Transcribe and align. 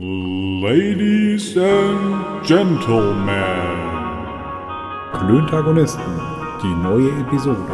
Ladies 0.00 1.56
and 1.56 2.46
Gentlemen. 2.46 3.32
Klöntagonisten, 5.12 6.20
die 6.62 6.72
neue 6.72 7.10
Episode. 7.20 7.66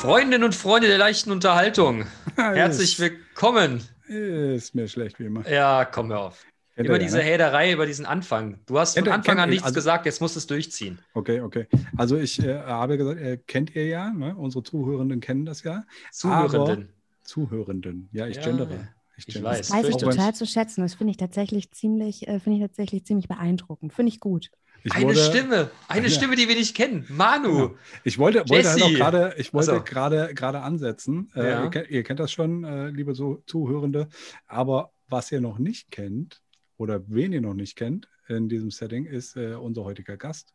Freundinnen 0.00 0.44
und 0.44 0.54
Freunde 0.54 0.88
der 0.88 0.96
leichten 0.96 1.32
Unterhaltung, 1.32 2.06
herzlich 2.36 2.98
willkommen. 2.98 3.86
Ist 4.06 4.74
mir 4.74 4.88
schlecht 4.88 5.20
wie 5.20 5.26
immer. 5.26 5.46
Ja, 5.46 5.84
komm 5.84 6.08
hör 6.10 6.20
auf. 6.20 6.46
Ihr 6.78 6.90
ja, 6.92 6.98
diese 6.98 7.16
ne? 7.18 7.22
Häderei 7.24 7.72
über 7.72 7.86
diesen 7.86 8.06
Anfang. 8.06 8.60
Du 8.66 8.78
hast 8.78 8.94
Kennt 8.94 9.06
von 9.06 9.12
ihr- 9.12 9.14
Anfang 9.16 9.32
kennt 9.34 9.40
an 9.40 9.48
ihr- 9.48 9.52
nichts 9.52 9.64
also- 9.66 9.74
gesagt, 9.74 10.06
jetzt 10.06 10.20
musst 10.20 10.36
du 10.36 10.38
es 10.38 10.46
durchziehen. 10.46 11.00
Okay, 11.14 11.40
okay. 11.40 11.66
Also 11.96 12.16
ich 12.16 12.38
äh, 12.42 12.58
habe 12.58 12.96
gesagt, 12.96 13.20
äh, 13.20 13.38
kennt 13.46 13.74
ihr 13.74 13.86
ja, 13.86 14.10
ne? 14.10 14.36
unsere 14.36 14.62
Zuhörenden 14.62 15.20
kennen 15.20 15.44
das 15.44 15.62
ja. 15.64 15.84
Zuhörenden. 16.12 16.92
Zuhörenden, 17.22 18.08
ja, 18.12 18.26
ich 18.26 18.36
Ja, 18.36 18.42
gendere. 18.44 18.88
ich 19.16 19.26
gendere. 19.26 19.52
weiß. 19.52 19.70
Weiß 19.70 19.88
ich 19.88 19.96
total 19.96 20.34
zu 20.34 20.46
schätzen. 20.46 20.80
Das 20.82 20.94
finde 20.94 21.10
ich 21.10 21.16
tatsächlich 21.16 21.70
ziemlich, 21.72 22.26
äh, 22.26 22.40
finde 22.40 22.58
ich 22.58 22.62
tatsächlich 22.64 23.04
ziemlich 23.04 23.28
beeindruckend. 23.28 23.92
Finde 23.92 24.10
ich 24.12 24.20
gut. 24.20 24.50
Ich 24.84 24.94
eine 24.94 25.06
wurde- 25.06 25.18
Stimme, 25.18 25.70
eine 25.88 26.06
Ja. 26.06 26.12
Stimme, 26.12 26.36
die 26.36 26.48
wir 26.48 26.54
nicht 26.54 26.74
kennen. 26.76 27.04
Manu. 27.08 27.48
Genau. 27.52 27.74
Ich 28.04 28.18
wollte, 28.18 28.48
wollte 28.48 28.70
halt 28.70 28.94
gerade, 28.94 29.34
ich 29.36 29.52
wollte 29.52 29.72
Ach 29.72 29.76
so. 29.78 29.82
gerade 29.84 30.32
gerade 30.34 30.60
ansetzen. 30.60 31.30
Äh, 31.34 31.50
Ja. 31.50 31.64
ihr, 31.64 31.70
kennt, 31.70 31.90
ihr 31.90 32.02
kennt 32.04 32.20
das 32.20 32.30
schon, 32.32 32.62
äh, 32.64 32.88
liebe 32.90 33.14
so 33.14 33.42
Zuhörende. 33.46 34.08
Aber 34.46 34.92
was 35.08 35.32
ihr 35.32 35.40
noch 35.40 35.58
nicht 35.58 35.90
kennt 35.90 36.40
oder 36.78 37.02
wen 37.08 37.32
ihr 37.32 37.40
noch 37.40 37.54
nicht 37.54 37.76
kennt 37.76 38.08
in 38.28 38.48
diesem 38.48 38.70
Setting, 38.70 39.04
ist 39.04 39.36
äh, 39.36 39.54
unser 39.54 39.84
heutiger 39.84 40.16
Gast. 40.16 40.54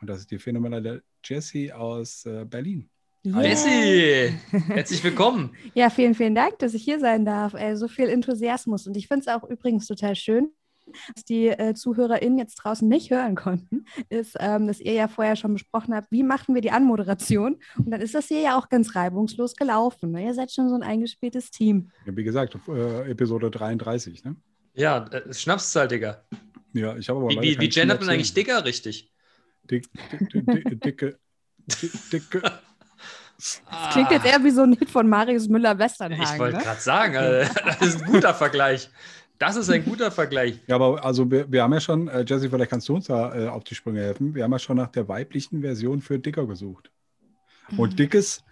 Und 0.00 0.08
das 0.08 0.20
ist 0.20 0.30
die 0.30 0.38
phänomenale 0.38 1.02
Jessie 1.22 1.72
aus 1.72 2.24
äh, 2.24 2.44
Berlin. 2.44 2.88
Yeah. 3.24 3.42
Jessie, 3.42 4.34
herzlich 4.50 5.04
willkommen. 5.04 5.54
Ja, 5.74 5.90
vielen, 5.90 6.14
vielen 6.14 6.34
Dank, 6.34 6.58
dass 6.58 6.74
ich 6.74 6.82
hier 6.82 6.98
sein 6.98 7.24
darf. 7.24 7.54
Ey, 7.54 7.76
so 7.76 7.86
viel 7.86 8.08
Enthusiasmus. 8.08 8.86
Und 8.88 8.96
ich 8.96 9.06
finde 9.06 9.20
es 9.20 9.28
auch 9.28 9.48
übrigens 9.48 9.86
total 9.86 10.16
schön, 10.16 10.48
was 11.14 11.24
die 11.24 11.46
äh, 11.46 11.74
ZuhörerInnen 11.74 12.38
jetzt 12.38 12.56
draußen 12.56 12.88
nicht 12.88 13.12
hören 13.12 13.36
konnten, 13.36 13.84
ist, 14.08 14.36
ähm, 14.40 14.66
dass 14.66 14.80
ihr 14.80 14.94
ja 14.94 15.06
vorher 15.06 15.36
schon 15.36 15.52
besprochen 15.52 15.94
habt, 15.94 16.10
wie 16.10 16.24
machen 16.24 16.54
wir 16.54 16.62
die 16.62 16.72
Anmoderation. 16.72 17.60
Und 17.78 17.90
dann 17.90 18.00
ist 18.00 18.16
das 18.16 18.26
hier 18.26 18.40
ja 18.40 18.58
auch 18.58 18.68
ganz 18.68 18.96
reibungslos 18.96 19.54
gelaufen. 19.54 20.10
Ne? 20.10 20.24
Ihr 20.26 20.34
seid 20.34 20.50
schon 20.50 20.68
so 20.68 20.74
ein 20.74 20.82
eingespieltes 20.82 21.52
Team. 21.52 21.90
Ja, 22.06 22.16
wie 22.16 22.24
gesagt, 22.24 22.58
äh, 22.68 23.10
Episode 23.10 23.52
33. 23.52 24.24
Ne? 24.24 24.34
Ja, 24.74 25.06
äh, 25.08 25.32
Schnapszahl, 25.32 25.88
Digga. 25.88 26.22
Ja, 26.72 26.96
ich 26.96 27.08
habe 27.08 27.20
aber 27.20 27.28
Wie, 27.30 27.40
wie, 27.42 27.60
wie 27.60 27.68
gendert 27.68 28.00
man 28.00 28.10
eigentlich 28.10 28.32
Digger 28.34 28.64
richtig? 28.64 29.10
Dick, 29.64 29.84
dick, 30.32 30.46
dick, 30.46 30.80
dicke, 30.80 31.18
dick, 31.80 32.10
dicke. 32.10 32.42
Das 33.36 33.60
klingt 33.92 34.10
jetzt 34.12 34.24
eher 34.24 34.44
wie 34.44 34.50
so 34.52 34.62
ein 34.62 34.74
Hit 34.74 34.88
von 34.88 35.08
Marius 35.08 35.44
Ich 35.44 35.48
Müller-Westernhagen. 35.48 36.38
wollte 36.38 36.58
Ne? 36.58 36.62
gerade 36.62 36.80
sagen, 36.80 37.14
äh, 37.16 37.48
das 37.64 37.80
ist 37.80 38.02
ein 38.02 38.12
guter 38.12 38.34
Vergleich. 38.34 38.88
Das 39.38 39.56
ist 39.56 39.68
ein 39.68 39.84
guter 39.84 40.12
Vergleich. 40.12 40.60
Ja, 40.68 40.76
aber 40.76 41.04
also 41.04 41.28
wir, 41.28 41.50
wir 41.50 41.64
haben 41.64 41.72
ja 41.72 41.80
schon, 41.80 42.06
äh, 42.06 42.24
Jesse, 42.24 42.48
vielleicht 42.48 42.70
kannst 42.70 42.88
du 42.88 42.94
uns 42.94 43.06
da 43.06 43.34
äh, 43.34 43.48
auf 43.48 43.64
die 43.64 43.74
Sprünge 43.74 44.00
helfen. 44.00 44.36
Wir 44.36 44.44
haben 44.44 44.52
ja 44.52 44.60
schon 44.60 44.76
nach 44.76 44.90
der 44.92 45.08
weiblichen 45.08 45.62
Version 45.62 46.00
für 46.00 46.20
Dicker 46.20 46.46
gesucht. 46.46 46.92
Und 47.76 47.98
Dickes, 47.98 48.44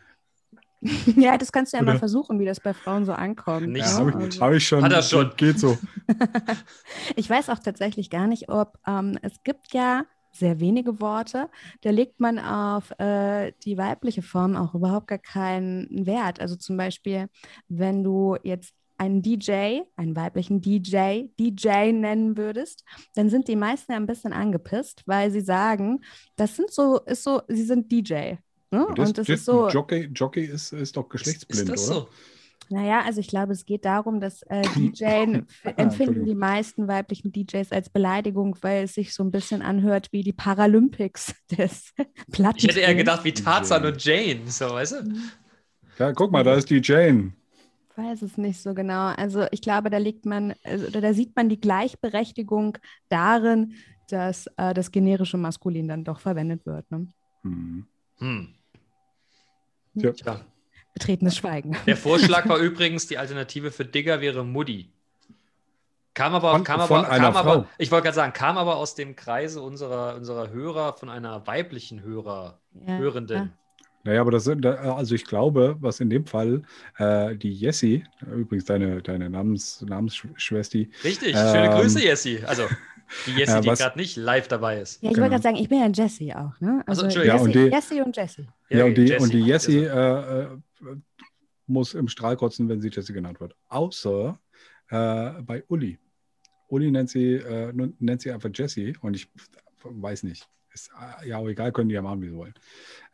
Ja, 1.17 1.37
das 1.37 1.53
kannst 1.53 1.73
du 1.73 1.77
ja 1.77 1.83
Oder? 1.83 1.93
mal 1.93 1.99
versuchen, 1.99 2.39
wie 2.39 2.45
das 2.45 2.61
bei 2.61 2.73
Frauen 2.73 3.05
so 3.05 3.13
ankommt. 3.13 3.69
Nicht 3.69 3.83
ne? 3.83 3.89
so 3.89 3.99
habe 3.99 4.13
gut. 4.13 4.35
ich, 4.35 4.41
hab 4.41 4.53
ich 4.53 4.67
schon. 4.67 4.83
Hat 4.83 4.93
er 4.93 5.03
schon. 5.03 5.31
Geht 5.37 5.59
so. 5.59 5.77
Ich 7.17 7.29
weiß 7.29 7.51
auch 7.51 7.59
tatsächlich 7.59 8.11
gar 8.11 8.27
nicht, 8.27 8.49
ob 8.49 8.79
ähm, 8.87 9.19
es 9.23 9.43
gibt 9.43 9.73
ja 9.73 10.05
sehr 10.33 10.61
wenige 10.61 11.01
Worte, 11.01 11.49
da 11.83 11.91
legt 11.91 12.21
man 12.21 12.39
auf 12.39 12.93
äh, 12.99 13.53
die 13.65 13.77
weibliche 13.77 14.23
Form 14.23 14.57
auch 14.57 14.75
überhaupt 14.75 15.09
gar 15.09 15.19
keinen 15.19 16.07
Wert. 16.07 16.41
Also 16.41 16.57
zum 16.57 16.77
Beispiel, 16.77 17.29
wenn 17.69 18.05
du 18.05 18.37
jetzt 18.43 18.75
einen 18.97 19.23
DJ, 19.23 19.81
einen 19.97 20.15
weiblichen 20.15 20.61
DJ, 20.61 21.29
DJ 21.39 21.91
nennen 21.93 22.37
würdest, 22.37 22.85
dann 23.15 23.31
sind 23.31 23.49
die 23.49 23.57
meisten 23.57 23.93
ja 23.93 23.97
ein 23.97 24.07
bisschen 24.07 24.33
angepisst, 24.33 25.03
weil 25.07 25.31
sie 25.31 25.41
sagen, 25.41 26.01
das 26.37 26.55
sind 26.55 26.71
so, 26.71 27.01
ist 27.01 27.25
so, 27.25 27.41
sie 27.49 27.65
sind 27.65 27.91
DJ. 27.91 28.35
Ne? 28.71 28.87
Und 28.87 29.19
das, 29.19 29.29
ist 29.29 29.45
so. 29.45 29.69
Jockey, 29.69 30.09
Jockey 30.15 30.45
ist, 30.45 30.73
ist 30.73 30.97
doch 30.97 31.09
geschlechtsblind, 31.09 31.63
ist 31.63 31.69
das 31.69 31.91
oder? 31.91 32.01
so? 32.03 32.09
Naja, 32.73 33.03
also 33.05 33.19
ich 33.19 33.27
glaube, 33.27 33.53
es 33.53 33.67
geht 33.67 33.85
darum, 33.85 34.21
dass 34.21 34.43
äh, 34.43 34.63
DJen 34.63 35.47
f- 35.65 35.75
empfinden 35.77 36.25
die 36.25 36.37
meisten 36.37 36.87
weiblichen 36.87 37.33
DJs 37.33 37.73
als 37.73 37.91
Beleidigung, 37.91 38.57
weil 38.63 38.85
es 38.85 38.95
sich 38.95 39.13
so 39.13 39.25
ein 39.25 39.33
bisschen 39.33 39.61
anhört 39.61 40.09
wie 40.13 40.23
die 40.23 40.33
Paralympics 40.33 41.35
des 41.51 41.93
Platten. 42.31 42.59
Ich 42.59 42.69
hätte 42.69 42.81
eher 42.81 42.95
gedacht 42.95 43.25
wie 43.25 43.33
Tarzan 43.33 43.85
und 43.85 44.05
Jane, 44.05 44.43
so, 44.47 44.67
weißt 44.71 44.93
du? 44.93 45.13
Ja, 45.99 46.13
guck 46.13 46.31
mal, 46.31 46.45
da 46.45 46.55
ist 46.55 46.71
die 46.71 46.81
Jane. 46.83 47.33
weiß 47.97 48.23
es 48.23 48.39
nicht 48.39 48.63
so 48.63 48.73
genau. 48.73 49.07
Also 49.17 49.47
ich 49.51 49.63
glaube, 49.63 49.91
da 49.91 49.99
liegt 49.99 50.25
man, 50.25 50.55
also, 50.63 50.87
oder 50.87 51.01
da 51.01 51.13
sieht 51.13 51.35
man 51.35 51.49
die 51.49 51.61
Gleichberechtigung 51.61 52.79
darin, 53.09 53.75
dass 54.09 54.47
äh, 54.57 54.75
das 54.75 54.93
generische 54.93 55.39
Maskulin 55.39 55.89
dann 55.89 56.05
doch 56.05 56.21
verwendet 56.21 56.67
wird. 56.67 56.89
Ne? 56.91 57.09
Hm. 57.43 57.87
Hm. 58.19 58.55
Ja. 59.95 60.13
Tja. 60.13 60.41
Betretenes 60.95 61.37
Schweigen. 61.37 61.77
Der 61.87 61.97
Vorschlag 61.97 62.49
war 62.49 62.59
übrigens, 62.59 63.07
die 63.07 63.17
Alternative 63.19 63.71
für 63.71 63.85
Digger 63.85 64.21
wäre 64.21 64.45
Mutti. 64.45 64.91
Kam 66.15 66.35
aber, 66.35 66.51
Von- 66.53 66.65
kam 66.65 66.81
von 66.81 66.99
aber, 67.05 67.09
einer 67.11 67.25
kam 67.27 67.37
aber 67.37 67.53
Frau. 67.63 67.67
ich 67.79 67.91
wollte 67.93 68.05
gerade 68.05 68.17
sagen, 68.17 68.33
kam 68.33 68.59
aber 68.59 68.77
aus 68.77 68.95
dem 68.97 69.15
Kreise 69.15 69.63
unserer, 69.63 70.17
unserer 70.17 70.51
Hörer, 70.51 70.95
von 70.95 71.09
einer 71.09 71.47
weiblichen 71.47 72.03
Hörer, 72.03 72.59
Ja, 72.87 72.99
Hörenden. 72.99 73.53
Naja, 74.03 74.23
aber 74.23 74.31
das 74.31 74.45
sind, 74.45 74.65
also 74.65 75.15
ich 75.15 75.25
glaube, 75.27 75.77
was 75.81 76.01
in 76.01 76.09
dem 76.11 76.25
Fall 76.27 76.63
äh, 76.97 77.37
die 77.37 77.53
Jessie, 77.53 78.03
übrigens 78.35 78.65
deine, 78.65 79.03
deine 79.03 79.29
Namens, 79.29 79.83
Namensschwester, 79.83 80.79
Richtig, 81.05 81.37
schöne 81.37 81.67
Ähm, 81.67 81.79
Grüße, 81.81 82.03
Jessie. 82.03 82.43
Also, 82.45 82.63
die 83.27 83.33
Jessie, 83.33 83.53
Ja, 83.53 83.61
die 83.61 83.69
gerade 83.71 83.99
nicht 83.99 84.17
live 84.17 84.49
dabei 84.49 84.81
ist. 84.81 85.03
Ja, 85.03 85.09
ich 85.11 85.15
Genau. 85.15 85.25
wollte 85.25 85.31
gerade 85.35 85.43
sagen, 85.43 85.57
ich 85.57 85.69
bin 85.69 85.81
ja 85.81 85.89
Jessie 85.89 86.33
auch. 86.35 86.59
Ne? 86.61 86.83
Ach 86.87 86.95
so, 86.95 87.03
Also 87.03 87.03
Entschuldigung. 87.05 87.37
Ja, 87.39 87.43
und 87.43 87.49
Jessie, 87.55 87.65
die- 87.71 87.75
Jessie 87.75 88.01
und 88.03 88.17
Jessie. 88.17 88.49
Ja, 88.71 88.85
und 88.85 88.95
die, 88.97 89.17
und 89.17 89.33
die 89.33 89.41
Jessie. 89.41 89.73
Jessie 89.73 89.85
äh, 89.85 90.43
äh, 90.43 90.49
muss 91.67 91.95
im 91.95 92.09
Strahl 92.09 92.37
kotzen, 92.37 92.69
wenn 92.69 92.81
sie 92.81 92.89
Jessie 92.89 93.13
genannt 93.13 93.41
wird. 93.41 93.55
Außer 93.69 94.39
äh, 94.91 95.31
bei 95.43 95.65
Uli. 95.69 95.99
Uli 96.69 96.91
nennt 96.91 97.11
sie, 97.11 97.35
äh, 97.35 97.73
nennt 97.99 98.21
sie 98.23 98.31
einfach 98.33 98.51
Jessie 98.55 98.97
und 99.01 99.15
ich 99.15 99.29
weiß 99.85 100.23
nicht. 100.25 100.49
Ist 100.73 100.91
äh, 101.23 101.29
ja 101.29 101.39
auch 101.39 101.49
egal, 101.49 101.73
können 101.73 101.89
die 101.89 101.95
ja 101.97 102.03
machen, 102.03 102.23
wie 102.23 102.29
sie 102.29 102.35
wollen. 102.37 102.55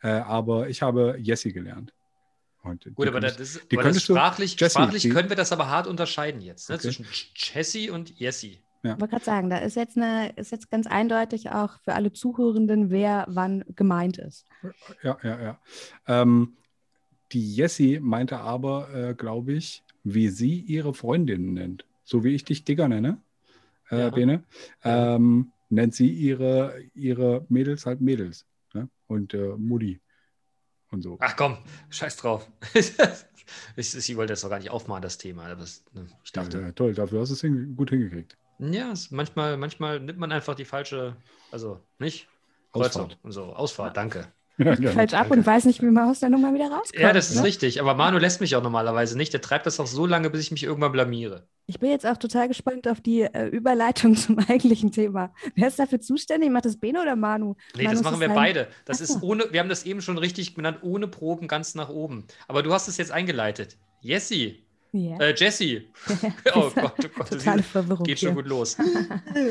Äh, 0.03 0.09
aber 0.09 0.69
ich 0.69 0.81
habe 0.81 1.17
Jessie 1.19 1.53
gelernt. 1.53 1.91
Und 2.63 2.85
die 2.85 2.91
Gut, 2.91 3.07
aber 3.07 3.19
könntest- 3.19 3.39
das, 3.39 3.49
ist, 3.55 3.73
aber 3.73 3.83
das 3.83 4.03
sprachlich, 4.03 4.59
Jessie, 4.59 4.73
sprachlich 4.73 5.01
die- 5.03 5.09
können 5.09 5.29
wir 5.29 5.35
das 5.35 5.51
aber 5.51 5.69
hart 5.69 5.87
unterscheiden 5.87 6.41
jetzt, 6.41 6.69
ne? 6.69 6.75
Okay. 6.75 6.83
zwischen 6.83 7.05
Jessie 7.35 7.89
und 7.89 8.19
Jessie. 8.19 8.59
Ich 8.95 9.01
wollte 9.01 9.11
gerade 9.13 9.25
sagen, 9.25 9.49
da 9.49 9.57
ist 9.57 9.75
jetzt, 9.75 9.97
eine, 9.97 10.29
ist 10.35 10.51
jetzt 10.51 10.69
ganz 10.71 10.87
eindeutig 10.87 11.49
auch 11.51 11.79
für 11.81 11.93
alle 11.93 12.11
Zuhörenden, 12.13 12.89
wer 12.89 13.25
wann 13.29 13.63
gemeint 13.75 14.17
ist. 14.17 14.45
Ja, 15.03 15.17
ja, 15.23 15.41
ja. 15.41 15.59
Ähm, 16.07 16.57
die 17.31 17.55
Jessie 17.55 17.99
meinte 17.99 18.37
aber, 18.39 18.93
äh, 18.93 19.13
glaube 19.13 19.53
ich, 19.53 19.83
wie 20.03 20.29
sie 20.29 20.59
ihre 20.61 20.93
Freundinnen 20.93 21.53
nennt. 21.53 21.85
So 22.03 22.23
wie 22.23 22.33
ich 22.33 22.45
dich 22.45 22.63
Digger 22.63 22.87
nenne, 22.87 23.17
äh, 23.89 23.99
Ja. 23.99 24.09
Bene, 24.09 24.43
ähm, 24.83 25.51
nennt 25.69 25.93
sie 25.93 26.09
ihre, 26.09 26.81
ihre 26.93 27.45
Mädels 27.49 27.85
halt 27.85 27.99
Mädels. 27.99 28.45
Ne? 28.73 28.89
Und 29.07 29.33
äh, 29.33 29.55
Mutti 29.57 29.99
und 30.91 31.01
so. 31.01 31.17
Ach 31.19 31.35
komm, 31.35 31.57
scheiß 31.89 32.15
drauf. 32.17 32.49
ich, 33.75 33.95
ich 33.95 34.15
wollte 34.15 34.33
das 34.33 34.41
doch 34.41 34.49
gar 34.49 34.59
nicht 34.59 34.69
aufmachen, 34.69 35.01
das 35.01 35.17
Thema. 35.17 35.45
aber 35.45 35.61
Das, 35.61 35.83
ne, 35.93 36.05
ich 36.23 36.31
Ja, 36.35 36.43
dachte, 36.43 36.61
ja, 36.61 36.71
toll, 36.71 36.93
dafür 36.93 37.21
hast 37.21 37.29
du 37.29 37.33
es 37.33 37.41
hin, 37.41 37.75
gut 37.75 37.89
hingekriegt. 37.89 38.37
Ja, 38.59 38.91
es, 38.91 39.11
manchmal, 39.11 39.57
manchmal 39.57 39.99
nimmt 39.99 40.19
man 40.19 40.31
einfach 40.31 40.55
die 40.55 40.65
falsche, 40.65 41.15
also 41.51 41.79
nicht? 41.99 42.27
Kreuzung 42.71 43.09
und 43.23 43.31
so, 43.31 43.43
Ausfahrt, 43.53 43.97
danke. 43.97 44.27
Ja, 44.57 44.73
genau. 44.73 44.91
Falsch 44.91 45.13
ab 45.13 45.29
und 45.29 45.45
weiß 45.45 45.65
nicht, 45.65 45.81
wie 45.81 45.85
man 45.85 46.09
aus 46.09 46.19
der 46.19 46.29
Nummer 46.29 46.53
wieder 46.53 46.65
rauskommt. 46.65 46.99
Ja, 46.99 47.13
das 47.13 47.29
ist 47.29 47.37
ne? 47.37 47.43
richtig. 47.43 47.79
Aber 47.79 47.93
Manu 47.93 48.17
lässt 48.17 48.41
mich 48.41 48.55
auch 48.55 48.63
normalerweise 48.63 49.15
nicht. 49.15 49.31
Der 49.33 49.41
treibt 49.41 49.67
das 49.67 49.79
auch 49.79 49.85
so 49.85 50.07
lange, 50.07 50.31
bis 50.31 50.41
ich 50.41 50.51
mich 50.51 50.63
irgendwann 50.63 50.91
blamiere. 50.91 51.47
Ich 51.67 51.79
bin 51.79 51.91
jetzt 51.91 52.07
auch 52.07 52.17
total 52.17 52.47
gespannt 52.47 52.87
auf 52.87 52.99
die 52.99 53.21
äh, 53.21 53.47
Überleitung 53.47 54.15
zum 54.15 54.39
eigentlichen 54.39 54.91
Thema. 54.91 55.31
Wer 55.55 55.67
ist 55.67 55.77
dafür 55.77 56.01
zuständig? 56.01 56.49
Macht 56.49 56.65
das 56.65 56.77
Bene 56.77 57.01
oder 57.01 57.15
Manu? 57.15 57.55
Nee, 57.75 57.83
Manu 57.83 57.95
das 57.95 58.03
machen 58.03 58.19
wir 58.19 58.29
beide. 58.29 58.67
Das 58.85 58.99
ist 58.99 59.21
ohne, 59.21 59.45
wir 59.51 59.59
haben 59.59 59.69
das 59.69 59.85
eben 59.85 60.01
schon 60.01 60.17
richtig 60.17 60.55
genannt, 60.55 60.79
ohne 60.81 61.07
Proben 61.07 61.47
ganz 61.47 61.75
nach 61.75 61.89
oben. 61.89 62.25
Aber 62.47 62.63
du 62.63 62.73
hast 62.73 62.87
es 62.87 62.97
jetzt 62.97 63.11
eingeleitet. 63.11 63.77
Jessie, 64.01 64.66
Ja. 64.97 65.17
äh, 65.19 65.35
Jessie. 65.35 65.89
Oh 66.55 66.71
Gott, 66.73 66.93
oh 67.03 67.07
Gott, 67.15 67.29
Totale 67.29 67.61
Verwirrung. 67.61 68.03
Geht 68.03 68.19
schon 68.19 68.29
hier. 68.29 68.35
gut 68.35 68.47
los. 68.47 68.77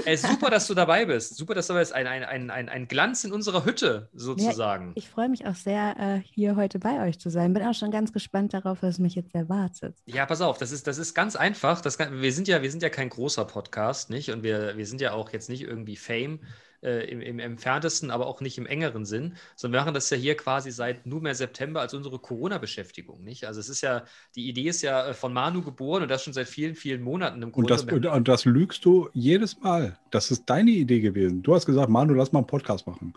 Ey, 0.04 0.16
super, 0.16 0.50
dass 0.50 0.66
du 0.66 0.74
dabei 0.74 1.04
bist. 1.04 1.36
Super, 1.36 1.54
dass 1.54 1.66
du 1.66 1.72
dabei 1.72 1.82
bist. 1.82 1.92
Ein, 1.92 2.06
ein, 2.06 2.50
ein, 2.50 2.68
ein, 2.68 2.88
Glanz 2.88 3.24
in 3.24 3.32
unserer 3.32 3.64
Hütte, 3.64 4.08
sozusagen. 4.12 4.92
Ich 4.94 5.08
freue 5.08 5.28
mich 5.28 5.46
auch 5.46 5.54
sehr, 5.54 5.96
äh, 5.98 6.20
hier 6.32 6.56
heute 6.56 6.78
bei 6.78 7.06
euch 7.06 7.18
zu 7.20 7.30
sein. 7.30 7.52
Bin 7.52 7.62
auch 7.62 7.74
schon 7.74 7.90
ganz 7.90 8.12
gespannt 8.12 8.54
darauf, 8.54 8.82
was 8.82 8.98
mich 8.98 9.14
jetzt 9.14 9.34
erwartet. 9.34 9.96
Ja, 10.06 10.26
pass 10.26 10.40
auf, 10.40 10.58
das 10.58 10.72
ist, 10.72 10.86
das 10.86 10.98
ist 10.98 11.14
ganz 11.14 11.36
einfach. 11.36 11.80
Das 11.80 11.98
wir, 11.98 12.32
sind 12.32 12.48
ja, 12.48 12.62
wir 12.62 12.70
sind 12.70 12.82
ja 12.82 12.88
kein 12.88 13.08
großer 13.08 13.44
Podcast, 13.44 14.10
nicht? 14.10 14.30
Und 14.30 14.42
wir, 14.42 14.76
wir 14.76 14.86
sind 14.86 15.00
ja 15.00 15.12
auch 15.12 15.30
jetzt 15.30 15.48
nicht 15.48 15.62
irgendwie 15.62 15.96
Fame. 15.96 16.40
Äh, 16.86 17.04
im, 17.10 17.20
im, 17.20 17.38
entferntesten, 17.40 18.10
aber 18.10 18.26
auch 18.26 18.40
nicht 18.40 18.56
im 18.58 18.66
engeren 18.66 19.04
Sinn, 19.04 19.34
sondern 19.56 19.80
wir 19.80 19.84
machen 19.84 19.94
das 19.94 20.08
ja 20.08 20.16
hier 20.16 20.36
quasi 20.36 20.70
seit 20.70 21.04
nunmehr 21.04 21.34
September 21.34 21.80
als 21.80 21.92
unsere 21.92 22.18
Corona-Beschäftigung, 22.18 23.24
nicht? 23.24 23.44
Also 23.44 23.58
es 23.58 23.68
ist 23.68 23.80
ja, 23.80 24.04
die 24.36 24.48
Idee 24.48 24.68
ist 24.68 24.82
ja 24.82 25.08
äh, 25.08 25.14
von 25.14 25.32
Manu 25.32 25.62
geboren 25.62 26.02
und 26.02 26.08
das 26.08 26.22
schon 26.22 26.32
seit 26.32 26.46
vielen, 26.46 26.76
vielen 26.76 27.02
Monaten 27.02 27.42
im 27.42 27.50
Grunde. 27.50 27.74
Und 27.74 28.04
das, 28.04 28.14
und 28.14 28.28
das 28.28 28.44
lügst 28.44 28.84
du 28.84 29.08
jedes 29.12 29.60
Mal. 29.60 29.98
Das 30.10 30.30
ist 30.30 30.44
deine 30.46 30.70
Idee 30.70 31.00
gewesen. 31.00 31.42
Du 31.42 31.54
hast 31.54 31.66
gesagt, 31.66 31.90
Manu, 31.90 32.14
lass 32.14 32.32
mal 32.32 32.38
einen 32.38 32.46
Podcast 32.46 32.86
machen. 32.86 33.12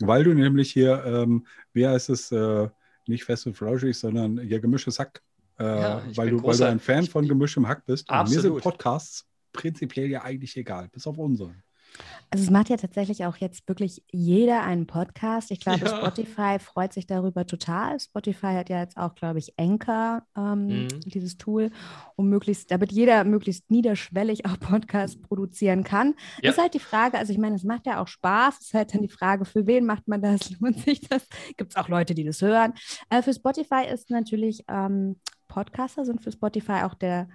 Weil 0.00 0.24
du 0.24 0.34
nämlich 0.34 0.70
hier, 0.70 1.02
ähm, 1.04 1.46
wie 1.72 1.86
heißt 1.86 2.10
es, 2.10 2.30
äh, 2.30 2.68
nicht 3.06 3.24
Fest 3.24 3.46
und 3.46 3.54
Flauschig, 3.54 3.98
sondern 3.98 4.38
hier 4.38 4.60
gemischtes 4.60 4.98
Hack. 4.98 5.22
Äh, 5.58 5.64
ja, 5.64 6.02
weil, 6.14 6.30
du, 6.30 6.42
weil 6.42 6.56
du 6.56 6.66
ein 6.66 6.80
Fan 6.80 7.06
von 7.06 7.26
gemischtem 7.26 7.66
Hack 7.66 7.86
bist. 7.86 8.10
Und 8.10 8.30
mir 8.30 8.40
sind 8.40 8.60
Podcasts 8.60 9.26
prinzipiell 9.52 10.10
ja 10.10 10.22
eigentlich 10.22 10.56
egal, 10.56 10.88
bis 10.92 11.06
auf 11.06 11.16
unseren. 11.16 11.63
Also 12.30 12.44
es 12.44 12.50
macht 12.50 12.68
ja 12.68 12.76
tatsächlich 12.76 13.24
auch 13.24 13.36
jetzt 13.36 13.68
wirklich 13.68 14.02
jeder 14.10 14.64
einen 14.64 14.86
Podcast. 14.86 15.50
Ich 15.50 15.60
glaube, 15.60 15.84
ja. 15.84 15.96
Spotify 15.96 16.58
freut 16.58 16.92
sich 16.92 17.06
darüber 17.06 17.46
total. 17.46 18.00
Spotify 18.00 18.54
hat 18.54 18.68
ja 18.68 18.80
jetzt 18.80 18.96
auch, 18.96 19.14
glaube 19.14 19.38
ich, 19.38 19.58
Anchor, 19.58 20.22
ähm, 20.36 20.66
mhm. 20.66 21.00
dieses 21.06 21.38
Tool, 21.38 21.70
um 22.16 22.28
möglichst, 22.28 22.70
damit 22.70 22.90
jeder 22.90 23.22
möglichst 23.24 23.70
niederschwellig 23.70 24.46
auch 24.46 24.58
Podcasts 24.58 25.20
produzieren 25.20 25.84
kann. 25.84 26.14
Ja. 26.42 26.50
Ist 26.50 26.58
halt 26.58 26.74
die 26.74 26.80
Frage, 26.80 27.18
also 27.18 27.32
ich 27.32 27.38
meine, 27.38 27.54
es 27.54 27.64
macht 27.64 27.86
ja 27.86 28.02
auch 28.02 28.08
Spaß. 28.08 28.60
Ist 28.60 28.74
halt 28.74 28.94
dann 28.94 29.02
die 29.02 29.08
Frage, 29.08 29.44
für 29.44 29.66
wen 29.66 29.86
macht 29.86 30.08
man 30.08 30.20
das? 30.20 30.50
Lohnt 30.60 30.80
sich 30.80 31.00
das? 31.02 31.26
Gibt 31.56 31.72
es 31.72 31.76
auch 31.76 31.88
Leute, 31.88 32.14
die 32.14 32.24
das 32.24 32.42
hören? 32.42 32.74
Äh, 33.10 33.22
für 33.22 33.32
Spotify 33.32 33.86
ist 33.92 34.10
natürlich, 34.10 34.64
ähm, 34.68 35.20
Podcaster 35.46 36.04
sind 36.04 36.20
für 36.20 36.32
Spotify 36.32 36.82
auch 36.82 36.94
der 36.94 37.28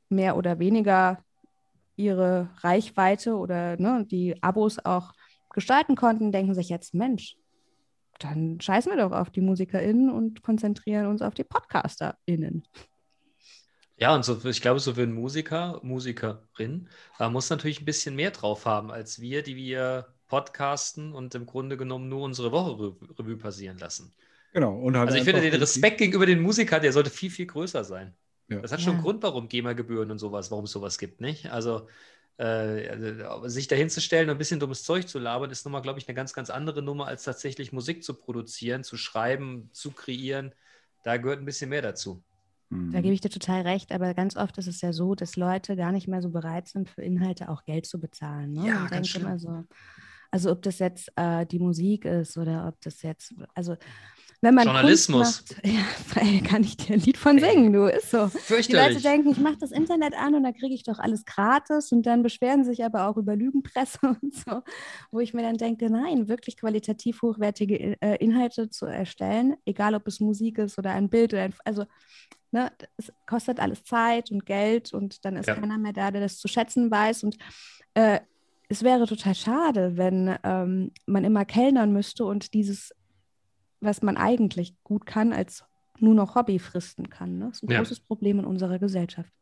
mehr 0.10 0.36
oder 0.36 0.60
weniger 0.60 1.20
ihre 1.96 2.50
Reichweite 2.58 3.38
oder 3.38 3.78
ne, 3.78 4.06
die 4.06 4.44
Abos 4.44 4.80
auch 4.84 5.14
gestalten 5.54 5.96
konnten, 5.96 6.34
denken 6.34 6.54
sich 6.54 6.68
jetzt, 6.68 6.94
Mensch, 6.94 7.38
dann 8.20 8.60
scheißen 8.60 8.92
wir 8.92 9.02
doch 9.02 9.14
auf 9.14 9.30
die 9.30 9.40
MusikerInnen 9.40 10.10
und 10.10 10.44
konzentrieren 10.44 11.06
uns 11.06 11.22
auf 11.22 11.36
die 11.36 11.46
PodcasterInnen. 11.46 12.64
Ja, 14.00 14.16
und 14.16 14.24
so, 14.24 14.40
ich 14.46 14.62
glaube, 14.62 14.80
so 14.80 14.94
für 14.94 15.02
einen 15.04 15.14
Musiker, 15.14 15.80
Musikerin, 15.84 16.88
äh, 17.20 17.30
muss 17.30 17.50
natürlich 17.50 17.82
ein 17.82 17.86
bisschen 17.86 18.16
mehr 18.16 18.32
drauf 18.32 18.66
haben 18.66 18.92
als 18.92 19.20
wir, 19.20 19.44
die 19.44 19.58
wir 19.58 20.08
podcasten 20.28 21.14
und 21.14 21.36
im 21.36 21.46
Grunde 21.46 21.76
genommen 21.76 22.08
nur 22.08 22.22
unsere 22.22 22.52
Woche 22.54 22.96
Revue 23.20 23.36
passieren 23.36 23.78
lassen. 23.78 24.14
Genau. 24.54 24.74
Und 24.80 24.96
halt 24.96 25.10
also 25.10 25.20
ich 25.20 25.26
finde, 25.26 25.42
den 25.42 25.60
Respekt 25.60 25.98
gegenüber 25.98 26.26
den 26.26 26.40
Musikern, 26.40 26.82
der 26.82 26.94
sollte 26.94 27.10
viel, 27.10 27.30
viel 27.30 27.48
größer 27.48 27.84
sein. 27.84 28.16
Ja. 28.48 28.60
Das 28.60 28.72
hat 28.72 28.80
schon 28.80 28.94
ja. 28.94 28.98
einen 28.98 29.04
Grund, 29.04 29.22
warum 29.22 29.50
GEMA-Gebühren 29.50 30.10
und 30.12 30.18
sowas, 30.18 30.50
warum 30.50 30.64
es 30.64 30.72
sowas 30.72 30.98
gibt, 30.98 31.20
nicht? 31.20 31.52
Also, 31.52 31.88
äh, 32.38 32.88
also 33.26 33.48
sich 33.50 33.68
dahinzustellen 33.68 34.30
und 34.30 34.36
ein 34.36 34.40
bisschen 34.40 34.62
dummes 34.62 34.84
Zeug 34.84 35.10
zu 35.10 35.20
labern, 35.20 35.52
ist 35.52 35.66
nochmal, 35.66 35.82
glaube 35.82 36.00
ich, 36.00 36.08
eine 36.08 36.16
ganz, 36.16 36.34
ganz 36.34 36.50
andere 36.50 36.82
Nummer, 36.82 37.08
als 37.08 37.24
tatsächlich 37.24 37.74
Musik 37.74 38.04
zu 38.04 38.14
produzieren, 38.14 38.84
zu 38.84 38.96
schreiben, 38.96 39.70
zu 39.74 39.92
kreieren. 39.92 40.56
Da 41.04 41.18
gehört 41.18 41.40
ein 41.40 41.46
bisschen 41.46 41.70
mehr 41.70 41.82
dazu. 41.82 42.24
Da 42.70 42.76
mhm. 42.76 42.92
gebe 42.92 43.14
ich 43.14 43.22
dir 43.22 43.30
total 43.30 43.62
recht, 43.62 43.92
aber 43.92 44.14
ganz 44.14 44.38
oft 44.38 44.58
ist 44.60 44.68
es 44.68 44.82
ja 44.82 44.94
so, 44.94 45.16
dass 45.16 45.36
Leute 45.36 45.76
gar 45.76 45.92
nicht 45.92 46.08
mehr 46.08 46.22
so 46.22 46.30
bereit 46.30 46.68
sind, 46.68 46.88
für 46.88 47.02
Inhalte 47.02 47.50
auch 47.50 47.64
Geld 47.64 47.88
zu 47.88 48.00
bezahlen. 48.00 48.54
Ne? 48.54 48.68
Ja, 48.68 48.86
ganz 48.88 49.14
immer 49.16 49.40
so. 49.40 49.64
Also 50.30 50.52
ob 50.52 50.62
das 50.62 50.78
jetzt 50.78 51.12
äh, 51.16 51.48
die 51.48 51.58
Musik 51.58 52.06
ist 52.06 52.38
oder 52.38 52.68
ob 52.68 52.80
das 52.82 53.02
jetzt, 53.02 53.34
also 53.56 53.76
wenn 54.42 54.56
man 54.56 54.66
Journalismus. 54.66 55.44
Macht, 55.50 55.66
ja, 55.66 56.42
kann 56.48 56.64
ich 56.64 56.78
dir 56.78 56.94
ein 56.94 57.02
Lied 57.02 57.18
von 57.18 57.40
singen, 57.40 57.74
du, 57.74 57.88
ist 57.88 58.12
so. 58.12 58.28
Fürchterlich. 58.28 58.68
Die 58.68 58.74
Leute 58.74 59.02
denken, 59.02 59.32
ich 59.32 59.40
mache 59.40 59.58
das 59.60 59.72
Internet 59.72 60.14
an 60.14 60.34
und 60.36 60.44
da 60.44 60.52
kriege 60.52 60.74
ich 60.74 60.84
doch 60.84 61.00
alles 61.00 61.26
gratis 61.26 61.92
und 61.92 62.04
dann 62.04 62.24
beschweren 62.24 62.64
sich 62.64 62.86
aber 62.86 63.08
auch 63.08 63.18
über 63.18 63.36
Lügenpresse 63.36 64.00
und 64.22 64.34
so, 64.34 64.62
wo 65.12 65.20
ich 65.20 65.34
mir 65.34 65.42
dann 65.42 65.58
denke, 65.58 65.90
nein, 65.90 66.30
wirklich 66.30 66.56
qualitativ 66.56 67.22
hochwertige 67.22 68.00
äh, 68.02 68.16
Inhalte 68.24 68.70
zu 68.70 68.86
erstellen, 68.86 69.56
egal 69.66 69.96
ob 69.96 70.08
es 70.08 70.20
Musik 70.20 70.60
ist 70.60 70.78
oder 70.78 70.92
ein 70.92 71.10
Bild 71.10 71.34
oder 71.34 71.44
ein, 71.44 71.54
also 71.66 71.86
ne, 72.52 72.72
es 72.98 73.12
kostet 73.26 73.60
alles 73.60 73.84
Zeit 73.84 74.32
und 74.32 74.46
Geld 74.46 74.94
und 74.94 75.26
dann 75.26 75.36
ist 75.36 75.48
ja. 75.48 75.56
keiner 75.56 75.78
mehr 75.78 75.94
da, 75.94 76.12
der 76.12 76.22
das 76.22 76.38
zu 76.38 76.48
schätzen 76.48 76.90
weiß 76.92 77.24
und 77.24 77.38
äh, 77.94 78.20
es 78.72 78.84
wäre 78.84 79.08
total 79.08 79.34
schade, 79.34 79.98
wenn 79.98 80.38
ähm, 80.44 80.92
man 81.08 81.24
immer 81.24 81.44
kellnern 81.44 81.92
müsste 81.92 82.26
und 82.26 82.54
dieses 82.54 82.94
was 83.82 84.02
man 84.02 84.18
eigentlich 84.18 84.76
gut 84.84 85.06
kann, 85.06 85.34
als 85.34 85.64
nur 86.00 86.14
noch 86.14 86.36
Hobby 86.36 86.60
fristen 86.60 87.10
kann. 87.10 87.38
Ne? 87.38 87.48
Das 87.48 87.58
ist 87.58 87.64
ein 87.64 87.72
ja. 87.72 87.80
großes 87.80 88.00
Problem 88.02 88.40
in 88.40 88.46
unserer 88.46 88.80
Gesellschaft. 88.80 89.34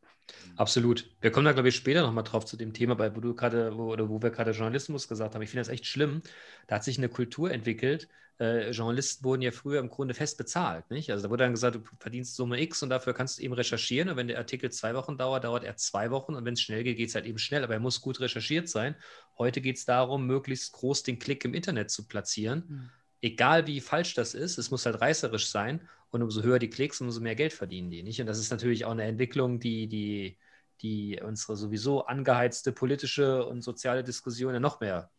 Absolut. 0.56 1.10
Wir 1.22 1.32
kommen 1.32 1.46
da, 1.46 1.54
glaube 1.54 1.70
ich, 1.70 1.76
später 1.76 2.02
nochmal 2.02 2.24
drauf 2.24 2.46
zu 2.46 2.58
dem 2.58 2.74
Thema, 2.74 2.96
bei, 2.96 3.16
wo 3.16 3.20
du 3.20 3.36
gerade, 3.36 3.78
wo, 3.78 3.92
oder 3.92 4.10
wo 4.10 4.22
wir 4.22 4.30
gerade 4.30 4.52
Journalismus 4.52 5.08
gesagt 5.08 5.36
haben. 5.36 5.42
Ich 5.42 5.50
finde 5.50 5.62
das 5.62 5.70
echt 5.70 5.86
schlimm. 5.86 6.22
Da 6.68 6.76
hat 6.76 6.84
sich 6.84 6.98
eine 6.98 7.10
Kultur 7.10 7.52
entwickelt. 7.52 8.08
Äh, 8.40 8.72
Journalisten 8.72 9.24
wurden 9.24 9.42
ja 9.42 9.52
früher 9.52 9.80
im 9.80 9.90
Grunde 9.90 10.14
fest 10.14 10.38
bezahlt. 10.38 10.90
Nicht? 10.92 11.12
Also 11.12 11.24
da 11.24 11.30
wurde 11.30 11.44
dann 11.44 11.54
gesagt, 11.54 11.76
du 11.76 11.82
verdienst 12.00 12.36
Summe 12.36 12.62
X 12.62 12.84
und 12.84 12.90
dafür 12.90 13.14
kannst 13.14 13.40
du 13.40 13.44
eben 13.44 13.54
recherchieren. 13.54 14.10
Und 14.10 14.18
wenn 14.18 14.28
der 14.28 14.38
Artikel 14.38 14.72
zwei 14.72 14.94
Wochen 14.96 15.18
dauert, 15.18 15.44
dauert 15.44 15.64
er 15.64 15.76
zwei 15.76 16.12
Wochen. 16.12 16.36
Und 16.36 16.46
wenn 16.46 16.54
es 16.54 16.62
schnell 16.62 16.84
geht, 16.84 16.98
geht 16.98 17.10
es 17.10 17.16
halt 17.16 17.26
eben 17.26 17.40
schnell. 17.40 17.64
Aber 17.64 17.74
er 17.74 17.80
muss 17.80 18.02
gut 18.02 18.20
recherchiert 18.20 18.70
sein. 18.70 18.96
Heute 19.38 19.62
geht 19.62 19.78
es 19.78 19.86
darum, 19.86 20.28
möglichst 20.28 20.72
groß 20.74 21.04
den 21.04 21.20
Klick 21.20 21.46
im 21.46 21.54
Internet 21.54 21.92
zu 21.92 22.08
platzieren. 22.08 22.64
Mhm 22.68 22.90
egal 23.22 23.68
wie 23.68 23.82
falsch 23.82 24.14
das 24.14 24.34
ist, 24.34 24.58
es 24.58 24.72
muss 24.72 24.86
halt 24.86 25.02
reißerisch 25.02 25.48
sein 25.48 25.82
und 26.12 26.22
umso 26.22 26.44
höher 26.44 26.60
die 26.60 26.70
Klicks, 26.70 27.02
umso 27.02 27.22
mehr 27.22 27.36
Geld 27.36 27.54
verdienen 27.54 27.90
die 27.90 28.04
nicht. 28.04 28.20
Und 28.20 28.28
das 28.28 28.40
ist 28.40 28.52
natürlich 28.52 28.86
auch 28.86 28.92
eine 28.92 29.04
Entwicklung, 29.04 29.60
die, 29.60 29.88
die, 29.88 30.38
die 30.82 31.20
unsere 31.22 31.56
sowieso 31.56 32.06
angeheizte 32.06 32.72
politische 32.72 33.46
und 33.46 33.62
soziale 33.62 34.04
Diskussion 34.04 34.54
ja 34.54 34.60
noch 34.60 34.80
mehr 34.80 35.10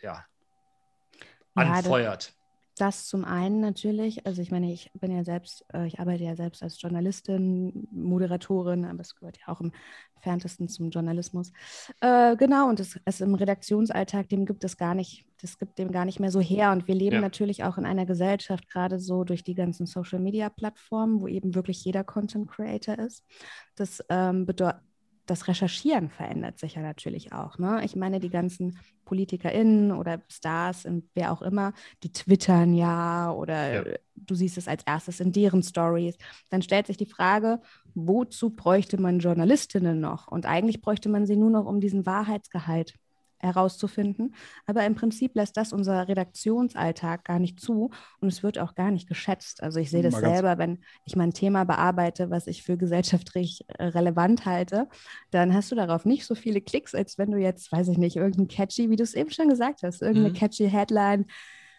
ja, 0.00 0.24
anfeuert. 1.54 2.33
Das 2.76 3.06
zum 3.06 3.24
einen 3.24 3.60
natürlich, 3.60 4.26
also 4.26 4.42
ich 4.42 4.50
meine, 4.50 4.72
ich 4.72 4.90
bin 4.94 5.12
ja 5.12 5.22
selbst, 5.22 5.64
äh, 5.72 5.86
ich 5.86 6.00
arbeite 6.00 6.24
ja 6.24 6.34
selbst 6.34 6.62
als 6.62 6.80
Journalistin, 6.80 7.86
Moderatorin, 7.92 8.84
aber 8.84 9.00
es 9.00 9.14
gehört 9.14 9.38
ja 9.38 9.52
auch 9.52 9.60
im 9.60 9.70
entferntesten 10.16 10.68
zum 10.68 10.90
Journalismus. 10.90 11.52
Äh, 12.00 12.36
genau, 12.36 12.68
und 12.68 12.80
es, 12.80 12.98
es, 13.04 13.20
im 13.20 13.34
Redaktionsalltag, 13.34 14.28
dem 14.28 14.44
gibt 14.46 14.64
es 14.64 14.76
gar 14.76 14.94
nicht, 14.94 15.24
das 15.40 15.58
gibt 15.58 15.78
dem 15.78 15.92
gar 15.92 16.04
nicht 16.04 16.18
mehr 16.18 16.30
so 16.30 16.40
her. 16.40 16.72
Und 16.72 16.88
wir 16.88 16.94
leben 16.94 17.16
ja. 17.16 17.20
natürlich 17.20 17.62
auch 17.62 17.78
in 17.78 17.86
einer 17.86 18.06
Gesellschaft, 18.06 18.68
gerade 18.68 18.98
so 18.98 19.22
durch 19.22 19.44
die 19.44 19.54
ganzen 19.54 19.86
Social 19.86 20.18
Media 20.18 20.48
Plattformen, 20.48 21.20
wo 21.20 21.28
eben 21.28 21.54
wirklich 21.54 21.84
jeder 21.84 22.02
Content 22.02 22.50
Creator 22.50 22.98
ist. 22.98 23.24
Das 23.76 24.02
ähm, 24.08 24.46
bedeutet, 24.46 24.80
das 25.26 25.48
Recherchieren 25.48 26.10
verändert 26.10 26.58
sich 26.58 26.74
ja 26.74 26.82
natürlich 26.82 27.32
auch. 27.32 27.58
Ne? 27.58 27.82
Ich 27.84 27.96
meine, 27.96 28.20
die 28.20 28.30
ganzen 28.30 28.78
PolitikerInnen 29.04 29.92
oder 29.92 30.22
Stars, 30.28 30.86
wer 31.14 31.32
auch 31.32 31.42
immer, 31.42 31.72
die 32.02 32.12
twittern 32.12 32.74
ja 32.74 33.32
oder 33.32 33.90
ja. 33.90 33.96
du 34.16 34.34
siehst 34.34 34.58
es 34.58 34.68
als 34.68 34.82
erstes 34.84 35.20
in 35.20 35.32
deren 35.32 35.62
Stories. 35.62 36.16
Dann 36.50 36.62
stellt 36.62 36.86
sich 36.86 36.96
die 36.96 37.06
Frage, 37.06 37.60
wozu 37.94 38.50
bräuchte 38.50 39.00
man 39.00 39.18
Journalistinnen 39.18 40.00
noch? 40.00 40.28
Und 40.28 40.46
eigentlich 40.46 40.80
bräuchte 40.80 41.08
man 41.08 41.26
sie 41.26 41.36
nur 41.36 41.50
noch 41.50 41.66
um 41.66 41.80
diesen 41.80 42.06
Wahrheitsgehalt 42.06 42.94
herauszufinden. 43.44 44.34
Aber 44.66 44.84
im 44.84 44.94
Prinzip 44.94 45.34
lässt 45.34 45.56
das 45.56 45.72
unser 45.72 46.08
Redaktionsalltag 46.08 47.24
gar 47.24 47.38
nicht 47.38 47.60
zu 47.60 47.90
und 48.20 48.28
es 48.28 48.42
wird 48.42 48.58
auch 48.58 48.74
gar 48.74 48.90
nicht 48.90 49.08
geschätzt. 49.08 49.62
Also 49.62 49.80
ich 49.80 49.90
sehe 49.90 50.02
das 50.02 50.16
selber, 50.16 50.58
wenn 50.58 50.78
ich 51.04 51.16
mein 51.16 51.32
Thema 51.32 51.64
bearbeite, 51.64 52.30
was 52.30 52.46
ich 52.46 52.62
für 52.62 52.76
gesellschaftlich 52.76 53.64
äh, 53.78 53.84
relevant 53.84 54.46
halte, 54.46 54.88
dann 55.30 55.54
hast 55.54 55.70
du 55.70 55.76
darauf 55.76 56.04
nicht 56.04 56.24
so 56.24 56.34
viele 56.34 56.60
Klicks, 56.60 56.94
als 56.94 57.18
wenn 57.18 57.30
du 57.30 57.38
jetzt, 57.38 57.70
weiß 57.70 57.88
ich 57.88 57.98
nicht, 57.98 58.16
irgendein 58.16 58.48
catchy, 58.48 58.90
wie 58.90 58.96
du 58.96 59.02
es 59.02 59.14
eben 59.14 59.30
schon 59.30 59.48
gesagt 59.48 59.82
hast, 59.82 60.02
irgendeine 60.02 60.30
mhm. 60.30 60.34
catchy 60.34 60.68
Headline 60.68 61.26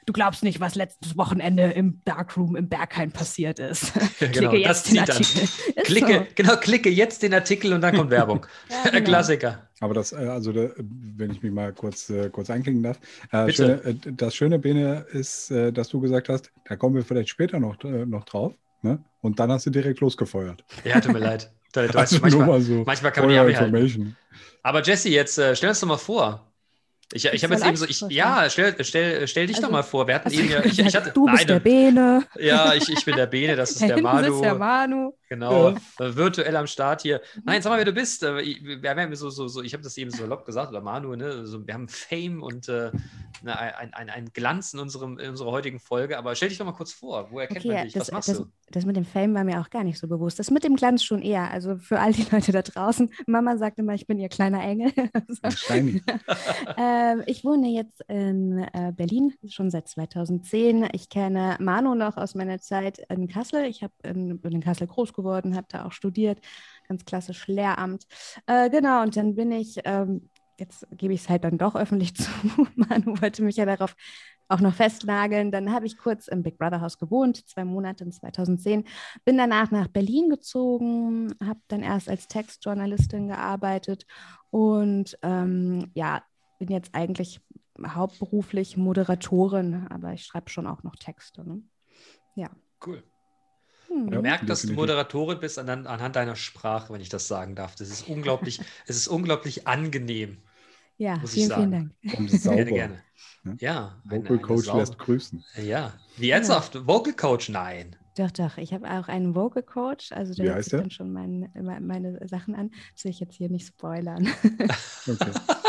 du 0.06 0.14
glaubst 0.14 0.44
nicht, 0.44 0.60
was 0.60 0.76
letztes 0.76 1.18
Wochenende 1.18 1.64
im 1.64 2.02
Darkroom 2.06 2.56
im 2.56 2.70
Berghain 2.70 3.12
passiert 3.12 3.60
ist. 3.60 3.94
Ja, 4.20 4.28
genau, 4.28 4.50
klicke 4.50 4.68
jetzt 4.68 4.90
den 4.90 5.00
Artikel. 5.00 5.48
Klicke, 5.84 6.14
so. 6.14 6.26
Genau, 6.36 6.56
klicke 6.56 6.90
jetzt 6.90 7.22
den 7.22 7.34
Artikel 7.34 7.74
und 7.74 7.82
dann 7.82 7.96
kommt 7.96 8.12
Werbung. 8.12 8.46
ja, 8.70 8.90
genau. 8.90 9.04
Klassiker. 9.04 9.65
Aber 9.82 9.94
das, 9.94 10.14
äh, 10.14 10.16
also 10.18 10.54
wenn 10.56 11.32
ich 11.32 11.44
mich 11.44 11.52
mal 11.52 11.74
kurz, 11.74 12.10
äh, 12.10 12.30
kurz 12.30 12.50
einklicken 12.50 12.82
darf, 12.84 13.00
äh, 13.32 13.52
schöne, 13.52 13.96
das 14.18 14.34
Schöne, 14.36 14.60
Bene, 14.60 15.06
ist, 15.12 15.52
dass 15.52 15.90
du 15.90 16.00
gesagt 16.00 16.30
hast, 16.30 16.52
da 16.68 16.76
kommen 16.76 16.96
wir 16.96 17.04
vielleicht 17.04 17.30
später 17.30 17.60
noch, 17.60 17.76
noch 17.84 18.24
drauf. 18.26 18.54
Ne? 18.82 19.00
Und 19.22 19.40
dann 19.40 19.52
hast 19.52 19.66
du 19.66 19.72
direkt 19.72 20.00
losgefeuert. 20.00 20.64
Ja, 20.84 21.00
tut 21.02 21.14
mir 21.14 21.20
leid. 21.20 21.52
Du 21.76 21.82
weißt, 21.82 21.96
Also 21.98 22.16
nur 22.16 22.22
manchmal, 22.22 22.48
mal 22.48 22.62
so. 22.62 22.84
manchmal 22.86 23.12
kann 23.12 23.26
man 23.26 23.34
die 23.34 23.38
halten. 23.40 23.66
information. 23.66 24.16
Aber 24.64 24.82
Jesse, 24.82 25.10
jetzt 25.10 25.38
äh, 25.38 25.58
stell 25.58 25.68
uns 25.68 25.82
doch 25.82 25.90
mal 25.90 25.98
vor. 25.98 26.50
Ich, 27.12 27.26
ich 27.26 27.44
habe 27.44 27.54
jetzt 27.54 27.66
eben 27.66 27.76
so, 27.76 27.86
ich, 27.86 28.00
ja, 28.10 28.50
stell, 28.50 28.82
stell, 28.86 29.28
stell 29.28 29.46
dich 29.48 29.58
Also- 29.58 29.68
doch 29.68 29.74
mal 29.74 29.84
vor. 29.84 30.08
Wir 30.08 30.16
hatten 30.16 30.30
Also, 30.30 30.40
eben 30.40 30.52
ja, 30.52 30.60
ich, 30.66 30.80
ich 30.80 30.96
hatte, 30.96 31.12
du 31.12 31.26
bist 31.26 31.40
nein, 31.40 31.48
der 31.48 31.60
Bene, 31.60 32.24
ja, 32.40 32.74
ich, 32.74 32.88
ich 32.90 33.04
bin 33.04 33.18
der 33.18 33.26
Bene, 33.26 33.58
das 33.58 33.72
ist 33.72 33.82
der 33.88 34.02
Manu. 34.02 34.30
sitzt 34.32 34.44
der 34.46 34.56
Manu. 34.56 35.14
Genau, 35.30 35.70
äh, 35.70 35.76
virtuell 35.98 36.56
am 36.56 36.68
Start 36.68 37.02
hier. 37.02 37.22
Nein, 37.44 37.62
sag 37.62 37.72
mal, 37.72 37.78
wer 37.78 37.86
du 37.86 37.94
bist. 37.94 38.24
Äh, 38.24 38.42
ich- 38.42 38.64
Wir 38.64 38.90
haben 38.90 39.00
ja 39.00 39.16
so, 39.16 39.30
so, 39.30 39.48
so 39.48 39.62
ich 39.62 39.74
habe 39.74 39.84
das 39.84 39.98
eben 39.98 40.12
so 40.12 40.18
salopp 40.20 40.46
gesagt, 40.46 40.70
oder 40.70 40.82
Manu, 40.82 41.16
ne? 41.16 41.46
So, 41.46 41.66
wir 41.66 41.74
haben 41.74 41.88
Fame 41.88 42.44
und 42.44 42.70
äh, 42.70 42.92
ne, 43.44 43.58
ein, 43.58 43.94
ein, 43.94 44.10
ein 44.10 44.26
Glanz 44.34 44.74
in, 44.74 44.80
unserem, 44.80 45.18
in 45.20 45.30
unserer 45.32 45.52
heutigen 45.52 45.80
Folge. 45.80 46.18
Aber 46.18 46.36
stell 46.36 46.50
dich 46.50 46.58
doch 46.58 46.66
mal 46.66 46.74
kurz 46.74 46.94
vor. 46.94 47.28
Woher 47.32 47.48
kennt 47.48 47.66
man 47.66 47.76
Okay, 47.76 47.84
dich? 47.86 47.94
das, 47.94 48.08
Was 48.08 48.12
machst 48.12 48.30
das, 48.30 48.38
du? 48.38 48.46
das 48.72 48.86
mit 48.86 48.96
dem 48.96 49.06
Fame 49.06 49.34
war 49.34 49.44
mir 49.44 49.62
auch 49.62 49.70
gar 49.70 49.84
nicht 49.84 49.98
so 50.00 50.08
bewusst. 50.08 50.38
Das 50.40 50.52
mit 50.52 50.64
dem 50.64 50.76
Glanz 50.76 51.04
schon 51.04 51.22
eher. 51.22 51.50
Also 51.52 51.78
für 51.78 52.00
all 52.00 52.12
die 52.14 52.26
Leute 52.32 52.52
da 52.52 52.62
draußen. 52.62 53.10
Mama 53.28 53.58
sagt 53.58 53.80
immer, 53.80 53.94
ich 53.94 54.06
bin 54.08 54.20
ihr 54.20 54.30
kleiner 54.30 54.62
Engel. 54.64 54.92
Steini. 55.56 56.02
ähm, 56.78 57.24
ich 57.26 57.44
wohne 57.44 57.70
jetzt 57.70 58.02
in 58.08 58.60
äh, 58.74 58.92
Berlin 58.96 59.34
schon 59.48 59.70
seit 59.72 59.88
2010. 59.88 60.88
Ich 60.94 61.10
kenne 61.10 61.58
Manu 61.60 61.96
noch 61.96 62.18
aus 62.18 62.36
meiner 62.36 62.60
Zeit 62.60 63.00
in 63.10 63.28
Kassel. 63.28 63.66
Ich 63.66 63.84
hab 63.84 63.92
in, 64.04 64.40
bin 64.40 64.54
in 64.54 64.62
Kassel 64.62 64.88
groß 64.88 65.14
geworden, 65.16 65.56
habe 65.56 65.68
da 65.70 65.86
auch 65.86 65.92
studiert, 65.92 66.40
ganz 66.88 67.06
klassisch 67.06 67.48
Lehramt. 67.48 68.06
Äh, 68.46 68.70
genau, 68.70 69.02
und 69.02 69.16
dann 69.18 69.36
bin 69.36 69.52
ich, 69.52 69.80
ähm, 69.86 70.30
jetzt 70.58 70.88
gebe 70.92 71.14
ich 71.14 71.22
es 71.22 71.30
halt 71.30 71.44
dann 71.44 71.58
doch 71.58 71.76
öffentlich 71.76 72.16
zu, 72.16 72.30
Manu 72.76 73.20
wollte 73.22 73.44
mich 73.44 73.58
ja 73.58 73.66
darauf 73.66 73.96
auch 74.48 74.60
noch 74.60 74.74
festnageln. 74.76 75.52
Dann 75.52 75.72
habe 75.72 75.88
ich 75.88 75.98
kurz 75.98 76.28
im 76.28 76.44
Big 76.44 76.58
Brother 76.58 76.82
Haus 76.82 77.00
gewohnt, 77.00 77.48
zwei 77.48 77.66
Monate 77.66 78.04
in 78.04 78.12
2010. 78.12 78.86
Bin 79.24 79.38
danach 79.38 79.72
nach 79.72 79.88
Berlin 79.88 80.30
gezogen, 80.30 81.34
habe 81.44 81.60
dann 81.68 81.82
erst 81.82 82.10
als 82.10 82.28
Textjournalistin 82.28 83.28
gearbeitet 83.28 84.06
und 84.52 85.18
ähm, 85.24 85.92
ja, 85.96 86.24
bin 86.60 86.70
jetzt 86.70 86.94
eigentlich 86.94 87.42
hauptberuflich 87.86 88.78
Moderatorin, 88.78 89.88
aber 89.90 90.14
ich 90.14 90.26
schreibe 90.26 90.50
schon 90.50 90.68
auch 90.68 90.84
noch 90.84 90.96
Texte. 90.96 91.48
Ne? 91.48 91.62
Cool. 92.86 93.04
Hm. 93.88 94.06
Man 94.06 94.14
Ja, 94.14 94.22
merkt, 94.22 94.50
dass 94.50 94.62
du. 94.64 94.74
Moderatorin 94.74 95.40
bist 95.40 95.60
anhand, 95.60 95.88
anhand 95.88 96.16
deiner 96.16 96.36
Sprache, 96.36 96.94
wenn 96.94 97.02
ich 97.02 97.10
das 97.10 97.28
sagen 97.28 97.56
darf. 97.56 97.76
Das 97.76 97.90
ist 97.90 98.08
unglaublich, 98.08 98.60
es 98.88 98.96
ist 98.98 99.08
unglaublich 99.08 99.68
angenehm. 99.68 100.38
Ja, 100.98 101.18
muss 101.18 101.34
ich 101.36 101.46
vielen, 101.46 101.52
vielen. 101.56 101.72
Dank. 102.04 102.20
Und 102.20 102.30
sauber. 102.32 102.56
Gerne, 102.64 102.72
gerne. 102.72 103.04
Ja. 103.44 103.54
Ja, 103.60 104.02
eine- 104.10 104.22
Vocal 104.24 104.38
eine 104.38 104.42
Coach 104.42 104.66
Sau- 104.66 104.78
lässt 104.80 104.98
grüßen. 104.98 105.44
Ja, 105.64 105.94
wie 106.18 106.30
ernsthaft? 106.32 106.88
Vocal 106.88 107.14
Coach? 107.14 107.50
Nein. 107.50 107.96
Doch, 108.18 108.32
doch. 108.32 108.58
Ich 108.58 108.74
habe 108.74 108.90
auch 108.90 109.08
einen 109.10 109.36
Vocal 109.36 109.62
Coach, 109.62 110.12
also 110.14 110.34
der 110.34 110.46
Wie 110.46 110.48
hört 110.48 110.58
heißt 110.58 110.66
sich 110.66 110.72
der? 110.72 110.80
dann 110.82 110.92
schon 110.92 111.12
mein, 111.12 111.50
me- 111.54 111.82
meine 111.82 112.26
Sachen 112.28 112.56
an. 112.56 112.72
Das 112.94 113.04
will 113.04 113.12
ich 113.12 113.20
jetzt 113.20 113.36
hier 113.36 113.50
nicht 113.50 113.68
spoilern. 113.68 114.28
Okay. 115.08 115.32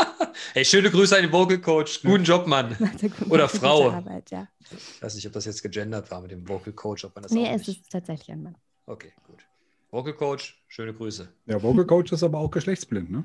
Hey, 0.53 0.65
schöne 0.65 0.89
Grüße 0.91 1.15
an 1.15 1.23
den 1.23 1.31
Vocal 1.31 1.59
Coach. 1.59 2.01
Guten 2.01 2.23
Job, 2.23 2.47
Mann. 2.47 2.75
Er 3.01 3.31
Oder 3.31 3.43
er 3.43 3.49
Frau. 3.49 3.89
Arbeit, 3.91 4.31
ja. 4.31 4.47
Ich 4.71 5.01
weiß 5.01 5.15
nicht, 5.15 5.25
ob 5.27 5.33
das 5.33 5.45
jetzt 5.45 5.61
gegendert 5.63 6.09
war 6.11 6.21
mit 6.21 6.31
dem 6.31 6.47
Vocal 6.47 6.73
Coach, 6.73 7.05
ob 7.05 7.15
man 7.15 7.23
das 7.23 7.31
Nee, 7.31 7.47
auch 7.47 7.53
es 7.55 7.67
nicht. 7.67 7.81
ist 7.81 7.91
tatsächlich 7.91 8.31
ein 8.31 8.43
Mann. 8.43 8.57
Okay, 8.85 9.11
gut. 9.25 9.45
Vocal 9.91 10.13
Coach, 10.13 10.61
schöne 10.67 10.93
Grüße. 10.93 11.27
Ja, 11.45 11.61
Vocal 11.61 11.85
Coach 11.85 12.11
ist 12.11 12.23
aber 12.23 12.39
auch 12.39 12.51
geschlechtsblind, 12.51 13.09
ne? 13.09 13.23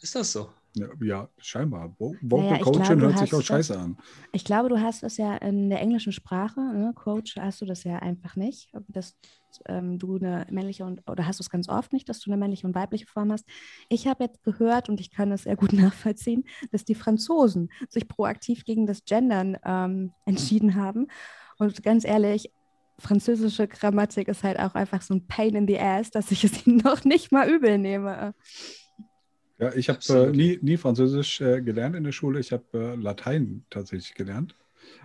Ist 0.00 0.14
das 0.14 0.32
so? 0.32 0.50
Ja, 0.74 0.86
ja 1.00 1.28
scheinbar. 1.38 1.94
Vo 1.98 2.14
Vocal 2.20 2.50
Naja, 2.50 2.62
Coaching 2.62 2.82
glaube, 2.84 3.02
hört 3.02 3.18
sich 3.18 3.34
auch 3.34 3.38
das- 3.38 3.46
scheiße 3.46 3.78
an. 3.78 3.96
Ich 4.32 4.44
glaube, 4.44 4.68
du 4.68 4.80
hast 4.80 5.02
das 5.02 5.16
ja 5.16 5.36
in 5.36 5.68
der 5.68 5.80
englischen 5.80 6.12
Sprache, 6.12 6.60
ne? 6.60 6.92
Coach, 6.94 7.36
hast 7.36 7.60
du 7.60 7.66
das 7.66 7.82
ja 7.84 7.98
einfach 7.98 8.36
nicht, 8.36 8.72
dass 8.88 9.16
ähm, 9.66 9.98
du 9.98 10.16
eine 10.16 10.46
männliche 10.50 10.84
und 10.84 11.02
oder 11.10 11.26
hast 11.26 11.40
du 11.40 11.42
es 11.42 11.50
ganz 11.50 11.68
oft 11.68 11.92
nicht, 11.92 12.08
dass 12.08 12.20
du 12.20 12.30
eine 12.30 12.38
männliche 12.38 12.66
und 12.68 12.74
weibliche 12.76 13.06
Form 13.06 13.32
hast. 13.32 13.44
Ich 13.88 14.06
habe 14.06 14.22
jetzt 14.22 14.42
gehört 14.44 14.88
und 14.88 15.00
ich 15.00 15.10
kann 15.10 15.30
das 15.30 15.42
sehr 15.42 15.56
gut 15.56 15.72
nachvollziehen, 15.72 16.44
dass 16.70 16.84
die 16.84 16.94
Franzosen 16.94 17.70
sich 17.88 18.06
proaktiv 18.06 18.64
gegen 18.64 18.86
das 18.86 19.04
Gendern 19.04 19.56
ähm, 19.64 20.12
entschieden 20.24 20.76
haben. 20.76 21.08
Und 21.58 21.82
ganz 21.82 22.04
ehrlich, 22.04 22.52
französische 22.98 23.66
Grammatik 23.66 24.28
ist 24.28 24.44
halt 24.44 24.58
auch 24.60 24.74
einfach 24.74 25.02
so 25.02 25.14
ein 25.14 25.26
Pain 25.26 25.54
in 25.56 25.66
the 25.66 25.78
ass, 25.80 26.10
dass 26.10 26.30
ich 26.30 26.44
es 26.44 26.52
ihnen 26.66 26.76
noch 26.78 27.04
nicht 27.04 27.32
mal 27.32 27.48
übel 27.50 27.76
nehme. 27.78 28.34
Ja, 29.60 29.74
ich 29.74 29.90
habe 29.90 30.00
äh, 30.08 30.30
nie, 30.34 30.58
nie 30.62 30.78
Französisch 30.78 31.40
äh, 31.42 31.60
gelernt 31.60 31.94
in 31.94 32.04
der 32.04 32.12
Schule. 32.12 32.40
Ich 32.40 32.50
habe 32.50 32.64
äh, 32.72 32.94
Latein 32.94 33.64
tatsächlich 33.68 34.14
gelernt 34.14 34.56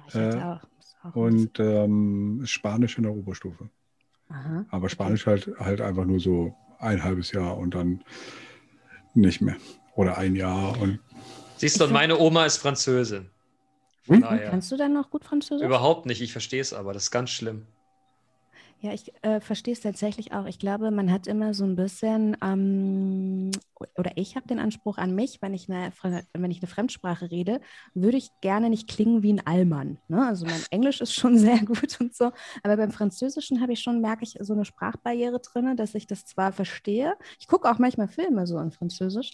Ich 0.08 0.16
hätte 0.16 0.38
Äh, 0.38 0.42
auch, 0.42 0.62
auch 1.04 1.16
und 1.16 1.60
ähm, 1.60 2.42
Spanisch 2.46 2.98
in 2.98 3.04
der 3.04 3.14
Oberstufe. 3.14 3.70
Aha. 4.30 4.66
Aber 4.70 4.88
Spanisch 4.88 5.26
halt, 5.26 5.52
halt 5.60 5.82
einfach 5.82 6.06
nur 6.06 6.22
so 6.22 6.56
ein 6.80 7.04
halbes 7.04 7.34
Jahr 7.34 7.58
und 7.58 7.76
dann 7.76 8.02
nicht 9.14 9.42
mehr. 9.42 9.58
Oder 9.96 10.18
ein 10.18 10.36
Jahr 10.36 10.80
und 10.80 11.00
Siehst 11.58 11.80
du, 11.80 11.88
meine 11.88 12.18
Oma 12.18 12.46
ist 12.46 12.58
Französin. 12.58 13.30
Hm? 14.08 14.22
Kannst 14.22 14.72
du 14.72 14.78
dann 14.78 14.94
noch 14.94 15.10
gut 15.10 15.24
Französisch? 15.26 15.66
Überhaupt 15.66 16.06
nicht, 16.06 16.22
ich 16.22 16.32
verstehe 16.32 16.62
es 16.62 16.74
aber, 16.74 16.94
das 16.94 17.04
ist 17.04 17.12
ganz 17.12 17.30
schlimm. 17.30 17.66
Ja, 18.80 18.94
ich 18.94 19.12
äh, 19.24 19.40
verstehe 19.40 19.74
es 19.74 19.80
tatsächlich 19.82 20.34
auch. 20.34 20.46
Ich 20.46 20.60
glaube, 20.60 20.92
man 20.92 21.12
hat 21.12 21.26
immer 21.28 21.54
so 21.56 21.64
ein 21.64 21.76
bisschen, 21.76 22.38
ähm, 22.44 23.50
oder 23.98 24.12
ich 24.16 24.36
habe 24.36 24.48
den 24.48 24.60
Anspruch 24.60 24.98
an 24.98 25.16
mich, 25.16 25.42
wenn 25.42 25.54
ich, 25.56 25.70
eine, 25.72 25.92
wenn 26.34 26.52
ich 26.52 26.62
eine 26.62 26.68
Fremdsprache 26.68 27.32
rede, 27.32 27.62
würde 27.96 28.18
ich 28.18 28.30
gerne 28.42 28.70
nicht 28.70 28.88
klingen 28.88 29.24
wie 29.24 29.34
ein 29.34 29.46
Allmann. 29.48 29.98
Ne? 30.08 30.28
Also 30.28 30.46
mein 30.46 30.62
Englisch 30.70 31.02
ist 31.02 31.14
schon 31.14 31.38
sehr 31.40 31.60
gut 31.66 32.00
und 32.00 32.14
so, 32.16 32.32
aber 32.64 32.78
beim 32.78 32.92
Französischen 32.92 33.62
habe 33.62 33.74
ich 33.74 33.80
schon, 33.80 34.02
merke 34.02 34.24
ich, 34.24 34.38
so 34.42 34.54
eine 34.54 34.66
Sprachbarriere 34.66 35.40
drin, 35.40 35.76
dass 35.78 35.96
ich 35.96 36.06
das 36.06 36.26
zwar 36.26 36.52
verstehe. 36.52 37.16
Ich 37.40 37.48
gucke 37.48 37.72
auch 37.72 37.80
manchmal 37.80 38.08
Filme 38.10 38.46
so 38.46 38.60
in 38.60 38.72
Französisch, 38.72 39.32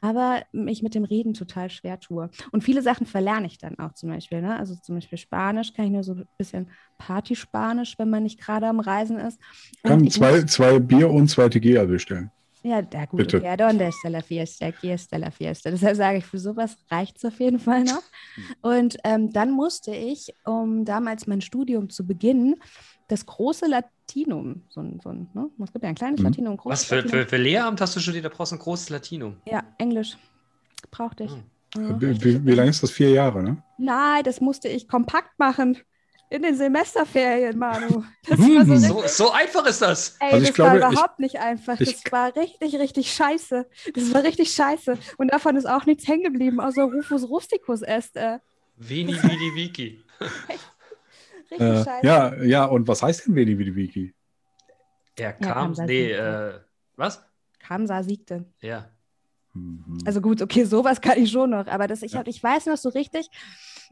aber 0.00 0.42
mich 0.52 0.82
mit 0.82 0.94
dem 0.94 1.04
Reden 1.04 1.34
total 1.34 1.70
schwer 1.70 2.00
tue. 2.00 2.30
Und 2.52 2.64
viele 2.64 2.82
Sachen 2.82 3.06
verlerne 3.06 3.46
ich 3.46 3.58
dann 3.58 3.78
auch 3.78 3.92
zum 3.94 4.10
Beispiel. 4.10 4.42
Ne? 4.42 4.56
Also 4.56 4.74
zum 4.76 4.96
Beispiel 4.96 5.18
Spanisch 5.18 5.72
kann 5.72 5.86
ich 5.86 5.92
nur 5.92 6.04
so 6.04 6.14
ein 6.14 6.26
bisschen 6.38 6.68
Party-Spanisch, 6.98 7.98
wenn 7.98 8.10
man 8.10 8.22
nicht 8.22 8.40
gerade 8.40 8.66
am 8.66 8.80
Reisen 8.80 9.18
ist. 9.18 9.38
Und 9.82 9.90
kann 9.90 10.10
zwei, 10.10 10.42
zwei 10.42 10.78
Bier 10.78 11.10
und 11.10 11.28
zwei 11.28 11.48
Tequila 11.48 11.84
bestellen. 11.84 12.30
ja, 12.66 12.82
da 12.82 13.04
gut, 13.04 13.18
Bitte. 13.18 13.38
okay, 13.38 13.56
donde 13.56 13.86
está 13.86 14.08
la 14.08 14.22
fiesta, 14.22 14.66
aquí 14.66 14.90
está 14.90 15.18
la 15.18 15.30
fiesta. 15.30 15.70
Deshalb 15.70 15.96
sage 15.96 16.18
ich, 16.18 16.24
für 16.24 16.38
sowas 16.38 16.76
reicht 16.90 17.16
es 17.16 17.24
auf 17.24 17.38
jeden 17.38 17.58
Fall 17.58 17.84
noch. 17.84 18.02
Und 18.60 18.96
ähm, 19.04 19.32
dann 19.32 19.52
musste 19.52 19.94
ich, 19.94 20.34
um 20.44 20.84
damals 20.84 21.26
mein 21.26 21.40
Studium 21.40 21.90
zu 21.90 22.06
beginnen, 22.06 22.56
das 23.08 23.24
große 23.26 23.66
Latinum, 23.66 24.62
so 24.68 24.80
ein, 24.80 25.00
so 25.02 25.10
ein 25.10 25.28
ne? 25.34 25.48
es 25.62 25.72
gibt 25.72 25.82
ja 25.84 25.88
ein 25.90 25.94
kleines 25.94 26.20
Mhm. 26.20 26.26
Latinum, 26.26 26.52
ein 26.54 26.56
großes 26.56 26.80
Was 26.80 26.84
für, 26.88 26.96
Latinum. 26.96 27.20
für, 27.22 27.28
für 27.28 27.36
Lehramt 27.36 27.80
hast 27.80 27.94
du 27.96 28.00
studiert? 28.00 28.24
Da 28.24 28.28
brauchst 28.28 28.52
du 28.52 28.56
ein 28.56 28.60
großes 28.60 28.90
Latinum. 28.90 29.36
Ja, 29.46 29.62
Englisch 29.78 30.16
brauchte 30.90 31.24
ich. 31.24 31.32
Hm. 31.32 31.42
Ja. 31.76 32.00
Wie, 32.00 32.24
wie, 32.24 32.46
wie 32.46 32.52
lange 32.52 32.70
ist 32.70 32.82
das? 32.82 32.90
Vier 32.90 33.10
Jahre, 33.10 33.42
ne? 33.42 33.62
Nein, 33.78 34.24
das 34.24 34.40
musste 34.40 34.68
ich 34.68 34.88
kompakt 34.88 35.38
machen. 35.38 35.78
In 36.28 36.42
den 36.42 36.56
Semesterferien, 36.56 37.56
Manu. 37.56 38.02
Das 38.28 38.38
Hm, 38.38 38.56
war 38.56 38.64
so, 38.66 38.76
so- 38.76 39.02
So, 39.02 39.06
so 39.26 39.30
einfach 39.32 39.64
ist 39.66 39.80
das. 39.82 40.16
ey, 40.18 40.32
Also 40.32 40.38
ich 40.42 40.48
das 40.48 40.54
glaube, 40.56 40.80
war 40.80 40.88
ich- 40.90 40.92
überhaupt 40.94 41.18
nicht 41.20 41.38
einfach. 41.38 41.78
ich- 41.80 42.02
das 42.02 42.12
war 42.12 42.34
richtig, 42.34 42.74
richtig 42.80 43.12
scheiße. 43.12 43.66
Das 43.94 44.12
war 44.14 44.24
richtig 44.24 44.50
scheiße. 44.52 44.98
Und 45.18 45.32
davon 45.32 45.54
ist 45.56 45.66
auch 45.66 45.86
nichts 45.86 46.08
hängen 46.08 46.24
geblieben, 46.24 46.58
außer 46.60 46.82
Rufus 46.84 47.28
Rusticus 47.28 47.82
est. 47.82 48.16
Äh, 48.16 48.38
Vini, 48.76 49.14
Vidi, 49.22 49.54
Wiki. 49.54 50.04
Richtig 51.50 51.66
Äh, 51.68 51.84
scheiße. 51.84 52.06
ja, 52.06 52.42
ja, 52.42 52.64
und 52.64 52.88
was 52.88 53.02
heißt 53.02 53.26
denn 53.26 53.34
Veni 53.34 53.58
Vidi 53.58 53.74
Wiki? 53.74 54.14
Er 55.16 55.30
Ja, 55.30 55.32
kam, 55.32 55.68
Kamsa 55.68 55.86
nee, 55.86 56.12
äh, 56.12 56.60
was? 56.96 57.24
Kamsa 57.58 58.02
siegte. 58.02 58.44
Ja. 58.60 58.90
Mhm. 59.54 59.98
Also 60.04 60.20
gut, 60.20 60.42
okay, 60.42 60.64
sowas 60.64 61.00
kann 61.00 61.18
ich 61.18 61.30
schon 61.30 61.50
noch. 61.50 61.66
Aber 61.66 61.86
das, 61.86 62.02
ich, 62.02 62.12
Ja. 62.12 62.18
hab, 62.20 62.28
ich 62.28 62.42
weiß 62.42 62.66
noch 62.66 62.76
so 62.76 62.90
richtig, 62.90 63.28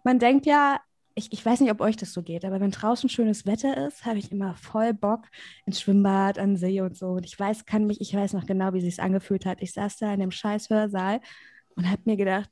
man 0.05 0.19
denkt 0.19 0.47
ja, 0.47 0.79
ich, 1.17 1.33
ich 1.33 1.47
weiß 1.47 1.61
nicht, 1.61 1.71
ob 1.71 1.81
euch 1.81 1.97
das 1.97 2.13
so 2.13 2.23
geht, 2.23 2.45
aber 2.45 2.61
wenn 2.61 2.73
draußen 2.73 3.09
schönes 3.09 3.47
Wetter 3.47 3.87
ist, 3.87 4.05
habe 4.05 4.19
ich 4.19 4.33
immer 4.33 4.55
voll 4.57 4.93
Bock 4.93 5.27
ins 5.65 5.81
Schwimmbad, 5.81 6.39
an 6.41 6.51
den 6.51 6.57
See 6.57 6.81
und 6.81 6.97
so. 6.97 7.11
Und 7.13 7.25
ich 7.25 7.39
weiß, 7.39 7.67
kann 7.67 7.87
mich, 7.87 8.01
ich 8.01 8.13
weiß 8.15 8.33
noch 8.33 8.47
genau, 8.47 8.73
wie 8.75 8.81
sich 8.81 9.01
angefühlt 9.01 9.47
hat. 9.47 9.63
Ich 9.63 9.73
saß 9.73 9.97
da 9.99 10.13
in 10.13 10.21
dem 10.21 10.33
scheiß 10.33 10.71
Hörsaal 10.71 11.21
und 11.77 11.89
habe 11.89 12.03
mir 12.05 12.17
gedacht, 12.17 12.51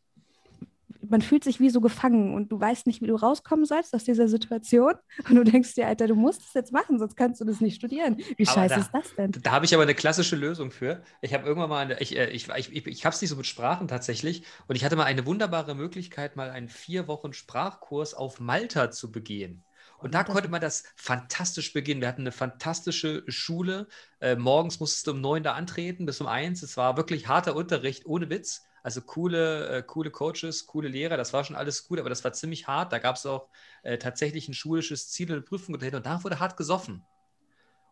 man 1.08 1.20
fühlt 1.22 1.44
sich 1.44 1.60
wie 1.60 1.70
so 1.70 1.80
gefangen 1.80 2.34
und 2.34 2.50
du 2.52 2.60
weißt 2.60 2.86
nicht, 2.86 3.02
wie 3.02 3.06
du 3.06 3.16
rauskommen 3.16 3.64
sollst 3.64 3.94
aus 3.94 4.04
dieser 4.04 4.28
Situation. 4.28 4.94
Und 5.28 5.34
du 5.34 5.44
denkst 5.44 5.74
dir, 5.74 5.86
Alter, 5.86 6.06
du 6.06 6.14
musst 6.14 6.42
es 6.42 6.54
jetzt 6.54 6.72
machen, 6.72 6.98
sonst 6.98 7.16
kannst 7.16 7.40
du 7.40 7.44
das 7.44 7.60
nicht 7.60 7.76
studieren. 7.76 8.16
Wie 8.36 8.46
Aber 8.46 8.54
scheiße 8.54 8.74
da- 8.76 8.80
ist 8.80 8.90
das 8.92 9.14
denn? 9.16 9.32
Da 9.42 9.52
habe 9.52 9.64
ich 9.64 9.74
aber 9.74 9.82
eine 9.82 9.94
klassische 9.94 10.36
Lösung 10.36 10.70
für. 10.70 11.02
Ich 11.20 11.34
habe 11.34 11.46
irgendwann 11.46 11.68
mal, 11.70 11.78
eine, 11.80 12.00
ich, 12.00 12.16
äh, 12.16 12.30
ich, 12.30 12.48
ich, 12.48 12.72
ich, 12.72 12.86
ich 12.86 13.04
habe 13.04 13.14
es 13.14 13.20
nicht 13.20 13.30
so 13.30 13.36
mit 13.36 13.46
Sprachen 13.46 13.88
tatsächlich. 13.88 14.44
Und 14.68 14.76
ich 14.76 14.84
hatte 14.84 14.96
mal 14.96 15.04
eine 15.04 15.26
wunderbare 15.26 15.74
Möglichkeit, 15.74 16.36
mal 16.36 16.50
einen 16.50 16.68
vier 16.68 17.08
Wochen 17.08 17.32
Sprachkurs 17.32 18.14
auf 18.14 18.40
Malta 18.40 18.90
zu 18.90 19.10
begehen. 19.12 19.64
Und 19.98 20.14
da 20.14 20.24
konnte 20.24 20.48
man 20.48 20.60
das 20.60 20.82
fantastisch 20.96 21.72
beginnen. 21.72 22.00
Wir 22.00 22.08
hatten 22.08 22.22
eine 22.22 22.32
fantastische 22.32 23.22
Schule. 23.28 23.86
Äh, 24.20 24.34
morgens 24.36 24.80
musstest 24.80 25.06
du 25.06 25.12
um 25.12 25.20
neun 25.20 25.42
da 25.44 25.52
antreten, 25.52 26.06
bis 26.06 26.20
um 26.20 26.26
eins. 26.26 26.62
Es 26.62 26.76
war 26.76 26.96
wirklich 26.96 27.28
harter 27.28 27.54
Unterricht, 27.54 28.04
ohne 28.06 28.28
Witz. 28.28 28.64
Also 28.82 29.00
coole, 29.02 29.68
äh, 29.68 29.82
coole 29.82 30.10
Coaches, 30.10 30.66
coole 30.66 30.88
Lehrer, 30.88 31.16
das 31.16 31.32
war 31.32 31.44
schon 31.44 31.54
alles 31.56 31.86
gut, 31.86 32.00
aber 32.00 32.08
das 32.08 32.24
war 32.24 32.32
ziemlich 32.32 32.66
hart. 32.66 32.92
Da 32.92 32.98
gab 32.98 33.16
es 33.16 33.24
auch 33.26 33.48
äh, 33.82 33.96
tatsächlich 33.98 34.48
ein 34.48 34.54
schulisches 34.54 35.08
Ziel 35.10 35.28
und 35.28 35.34
eine 35.34 35.42
Prüfung 35.42 35.78
dahinter 35.78 35.98
und 35.98 36.06
da 36.06 36.22
wurde 36.24 36.40
hart 36.40 36.56
gesoffen. 36.56 37.04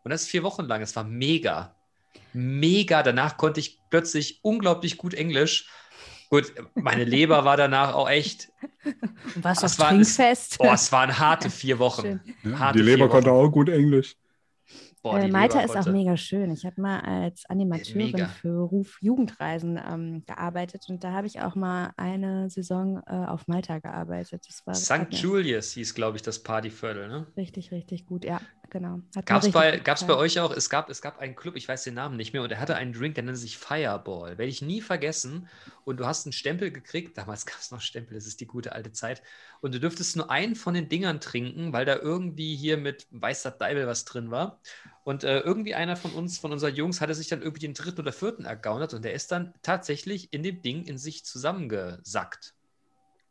Und 0.02 0.11
das 0.11 0.26
vier 0.26 0.42
Wochen 0.42 0.64
lang, 0.64 0.82
es 0.82 0.97
war 0.97 1.04
mega. 1.04 1.76
mega. 2.32 3.02
Danach 3.02 3.37
konnte 3.37 3.61
ich 3.61 3.78
plötzlich 3.88 4.40
unglaublich 4.42 4.97
gut 4.97 5.14
Englisch. 5.14 5.68
Gut, 6.28 6.52
meine 6.75 7.04
Leber 7.04 7.44
war 7.44 7.56
danach 7.56 7.94
auch 7.94 8.09
echt. 8.09 8.50
Es 9.35 9.44
auf 9.64 9.78
war- 9.78 9.92
es- 10.00 10.16
Trinkfest? 10.16 10.59
Boah, 10.59 10.75
es 10.75 10.90
waren 10.90 11.18
harte 11.18 11.50
vier 11.50 11.78
Wochen. 11.78 12.20
Harte 12.56 12.78
die 12.78 12.85
Leber 12.85 13.09
konnte 13.09 13.30
auch 13.30 13.49
gut 13.50 13.68
Englisch. 13.68 14.16
Boah, 15.02 15.19
äh, 15.19 15.28
Malta 15.28 15.61
ist 15.61 15.76
auch 15.76 15.87
mega 15.87 16.16
schön. 16.16 16.50
Ich 16.50 16.66
habe 16.66 16.80
mal 16.80 17.00
als 17.00 17.47
Animateurin 17.47 18.12
Mega. 18.12 18.26
für 18.26 18.61
Ruf 18.61 18.99
Jugendreisen 19.00 19.80
ähm, 19.83 20.23
gearbeitet 20.26 20.85
und 20.88 21.02
da 21.02 21.12
habe 21.12 21.26
ich 21.26 21.40
auch 21.40 21.54
mal 21.54 21.92
eine 21.97 22.50
Saison 22.50 23.02
äh, 23.07 23.14
auf 23.14 23.49
Malta 23.49 23.78
gearbeitet. 23.78 24.45
Das 24.47 24.66
war 24.66 24.75
St. 24.75 25.12
Julius 25.14 25.73
hieß, 25.73 25.95
glaube 25.95 26.16
ich, 26.16 26.23
das 26.23 26.42
Partyviertel. 26.42 27.09
Ne? 27.09 27.26
richtig, 27.37 27.73
richtig 27.73 28.07
gut. 28.07 28.25
Ja, 28.25 28.40
genau. 28.71 29.00
Gab 29.27 29.43
es 29.43 29.50
bei, 29.50 29.79
gab's 29.79 30.07
bei 30.07 30.15
euch 30.15 30.41
auch, 30.41 30.50
es 30.53 30.71
gab, 30.71 30.89
es 30.89 31.03
gab 31.03 31.19
einen 31.19 31.37
Club, 31.37 31.57
ich 31.57 31.69
weiß 31.69 31.85
den 31.85 31.95
Namen 31.95 32.17
nicht 32.17 32.33
mehr, 32.33 32.43
und 32.43 32.50
er 32.50 32.61
hatte 32.61 32.77
einen 32.77 32.93
Drink, 32.93 33.17
der 33.17 33.25
nannte 33.25 33.39
sich 33.41 33.59
Fireball. 33.59 34.39
Werde 34.39 34.47
ich 34.50 34.62
nie 34.62 34.81
vergessen. 34.81 35.49
Und 35.85 35.99
du 35.99 36.07
hast 36.07 36.27
einen 36.27 36.33
Stempel 36.33 36.71
gekriegt, 36.71 37.19
damals 37.19 37.45
gab 37.47 37.59
es 37.59 37.71
noch 37.71 37.81
Stempel, 37.81 38.15
das 38.15 38.27
ist 38.27 38.41
die 38.41 38.47
gute 38.47 38.73
alte 38.73 38.93
Zeit. 38.93 39.23
Und 39.61 39.75
du 39.75 39.81
dürftest 39.81 40.17
nur 40.17 40.31
einen 40.31 40.55
von 40.55 40.75
den 40.75 40.89
Dingern 40.89 41.21
trinken, 41.21 41.73
weil 41.73 41.85
da 41.85 41.97
irgendwie 41.97 42.57
hier 42.57 42.77
mit 42.77 43.07
weißer 43.11 43.50
Deibel 43.50 43.87
was 43.87 44.05
drin 44.05 44.31
war. 44.31 44.61
Und 45.05 45.25
äh, 45.25 45.41
irgendwie 45.41 45.75
einer 45.75 45.97
von 45.97 46.12
uns, 46.12 46.39
von 46.39 46.53
unseren 46.53 46.75
Jungs, 46.75 47.00
hatte 47.00 47.15
sich 47.15 47.29
dann 47.29 47.43
irgendwie 47.43 47.61
den 47.67 47.75
dritten 47.75 48.00
oder 48.00 48.12
vierten 48.12 48.45
ergaunert 48.45 48.95
und 48.95 49.05
der 49.05 49.12
ist 49.15 49.33
dann 49.33 49.53
tatsächlich 49.62 50.33
in 50.33 50.43
dem 50.43 50.62
Ding 50.62 50.85
in 50.85 50.99
sich 50.99 51.25
zusammengesackt. 51.25 52.55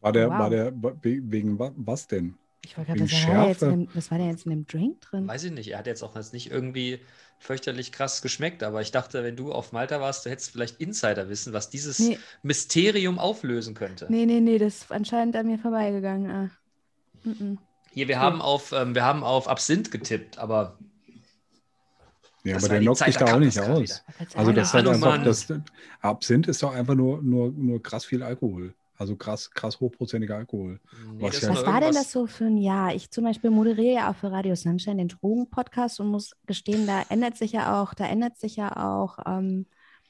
War 0.02 0.12
der, 0.14 0.30
Wow. 0.30 0.40
war 0.40 0.50
der 0.50 0.74
we- 0.74 0.98
wegen 1.04 1.60
wa- 1.60 1.74
was 1.76 2.08
denn? 2.08 2.36
Ich 2.66 2.78
wollte 2.78 2.92
gerade 2.94 3.08
sagen, 3.08 3.12
was 3.12 3.28
war, 3.28 3.36
da 3.36 3.48
jetzt 3.48 3.62
in 3.62 3.70
Schärfe? 3.70 3.72
dem, 3.72 3.88
was 3.94 4.12
war 4.12 4.18
denn 4.18 4.30
jetzt 4.30 4.46
in 4.46 4.52
dem 4.52 4.68
Drink 4.68 5.02
drin? 5.02 5.28
Weiß 5.28 5.44
ich 5.44 5.52
nicht. 5.52 5.70
Er 5.70 5.78
hat 5.80 5.88
jetzt 5.88 6.04
auch 6.04 6.16
jetzt 6.16 6.34
nicht 6.34 6.52
irgendwie 6.52 7.00
fürchterlich 7.40 7.92
krass 7.94 8.22
geschmeckt, 8.22 8.64
aber 8.64 8.82
ich 8.82 8.92
dachte, 8.92 9.24
wenn 9.24 9.38
du 9.38 9.54
auf 9.54 9.72
Malta 9.72 10.02
warst, 10.02 10.26
du 10.26 10.30
hättest 10.30 10.52
vielleicht 10.52 10.82
Insider-Wissen, 10.82 11.54
was 11.54 11.70
dieses 11.70 12.00
Nee. 12.00 12.20
Mysterium 12.44 13.18
auflösen 13.18 13.76
könnte. 13.76 14.08
Nee, 14.10 14.26
nee, 14.26 14.42
nee, 14.42 14.58
das 14.58 14.80
ist 14.80 14.92
anscheinend 14.92 15.36
an 15.38 15.48
mir 15.48 15.58
vorbeigegangen. 15.58 16.30
Ah. 16.30 16.50
Hier, 17.94 18.08
wir 18.08 18.16
Cool. 18.16 18.22
haben 18.22 18.42
auf, 18.42 18.74
ähm, 18.74 18.94
wir 18.94 19.04
haben 19.06 19.24
auf 19.24 19.48
Absinth 19.48 19.90
getippt, 19.90 20.38
aber 20.38 20.78
Ja, 22.44 22.58
aber 22.58 22.68
der 22.68 22.94
Zeit, 22.94 23.08
dich 23.10 23.18
da 23.18 23.34
auch 23.34 23.40
nicht 23.40 23.60
aus. 23.60 24.04
Also 24.36 24.52
das 24.52 24.68
ist 24.70 24.74
halt 24.74 24.88
Ahnung, 24.88 25.04
einfach, 25.04 25.24
das 25.24 25.48
Absinth 26.02 26.48
ist 26.48 26.62
doch 26.62 26.74
einfach 26.74 26.96
nur, 26.96 27.22
nur, 27.22 27.52
nur 27.52 27.82
krass 27.82 28.06
viel 28.06 28.22
Alkohol. 28.22 28.74
Also 29.00 29.16
krass, 29.16 29.50
krass 29.52 29.80
hochprozentiger 29.80 30.36
Alkohol. 30.36 30.80
nee, 31.14 31.24
Was 31.24 31.36
das 31.36 31.42
ja- 31.44 31.50
war 31.50 31.56
Was 31.56 31.66
war 31.66 31.82
denn 31.82 31.94
das 31.94 32.12
so 32.12 32.28
für 32.28 32.46
ein 32.46 32.58
Jahr? 32.58 32.94
Ich 32.94 33.10
zum 33.10 33.24
Beispiel 33.24 33.50
moderiere 33.50 33.94
ja 33.96 34.12
auch 34.12 34.16
für 34.16 34.30
Radio 34.32 34.56
Sunshine 34.56 34.98
den 34.98 35.08
Drogen-Podcast 35.08 36.02
und 36.02 36.08
muss 36.10 36.36
gestehen, 36.46 36.86
da 36.86 37.04
ändert 37.10 37.38
sich 37.38 37.54
ja 37.54 37.82
auch, 37.82 37.94
da 37.94 38.06
ändert 38.06 38.38
sich 38.38 38.58
ja 38.58 38.76
auch, 38.76 39.18
ähm, 39.26 39.66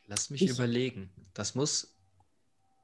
Lass 0.08 0.31
mich 0.31 0.41
Ich- 0.41 0.50
überlegen. 0.50 1.12
Das 1.36 1.53
muss, 1.53 1.96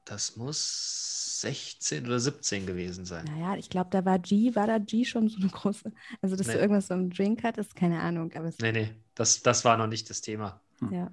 das 0.06 0.36
muss 0.38 1.42
16 1.42 2.06
oder 2.06 2.20
17 2.20 2.68
gewesen 2.68 3.04
sein. 3.06 3.26
naja, 3.26 3.58
ich 3.58 3.70
glaube, 3.72 3.90
da 3.90 4.06
war 4.06 4.20
G, 4.20 4.54
war 4.56 4.68
da 4.68 4.78
G 4.78 5.06
schon 5.06 5.28
so 5.28 5.40
eine 5.40 5.50
große, 5.50 5.92
also 6.22 6.36
dass 6.36 6.46
Nee. 6.48 6.54
du 6.54 6.60
irgendwas 6.60 6.88
so 6.88 6.94
im 6.94 7.10
Drink 7.10 7.44
hattest, 7.44 7.76
keine 7.76 8.00
Ahnung, 8.00 8.32
aber 8.36 8.46
es, 8.46 8.60
Nee, 8.60 8.72
nee, 8.72 8.90
das, 9.16 9.42
das 9.42 9.66
war 9.66 9.76
noch 9.76 9.88
nicht 9.88 10.08
das 10.10 10.22
Thema. 10.22 10.62
ja. 10.92 11.12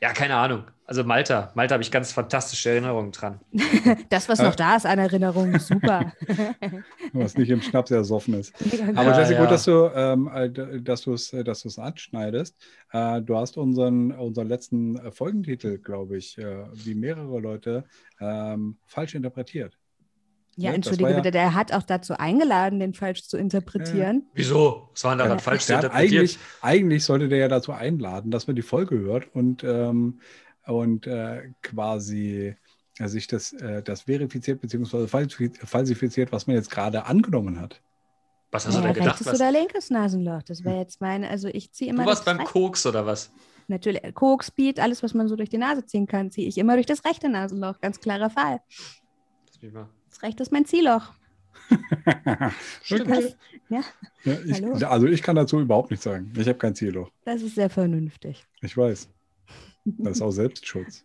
Ja, 0.00 0.12
keine 0.12 0.36
Ahnung. 0.36 0.64
Also 0.86 1.02
Malta, 1.02 1.50
Malta 1.54 1.74
habe 1.74 1.82
ich 1.82 1.90
ganz 1.90 2.12
fantastische 2.12 2.68
Erinnerungen 2.70 3.10
dran. 3.12 3.40
Das, 4.10 4.28
was 4.28 4.38
Äh. 4.38 4.44
noch 4.44 4.54
da 4.54 4.76
ist 4.76 4.84
an 4.86 4.98
Erinnerung, 4.98 5.58
super. 5.58 6.12
Was 7.12 7.36
nicht 7.36 7.48
im 7.50 7.62
Schnaps 7.62 7.90
ersoffen 7.90 8.34
ist. 8.34 8.54
Aber 8.94 9.12
Ja, 9.12 9.18
Jesse, 9.20 9.34
ja. 9.34 9.40
gut, 9.40 9.50
dass 9.50 9.64
du 9.64 9.90
ähm, 9.94 10.28
äh, 10.34 10.50
dass 10.82 11.02
du 11.02 11.14
es 11.14 11.30
dass 11.30 11.62
du's 11.62 11.78
anschneidest. 11.78 12.56
Äh, 12.92 13.22
du 13.22 13.36
hast 13.36 13.56
unseren, 13.56 14.12
unseren 14.12 14.48
letzten 14.48 14.96
äh, 14.96 15.10
Folgentitel, 15.10 15.78
glaube 15.78 16.18
ich, 16.18 16.36
äh, 16.38 16.64
wie 16.74 16.94
mehrere 16.94 17.40
Leute, 17.40 17.84
ähm, 18.20 18.78
falsch 18.86 19.14
interpretiert. 19.14 19.78
Ja, 20.56 20.70
das 20.70 20.74
entschuldige 20.76 21.04
war 21.04 21.10
ja- 21.10 21.16
bitte, 21.16 21.30
der 21.30 21.54
hat 21.54 21.72
auch 21.72 21.82
dazu 21.82 22.14
eingeladen, 22.18 22.78
den 22.80 22.94
falsch 22.94 23.24
zu 23.24 23.36
interpretieren. 23.36 24.26
Wieso? 24.34 24.88
Was 24.92 25.04
war 25.04 25.12
denn 25.12 25.18
daran 25.18 25.32
Ja, 25.38 25.42
falsch 25.42 25.64
zu 25.64 25.74
interpretieren? 25.74 26.18
eigentlich, 26.20 26.38
eigentlich 26.62 27.04
sollte 27.04 27.28
der 27.28 27.38
ja 27.38 27.48
dazu 27.48 27.72
einladen, 27.72 28.30
dass 28.30 28.46
man 28.46 28.56
die 28.56 28.62
Folge 28.62 28.98
hört 28.98 29.34
und, 29.34 29.64
ähm, 29.64 30.20
und 30.66 31.06
äh, 31.06 31.50
quasi 31.62 32.54
äh, 32.98 33.08
sich 33.08 33.26
das, 33.26 33.52
äh, 33.54 33.82
das 33.82 34.02
verifiziert 34.02 34.60
bzw. 34.60 35.06
falsifiziert, 35.08 36.30
was 36.32 36.46
man 36.46 36.56
jetzt 36.56 36.70
gerade 36.70 37.06
angenommen 37.06 37.60
hat. 37.60 37.80
Was 38.52 38.66
hast 38.66 38.74
du 38.74 38.78
Ja, 38.80 38.84
denn 38.86 38.94
gedacht? 38.94 39.08
rechtes 39.18 39.26
Was? 39.26 39.40
oder 39.40 39.50
linkes 39.50 39.90
Nasenloch? 39.90 40.42
Das 40.44 40.62
wäre 40.64 40.78
jetzt 40.78 41.00
meine, 41.00 41.28
also 41.28 41.48
ich 41.48 41.72
ziehe 41.72 41.90
immer 41.90 42.04
Du 42.04 42.08
warst 42.10 42.24
beim 42.24 42.38
Koks 42.44 42.86
oder 42.86 43.04
was? 43.04 43.32
Natürlich, 43.66 44.00
Koks, 44.14 44.48
Speed, 44.48 44.78
alles, 44.78 45.02
was 45.02 45.12
man 45.14 45.26
so 45.26 45.34
durch 45.36 45.48
die 45.48 45.58
Nase 45.58 45.84
ziehen 45.86 46.06
kann, 46.06 46.30
ziehe 46.30 46.46
ich 46.46 46.56
immer 46.58 46.74
durch 46.74 46.86
das 46.86 47.04
rechte 47.04 47.28
Nasenloch. 47.28 47.80
Ganz 47.80 47.98
klarer 47.98 48.30
Fall. 48.30 48.60
Lass 49.48 49.60
mich 49.62 49.72
mal- 49.72 49.88
Das 50.14 50.22
rechte 50.22 50.44
ist 50.44 50.52
mein 50.52 50.64
Zielloch. 50.64 51.12
Stimmt. 52.82 53.10
Was? 53.10 53.36
Ja, 53.68 53.82
Ja, 54.24 54.38
ich, 54.44 54.86
also 54.86 55.06
ich 55.08 55.22
kann 55.22 55.34
dazu 55.34 55.58
überhaupt 55.58 55.90
nichts 55.90 56.04
sagen. 56.04 56.32
Ich 56.36 56.46
habe 56.46 56.58
kein 56.58 56.74
Zielloch. 56.76 57.10
das 57.24 57.42
ist 57.42 57.56
sehr 57.56 57.68
vernünftig. 57.68 58.46
Ich 58.60 58.76
weiß. 58.76 59.08
Das 59.84 60.16
ist 60.16 60.22
auch 60.22 60.30
Selbstschutz. 60.30 61.04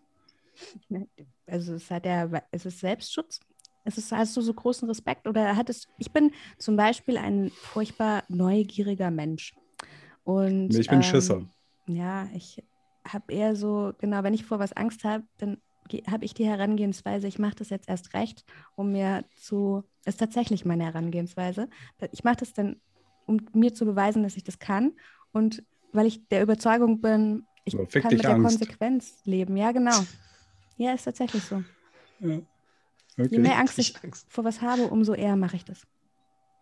Also 1.48 1.74
es 1.74 1.90
hat 1.90 2.06
ja, 2.06 2.30
es 2.52 2.68
ist 2.68 2.80
Selbstschutz. 2.80 3.40
Es 3.84 3.98
ist, 3.98 4.12
hast 4.12 4.38
du 4.38 4.42
so 4.42 4.54
großen 4.54 4.88
Respekt 4.88 5.28
oder 5.28 5.56
hattest, 5.56 5.88
ich 5.98 6.12
bin 6.12 6.32
zum 6.60 6.76
Beispiel 6.76 7.18
ein 7.18 7.50
furchtbar 7.50 8.24
neugieriger 8.28 9.10
Mensch. 9.10 9.56
Und, 10.24 10.68
Nee, 10.68 10.82
ich 10.82 10.88
bin 10.90 10.98
ähm, 10.98 11.04
Schisser. 11.04 11.42
Ja, 11.88 12.30
ich 12.36 12.64
habe 13.08 13.34
eher 13.34 13.56
so, 13.56 13.94
genau, 13.98 14.22
wenn 14.22 14.36
ich 14.36 14.46
vor 14.46 14.60
was 14.60 14.74
Angst 14.74 15.04
habe, 15.04 15.24
dann 15.38 15.58
habe 16.10 16.26
ich 16.26 16.34
die 16.34 16.46
Herangehensweise, 16.46 17.28
ich 17.28 17.40
mache 17.40 17.56
das 17.56 17.70
jetzt 17.70 17.90
erst 17.90 18.14
recht, 18.14 18.44
um 18.76 18.92
mir 18.92 19.26
zu, 19.36 19.84
ist 20.06 20.20
tatsächlich 20.20 20.66
meine 20.66 20.86
Herangehensweise. 20.86 21.70
Ich 22.12 22.24
mache 22.24 22.38
das 22.38 22.54
dann, 22.54 22.82
um 23.26 23.40
mir 23.54 23.74
zu 23.74 23.86
beweisen, 23.86 24.24
dass 24.24 24.38
ich 24.38 24.44
das 24.44 24.60
kann 24.60 24.94
und 25.32 25.64
weil 25.92 26.06
ich 26.06 26.28
der 26.30 26.44
Überzeugung 26.44 27.02
bin, 27.02 27.46
ich 27.66 27.74
So, 27.74 27.86
kann 27.86 28.14
mit 28.14 28.24
der 28.24 28.32
Angst. 28.36 28.60
Konsequenz 28.60 29.22
leben. 29.26 29.58
Ja, 29.58 29.72
genau. 29.72 30.02
Ja, 30.78 30.94
ist 30.94 31.04
tatsächlich 31.04 31.44
so. 31.44 31.64
Ja. 32.20 32.42
Je 33.18 33.26
Okay. 33.26 33.40
mehr 33.40 33.58
Angst 33.58 33.78
ich 33.80 33.94
vor 34.30 34.44
was 34.46 34.62
habe, 34.62 34.84
umso 34.84 35.14
eher 35.14 35.36
mache 35.36 35.58
ich 35.58 35.66
das. 35.66 35.86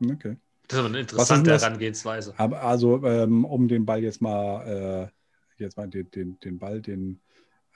okay. 0.02 0.38
Das 0.68 0.80
ist 0.80 0.80
aber 0.80 0.90
eine 0.90 1.00
interessante? 1.00 1.52
Herangehensweise. 1.52 2.34
Aber 2.38 2.62
also, 2.62 3.02
ähm, 3.06 3.46
um 3.46 3.68
den 3.68 3.86
Ball 3.86 4.04
jetzt 4.04 4.22
mal, 4.22 5.12
äh, 5.60 5.64
jetzt 5.64 5.78
mal 5.78 5.88
den, 5.88 6.10
den, 6.12 6.40
den 6.40 6.60
Ball, 6.60 6.82
den, 6.82 7.22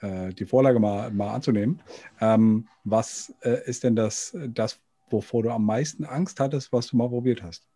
äh, 0.02 0.32
die 0.34 0.44
Vorlage 0.44 0.78
mal, 0.78 1.10
mal 1.10 1.32
anzunehmen. 1.32 1.80
Ähm, 2.20 2.68
was 2.84 3.34
äh, 3.42 3.64
ist 3.66 3.84
denn 3.84 3.96
das, 3.96 4.36
das, 4.48 4.80
wovor 5.10 5.42
du 5.42 5.50
am 5.50 5.64
meisten 5.64 6.04
Angst 6.04 6.40
hattest, 6.40 6.72
was 6.72 6.88
du 6.88 6.96
mal 6.96 7.08
probiert 7.08 7.42
hast? 7.42 7.66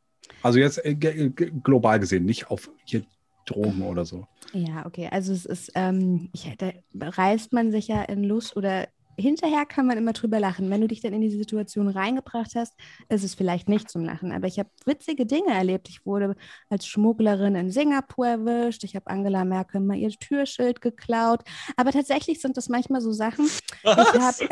Also 0.42 0.58
jetzt 0.58 0.84
äh, 0.84 0.94
global 0.94 2.00
gesehen, 2.00 2.24
nicht 2.24 2.50
auf 2.50 2.70
hier 2.84 3.04
Drogen 3.46 3.82
oder 3.82 4.04
so. 4.04 4.26
Ja, 4.52 4.84
okay. 4.86 5.08
Also 5.10 5.32
es 5.32 5.46
ist, 5.46 5.72
ähm, 5.74 6.28
ich, 6.32 6.52
da 6.58 6.72
reißt 7.00 7.52
man 7.52 7.70
sich 7.70 7.88
ja 7.88 8.02
in 8.02 8.24
Lust 8.24 8.56
oder 8.56 8.88
hinterher 9.16 9.66
kann 9.66 9.87
man 9.87 9.98
immer 9.98 10.12
drüber 10.12 10.40
lachen. 10.40 10.70
Wenn 10.70 10.81
du 10.81 10.88
dich 10.88 11.00
dann 11.00 11.12
in 11.12 11.20
diese 11.20 11.38
Situation 11.38 11.88
reingebracht 11.88 12.55
hast, 12.55 12.74
ist 13.09 13.24
es 13.24 13.35
vielleicht 13.35 13.68
nicht 13.68 13.90
zum 13.90 14.05
Lachen. 14.05 14.33
Aber 14.33 14.46
ich 14.46 14.59
habe 14.59 14.68
witzige 14.85 15.26
Dinge 15.26 15.52
erlebt. 15.52 15.88
Ich 15.88 16.05
wurde 16.07 16.37
als 16.68 16.87
Schmugglerin 16.87 17.55
in 17.55 17.70
Singapur 17.70 18.26
erwischt. 18.26 18.85
Ich 18.85 18.94
habe 18.96 19.07
Angela 19.09 19.44
Merkel 19.44 19.81
mal 19.81 19.96
ihr 19.96 20.11
Türschild 20.11 20.81
geklaut. 20.81 21.42
Aber 21.76 21.92
tatsächlich 21.92 22.40
sind 22.40 22.57
das 22.57 22.68
manchmal 22.68 23.00
so 23.00 23.12
Sachen. 23.12 23.46
Ich 23.46 23.83
Was? 23.85 24.40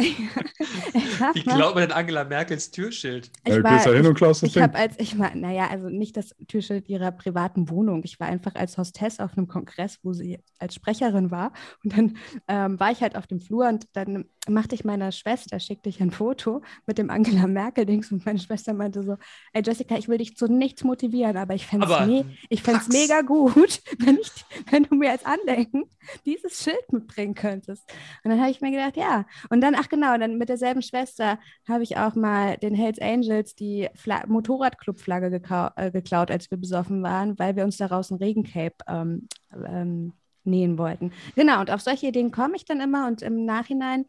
ich 0.94 1.20
hab 1.20 1.34
Wie 1.34 1.42
glaubt 1.42 1.74
man 1.74 1.88
denn 1.88 1.92
Angela 1.92 2.24
Merkels 2.24 2.70
Türschild? 2.70 3.30
ich 3.44 3.62
war- 3.62 3.72
gehst 3.74 3.86
da 3.86 3.90
hin 3.92 4.02
ich- 4.02 4.08
und 4.08 4.14
klaust 4.14 4.42
das 4.42 4.48
ich 4.48 4.54
Ding. 4.54 4.62
habe 4.62 4.78
als, 4.78 4.94
ich 4.98 5.18
war, 5.18 5.34
naja, 5.34 5.68
also 5.68 5.88
nicht 5.88 6.16
das 6.16 6.34
Türschild 6.48 6.88
ihrer 6.88 7.12
privaten 7.12 7.68
Wohnung. 7.68 8.02
Ich 8.04 8.18
war 8.20 8.26
einfach 8.28 8.54
als 8.54 8.78
Hostess 8.78 9.20
auf 9.20 9.36
einem 9.36 9.48
Kongress, 9.48 9.98
wo 10.02 10.12
sie 10.12 10.38
als 10.58 10.74
Sprecherin 10.74 11.30
war. 11.30 11.52
Und 11.84 11.96
dann 11.96 12.16
ähm, 12.48 12.80
war 12.80 12.90
ich 12.90 13.00
halt 13.02 13.16
auf 13.16 13.26
dem 13.26 13.40
Flur 13.40 13.68
und 13.68 13.86
dann 13.92 14.24
machte 14.54 14.74
ich 14.74 14.84
meiner 14.84 15.12
Schwester, 15.12 15.60
schickte 15.60 15.88
ich 15.88 16.00
ein 16.00 16.10
Foto 16.10 16.62
mit 16.86 16.96
dem 16.96 17.10
Angela 17.10 17.46
Merkel-Dings 17.46 18.10
und 18.12 18.24
meine 18.24 18.38
Schwester 18.38 18.72
meinte 18.72 19.02
so, 19.02 19.16
ey 19.52 19.62
Jessica, 19.62 19.96
ich 19.96 20.08
will 20.08 20.18
dich 20.18 20.36
zu 20.36 20.46
nichts 20.46 20.84
motivieren, 20.84 21.36
aber 21.36 21.54
ich 21.54 21.66
fände 21.66 21.86
es 21.86 22.06
me 22.06 22.24
ich 22.48 22.62
mega 22.88 23.20
gut, 23.20 23.82
wenn, 23.98 24.16
ich, 24.16 24.30
wenn 24.70 24.84
du 24.84 24.94
mir 24.94 25.10
als 25.10 25.24
Andenken 25.26 25.84
dieses 26.24 26.62
Schild 26.62 26.92
mitbringen 26.92 27.34
könntest. 27.34 27.84
Und 28.22 28.30
dann 28.30 28.40
habe 28.40 28.50
ich 28.50 28.60
mir 28.60 28.70
gedacht, 28.70 28.96
ja. 28.96 29.26
Und 29.50 29.60
dann, 29.60 29.74
ach 29.74 29.88
genau, 29.88 30.16
dann 30.16 30.38
mit 30.38 30.48
derselben 30.48 30.82
Schwester 30.82 31.38
habe 31.68 31.82
ich 31.82 31.96
auch 31.96 32.14
mal 32.14 32.56
den 32.56 32.74
Hells 32.74 33.00
Angels 33.00 33.54
die 33.54 33.88
Fla 33.94 34.24
Motorradclub-Flagge 34.26 35.42
äh, 35.76 35.90
geklaut, 35.90 36.30
als 36.30 36.50
wir 36.50 36.58
besoffen 36.58 37.02
waren, 37.02 37.38
weil 37.38 37.56
wir 37.56 37.64
uns 37.64 37.76
daraus 37.76 38.10
ein 38.10 38.18
Regencape 38.18 38.76
ähm, 38.88 39.28
ähm, 39.52 40.12
nähen 40.44 40.78
wollten. 40.78 41.12
Genau, 41.34 41.60
und 41.60 41.70
auf 41.70 41.80
solche 41.80 42.06
Ideen 42.06 42.30
komme 42.30 42.56
ich 42.56 42.64
dann 42.64 42.80
immer 42.80 43.06
und 43.06 43.22
im 43.22 43.44
Nachhinein 43.44 44.06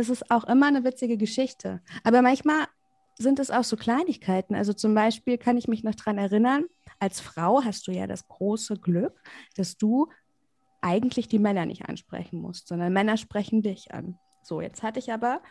ist 0.00 0.08
es 0.22 0.30
auch 0.30 0.44
immer 0.44 0.66
eine 0.66 0.84
witzige 0.84 1.16
Geschichte. 1.16 1.80
Aber 2.04 2.22
manchmal 2.22 2.66
sind 3.18 3.38
es 3.38 3.50
auch 3.50 3.64
so 3.64 3.76
Kleinigkeiten. 3.76 4.54
Also 4.54 4.72
zum 4.72 4.94
Beispiel 4.94 5.38
kann 5.38 5.56
ich 5.56 5.68
mich 5.68 5.84
noch 5.84 5.94
daran 5.94 6.18
erinnern, 6.18 6.64
als 6.98 7.20
Frau 7.20 7.62
hast 7.62 7.86
du 7.86 7.92
ja 7.92 8.06
das 8.06 8.26
große 8.28 8.76
Glück, 8.76 9.20
dass 9.56 9.76
du 9.76 10.08
eigentlich 10.80 11.28
die 11.28 11.38
Männer 11.38 11.66
nicht 11.66 11.88
ansprechen 11.88 12.40
musst, 12.40 12.68
sondern 12.68 12.92
Männer 12.92 13.16
sprechen 13.16 13.62
dich 13.62 13.92
an. 13.92 14.18
So, 14.42 14.60
jetzt 14.60 14.82
hatte 14.82 14.98
ich 14.98 15.12
aber 15.12 15.42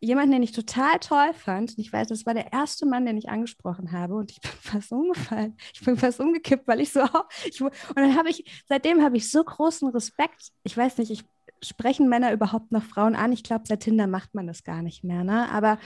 jemanden, 0.00 0.32
den 0.32 0.42
ich 0.42 0.52
total 0.52 0.98
toll 1.00 1.32
fand. 1.34 1.72
Und 1.72 1.78
ich 1.78 1.92
weiß, 1.92 2.08
das 2.08 2.24
war 2.24 2.34
der 2.34 2.52
erste 2.52 2.86
Mann, 2.86 3.04
den 3.04 3.16
ich 3.16 3.28
angesprochen 3.28 3.92
habe. 3.92 4.14
Und 4.14 4.30
ich 4.30 4.40
bin 4.40 4.50
fast 4.60 4.92
umgefallen. 4.92 5.56
Ich 5.74 5.84
bin 5.84 5.96
fast 5.96 6.20
umgekippt, 6.20 6.66
weil 6.68 6.80
ich 6.80 6.92
so. 6.92 7.00
Ich, 7.46 7.60
und 7.60 7.72
dann 7.94 8.16
habe 8.16 8.30
ich, 8.30 8.44
seitdem 8.68 9.02
habe 9.02 9.16
ich 9.16 9.30
so 9.30 9.42
großen 9.42 9.88
Respekt. 9.88 10.52
Ich 10.62 10.76
weiß 10.76 10.98
nicht, 10.98 11.10
ich 11.10 11.24
sprechen 11.62 12.08
Männer 12.08 12.32
überhaupt 12.32 12.72
noch 12.72 12.82
Frauen 12.82 13.16
an? 13.16 13.32
Ich 13.32 13.42
glaube, 13.42 13.64
seit 13.66 13.80
Tinder 13.80 14.06
macht 14.06 14.34
man 14.34 14.46
das 14.46 14.64
gar 14.64 14.82
nicht 14.82 15.04
mehr. 15.04 15.24
Ne? 15.24 15.50
Aber 15.50 15.78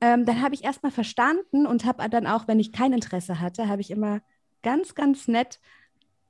ähm, 0.00 0.24
dann 0.24 0.42
habe 0.42 0.54
ich 0.54 0.64
erstmal 0.64 0.92
verstanden 0.92 1.66
und 1.66 1.84
habe 1.84 2.08
dann 2.08 2.26
auch, 2.26 2.48
wenn 2.48 2.60
ich 2.60 2.72
kein 2.72 2.92
Interesse 2.92 3.40
hatte, 3.40 3.68
habe 3.68 3.80
ich 3.80 3.90
immer 3.90 4.20
ganz, 4.62 4.94
ganz 4.94 5.28
nett 5.28 5.60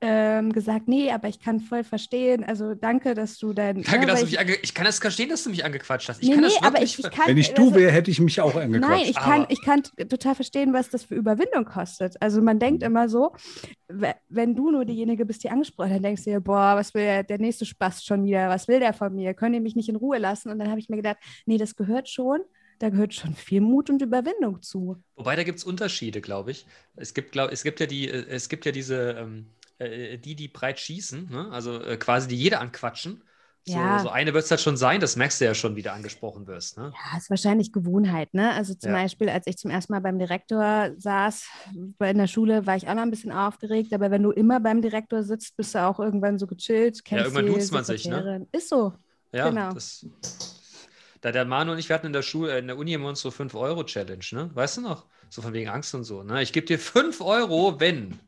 ähm, 0.01 0.53
gesagt, 0.53 0.87
nee, 0.87 1.11
aber 1.11 1.27
ich 1.27 1.41
kann 1.41 1.59
voll 1.59 1.83
verstehen. 1.83 2.43
Also 2.45 2.73
danke, 2.73 3.15
dass 3.15 3.37
du 3.37 3.51
dein. 3.53 3.81
Danke, 3.83 3.99
ne, 4.01 4.05
dass 4.07 4.19
du 4.21 4.25
mich 4.27 4.39
ange 4.39 4.55
ich 4.61 4.73
kann 4.73 4.85
das 4.85 4.99
verstehen, 4.99 5.27
dass 5.29 5.43
du 5.43 5.49
mich 5.49 5.65
angequatscht 5.65 6.07
hast. 6.07 6.21
Ich 6.23 6.29
Nee, 6.29 6.35
kann 6.35 6.43
nee, 6.45 6.49
das 6.57 6.63
aber 6.63 6.81
ich, 6.81 6.97
ich 6.99 7.11
kann. 7.11 7.27
Wenn 7.27 7.37
ich 7.37 7.53
du 7.53 7.63
also- 7.63 7.75
wäre, 7.75 7.91
hätte 7.91 8.09
ich 8.09 8.19
mich 8.21 8.39
auch 8.39 8.53
Nein, 8.55 8.73
angequatscht. 8.75 9.09
ich 9.09 9.15
kann, 9.17 9.45
ich 9.49 9.61
kann 9.61 9.83
total 10.07 10.35
verstehen, 10.35 10.71
was 10.73 10.89
das 10.89 11.03
für 11.03 11.15
Überwindung 11.15 11.65
kostet. 11.65 12.15
Also 12.21 12.41
man 12.41 12.59
denkt 12.59 12.81
immer 12.83 13.09
so, 13.09 13.33
we- 13.89 14.15
wenn 14.29 14.55
du 14.55 14.71
nur 14.71 14.85
diejenige 14.85 15.25
bist, 15.25 15.43
die 15.43 15.49
angesprochen 15.49 15.89
hat, 15.89 15.95
dann 15.97 16.03
denkst 16.03 16.23
du 16.23 16.29
dir, 16.29 16.39
boah, 16.39 16.75
was 16.75 16.93
will 16.93 17.03
der, 17.03 17.23
der 17.23 17.39
nächste 17.39 17.65
Spaß 17.65 18.03
schon 18.05 18.23
wieder, 18.23 18.47
was 18.47 18.67
will 18.69 18.79
der 18.79 18.93
von 18.93 19.13
mir? 19.13 19.33
Könnt 19.33 19.53
ihr 19.55 19.61
mich 19.61 19.75
nicht 19.75 19.89
in 19.89 19.97
Ruhe 19.97 20.17
lassen? 20.17 20.49
Und 20.49 20.59
dann 20.59 20.69
habe 20.69 20.79
ich 20.79 20.87
mir 20.89 20.95
gedacht, 20.97 21.17
nee, 21.45 21.57
das 21.57 21.75
gehört 21.75 22.07
schon, 22.07 22.39
da 22.79 22.87
gehört 22.89 23.13
schon 23.13 23.33
viel 23.35 23.59
Mut 23.59 23.89
und 23.89 24.01
Überwindung 24.01 24.61
zu. 24.61 24.95
Wobei 25.17 25.35
da 25.35 25.43
gibt 25.43 25.57
es 25.57 25.65
Unterschiede, 25.65 26.21
glaube 26.21 26.51
ich. 26.51 26.65
Es 26.95 27.13
gibt, 27.13 27.33
glaub, 27.33 27.51
es 27.51 27.63
gibt 27.63 27.81
ja 27.81 27.85
die, 27.85 28.07
äh, 28.07 28.25
es 28.29 28.47
gibt 28.47 28.65
ja 28.65 28.71
diese, 28.71 29.17
ähm, 29.19 29.47
äh, 29.79 30.17
die, 30.17 30.35
die 30.35 30.47
breit 30.47 30.79
schießen, 30.79 31.29
ne? 31.29 31.49
also 31.51 31.81
äh, 31.81 31.97
quasi 31.97 32.27
die 32.27 32.35
jeder 32.37 32.61
anquatschen. 32.61 33.23
So, 33.65 33.73
Ja. 33.73 33.99
so 33.99 34.09
eine 34.09 34.33
wird 34.33 34.45
es 34.45 34.51
halt 34.51 34.61
schon 34.61 34.77
sein, 34.77 34.99
das 34.99 35.15
merkst 35.15 35.41
du 35.41 35.45
ja 35.45 35.53
schon, 35.53 35.75
wie 35.75 35.81
du 35.81 35.91
angesprochen 35.91 36.47
wirst. 36.47 36.77
Ne? 36.77 36.91
Ja, 36.93 37.17
ist 37.17 37.29
wahrscheinlich 37.29 37.71
Gewohnheit, 37.71 38.33
ne? 38.33 38.51
Also 38.53 38.73
zum 38.73 38.91
Ja. 38.93 38.97
Beispiel, 38.97 39.29
als 39.29 39.45
ich 39.47 39.57
zum 39.57 39.69
ersten 39.69 39.93
Mal 39.93 39.99
beim 39.99 40.17
Direktor 40.17 40.91
saß, 40.97 41.45
in 41.99 42.17
der 42.17 42.27
Schule, 42.27 42.65
war 42.65 42.75
ich 42.75 42.87
auch 42.87 42.95
noch 42.95 43.03
ein 43.03 43.11
bisschen 43.11 43.31
aufgeregt, 43.31 43.93
aber 43.93 44.09
wenn 44.09 44.23
du 44.23 44.31
immer 44.31 44.59
beim 44.59 44.81
Direktor 44.81 45.23
sitzt, 45.23 45.55
bist 45.55 45.75
du 45.75 45.85
auch 45.85 45.99
irgendwann 45.99 46.39
so 46.39 46.47
gechillt, 46.47 47.03
kennst 47.05 47.25
irgendwann 47.25 47.45
die 47.45 47.51
duzt 47.59 47.71
man 47.73 47.83
sich, 47.83 48.05
ne? 48.05 48.47
Ist 48.51 48.69
so. 48.69 48.93
Ja, 49.33 49.51
Genau. 49.51 49.73
das. 49.73 50.05
Da 51.21 51.31
der 51.31 51.45
Manu 51.45 51.73
und 51.73 51.79
ich, 51.79 51.89
wir 51.89 51.95
hatten 51.95 52.07
in 52.07 52.13
der 52.13 52.21
Schule, 52.21 52.57
in 52.57 52.67
der 52.67 52.77
Uni 52.77 52.93
immer 52.93 53.09
uns 53.09 53.19
so 53.19 53.29
5-Euro-Challenge, 53.29 54.25
ne? 54.31 54.49
Weißt 54.53 54.77
du 54.77 54.81
noch? 54.81 55.05
So 55.29 55.41
von 55.41 55.53
wegen 55.53 55.69
Angst 55.69 55.93
und 55.93 56.05
so. 56.05 56.23
Ne? 56.23 56.41
Ich 56.41 56.53
gebe 56.53 56.65
dir 56.65 56.79
5 56.79 57.21
Euro, 57.21 57.79
wenn. 57.79 58.19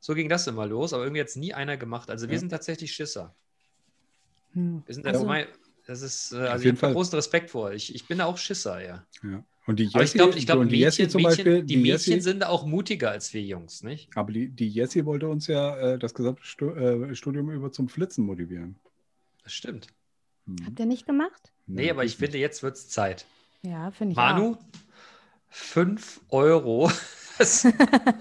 So 0.00 0.14
ging 0.14 0.28
das 0.28 0.46
immer 0.46 0.66
los, 0.66 0.92
aber 0.92 1.02
irgendwie 1.04 1.20
hat 1.20 1.28
es 1.28 1.36
nie 1.36 1.54
einer 1.54 1.76
gemacht. 1.76 2.10
Also 2.10 2.28
wir 2.28 2.34
Ja. 2.34 2.40
sind 2.40 2.50
tatsächlich 2.50 2.92
Schisser. 2.92 3.34
Hm. 4.52 4.82
Wir 4.86 4.94
sind 4.94 5.06
Also- 5.06 5.24
mein, 5.26 5.46
das 5.86 6.02
ist, 6.02 6.32
äh, 6.32 6.36
also 6.36 6.68
ich 6.68 6.82
habe 6.82 6.92
großen 6.94 7.14
Respekt 7.14 7.50
vor. 7.50 7.72
Ich, 7.72 7.94
ich 7.94 8.06
bin 8.06 8.18
da 8.18 8.26
auch 8.26 8.38
Schisser, 8.38 8.80
ja. 8.84 9.04
Ja. 9.22 9.42
Und 9.66 9.78
die 9.80 9.86
Aber 9.92 10.02
ich 10.02 10.14
Jessie, 10.14 10.18
glaube, 10.18 10.38
ich 10.38 10.46
glaub, 10.46 10.58
und 10.60 10.68
die 10.70 10.78
Jessie 10.78 11.02
Mädchen, 11.02 11.10
zum 11.10 11.22
Mädchen, 11.22 11.44
Beispiel, 11.44 11.62
die 11.62 11.76
Mädchen 11.76 12.12
Jessie- 12.14 12.20
sind 12.22 12.44
auch 12.44 12.64
mutiger 12.64 13.10
als 13.10 13.34
wir 13.34 13.42
Jungs, 13.42 13.82
nicht? 13.82 14.08
aber 14.16 14.32
die, 14.32 14.48
die 14.48 14.68
Jessie 14.68 15.04
wollte 15.04 15.28
uns 15.28 15.46
ja 15.46 15.76
äh, 15.76 15.98
das 15.98 16.14
gesamte 16.14 16.42
Stu 16.44 16.70
äh, 16.70 17.14
Studium 17.14 17.50
über 17.50 17.70
zum 17.70 17.88
Flitzen 17.88 18.24
motivieren. 18.24 18.76
Das 19.44 19.52
stimmt. 19.52 19.88
Hm. 20.46 20.56
Habt 20.64 20.78
ihr 20.80 20.86
nicht 20.86 21.06
gemacht? 21.06 21.52
Nee, 21.66 21.90
aber 21.90 22.04
ich 22.04 22.12
finde 22.16 22.32
finde, 22.32 22.38
jetzt 22.38 22.62
wird 22.62 22.76
es 22.76 22.88
Zeit. 22.88 23.26
Ja, 23.62 23.90
finde 23.90 24.12
ich 24.12 24.16
Manu, 24.16 24.56
5 25.50 26.20
Euro. 26.30 26.90
Das, 27.38 27.66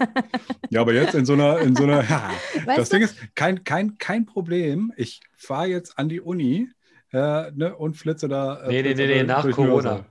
Ja, 0.70 0.82
aber 0.82 0.94
jetzt 0.94 1.16
in 1.16 1.26
so 1.26 1.34
einer, 1.34 1.60
in 1.60 1.76
so 1.76 1.84
einer, 1.84 2.04
ja, 2.10 2.32
das 2.66 2.90
du, 2.90 2.96
Ding 2.96 3.06
ist, 3.06 3.16
kein, 3.36 3.64
kein, 3.64 3.98
kein 3.98 4.26
Problem. 4.26 4.94
Ich 4.96 5.22
fahre 5.36 5.68
jetzt 5.68 5.98
an 5.98 6.10
die 6.10 6.22
Uni 6.22 6.70
äh, 7.12 7.52
ne, 7.52 7.76
und 7.76 7.96
flitze 7.96 8.28
da. 8.28 8.62
Äh, 8.64 8.68
nee, 8.68 8.74
nee, 8.82 8.96
flitze 8.96 9.02
nee, 9.02 9.22
nee, 9.22 9.28
da 9.28 9.44
nach 9.44 9.52
Corona. 9.52 10.06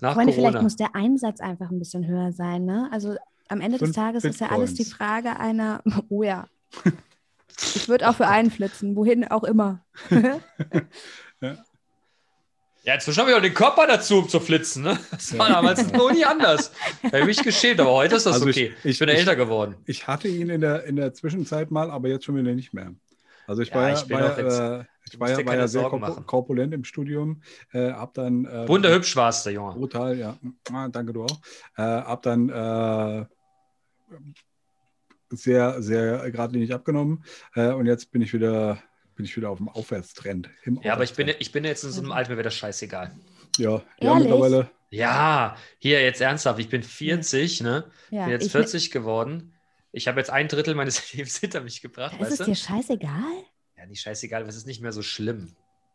Nach 0.00 0.14
Freunde, 0.14 0.32
vielleicht 0.32 0.48
Corona. 0.48 0.62
muss 0.62 0.76
der 0.76 0.94
Einsatz 0.94 1.40
einfach 1.40 1.70
ein 1.70 1.78
bisschen 1.78 2.06
höher 2.06 2.32
sein, 2.32 2.64
ne? 2.64 2.88
Also 2.92 3.16
am 3.48 3.60
Ende 3.60 3.78
des 3.78 3.88
Fünf 3.88 3.96
Tages 3.96 4.24
ist 4.24 4.40
ja 4.40 4.50
alles 4.50 4.74
die 4.74 4.84
Bitcoins. 4.84 4.96
Frage 4.96 5.40
einer, 5.40 5.82
oh 6.08 6.22
ja. 6.22 6.48
Ich 7.74 7.88
würde 7.88 8.08
auch 8.08 8.14
für 8.14 8.26
einen 8.26 8.50
flitzen, 8.50 8.96
wohin 8.96 9.26
auch 9.28 9.44
immer. 9.44 9.84
Ja, 12.84 12.94
inzwischen 12.94 13.20
habe 13.20 13.30
ich 13.30 13.36
auch 13.36 13.40
den 13.42 13.54
Körper 13.54 13.86
dazu, 13.86 14.18
um 14.18 14.28
zu 14.28 14.40
flitzen. 14.40 14.82
Ne? 14.82 14.98
Das 15.12 15.38
war 15.38 15.48
damals 15.48 15.92
noch 15.92 16.10
nie 16.12 16.24
anders. 16.24 16.72
Da 17.02 17.08
habe 17.08 17.20
ich 17.20 17.26
mich 17.26 17.42
geschämt, 17.42 17.78
aber 17.80 17.92
heute 17.92 18.16
ist 18.16 18.26
das 18.26 18.34
Also 18.34 18.48
okay. 18.48 18.74
Ich, 18.82 18.90
ich- 18.92 18.98
bin 18.98 19.08
ja 19.08 19.14
ich- 19.14 19.20
älter 19.20 19.36
geworden. 19.36 19.76
Ich 19.86 20.06
hatte 20.08 20.26
ihn 20.28 20.50
in 20.50 20.60
der, 20.60 20.82
in 20.84 20.96
der 20.96 21.14
Zwischenzeit 21.14 21.70
mal, 21.70 21.90
aber 21.92 22.08
jetzt 22.08 22.24
schon 22.24 22.34
wieder 22.36 22.52
nicht 22.54 22.74
mehr. 22.74 22.92
Also 23.46 23.62
ich 23.62 23.68
Ja, 23.68 23.74
war 23.76 23.88
ja, 23.88 23.94
ich 23.94 24.02
bin 24.04 24.16
war 24.18 24.38
jetzt- 24.38 24.58
ja, 24.58 24.80
äh, 24.80 24.84
ich 25.10 25.20
war 25.20 25.30
ja, 25.30 25.46
war 25.46 25.54
ja 25.56 25.68
sehr 25.68 25.82
Sorgen 25.82 25.96
korpu- 25.96 26.08
machen. 26.08 26.26
korpulent 26.26 26.74
im 26.74 26.82
Studium. 26.84 27.42
Äh, 27.72 27.92
hab 27.92 28.14
dann 28.14 28.46
äh, 28.46 28.66
Wunderhübsch 28.68 29.14
warst 29.14 29.46
du, 29.46 29.50
Junge. 29.50 29.74
brutal, 29.74 30.18
ja. 30.18 30.36
Ah, 30.72 30.88
danke 30.88 31.12
du 31.12 31.24
auch. 31.24 31.40
Äh, 31.76 31.82
hab 31.82 32.22
dann 32.22 32.48
äh, 32.48 33.24
sehr, 35.30 35.82
sehr 35.82 36.30
geradlinig 36.30 36.72
abgenommen 36.74 37.24
äh, 37.54 37.70
und 37.72 37.86
jetzt 37.86 38.10
bin 38.12 38.22
ich 38.22 38.32
wieder 38.32 38.78
bin 39.14 39.24
ich 39.24 39.36
wieder 39.36 39.50
auf 39.50 39.58
dem 39.58 39.68
Aufwärtstrend. 39.68 40.48
Im 40.64 40.80
Ja, 40.82 40.94
aber 40.94 41.04
ich 41.04 41.10
bin, 41.14 41.24
Aufwärtstrend. 41.24 41.40
ich 41.46 41.52
bin 41.52 41.64
jetzt 41.64 41.84
in 41.84 41.90
so 41.92 42.00
einem 42.00 42.12
Alter, 42.12 42.30
mir 42.30 42.36
wäre 42.36 42.44
das 42.44 42.54
scheißegal. 42.56 43.12
ja, 43.58 43.82
ja 44.00 44.14
mittlerweile. 44.14 44.70
Ja, 44.90 45.56
hier 45.78 46.02
jetzt 46.02 46.20
ernsthaft. 46.20 46.58
Ich 46.60 46.68
bin 46.68 46.82
40, 46.82 47.62
ne? 47.62 47.90
Ja, 48.10 48.24
bin 48.24 48.32
jetzt 48.32 48.46
ich- 48.46 48.52
40 48.52 48.90
geworden. 48.90 49.54
Ich 49.90 50.08
habe 50.08 50.18
jetzt 50.20 50.30
ein 50.30 50.48
Drittel 50.48 50.74
meines 50.74 51.12
Lebens 51.14 51.38
hinter 51.38 51.60
mich 51.62 51.80
gebracht, 51.82 52.14
Ist 52.14 52.20
es 52.24 52.30
weißt 52.30 52.40
du? 52.40 52.44
dir 52.46 52.54
scheißegal? 52.56 53.44
Ja, 53.76 53.86
nicht 53.86 54.00
scheißegal, 54.02 54.40
aber 54.42 54.50
es 54.50 54.56
ist 54.56 54.66
nicht 54.66 54.80
mehr 54.82 54.92
so 54.92 55.02
schlimm. 55.02 55.54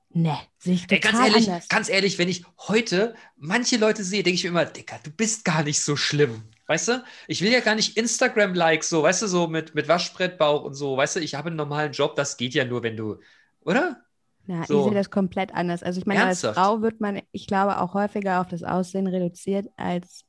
Ne, 0.10 0.38
sehe 0.58 0.76
ich 0.76 0.84
Ey, 0.90 1.00
total 1.00 1.12
ganz 1.12 1.28
ehrlich, 1.34 1.48
anders. 1.50 1.68
ganz 1.68 1.90
ehrlich, 1.90 2.18
wenn 2.18 2.30
ich 2.30 2.44
heute 2.68 3.14
manche 3.36 3.78
Leute 3.78 4.04
sehe, 4.04 4.24
denke 4.24 4.36
ich 4.36 4.44
mir 4.44 4.50
immer, 4.50 4.66
Dicker, 4.66 5.00
du 5.04 5.12
bist 5.12 5.44
gar 5.46 5.64
nicht 5.64 5.82
so 5.82 5.96
schlimm. 5.96 6.44
Weißt 6.68 6.90
du? 6.90 7.04
Ich 7.28 7.42
will 7.42 7.52
ja 7.52 7.62
gar 7.62 7.76
nicht 7.76 7.98
Instagram-Likes, 7.98 8.90
so, 8.90 9.04
weißt 9.04 9.22
du, 9.22 9.28
so 9.28 9.48
mit, 9.48 9.74
mit 9.74 9.88
Waschbrettbauch 9.88 10.64
und 10.64 10.74
so. 10.74 10.98
Weißt 10.98 11.16
du, 11.16 11.20
ich 11.22 11.36
habe 11.36 11.48
einen 11.48 11.56
normalen 11.56 11.94
Job, 11.94 12.16
das 12.16 12.38
geht 12.38 12.54
ja 12.54 12.66
nur, 12.66 12.84
wenn 12.84 12.98
du, 12.98 13.18
oder? 13.62 14.02
Ja, 14.48 14.64
So. 14.66 14.80
ich 14.80 14.84
sehe 14.86 14.94
das 14.94 15.10
komplett 15.10 15.54
anders. 15.54 15.84
Also 15.84 16.00
ich 16.00 16.06
meine, 16.06 16.22
Ernsthaft? 16.22 16.58
als 16.58 16.66
Frau 16.68 16.82
wird 16.82 17.02
man, 17.02 17.22
ich 17.32 17.48
glaube, 17.48 17.80
auch 17.80 17.94
häufiger 17.94 18.42
auf 18.42 18.48
das 18.48 18.64
Aussehen 18.64 19.08
reduziert 19.08 19.68
als 19.78 20.24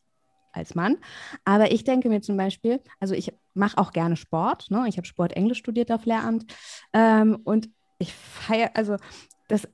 als 0.52 0.74
Mann. 0.74 0.96
Aber 1.44 1.70
ich 1.70 1.84
denke 1.84 2.08
mir 2.08 2.20
zum 2.20 2.36
Beispiel, 2.36 2.80
also 3.00 3.14
ich 3.14 3.32
mache 3.54 3.78
auch 3.78 3.92
gerne 3.92 4.16
Sport. 4.16 4.70
Ne? 4.70 4.86
Ich 4.88 4.96
habe 4.96 5.06
Sport 5.06 5.34
Englisch 5.34 5.58
studiert 5.58 5.92
auf 5.92 6.04
Lehramt. 6.04 6.52
Ähm, 6.92 7.38
und 7.44 7.68
ich 7.98 8.12
feiere, 8.12 8.70
also 8.74 8.96
das, 9.48 9.68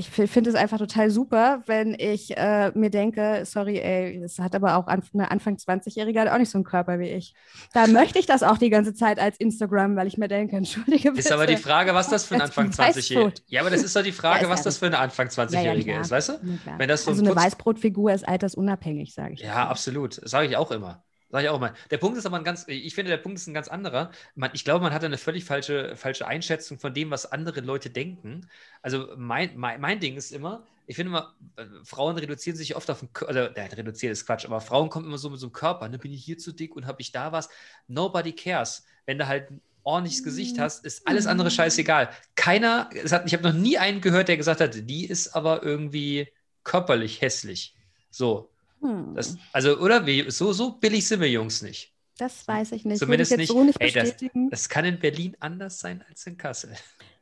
ich 0.00 0.30
finde 0.30 0.50
es 0.50 0.56
einfach 0.56 0.78
total 0.78 1.10
super, 1.10 1.62
wenn 1.66 1.94
ich 1.98 2.36
äh, 2.36 2.72
mir 2.74 2.90
denke, 2.90 3.42
sorry, 3.44 3.78
ey, 3.78 4.20
das 4.20 4.38
hat 4.38 4.54
aber 4.54 4.76
auch 4.76 4.86
an, 4.86 5.02
eine 5.14 5.30
Anfang 5.30 5.56
20-Jährige 5.56 6.20
hat 6.20 6.28
auch 6.28 6.38
nicht 6.38 6.50
so 6.50 6.58
einen 6.58 6.64
Körper 6.64 6.98
wie 6.98 7.08
ich. 7.10 7.34
Da 7.72 7.86
möchte 7.86 8.18
ich 8.18 8.26
das 8.26 8.42
auch 8.42 8.58
die 8.58 8.70
ganze 8.70 8.94
Zeit 8.94 9.18
als 9.20 9.36
Instagram, 9.38 9.96
weil 9.96 10.06
ich 10.06 10.18
mir 10.18 10.28
denke, 10.28 10.56
entschuldige 10.56 11.10
bitte. 11.10 11.20
Ist 11.20 11.32
aber 11.32 11.46
die 11.46 11.56
Frage, 11.56 11.94
was 11.94 12.08
das 12.08 12.24
für 12.24 12.34
ein 12.34 12.40
Anfang 12.40 12.76
Weißbrot. 12.76 13.34
20-Jähriger 13.34 13.42
Ja, 13.48 13.60
aber 13.60 13.70
das 13.70 13.82
ist 13.82 13.94
doch 13.94 14.02
die 14.02 14.12
Frage, 14.12 14.46
Ja, 14.46 14.46
ist 14.46 14.50
was 14.50 14.60
ja 14.60 14.64
das 14.64 14.78
für 14.78 14.86
ein 14.86 14.94
Anfang 14.94 15.28
20-Jährige 15.28 15.90
klar. 15.90 16.00
ist, 16.00 16.10
weißt 16.10 16.28
du? 16.30 16.32
Ja. 16.66 16.78
Wenn 16.78 16.88
das 16.88 17.04
so 17.04 17.10
also 17.10 17.22
ein 17.22 17.26
eine 17.28 17.34
Putz- 17.36 17.44
Weißbrotfigur 17.44 18.12
ist 18.12 18.26
altersunabhängig, 18.26 19.14
sage 19.14 19.34
ich. 19.34 19.40
Ja, 19.40 19.68
absolut. 19.68 20.14
Sage 20.28 20.48
ich 20.48 20.56
auch 20.56 20.70
immer. 20.70 21.04
Sage 21.30 21.44
ich 21.44 21.50
auch 21.50 21.56
immer. 21.56 21.74
Der 21.90 21.98
Punkt 21.98 22.18
ist 22.18 22.26
aber 22.26 22.36
ein 22.36 22.44
ganz, 22.44 22.64
ich 22.66 22.94
finde, 22.94 23.10
der 23.10 23.18
Punkt 23.18 23.38
ist 23.38 23.46
ein 23.46 23.54
ganz 23.54 23.68
anderer. 23.68 24.10
Man, 24.34 24.50
ich 24.52 24.64
glaube, 24.64 24.82
man 24.82 24.92
hat 24.92 25.04
eine 25.04 25.16
völlig 25.16 25.44
falsche, 25.44 25.94
falsche 25.96 26.26
Einschätzung 26.26 26.78
von 26.80 26.92
dem, 26.92 27.10
was 27.10 27.30
andere 27.30 27.60
Leute 27.60 27.88
denken. 27.88 28.48
Also 28.82 29.08
mein, 29.16 29.56
mein, 29.56 29.80
mein 29.80 30.00
Ding 30.00 30.16
ist 30.16 30.32
immer, 30.32 30.66
ich 30.86 30.96
finde 30.96 31.10
immer, 31.10 31.34
äh, 31.54 31.66
Frauen 31.84 32.18
reduzieren 32.18 32.56
sich 32.56 32.74
oft 32.74 32.90
auf 32.90 32.98
den 32.98 33.12
Körper, 33.12 33.28
also, 33.28 33.54
ja, 33.54 33.64
reduzieren 33.66 34.12
ist 34.12 34.26
Quatsch, 34.26 34.44
aber 34.44 34.60
Frauen 34.60 34.88
kommen 34.88 35.06
immer 35.06 35.18
so 35.18 35.30
mit 35.30 35.38
so 35.38 35.46
einem 35.46 35.52
Körper, 35.52 35.88
ne, 35.88 35.98
bin 35.98 36.12
ich 36.12 36.24
hier 36.24 36.36
zu 36.36 36.50
dick 36.50 36.74
und 36.74 36.86
habe 36.86 37.00
ich 37.00 37.12
da 37.12 37.30
was? 37.30 37.48
Nobody 37.86 38.32
cares. 38.32 38.84
Wenn 39.06 39.18
du 39.18 39.28
halt 39.28 39.52
ein 39.52 39.60
ordentliches 39.84 40.24
Gesicht 40.24 40.58
hast, 40.58 40.84
ist 40.84 41.06
alles 41.06 41.28
andere 41.28 41.52
scheißegal. 41.52 42.10
Keiner, 42.34 42.90
hat, 43.08 43.24
ich 43.24 43.34
habe 43.34 43.44
noch 43.44 43.52
nie 43.52 43.78
einen 43.78 44.00
gehört, 44.00 44.26
der 44.26 44.36
gesagt 44.36 44.60
hat, 44.60 44.74
die 44.74 45.06
ist 45.06 45.36
aber 45.36 45.62
irgendwie 45.62 46.26
körperlich 46.64 47.20
hässlich. 47.20 47.76
So, 48.10 48.50
Hm, 48.80 49.14
das, 49.14 49.34
das, 49.34 49.38
also, 49.52 49.78
oder? 49.78 50.06
Wie, 50.06 50.30
so, 50.30 50.52
so 50.52 50.72
billig 50.78 51.06
sind 51.06 51.20
wir 51.20 51.30
Jungs 51.30 51.62
nicht. 51.62 51.94
weiß 52.18 52.72
ich 52.72 52.84
nicht. 52.84 52.98
Zumindest 52.98 53.32
ich 53.32 53.38
jetzt 53.38 53.48
nicht- 53.50 53.58
so 53.58 53.64
nicht 53.64 53.80
ey, 53.80 53.90
das- 53.92 54.10
bestätigen. 54.10 54.50
Das 54.50 54.68
kann 54.68 54.84
in 54.84 54.98
Berlin 54.98 55.36
anders 55.40 55.78
sein 55.78 56.04
als 56.08 56.26
in 56.26 56.36
Kassel. 56.36 56.72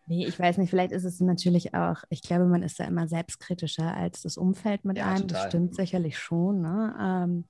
nee, 0.07 0.27
ich 0.27 0.39
weiß 0.39 0.59
nicht. 0.59 0.71
Vielleicht 0.71 0.93
ist 0.93 1.05
es 1.05 1.21
natürlich 1.21 1.75
auch, 1.75 2.03
ich 2.11 2.23
glaube, 2.23 2.47
man 2.47 2.63
ist 2.63 2.81
da 2.81 2.85
immer 2.85 3.07
selbstkritischer 3.09 3.95
als 3.95 4.23
das 4.23 4.37
Umfeld 4.37 4.85
mit 4.85 4.99
Ja, 4.99 5.07
einem. 5.07 5.27
Das 5.27 5.39
total. 5.39 5.49
stimmt 5.51 5.75
sicherlich 5.77 6.19
schon. 6.19 6.63
Ne? 6.63 6.95
Ähm, 7.01 7.45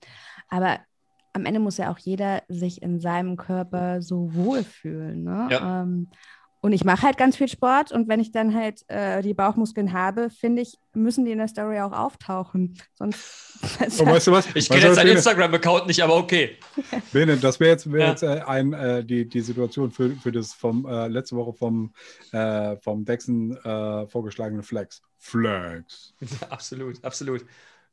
aber 0.49 0.81
am 1.35 1.45
Ende 1.47 1.61
muss 1.61 1.77
ja 1.77 1.93
auch 1.93 1.99
jeder 1.99 2.43
sich 2.49 2.83
in 2.83 2.99
seinem 3.01 3.37
Körper 3.37 4.03
so 4.03 4.35
wohlfühlen. 4.35 5.23
Ne? 5.25 5.49
Ja. 5.51 5.83
Ähm, 5.83 6.09
Und 6.61 6.73
ich 6.73 6.85
mache 6.85 7.03
halt 7.03 7.17
ganz 7.17 7.37
viel 7.37 7.47
Sport 7.49 7.93
und 7.93 8.09
wenn 8.09 8.19
ich 8.19 8.33
dann 8.33 8.53
halt 8.53 8.83
äh, 8.89 9.23
die 9.23 9.33
Bauchmuskeln 9.33 9.93
habe, 9.93 10.29
finde 10.29 10.63
ich, 10.63 10.77
müssen 10.93 11.25
die 11.25 11.31
in 11.31 11.39
der 11.39 11.47
Story 11.47 11.79
auch 11.79 11.93
auftauchen. 11.93 12.77
Sonst. 12.95 13.61
Und 13.81 14.07
weißt 14.07 14.27
du 14.27 14.33
was? 14.33 14.49
Ich 14.57 14.69
kenne 14.69 14.87
jetzt 14.87 14.97
deinen? 14.97 15.17
Instagram-Account 15.17 15.87
nicht, 15.87 16.03
aber 16.03 16.17
okay. 16.17 16.57
Bene, 17.13 17.37
das 17.37 17.61
wäre 17.61 17.71
jetzt, 17.71 17.93
wär 17.93 18.01
Ja. 18.01 18.11
jetzt 18.11 18.25
äh, 18.25 18.41
ein, 18.45 18.73
äh, 18.73 19.05
die, 19.05 19.29
die 19.29 19.41
Situation 19.41 19.93
für, 19.93 20.11
für 20.17 20.33
das 20.33 20.53
vom 20.53 20.85
äh, 20.87 21.07
letzte 21.07 21.37
Woche 21.37 21.53
vom, 21.53 21.93
äh, 22.33 22.77
vom 22.79 23.05
Dexen 23.05 23.57
äh, 23.59 24.09
vorgeschlagene 24.09 24.65
Flex. 24.65 25.01
Flex. 25.17 26.15
absolut, 26.51 27.05
absolut. 27.05 27.45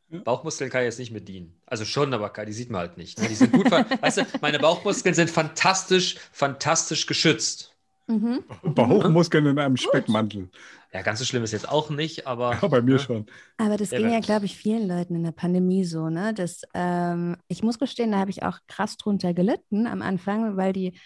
Bauchmuskeln 0.10 0.70
kann 0.70 0.84
jetzt 0.84 1.00
nicht 1.00 1.12
mit 1.12 1.28
dienen. 1.28 1.54
Also 1.66 1.86
schon, 1.86 2.14
aber 2.14 2.32
die 2.46 2.54
sieht 2.54 2.70
man 2.70 2.82
halt 2.82 2.98
nicht. 2.98 3.20
Ne? 3.20 3.28
Die 3.28 3.36
sind 3.36 3.52
gut, 3.52 3.70
weißt 3.70 4.18
du, 4.18 4.26
meine 4.42 4.60
Bauchmuskeln 4.60 5.16
sind 5.16 5.30
fantastisch, 5.30 6.18
fantastisch 6.32 7.08
geschützt. 7.08 7.75
Mhm. 8.08 8.44
Bauchmuskeln 8.64 9.46
in 9.48 9.60
einem 9.60 9.78
Speckmantel. 9.78 10.50
Ja, 10.94 11.02
ganz 11.02 11.20
so 11.20 11.26
schlimm 11.26 11.44
ist 11.44 11.52
jetzt 11.52 11.68
auch 11.68 11.90
nicht, 11.90 12.28
aber. 12.28 12.60
Ja, 12.62 12.68
bei 12.68 12.82
mir 12.82 12.94
ne? 12.96 13.00
schon. 13.00 13.26
Aber 13.58 13.78
das 13.78 13.92
Ja, 13.92 13.98
ging 13.98 14.10
ja, 14.10 14.20
glaube 14.20 14.46
ich, 14.46 14.56
vielen 14.58 14.88
Leuten 14.88 15.16
in 15.16 15.24
der 15.24 15.32
Pandemie 15.32 15.84
so, 15.86 16.10
ne? 16.10 16.34
Das, 16.34 16.62
ähm, 16.74 17.38
ich 17.48 17.64
muss 17.64 17.80
gestehen, 17.80 18.12
da 18.12 18.20
habe 18.20 18.32
ich 18.32 18.44
auch 18.44 18.60
krass 18.68 18.98
drunter 18.98 19.34
gelitten 19.34 19.88
am 19.88 20.02
Anfang, 20.02 20.58
weil 20.58 20.74
die 20.74 20.98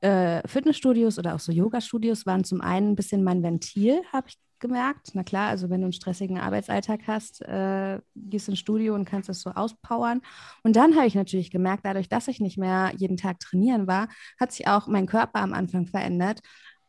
äh, 0.00 0.46
Fitnessstudios 0.46 1.18
oder 1.18 1.34
auch 1.34 1.40
so 1.40 1.52
Yoga-Studios 1.52 2.26
waren 2.26 2.44
zum 2.44 2.60
einen 2.60 2.92
ein 2.92 2.96
bisschen 2.96 3.24
mein 3.24 3.42
Ventil, 3.42 4.02
habe 4.12 4.28
ich 4.28 4.36
gemerkt. 4.64 5.10
Na 5.12 5.22
klar, 5.22 5.48
also 5.50 5.68
wenn 5.68 5.80
du 5.82 5.84
einen 5.86 5.92
stressigen 5.92 6.38
Arbeitsalltag 6.38 7.00
hast, 7.06 7.42
äh, 7.42 8.00
gehst 8.16 8.48
ins 8.48 8.58
Studio 8.58 8.94
und 8.94 9.04
kannst 9.04 9.28
das 9.28 9.42
so 9.42 9.50
auspowern. 9.50 10.22
Und 10.62 10.74
dann 10.76 10.96
habe 10.96 11.06
ich 11.06 11.14
natürlich 11.14 11.50
gemerkt, 11.50 11.84
dadurch, 11.84 12.08
dass 12.08 12.28
ich 12.28 12.40
nicht 12.40 12.56
mehr 12.56 12.92
jeden 12.96 13.18
Tag 13.18 13.40
trainieren 13.40 13.86
war, 13.86 14.08
hat 14.40 14.52
sich 14.52 14.66
auch 14.66 14.86
mein 14.86 15.06
Körper 15.06 15.40
am 15.40 15.52
Anfang 15.52 15.86
verändert. 15.86 16.40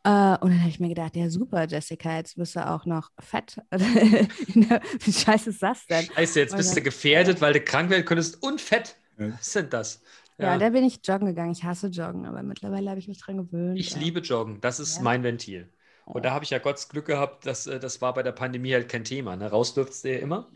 Äh, 0.04 0.08
und 0.40 0.50
dann 0.50 0.60
habe 0.60 0.70
ich 0.70 0.80
mir 0.80 0.88
gedacht, 0.88 1.16
ja 1.16 1.28
super, 1.28 1.66
Jessica, 1.66 2.16
jetzt 2.16 2.36
bist 2.36 2.56
du 2.56 2.66
auch 2.66 2.86
noch 2.86 3.10
fett. 3.18 3.58
Wie 3.70 5.12
scheiße 5.12 5.50
ist 5.50 5.62
das 5.62 5.84
denn? 5.86 6.06
Scheiße, 6.06 6.40
jetzt 6.40 6.56
bist 6.56 6.74
du 6.76 6.80
gefährdet, 6.80 7.42
weil 7.42 7.52
du 7.52 7.60
krank 7.60 7.90
werden 7.90 8.06
könntest 8.06 8.42
und 8.42 8.60
fett. 8.60 8.96
Ja. 9.18 9.32
Was 9.32 9.52
sind 9.52 9.72
das? 9.72 10.02
Ja, 10.38 10.58
da 10.58 10.70
bin 10.70 10.84
ich 10.84 11.00
joggen 11.04 11.26
gegangen. 11.26 11.52
Ich 11.52 11.64
hasse 11.64 11.88
joggen, 11.88 12.26
aber 12.26 12.42
mittlerweile 12.42 12.90
habe 12.90 13.00
ich 13.00 13.08
mich 13.08 13.18
dran 13.20 13.38
gewöhnt. 13.38 13.78
Ich 13.78 13.92
ja. 13.92 13.98
liebe 13.98 14.20
Joggen, 14.20 14.60
das 14.60 14.80
ist 14.80 14.96
Ja. 14.96 15.02
mein 15.02 15.22
Ventil. 15.22 15.70
Und 16.12 16.24
da 16.24 16.32
habe 16.32 16.44
ich 16.44 16.50
ja 16.50 16.58
Gottes 16.58 16.88
Glück 16.88 17.06
gehabt, 17.06 17.46
dass, 17.46 17.66
äh, 17.66 17.80
das 17.80 18.00
war 18.00 18.14
bei 18.14 18.22
der 18.22 18.32
Pandemie 18.32 18.72
halt 18.72 18.88
kein 18.88 19.04
Thema. 19.04 19.36
Ne? 19.36 19.50
Raus 19.50 19.74
durftest 19.74 20.04
du 20.04 20.12
ja 20.12 20.18
immer. 20.20 20.50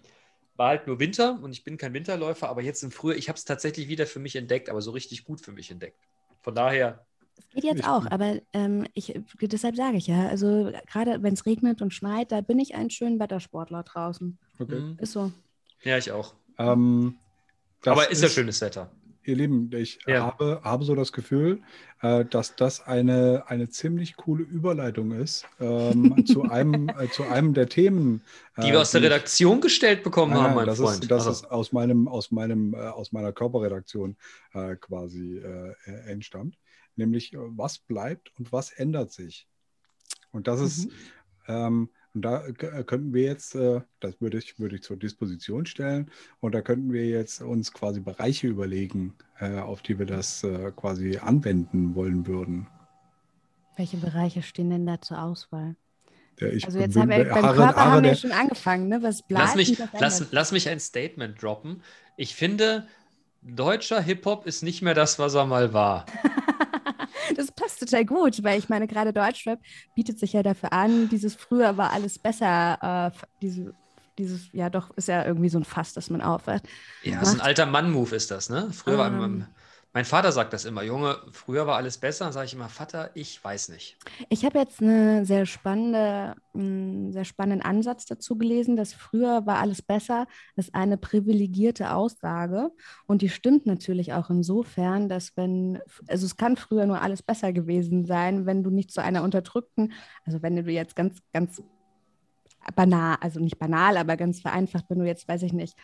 War 0.57 0.69
halt 0.71 0.87
nur 0.87 1.01
Winter 1.01 1.39
und 1.43 1.53
ich 1.53 1.65
bin 1.65 1.77
kein 1.79 1.95
Winterläufer, 1.95 2.49
aber 2.49 2.63
jetzt 2.63 2.83
im 2.83 2.91
Frühjahr, 2.93 3.19
ich 3.19 3.29
habe 3.29 3.39
es 3.39 3.45
tatsächlich 3.45 3.89
wieder 3.89 4.07
für 4.07 4.19
mich 4.21 4.37
entdeckt, 4.37 4.69
aber 4.71 4.83
so 4.83 4.91
richtig 4.93 5.25
gut 5.25 5.41
für 5.41 5.53
mich 5.53 5.71
entdeckt. 5.71 5.99
Von 6.43 6.55
daher, 6.55 7.07
Das 7.37 7.47
geht 7.51 7.65
jetzt 7.65 7.85
auch, 7.85 8.03
gut. 8.03 8.13
aber 8.13 8.41
ähm, 8.53 8.87
ich, 8.95 9.19
deshalb 9.41 9.77
sage 9.77 9.97
ich 9.97 10.07
ja, 10.07 10.29
also 10.29 10.71
gerade 10.87 11.23
wenn 11.23 11.35
es 11.35 11.47
regnet 11.47 11.83
und 11.83 11.93
schneit, 11.95 12.33
da 12.33 12.41
bin 12.41 12.59
ich 12.59 12.75
ein 12.75 12.91
schön 12.91 13.19
Wettersportler 13.19 13.83
draußen. 13.83 14.39
Okay. 14.59 14.77
hm, 14.77 14.99
Ist 14.99 15.13
so. 15.13 15.33
ja, 15.83 15.99
ich 15.99 16.13
auch. 16.13 16.35
Ähm, 16.59 17.19
aber 17.85 18.11
ist 18.11 18.23
ja 18.23 18.29
schönes 18.29 18.61
Wetter. 18.61 18.91
Ihr 19.31 19.37
Lieben, 19.37 19.71
ich 19.75 19.99
Ja. 20.07 20.27
habe, 20.27 20.61
habe 20.65 20.85
so 20.85 20.95
das 20.95 21.13
Gefühl, 21.13 21.63
äh, 22.03 22.25
dass 22.25 22.57
das 22.57 22.81
eine, 22.87 23.45
eine 23.47 23.69
ziemlich 23.69 24.17
coole 24.17 24.43
Überleitung 24.43 25.13
ist 25.13 25.47
ähm, 25.61 26.25
zu, 26.27 26.43
einem, 26.43 26.89
äh, 26.99 27.09
zu 27.11 27.23
einem 27.25 27.55
der 27.55 27.69
Themen. 27.69 28.23
Die 28.59 28.69
äh, 28.69 28.73
wir 28.73 28.81
aus 28.81 28.91
der 28.91 29.01
ich- 29.01 29.07
Redaktion 29.07 29.61
gestellt 29.61 30.03
bekommen 30.03 30.33
Nein, 30.33 30.43
haben, 30.43 30.55
mein 30.57 30.67
das 30.67 30.79
Freund. 30.79 31.03
Ist, 31.03 31.11
das 31.11 31.27
Also, 31.27 31.45
ist 31.47 31.51
aus 31.51 31.73
meinem, 31.73 32.09
aus 32.09 32.31
meinem, 32.31 32.75
äh, 32.75 32.79
aus 32.79 33.13
meiner 33.13 33.33
Körperredaktion 33.33 34.17
äh, 34.53 34.75
quasi 34.77 35.39
äh, 35.39 35.75
entstammt. 36.07 36.59
Nämlich, 36.97 37.33
was 37.37 37.79
bleibt 37.79 38.33
und 38.39 38.53
was 38.53 38.73
ändert 38.73 39.13
sich. 39.13 39.47
Und 40.33 40.49
das 40.49 40.61
ist, 40.61 40.87
Mhm. 40.87 40.93
ähm, 41.49 41.89
und 42.15 42.23
da 42.23 42.47
äh, 42.47 42.85
könnten 42.85 43.13
wir 43.15 43.23
jetzt, 43.25 43.55
äh, 43.55 43.81
das 44.01 44.21
würde 44.21 44.39
ich, 44.39 44.59
würde 44.59 44.77
ich 44.77 44.83
zur 44.83 44.97
Disposition 44.97 45.67
stellen, 45.67 46.11
und 46.41 46.55
da 46.55 46.63
könnten 46.63 46.93
wir 46.93 47.07
jetzt 47.07 47.41
uns 47.41 47.73
quasi 47.73 48.01
Bereiche 48.01 48.49
überlegen, 48.49 49.15
äh, 49.39 49.59
auf 49.59 49.83
die 49.83 49.99
wir 49.99 50.07
das 50.07 50.43
äh, 50.45 50.73
quasi 50.75 51.19
anwenden 51.19 51.95
wollen 51.95 52.27
würden. 52.27 52.67
Welche 53.77 53.97
Bereiche 53.97 54.43
stehen 54.43 54.71
denn 54.71 54.87
da 54.87 55.01
zur 55.01 55.23
Auswahl? 55.23 55.77
Ich 56.39 56.65
Also 56.65 56.79
jetzt 56.79 56.97
haben 56.97 57.11
wir 57.11 57.25
beim 57.25 57.45
harre- 57.45 57.57
Körper 57.57 57.77
harre 57.77 57.91
haben 57.93 58.05
wir 58.05 58.15
schon 58.15 58.33
angefangen, 58.33 58.89
ne? 58.89 59.03
Was 59.03 59.23
bleibt? 59.23 59.45
lass, 59.45 59.55
mich, 59.57 59.79
lass, 59.99 60.27
lass 60.33 60.53
mich 60.53 60.69
ein 60.69 60.81
Statement 60.81 61.41
droppen. 61.43 61.83
Ich 62.17 62.35
finde, 62.35 62.87
deutscher 63.43 64.01
Hip-Hop 64.01 64.47
ist 64.47 64.63
nicht 64.63 64.81
mehr 64.83 64.95
das, 64.95 65.19
was 65.19 65.35
er 65.35 65.45
mal 65.47 65.73
war. 65.75 66.07
Das 67.37 67.53
passt 67.53 67.81
total 67.81 68.05
gut, 68.05 68.43
weil 68.43 68.59
ich 68.59 68.69
meine, 68.69 68.87
gerade 68.87 69.13
Deutschrap 69.13 69.61
bietet 69.95 70.19
sich 70.19 70.33
ja 70.33 70.43
dafür 70.43 70.73
an, 70.73 71.09
dieses 71.09 71.35
früher 71.35 71.77
war 71.77 71.93
alles 71.93 72.19
besser, 72.19 73.13
äh, 73.15 73.19
diese, 73.43 73.75
dieses, 74.19 74.49
ja 74.53 74.69
doch, 74.71 74.91
ist 74.97 75.09
ja 75.09 75.25
irgendwie 75.25 75.49
so 75.49 75.59
ein 75.59 75.65
Fass, 75.65 75.93
das 75.93 76.11
man 76.11 76.21
aufwacht. 76.23 76.65
Ja, 77.03 77.25
so 77.25 77.31
ein 77.33 77.37
Macht- 77.39 77.47
alter 77.47 77.67
Mann-Move 77.67 78.15
ist 78.17 78.31
das, 78.31 78.51
ne? 78.51 78.69
Früher 78.73 78.99
war 78.99 79.09
Ähm. 79.09 79.47
Mein 79.93 80.05
Vater 80.05 80.31
sagt 80.31 80.53
das 80.53 80.65
immer, 80.65 80.85
Junge, 80.85 81.19
früher 81.33 81.67
war 81.67 81.77
alles 81.77 81.99
besser. 81.99 82.25
Dann 82.25 82.33
sage 82.33 82.47
ich 82.47 82.55
immer, 82.55 82.69
Vater, 82.69 83.11
ich 83.15 83.43
weiß 83.43 83.71
nicht. 83.71 83.97
Ich 84.29 84.45
habe 84.45 84.61
jetzt 84.61 84.81
eine 84.81 85.27
sehr 85.27 85.47
spannende, 85.47 86.37
einen 86.55 87.13
sehr 87.13 87.25
spannenden 87.25 87.63
Ansatz 87.63 88.07
dazu 88.07 88.39
gelesen, 88.39 88.77
dass 88.77 88.93
früher 88.93 89.47
war 89.47 89.59
alles 89.59 89.83
besser, 89.83 90.27
ist 90.55 90.75
eine 90.77 90.97
privilegierte 90.97 91.93
Aussage 91.93 92.71
und 93.07 93.23
die 93.23 93.29
stimmt 93.29 93.67
natürlich 93.67 94.13
auch 94.13 94.31
insofern, 94.31 95.09
dass 95.09 95.37
wenn, 95.37 95.81
also 96.07 96.25
es 96.25 96.37
kann 96.37 96.57
früher 96.57 96.87
nur 96.87 97.03
alles 97.03 97.23
besser 97.23 97.53
gewesen 97.53 98.05
sein, 98.05 98.47
wenn 98.47 98.63
du 98.63 98.71
nicht 98.71 98.93
zu 98.93 99.03
einer 99.03 99.25
unterdrückten, 99.25 99.93
also 100.25 100.41
wenn 100.41 100.55
du 100.55 100.71
jetzt 100.71 100.95
ganz, 100.95 101.19
ganz 101.33 101.63
banal, 102.77 103.17
also 103.21 103.41
nicht 103.41 103.59
banal, 103.59 103.97
aber 103.97 104.17
ganz 104.17 104.41
vereinfacht, 104.41 104.85
wenn 104.89 105.01
du 105.01 105.07
jetzt, 105.07 105.27
weiß 105.27 105.43
ich 105.43 105.53
nicht, 105.53 105.75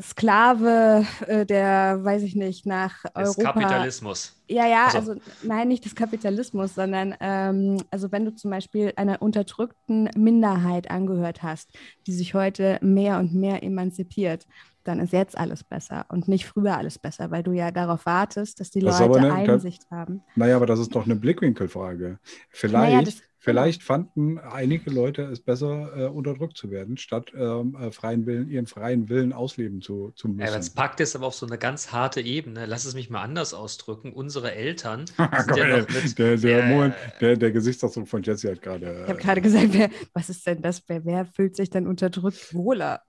Sklave, 0.00 1.04
äh, 1.26 1.46
der, 1.46 2.02
weiß 2.04 2.22
ich 2.22 2.34
nicht, 2.34 2.66
nach 2.66 3.04
Europa. 3.14 3.52
Kapitalismus. 3.52 4.34
Ja, 4.48 4.66
ja, 4.66 4.84
Ach 4.86 4.92
so. 4.92 4.98
also 4.98 5.14
nein, 5.42 5.68
nicht 5.68 5.84
des 5.84 5.94
Kapitalismus, 5.94 6.74
sondern 6.74 7.14
ähm, 7.20 7.78
also 7.90 8.10
wenn 8.12 8.24
du 8.24 8.34
zum 8.34 8.50
Beispiel 8.50 8.92
einer 8.96 9.20
unterdrückten 9.22 10.08
Minderheit 10.16 10.90
angehört 10.90 11.42
hast, 11.42 11.70
die 12.06 12.12
sich 12.12 12.34
heute 12.34 12.78
mehr 12.82 13.18
und 13.18 13.34
mehr 13.34 13.62
emanzipiert, 13.62 14.46
dann 14.84 15.00
ist 15.00 15.12
jetzt 15.12 15.36
alles 15.36 15.64
besser 15.64 16.06
und 16.08 16.28
nicht 16.28 16.46
früher 16.46 16.78
alles 16.78 16.98
besser, 16.98 17.30
weil 17.30 17.42
du 17.42 17.52
ja 17.52 17.70
darauf 17.70 18.06
wartest, 18.06 18.60
dass 18.60 18.70
die 18.70 18.80
Das 18.80 19.00
Leute 19.00 19.18
eine- 19.20 19.32
Einsicht 19.52 19.82
haben. 19.90 20.22
Naja, 20.34 20.56
aber 20.56 20.66
das 20.66 20.78
ist 20.80 20.94
doch 20.94 21.04
eine 21.04 21.16
Blickwinkelfrage. 21.16 22.18
Vielleicht, 22.48 22.92
Naja, 22.92 23.02
das- 23.02 23.20
vielleicht 23.38 23.82
fanden 23.82 24.38
einige 24.38 24.90
Leute 24.90 25.22
es 25.22 25.40
besser, 25.40 25.96
äh, 25.96 26.06
unterdrückt 26.08 26.56
zu 26.56 26.70
werden, 26.70 26.96
statt 26.96 27.32
ähm, 27.34 27.76
äh, 27.80 27.90
freien 27.92 28.26
Willen, 28.26 28.48
ihren 28.50 28.66
freien 28.66 29.08
Willen 29.08 29.32
ausleben 29.32 29.80
zu, 29.80 30.12
zu 30.16 30.28
Ja, 30.38 30.46
das 30.46 30.56
müssen. 30.56 30.74
packt 30.74 31.00
es 31.00 31.14
aber 31.16 31.26
auf 31.26 31.34
so 31.34 31.46
eine 31.46 31.58
ganz 31.58 31.92
harte 31.92 32.20
Ebene. 32.20 32.66
Lass 32.66 32.84
es 32.84 32.94
mich 32.94 33.10
mal 33.10 33.22
anders 33.22 33.54
ausdrücken. 33.54 34.12
Unsere 34.12 34.54
Eltern 34.54 35.06
sind 35.16 35.30
Komm, 35.48 35.58
ja 35.58 35.76
mit, 35.78 36.18
der, 36.18 36.36
der, 36.36 36.58
Ja, 36.58 36.66
Moment, 36.66 36.94
der, 37.20 37.36
der 37.36 37.52
Gesichtsausdruck 37.52 38.08
von 38.08 38.22
Jesse 38.22 38.50
hat 38.50 38.62
gerade. 38.62 39.02
Ich 39.04 39.08
habe 39.10 39.20
gerade 39.20 39.40
gesagt, 39.40 39.68
wer, 39.70 39.90
was 40.12 40.28
ist 40.30 40.46
denn 40.46 40.60
das? 40.62 40.82
Wer, 40.88 41.04
wer 41.04 41.24
fühlt 41.24 41.56
sich 41.56 41.70
denn 41.70 41.86
unterdrückt 41.86 42.52
wohler? 42.54 43.02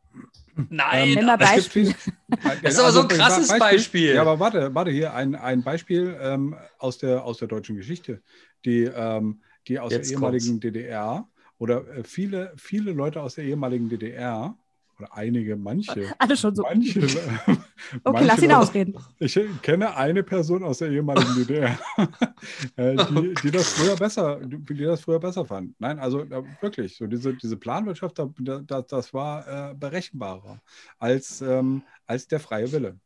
Nein, 0.70 1.10
es 1.10 1.26
gibt 1.26 1.40
Beispiele. 1.40 1.96
Das 2.64 2.74
ist 2.74 2.80
aber 2.80 2.92
so 2.92 3.02
ein 3.02 3.08
krasses 3.08 3.48
Beispiel. 3.58 4.14
Ja, 4.16 4.22
aber 4.22 4.40
warte, 4.40 4.74
warte 4.76 4.92
hier, 4.92 5.14
ein, 5.14 5.36
ein 5.36 5.64
Beispiel 5.64 6.18
ähm, 6.22 6.56
aus, 6.78 6.98
der, 6.98 7.24
aus 7.24 7.38
der 7.38 7.48
deutschen 7.48 7.76
Geschichte, 7.76 8.22
die, 8.66 8.84
ähm, 8.84 9.42
die 9.68 9.80
aus 9.80 9.92
Jetzt 9.92 10.10
der 10.10 10.18
ehemaligen 10.18 10.60
DDR 10.60 11.28
oder 11.58 11.88
äh, 11.90 12.04
viele, 12.04 12.54
viele 12.56 12.92
Leute 12.94 13.22
aus 13.22 13.36
der 13.36 13.44
ehehemaligen 13.46 13.90
DDR 13.90 14.56
oder 14.98 15.14
einige, 15.16 15.56
manche, 15.56 16.14
Alle 16.20 16.36
schon 16.36 16.54
so. 16.56 16.64
manche, 16.64 17.00
okay, 17.02 17.60
manche 18.04 18.26
lass 18.26 18.38
ihn 18.42 18.50
Leute- 18.50 18.58
ausreden. 18.58 18.96
Ich 19.20 19.40
kenne 19.62 19.96
eine 19.96 20.24
Person 20.24 20.64
aus 20.64 20.80
der 20.80 20.90
ehemaligen 20.90 21.36
DDR, 21.36 21.80
äh, 22.76 22.96
die, 22.96 23.34
die 23.44 23.52
das 23.52 23.72
früher 23.74 23.96
besser, 23.96 24.40
die 24.44 24.84
das 24.84 25.02
früher 25.02 25.20
besser 25.20 25.46
fand. 25.46 25.74
Nein, 25.80 26.00
also 26.00 26.22
äh, 26.22 26.44
wirklich, 26.62 26.98
so 26.98 27.08
diese, 27.08 27.34
diese 27.34 27.56
Planwirtschaft, 27.58 28.20
da, 28.20 28.30
da, 28.40 28.82
das 28.82 29.14
war 29.14 29.72
äh, 29.72 29.74
berechenbarer 29.76 30.62
als, 30.98 31.42
ähm, 31.42 31.82
als 32.06 32.28
der 32.28 32.40
freie 32.42 32.70
Wille. 32.72 33.00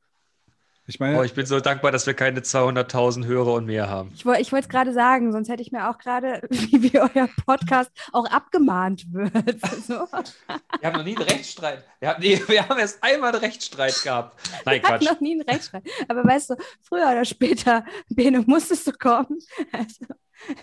Ich 0.86 1.00
meine, 1.00 1.18
Oh, 1.18 1.24
ich 1.24 1.34
bin 1.34 1.46
so 1.46 1.60
dankbar, 1.62 1.92
dass 1.94 2.06
wir 2.08 2.14
keine 2.14 2.42
200.000 2.42 3.26
Hörer 3.26 3.54
und 3.54 3.66
mehr 3.66 3.90
haben. 3.90 4.10
Ich, 4.14 4.26
ich 4.26 4.52
wollte 4.52 4.66
es 4.66 4.70
gerade 4.70 4.92
sagen, 4.94 5.32
sonst 5.32 5.48
hätte 5.48 5.62
ich 5.62 5.72
mir 5.72 5.90
auch 5.90 5.98
gerade, 5.98 6.42
wie 6.50 7.00
euer 7.00 7.30
Podcast 7.46 7.90
auch 8.12 8.26
abgemahnt 8.30 9.06
wird. 9.14 9.34
So. 9.88 9.94
Wir 9.94 10.88
haben 10.90 10.98
noch 10.98 11.04
nie 11.04 11.16
einen 11.16 11.26
Rechtsstreit. 11.28 11.84
Wir 12.00 12.10
haben, 12.10 12.22
nee, 12.22 12.42
wir 12.48 12.68
haben 12.68 12.80
erst 12.80 13.02
einmal 13.04 13.32
einen 13.32 13.40
Rechtsstreit 13.40 14.02
gehabt. 14.04 14.40
Nein, 14.66 14.78
Ich 14.78 14.84
hatte 14.84 15.06
Quatsch. 15.06 15.14
noch 15.14 15.22
nie 15.22 15.34
einen 15.34 15.42
Rechtsstreit. 15.50 15.84
Aber 16.08 16.24
weißt 16.26 16.50
du, 16.52 16.56
früher 16.82 17.10
oder 17.12 17.26
später, 17.26 17.86
Bene, 18.10 18.44
musstest 18.46 18.86
du 18.88 18.92
kommen. 18.92 19.40
Also, 19.72 20.06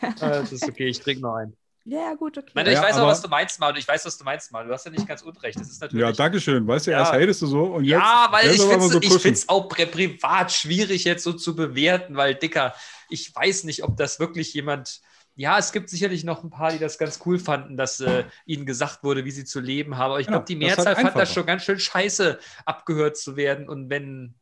Äh, 0.01 0.11
Das 0.41 0.53
ist 0.53 0.69
okay, 0.69 0.89
ich 0.89 1.01
trinke 1.01 1.23
noch 1.23 1.35
einen. 1.37 1.57
Ja, 1.85 2.15
gut, 2.15 2.37
okay. 2.39 2.51
Nein, 2.55 2.67
ich 2.67 2.73
Ja, 2.75 2.83
weiß 2.83 2.97
auch, 2.99 3.07
was 3.07 3.23
du 3.23 3.29
meinst, 3.29 3.59
Mal. 3.59 3.77
Ich 3.79 3.89
weiß, 3.89 4.05
was 4.05 4.19
du 4.19 4.25
meinst, 4.25 4.53
Mal. 4.53 4.67
Du 4.67 4.73
hast 4.73 4.85
ja 4.85 4.91
nicht 4.91 5.07
ganz 5.09 5.23
unrecht. 5.23 5.59
Das 5.59 5.69
ist 5.71 5.81
natürlich. 5.81 6.05
ja, 6.05 6.13
Dankeschön. 6.13 6.67
Weißt 6.67 6.87
du, 6.87 6.91
Ja. 6.91 6.99
erst 7.01 7.13
hatest 7.13 7.43
du 7.43 7.47
so 7.47 7.63
und 7.65 7.85
jetzt. 7.85 7.99
Ja, 8.01 8.29
weil 8.31 8.47
jetzt 8.47 8.57
ich 8.57 8.63
finde 8.69 8.89
so 8.89 9.31
es 9.31 9.49
auch 9.49 9.69
pri 9.69 9.87
privat 9.87 10.53
schwierig 10.53 11.05
jetzt 11.05 11.25
so 11.25 11.33
zu 11.33 11.57
bewerten, 11.57 12.17
weil, 12.17 12.35
Dicker, 12.35 12.75
ich 13.09 13.35
weiß 13.35 13.65
nicht, 13.65 13.83
ob 13.83 13.97
das 13.97 14.21
wirklich 14.21 14.53
jemand, 14.55 15.01
Ja, 15.37 15.59
es 15.59 15.73
gibt 15.73 15.89
sicherlich 15.89 16.23
noch 16.25 16.43
ein 16.45 16.51
paar, 16.51 16.71
die 16.73 16.79
das 16.79 16.99
ganz 16.99 17.21
cool 17.25 17.39
fanden, 17.39 17.77
dass 17.79 17.99
äh, 18.01 18.25
ihnen 18.45 18.67
gesagt 18.67 19.03
wurde, 19.05 19.25
wie 19.25 19.31
sie 19.31 19.45
zu 19.45 19.61
leben 19.61 19.97
haben. 19.97 20.11
Aber 20.11 20.21
ich 20.21 20.27
Genau, 20.27 20.39
glaube, 20.41 20.47
die 20.55 20.59
das 20.59 20.73
ist 20.73 20.77
halt 20.79 20.87
Mehrzahl 20.87 21.05
fand 21.05 21.17
das 21.17 21.33
schon 21.33 21.47
ganz 21.47 21.65
schön 21.65 21.79
scheiße, 21.79 22.39
abgehört 22.67 23.17
zu 23.17 23.37
werden. 23.37 23.67
Und 23.69 23.89
wenn 23.89 24.35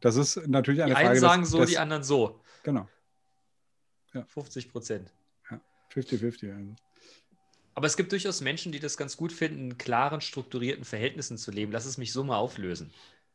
Das 0.00 0.16
ist 0.16 0.36
natürlich 0.46 0.78
die 0.78 0.84
eine 0.84 0.96
einen 0.96 1.06
Frage. 1.08 1.20
sagen 1.20 1.42
des, 1.42 1.50
so, 1.50 1.58
des, 1.58 1.70
die 1.70 1.78
anderen 1.78 2.02
so. 2.02 2.40
Genau, 2.62 2.88
50 4.28 4.70
Prozent. 4.70 5.12
50-50. 5.96 6.54
Also. 6.54 6.76
Aber 7.74 7.86
es 7.86 7.96
gibt 7.96 8.12
durchaus 8.12 8.40
Menschen, 8.40 8.72
die 8.72 8.80
das 8.80 8.96
ganz 8.96 9.16
gut 9.16 9.32
finden, 9.32 9.70
in 9.70 9.78
klaren, 9.78 10.20
strukturierten 10.20 10.84
Verhältnissen 10.84 11.36
zu 11.36 11.50
leben. 11.50 11.72
Lass 11.72 11.86
es 11.86 11.98
mich 11.98 12.12
so 12.12 12.24
mal 12.24 12.36
auflösen. 12.36 12.92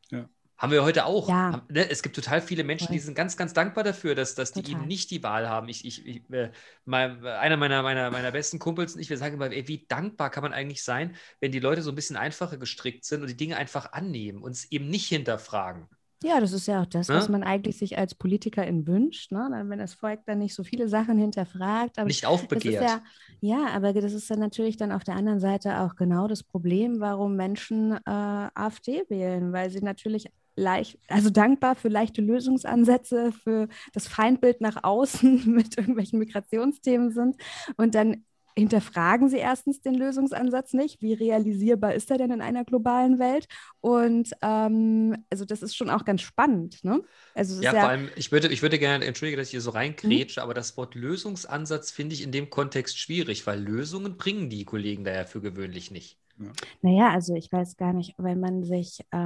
Ja. 0.10 0.28
Haben 0.58 0.71
wir 0.71 0.84
heute 0.84 1.06
auch. 1.06 1.28
Ja. 1.28 1.63
Ne? 1.69 1.89
Es 1.89 2.04
gibt 2.04 2.15
total 2.15 2.39
viele 2.39 2.63
Menschen, 2.63 2.91
die 2.91 3.00
sind 3.00 3.15
ganz, 3.15 3.36
ganz 3.36 3.54
dankbar 3.54 3.84
dafür, 3.84 4.13
dass, 4.13 4.36
dass 4.36 4.52
die 4.52 4.62
Total. 4.62 4.80
eben 4.80 4.88
nicht 4.88 5.10
die 5.10 5.24
Wahl 5.24 5.50
haben. 5.50 5.69
Ich, 5.69 5.86
ich, 5.86 6.06
ich, 6.06 6.30
äh, 6.30 6.52
mein, 6.86 7.26
einer 7.26 7.58
meiner, 7.58 7.82
meiner, 7.82 8.12
meiner 8.12 8.32
besten 8.32 8.60
Kumpels 8.60 8.93
und 8.93 9.02
ich, 9.02 9.10
wir 9.10 9.17
sagen 9.17 9.36
immer, 9.36 9.52
ey, 9.52 9.67
wie 9.67 9.86
dankbar 9.88 10.30
kann 10.30 10.43
man 10.43 10.54
eigentlich 10.54 10.84
sein, 10.84 11.15
wenn 11.39 11.52
die 11.52 11.60
Leute 11.60 11.82
so 11.82 11.91
ein 11.91 11.95
bisschen 11.95 12.15
einfacher 12.15 12.58
gestrickt 12.58 13.06
sind 13.06 13.21
und 13.21 13.28
die 13.28 13.38
Dinge 13.38 13.58
einfach 13.58 13.91
annehmen 13.93 14.43
und 14.43 14.52
es 14.52 14.71
eben 14.71 14.88
nicht 14.88 15.08
hinterfragen. 15.08 15.88
Ja, 16.23 16.39
das 16.39 16.53
ist 16.53 16.67
ja 16.67 16.81
auch 16.81 16.86
das, 16.86 17.07
Ne? 17.07 17.15
was 17.15 17.29
man 17.29 17.43
eigentlich 17.43 17.77
sich 17.77 17.97
als 17.97 18.13
Politikerin 18.15 18.86
wünscht, 18.86 19.31
ne? 19.31 19.49
Wenn 19.65 19.79
das 19.79 19.93
Volk 19.93 20.21
dann 20.25 20.39
nicht 20.39 20.53
so 20.53 20.63
viele 20.63 20.88
Sachen 20.88 21.17
hinterfragt. 21.17 21.97
Aber 21.97 22.07
Nicht 22.07 22.25
aufbegehrt. 22.25 22.84
ja, 22.84 23.01
ja, 23.39 23.67
aber 23.73 23.93
das 23.93 24.13
ist 24.13 24.29
dann 24.29 24.39
natürlich 24.39 24.77
dann 24.77 24.91
auf 24.91 25.03
der 25.03 25.15
anderen 25.15 25.39
Seite 25.39 25.79
auch 25.81 25.95
genau 25.95 26.27
das 26.27 26.43
Problem, 26.43 26.99
warum 26.99 27.36
Menschen 27.36 27.93
äh, 27.93 27.99
AfD 28.05 29.03
wählen, 29.10 29.51
weil 29.51 29.69
sie 29.71 29.81
natürlich 29.81 30.27
leicht, 30.55 30.99
also 31.07 31.29
dankbar 31.29 31.75
für 31.75 31.88
leichte 31.88 32.21
Lösungsansätze, 32.21 33.31
für 33.31 33.67
das 33.93 34.07
Feindbild 34.07 34.62
nach 34.62 34.84
außen 34.84 35.43
mit 35.51 35.77
irgendwelchen 35.77 36.19
Migrationsthemen 36.19 37.12
sind 37.12 37.36
und 37.77 37.95
dann 37.95 38.25
hinterfragen 38.57 39.29
sie 39.29 39.37
erstens 39.37 39.81
den 39.81 39.95
Lösungsansatz 39.95 40.73
nicht. 40.73 41.01
Wie 41.01 41.13
realisierbar 41.13 41.93
ist 41.93 42.11
er 42.11 42.17
denn 42.17 42.31
in 42.31 42.41
einer 42.41 42.65
globalen 42.65 43.19
Welt? 43.19 43.47
Und 43.81 44.31
ähm, 44.41 45.15
also 45.29 45.45
das 45.45 45.61
ist 45.61 45.75
schon 45.75 45.89
auch 45.89 46.05
ganz 46.05 46.21
spannend. 46.21 46.83
Ne? 46.83 47.01
Also 47.33 47.53
es 47.55 47.59
ist 47.61 47.71
Ja, 47.71 47.73
ja, 47.73 47.79
vor 47.79 47.89
allem, 47.89 48.09
ich 48.17 48.31
würde, 48.33 48.47
ich 48.49 48.61
würde 48.61 48.77
gerne, 48.79 49.05
entschuldige, 49.05 49.37
dass 49.37 49.47
ich 49.47 49.51
hier 49.51 49.61
so 49.61 49.69
Mhm. 50.03 50.21
reingrätsche, 50.21 50.41
aber 50.41 50.53
das 50.53 50.75
Wort 50.77 50.95
Lösungsansatz 50.95 51.89
finde 51.91 52.13
ich 52.15 52.21
in 52.23 52.31
dem 52.33 52.49
Kontext 52.49 52.97
schwierig, 52.99 53.45
weil 53.47 53.59
Lösungen 53.61 54.17
bringen 54.17 54.49
die 54.49 54.65
Kollegen 54.65 55.03
da 55.05 55.13
ja 55.13 55.25
für 55.25 55.39
gewöhnlich 55.41 55.91
nicht. 55.91 56.17
Naja, 56.81 57.09
also 57.11 57.35
ich 57.35 57.51
weiß 57.51 57.77
gar 57.77 57.93
nicht, 57.93 58.13
wenn 58.17 58.39
man 58.39 58.63
sich, 58.63 58.99
äh, 59.11 59.17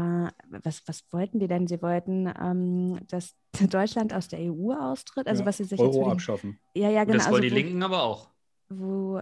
was, 0.63 0.81
was 0.87 1.03
wollten 1.11 1.39
die 1.39 1.47
denn? 1.47 1.67
Sie 1.67 1.81
wollten, 1.81 2.27
ähm, 2.39 2.99
dass 3.07 3.35
Deutschland 3.69 4.13
aus 4.13 4.27
der 4.27 4.39
EU 4.39 4.73
austritt, 4.73 5.27
also 5.27 5.43
Ja, 5.43 5.45
was 5.45 5.57
sie 5.57 5.63
sich 5.65 5.83
jetzt 5.83 5.99
Euro 5.99 6.09
abschaffen. 6.09 6.59
Ja, 6.75 6.89
ja, 6.89 7.03
Und 7.05 7.13
genau. 7.13 7.15
das 7.15 7.29
wollen 7.31 7.41
also 7.41 7.43
die 7.43 7.49
Linken 7.49 7.83
aber 7.83 8.03
auch. 8.03 8.31
Wo, 8.69 9.21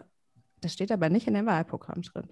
das 0.61 0.73
steht 0.73 0.91
aber 0.91 1.09
nicht 1.09 1.27
in 1.27 1.33
dem 1.33 1.45
Wahlprogramm 1.45 2.01
drin, 2.01 2.27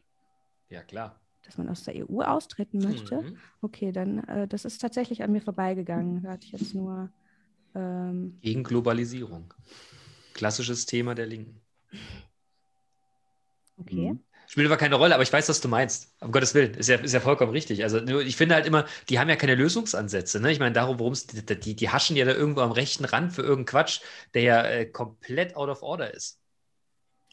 Ja, 0.69 0.81
klar. 0.83 1.19
dass 1.43 1.57
man 1.57 1.69
aus 1.69 1.83
der 1.83 1.95
EU 1.95 2.21
austreten 2.21 2.79
möchte. 2.79 3.21
Mhm. 3.21 3.37
Okay, 3.61 3.91
dann, 3.91 4.23
äh, 4.27 4.47
das 4.47 4.65
ist 4.65 4.79
tatsächlich 4.79 5.23
an 5.23 5.31
mir 5.31 5.41
vorbeigegangen. 5.41 6.23
Da 6.23 6.31
hatte 6.31 6.45
ich 6.45 6.51
jetzt 6.53 6.73
nur, 6.75 7.09
ähm, 7.75 8.37
Gegen 8.41 8.63
Globalisierung. 8.63 9.53
Klassisches 10.33 10.85
Thema 10.85 11.15
der 11.15 11.25
Linken. 11.27 11.61
okay. 13.77 14.13
Mhm. 14.13 14.19
Spielt 14.47 14.67
aber 14.67 14.75
keine 14.75 14.95
Rolle, 14.95 15.13
aber 15.13 15.23
ich 15.23 15.31
weiß, 15.31 15.47
was 15.47 15.61
du 15.61 15.69
meinst. 15.69 16.13
Um 16.19 16.33
Gottes 16.33 16.53
Willen, 16.53 16.73
ist 16.73 16.89
ja, 16.89 16.97
ist 16.97 17.13
ja 17.13 17.21
vollkommen 17.21 17.53
richtig. 17.53 17.83
Also 17.83 18.05
ich 18.19 18.35
finde 18.35 18.55
halt 18.55 18.65
immer, 18.65 18.85
die 19.07 19.17
haben 19.17 19.29
ja 19.29 19.37
keine 19.37 19.55
Lösungsansätze. 19.55 20.41
Ne? 20.41 20.51
Ich 20.51 20.59
meine, 20.59 20.73
darum, 20.73 20.99
worum 20.99 21.13
es, 21.13 21.25
die, 21.25 21.45
die, 21.57 21.73
die 21.73 21.89
haschen 21.89 22.17
ja 22.17 22.25
da 22.25 22.33
irgendwo 22.33 22.59
am 22.59 22.73
rechten 22.73 23.05
Rand 23.05 23.31
für 23.31 23.43
irgendeinen 23.43 23.67
Quatsch, 23.67 24.01
der 24.33 24.41
ja 24.41 24.61
äh, 24.65 24.85
komplett 24.87 25.55
out 25.55 25.69
of 25.69 25.83
order 25.83 26.13
ist. 26.13 26.40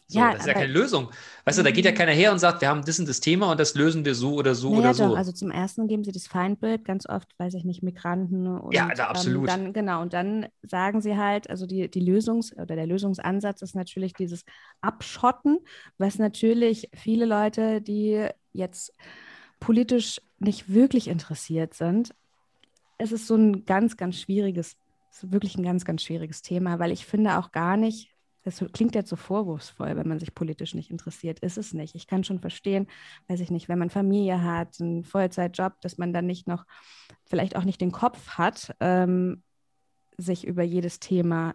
So, 0.08 0.26
Ja, 0.26 0.34
das 0.34 0.40
ist 0.40 0.46
ja 0.46 0.54
keine 0.54 0.72
Lösung. 0.72 1.10
Weißt 1.44 1.58
du, 1.58 1.62
da 1.62 1.70
geht 1.70 1.84
ja 1.84 1.92
Mhm. 1.92 1.92
keiner 1.92 2.12
her 2.12 2.32
und 2.32 2.38
sagt, 2.38 2.60
wir 2.62 2.68
haben 2.68 2.84
das 2.84 2.98
und 2.98 3.08
das 3.08 3.20
Thema 3.20 3.50
und 3.50 3.60
das 3.60 3.74
lösen 3.74 4.04
wir 4.04 4.14
so 4.14 4.34
oder 4.34 4.54
so 4.54 4.70
Naja, 4.70 4.72
oder 4.76 4.94
so. 4.94 5.14
doch, 5.14 5.14
also 5.14 5.32
zum 5.32 5.50
ersten 5.50 5.88
geben 5.88 6.04
sie 6.04 6.12
das 6.12 6.26
Feindbild, 6.26 6.84
ganz 6.84 7.08
oft, 7.08 7.32
weiß 7.38 7.54
ich 7.54 7.64
nicht, 7.64 7.82
Migranten 7.82 8.46
und 8.46 8.76
Ja, 8.76 8.94
da 8.94 9.06
absolut. 9.08 9.42
Ähm, 9.42 9.42
dann, 9.46 9.72
genau, 9.72 10.02
und 10.02 10.12
dann 10.12 10.46
sagen 10.62 11.00
sie 11.00 11.16
halt, 11.16 11.48
also 11.48 11.64
die, 11.66 11.88
die 11.90 12.02
Lösungs- 12.02 12.52
oder 12.54 12.76
der 12.76 12.86
Lösungsansatz 12.86 13.62
ist 13.62 13.74
natürlich 13.74 14.14
dieses 14.14 14.44
Abschotten, 14.82 15.58
was 15.96 16.18
natürlich 16.18 16.90
viele 16.94 17.24
Leute, 17.24 17.80
die 17.80 18.28
jetzt 18.52 18.92
politisch 19.58 20.20
nicht 20.38 20.68
wirklich 20.72 21.08
interessiert 21.08 21.72
sind, 21.72 22.14
es 22.98 23.12
ist 23.12 23.26
so 23.26 23.36
ein 23.36 23.64
ganz, 23.64 23.96
ganz 23.96 24.16
schwieriges, 24.20 24.76
es 25.10 25.22
ist 25.24 25.32
wirklich 25.32 25.56
ein 25.56 25.62
ganz, 25.64 25.84
ganz 25.84 26.02
schwieriges 26.02 26.42
Thema, 26.42 26.78
weil 26.78 26.92
ich 26.92 27.06
finde 27.06 27.38
auch 27.38 27.52
gar 27.52 27.76
nicht, 27.76 28.10
das 28.48 28.64
klingt 28.72 28.94
jetzt 28.94 29.10
so 29.10 29.16
vorwurfsvoll, 29.16 29.94
wenn 29.96 30.08
man 30.08 30.18
sich 30.18 30.34
politisch 30.34 30.74
nicht 30.74 30.90
interessiert. 30.90 31.40
Ist 31.40 31.58
es 31.58 31.74
nicht. 31.74 31.94
Ich 31.94 32.06
kann 32.06 32.24
schon 32.24 32.40
verstehen, 32.40 32.86
weiß 33.28 33.40
ich 33.40 33.50
nicht, 33.50 33.68
wenn 33.68 33.78
man 33.78 33.90
Familie 33.90 34.42
hat, 34.42 34.80
einen 34.80 35.04
Vollzeitjob, 35.04 35.80
dass 35.82 35.98
man 35.98 36.12
dann 36.12 36.26
nicht 36.26 36.48
noch, 36.48 36.64
vielleicht 37.26 37.56
auch 37.56 37.64
nicht 37.64 37.80
den 37.80 37.92
Kopf 37.92 38.30
hat, 38.30 38.74
ähm, 38.80 39.42
sich 40.16 40.46
über 40.46 40.62
jedes 40.62 40.98
Thema 40.98 41.54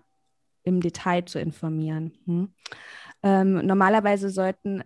im 0.64 0.82
Detail 0.82 1.26
zu 1.26 1.40
informieren. 1.40 2.14
Hm? 2.26 2.54
Ähm, 3.24 3.66
normalerweise 3.66 4.30
sollten 4.30 4.84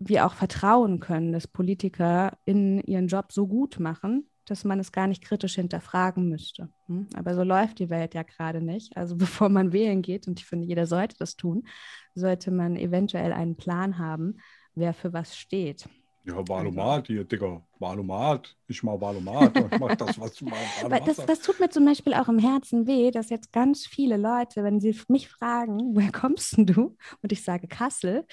wir 0.00 0.26
auch 0.26 0.34
vertrauen 0.34 0.98
können, 0.98 1.32
dass 1.32 1.46
Politiker 1.46 2.36
in 2.44 2.80
ihren 2.80 3.06
Job 3.06 3.32
so 3.32 3.46
gut 3.46 3.78
machen, 3.78 4.28
dass 4.44 4.64
man 4.64 4.80
es 4.80 4.92
gar 4.92 5.06
nicht 5.06 5.22
kritisch 5.22 5.54
hinterfragen 5.54 6.28
müsste. 6.28 6.68
Hm? 6.86 7.06
Aber 7.16 7.34
so 7.34 7.42
läuft 7.42 7.78
die 7.78 7.90
Welt 7.90 8.14
ja 8.14 8.22
gerade 8.22 8.60
nicht. 8.60 8.96
Also 8.96 9.16
bevor 9.16 9.48
man 9.48 9.72
wählen 9.72 10.02
geht, 10.02 10.26
und 10.28 10.40
ich 10.40 10.46
finde, 10.46 10.66
jeder 10.66 10.86
sollte 10.86 11.16
das 11.18 11.36
tun, 11.36 11.66
sollte 12.14 12.50
man 12.50 12.76
eventuell 12.76 13.32
einen 13.32 13.56
Plan 13.56 13.98
haben, 13.98 14.38
wer 14.74 14.94
für 14.94 15.12
was 15.12 15.36
steht. 15.36 15.88
Ja, 16.26 16.36
Wahlomat 16.48 17.08
hier, 17.08 17.22
Digga. 17.22 17.62
Wahlomat. 17.78 18.56
Ich 18.66 18.82
mach 18.82 18.98
Wahlomat. 18.98 19.58
Ich 19.58 19.78
mach 19.78 19.94
das, 19.94 20.18
was 20.18 20.34
du 20.34 20.46
machst. 20.46 21.06
Das, 21.06 21.26
das 21.26 21.40
tut 21.40 21.60
mir 21.60 21.68
zum 21.68 21.84
Beispiel 21.84 22.14
auch 22.14 22.28
im 22.28 22.38
Herzen 22.38 22.86
weh, 22.86 23.10
dass 23.10 23.28
jetzt 23.28 23.52
ganz 23.52 23.86
viele 23.86 24.16
Leute, 24.16 24.64
wenn 24.64 24.80
sie 24.80 24.98
mich 25.08 25.28
fragen, 25.28 25.94
woher 25.94 26.12
kommst 26.12 26.56
denn 26.56 26.64
du? 26.64 26.96
Und 27.20 27.32
ich 27.32 27.44
sage 27.44 27.68
Kassel. 27.68 28.24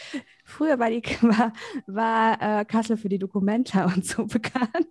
Früher 0.45 0.79
war, 0.79 0.89
die, 0.89 1.01
war, 1.21 1.51
war 1.85 2.61
äh, 2.61 2.65
Kassel 2.65 2.95
für 2.95 3.09
die 3.09 3.19
Dokumenta 3.19 3.83
und 3.83 4.05
so 4.05 4.25
bekannt. 4.25 4.87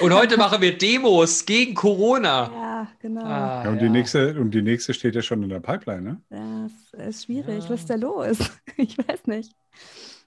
Und 0.00 0.12
heute 0.12 0.36
machen 0.36 0.60
wir 0.60 0.76
Demos 0.76 1.44
gegen 1.46 1.74
Corona. 1.74 2.50
Ja, 2.82 2.88
genau. 3.00 3.22
Ah, 3.24 3.62
ja, 3.64 3.70
und, 3.70 3.78
Die 3.78 3.88
nächste, 3.88 4.34
und 4.40 4.50
die 4.50 4.62
nächste 4.62 4.92
steht 4.92 5.14
ja 5.14 5.22
schon 5.22 5.42
in 5.44 5.48
der 5.48 5.60
Pipeline, 5.60 6.02
ne? 6.30 6.70
Das 6.92 7.08
ist 7.08 7.24
schwierig. 7.26 7.62
Ja. 7.64 7.70
Was 7.70 7.80
ist 7.80 7.90
da 7.90 7.94
los? 7.94 8.38
Ich 8.76 8.98
weiß 8.98 9.26
nicht. 9.26 9.52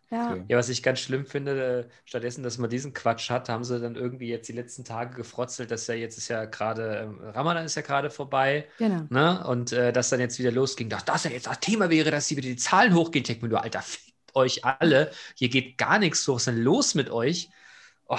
Ja. 0.10 0.38
Ja, 0.48 0.58
was 0.58 0.70
ich 0.70 0.82
ganz 0.84 1.00
schlimm 1.00 1.26
finde, 1.26 1.88
äh, 1.90 1.90
stattdessen, 2.06 2.44
dass 2.44 2.58
man 2.60 2.70
diesen 2.70 2.94
Quatsch 2.94 3.30
hat, 3.30 3.50
haben 3.50 3.64
sie 3.66 3.80
dann 3.80 3.96
irgendwie 3.96 4.30
jetzt 4.30 4.48
die 4.48 4.54
letzten 4.54 4.86
Tage 4.86 5.16
gefrotzelt, 5.16 5.70
dass 5.72 5.88
ja 5.88 5.96
jetzt 5.96 6.18
ist 6.18 6.28
ja 6.30 6.46
gerade, 6.46 7.00
ähm, 7.10 7.20
Ramadan 7.22 7.66
ist 7.66 7.76
ja 7.76 7.82
gerade 7.82 8.10
vorbei, 8.10 8.70
Genau. 8.78 9.04
ne? 9.10 9.46
Und 9.48 9.74
äh, 9.74 9.92
dass 9.92 10.10
dann 10.12 10.20
jetzt 10.22 10.40
wieder 10.40 10.52
losging, 10.52 10.88
dass 10.90 11.04
das 11.04 11.24
ja 11.26 11.32
jetzt 11.32 11.48
das 11.48 11.60
Thema 11.60 11.90
wäre, 11.90 12.12
dass 12.12 12.28
hier 12.28 12.38
wieder 12.38 12.50
die 12.50 12.56
Zahlen 12.56 12.94
hochgehen. 12.94 13.24
Ich 13.24 13.28
denke 13.28 13.44
mir, 13.46 13.50
du 13.50 13.58
Alter, 13.58 13.82
fickt 13.82 14.14
euch 14.36 14.64
alle, 14.64 15.12
hier 15.36 15.50
geht 15.50 15.78
gar 15.78 16.00
nichts 16.00 16.26
hoch, 16.28 16.36
was 16.36 16.44
ist 16.44 16.48
denn 16.48 16.62
los 16.64 16.96
mit 16.96 17.10
euch? 17.10 17.50
Oh, 18.08 18.18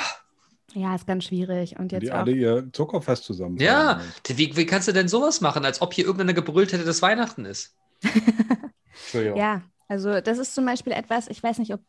Ja, 0.77 0.95
ist 0.95 1.07
ganz 1.07 1.25
schwierig. 1.25 1.79
Und 1.79 1.91
Die 1.91 1.97
jetzt 1.97 2.13
auch. 2.13 2.19
alle 2.19 2.33
ihr 2.33 2.69
Zuckerfest 2.73 3.25
zusammen. 3.25 3.57
ja, 3.57 4.01
wie, 4.29 4.55
wie 4.57 4.67
kannst 4.67 4.89
du 4.89 4.93
denn 4.93 5.09
sowas 5.09 5.41
machen, 5.41 5.65
als 5.65 5.81
ob 5.81 5.95
hier 5.95 6.05
irgendeiner 6.05 6.35
gebrüllt 6.35 6.73
hätte, 6.73 6.85
dass 6.85 7.01
Weihnachten 7.01 7.47
ist? 7.47 7.75
Entschuldigung. 9.03 9.39
Ja, 9.39 9.63
also 9.89 10.21
das 10.21 10.39
ist 10.39 10.55
zum 10.55 10.67
Beispiel 10.67 10.93
etwas, 10.93 11.29
ich 11.29 11.43
weiß 11.43 11.59
nicht, 11.59 11.73
ob, 11.73 11.81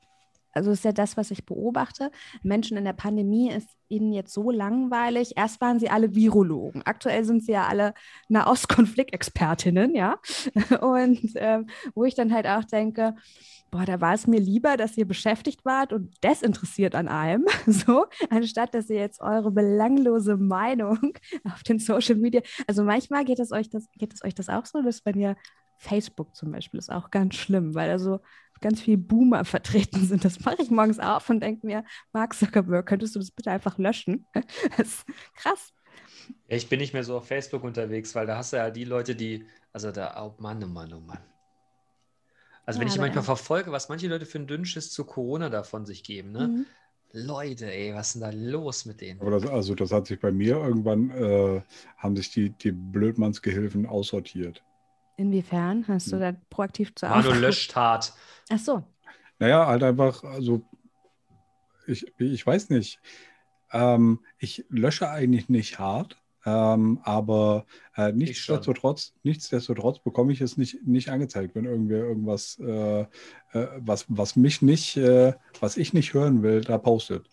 also 0.57 0.71
ist 0.71 0.83
ja 0.83 0.91
das, 0.91 1.17
was 1.17 1.31
ich 1.31 1.45
beobachte. 1.45 2.11
Menschen 2.43 2.77
in 2.77 2.83
der 2.83 2.93
Pandemie 2.93 3.51
ist 3.51 3.69
ihnen 3.89 4.11
jetzt 4.11 4.33
so 4.33 4.51
langweilig. 4.51 5.33
Erst 5.37 5.61
waren 5.61 5.79
sie 5.79 5.89
alle 5.89 6.13
Virologen. 6.13 6.81
Aktuell 6.83 7.23
sind 7.23 7.43
sie 7.43 7.53
ja 7.53 7.67
alle 7.67 7.93
Nahostkonfliktexpertinnen, 8.27 9.95
ja. 9.95 10.17
Und 10.81 11.21
ähm, 11.35 11.67
wo 11.95 12.03
ich 12.03 12.15
dann 12.15 12.33
halt 12.33 12.47
auch 12.47 12.65
denke, 12.65 13.15
boah, 13.71 13.85
da 13.85 14.01
war 14.01 14.13
es 14.13 14.27
mir 14.27 14.39
lieber, 14.39 14.77
dass 14.77 14.97
ihr 14.97 15.07
beschäftigt 15.07 15.65
wart 15.65 15.93
und 15.93 16.11
desinteressiert 16.23 16.95
an 16.95 17.07
allem, 17.07 17.45
so, 17.67 18.05
anstatt 18.29 18.73
dass 18.73 18.89
ihr 18.89 18.99
jetzt 18.99 19.21
eure 19.21 19.51
belanglose 19.51 20.37
Meinung 20.37 21.13
auf 21.43 21.63
den 21.63 21.79
Social 21.79 22.15
Media, 22.15 22.41
also 22.67 22.83
manchmal 22.83 23.25
geht 23.25 23.39
es 23.39 23.51
euch 23.51 23.69
das, 23.69 23.89
geht 23.97 24.13
es 24.13 24.23
euch 24.23 24.35
das 24.35 24.49
auch 24.49 24.65
so, 24.65 24.81
dass 24.81 25.05
wenn 25.05 25.19
ihr 25.19 25.35
Facebook 25.77 26.35
zum 26.35 26.51
Beispiel 26.51 26.79
ist 26.79 26.91
auch 26.91 27.11
ganz 27.11 27.35
schlimm, 27.35 27.75
weil 27.75 27.89
also 27.89 28.19
ganz 28.61 28.81
viel 28.81 28.97
Boomer 28.97 29.45
vertreten 29.45 30.05
sind. 30.05 30.25
Das 30.25 30.39
mache 30.41 30.61
ich 30.61 30.69
morgens 30.71 30.99
auf 30.99 31.29
und 31.29 31.41
denke 31.41 31.65
mir, 31.65 31.83
Mark 32.13 32.33
Zuckerberg, 32.35 32.85
könntest 32.87 33.15
du 33.15 33.19
das 33.19 33.31
bitte 33.31 33.51
einfach 33.51 33.77
löschen? 33.77 34.27
Das 34.77 34.87
ist 34.87 35.05
krass. 35.35 35.73
Ich 36.47 36.67
bin 36.67 36.79
nicht 36.79 36.91
mehr 36.93 37.03
so 37.05 37.17
auf 37.17 37.27
Facebook 37.27 37.63
unterwegs, 37.63 38.13
weil 38.15 38.25
da 38.27 38.37
hast 38.37 38.51
du 38.53 38.57
ja 38.57 38.69
die 38.69 38.83
Leute, 38.83 39.15
die, 39.15 39.47
also 39.71 39.91
da, 39.93 40.21
oh 40.25 40.35
Mann, 40.41 40.61
oh 40.63 40.67
Mann, 40.67 40.91
oh 40.93 40.99
Mann. 40.99 41.23
Also 42.65 42.79
wenn 42.79 42.87
Ja, 42.87 42.93
ich 42.93 42.97
aber 42.97 43.01
manchmal 43.01 43.23
ja. 43.23 43.23
verfolge, 43.23 43.71
was 43.71 43.89
manche 43.89 44.07
Leute 44.07 44.25
für 44.27 44.37
einen 44.37 44.47
Dünnschiss 44.47 44.91
zu 44.91 45.05
Corona 45.05 45.49
davon 45.49 45.85
sich 45.85 46.03
geben, 46.03 46.31
ne? 46.31 46.53
Mhm. 46.53 46.65
Leute, 47.13 47.71
ey, 47.71 47.93
was 47.95 48.07
ist 48.09 48.13
denn 48.15 48.21
da 48.21 48.29
los 48.31 48.85
mit 48.85 49.01
denen? 49.01 49.21
Aber 49.21 49.31
das, 49.31 49.45
also 49.45 49.75
das 49.75 49.91
hat 49.91 50.07
sich 50.07 50.19
bei 50.19 50.31
mir 50.31 50.57
irgendwann, 50.57 51.09
äh, 51.11 51.61
haben 51.97 52.15
sich 52.15 52.31
die, 52.31 52.49
die 52.51 52.71
Blödmannsgehilfen 52.71 53.85
aussortiert. 53.85 54.63
Inwiefern? 55.17 55.85
Hast 55.87 56.11
du 56.11 56.19
da 56.19 56.31
proaktiv 56.49 56.93
zur 56.95 57.09
Manu 57.09 57.21
Aufgabe- 57.29 57.39
löscht 57.39 57.75
hart. 57.75 58.13
Ach 58.49 58.59
so. 58.59 58.83
Naja, 59.39 59.65
halt 59.67 59.83
einfach, 59.83 60.23
also 60.23 60.61
ich, 61.87 62.05
ich 62.19 62.45
weiß 62.45 62.69
nicht. 62.69 62.99
Ähm, 63.71 64.19
ich 64.37 64.63
lösche 64.69 65.09
eigentlich 65.09 65.49
nicht 65.49 65.79
hart, 65.79 66.17
ähm, 66.45 66.99
aber 67.03 67.65
äh, 67.95 68.11
nichtsdestotrotz, 68.13 69.13
nichtsdestotrotz 69.23 69.99
bekomme 69.99 70.31
ich 70.31 70.39
es 70.41 70.55
nicht, 70.55 70.85
nicht 70.87 71.09
angezeigt, 71.09 71.55
wenn 71.55 71.65
irgendwer 71.65 71.99
irgendwas, 72.05 72.57
äh, 72.59 73.01
äh, 73.01 73.07
was, 73.79 74.05
was 74.07 74.35
mich 74.35 74.61
nicht, 74.61 74.97
äh, 74.97 75.33
was 75.59 75.77
ich 75.77 75.93
nicht 75.93 76.13
hören 76.13 76.43
will, 76.43 76.61
da 76.61 76.77
postet. 76.77 77.27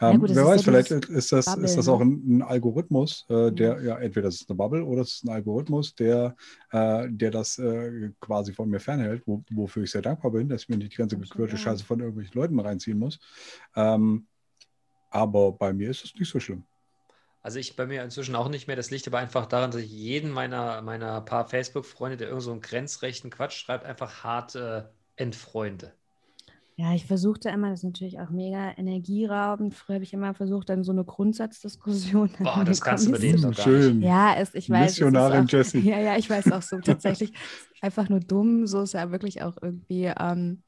Ja, 0.00 0.10
Ähm, 0.10 0.20
gut, 0.20 0.34
wer 0.34 0.44
weiß, 0.44 0.64
ja 0.64 0.72
vielleicht 0.72 0.90
ist 0.90 1.32
das, 1.32 1.46
Bubble, 1.46 1.64
ist 1.64 1.76
das 1.76 1.88
auch 1.88 2.00
ein, 2.00 2.38
ein 2.38 2.42
Algorithmus, 2.42 3.24
äh, 3.28 3.50
der, 3.50 3.76
Mhm. 3.76 3.86
ja, 3.86 3.98
entweder 3.98 4.26
das 4.28 4.36
ist 4.36 4.50
eine 4.50 4.56
Bubble 4.56 4.84
oder 4.84 5.02
es 5.02 5.14
ist 5.14 5.24
ein 5.24 5.30
Algorithmus, 5.30 5.94
der, 5.94 6.36
äh, 6.70 7.08
der 7.10 7.30
das 7.30 7.58
äh, 7.58 8.10
quasi 8.20 8.52
von 8.52 8.68
mir 8.68 8.80
fernhält, 8.80 9.22
wo, 9.26 9.42
wofür 9.50 9.84
ich 9.84 9.90
sehr 9.90 10.02
dankbar 10.02 10.30
bin, 10.32 10.48
dass 10.48 10.62
ich 10.62 10.68
mir 10.68 10.76
nicht 10.76 10.92
die 10.92 10.96
ganze 10.96 11.16
gequirlte. 11.16 11.56
Scheiße 11.56 11.84
von 11.84 12.00
irgendwelchen 12.00 12.38
Leuten 12.38 12.60
reinziehen 12.60 12.98
muss. 12.98 13.18
Ähm, 13.74 14.26
aber 15.10 15.52
bei 15.52 15.72
mir 15.72 15.90
ist 15.90 16.04
es 16.04 16.14
nicht 16.14 16.30
so 16.30 16.40
schlimm. 16.40 16.64
Also 17.42 17.60
ich 17.60 17.76
bei 17.76 17.86
mir 17.86 18.02
inzwischen 18.02 18.34
auch 18.34 18.48
nicht 18.48 18.66
mehr. 18.66 18.74
Das 18.74 18.90
liegt 18.90 19.06
aber 19.06 19.18
einfach 19.18 19.46
daran, 19.46 19.70
dass 19.70 19.80
ich 19.80 19.90
jeden 19.90 20.30
meiner, 20.32 20.82
meiner 20.82 21.20
paar 21.20 21.46
Facebook-Freunde, 21.46 22.16
der 22.16 22.28
irgend 22.28 22.42
so 22.42 22.50
einen 22.50 22.60
grenzrechten 22.60 23.30
Quatsch 23.30 23.56
schreibt, 23.56 23.84
einfach 23.84 24.24
hart 24.24 24.56
äh, 24.56 24.82
entfreunde. 25.14 25.94
Ja, 26.78 26.92
ich 26.92 27.06
versuchte 27.06 27.48
immer, 27.48 27.70
das 27.70 27.80
ist 27.80 27.84
natürlich 27.84 28.20
auch 28.20 28.28
mega 28.28 28.70
energieraubend. 28.76 29.74
Früher 29.74 29.94
habe 29.94 30.04
ich 30.04 30.12
immer 30.12 30.34
versucht, 30.34 30.68
dann 30.68 30.84
so 30.84 30.92
eine 30.92 31.04
Grundsatzdiskussion. 31.04 32.30
Boah, 32.38 32.64
das 32.66 32.82
kannst 32.82 33.06
du 33.06 33.12
mit 33.12 33.22
denen 33.22 33.40
doch 33.40 33.54
gar 33.54 33.64
Schön. 33.64 34.02
Ja, 34.02 34.34
es, 34.36 34.54
ich 34.54 34.68
weiß. 34.68 34.90
Missionarin 34.90 35.46
auch, 35.46 35.50
Jessie. 35.50 35.80
Ja, 35.88 35.98
ja, 35.98 36.18
ich 36.18 36.28
weiß 36.28 36.52
auch 36.52 36.60
so. 36.60 36.78
Tatsächlich 36.78 37.32
ist 37.32 37.82
einfach 37.82 38.10
nur 38.10 38.20
dumm. 38.20 38.66
So 38.66 38.82
ist 38.82 38.92
ja 38.92 39.10
wirklich 39.10 39.42
auch 39.42 39.56
irgendwie, 39.62 40.12
ähm, 40.20 40.62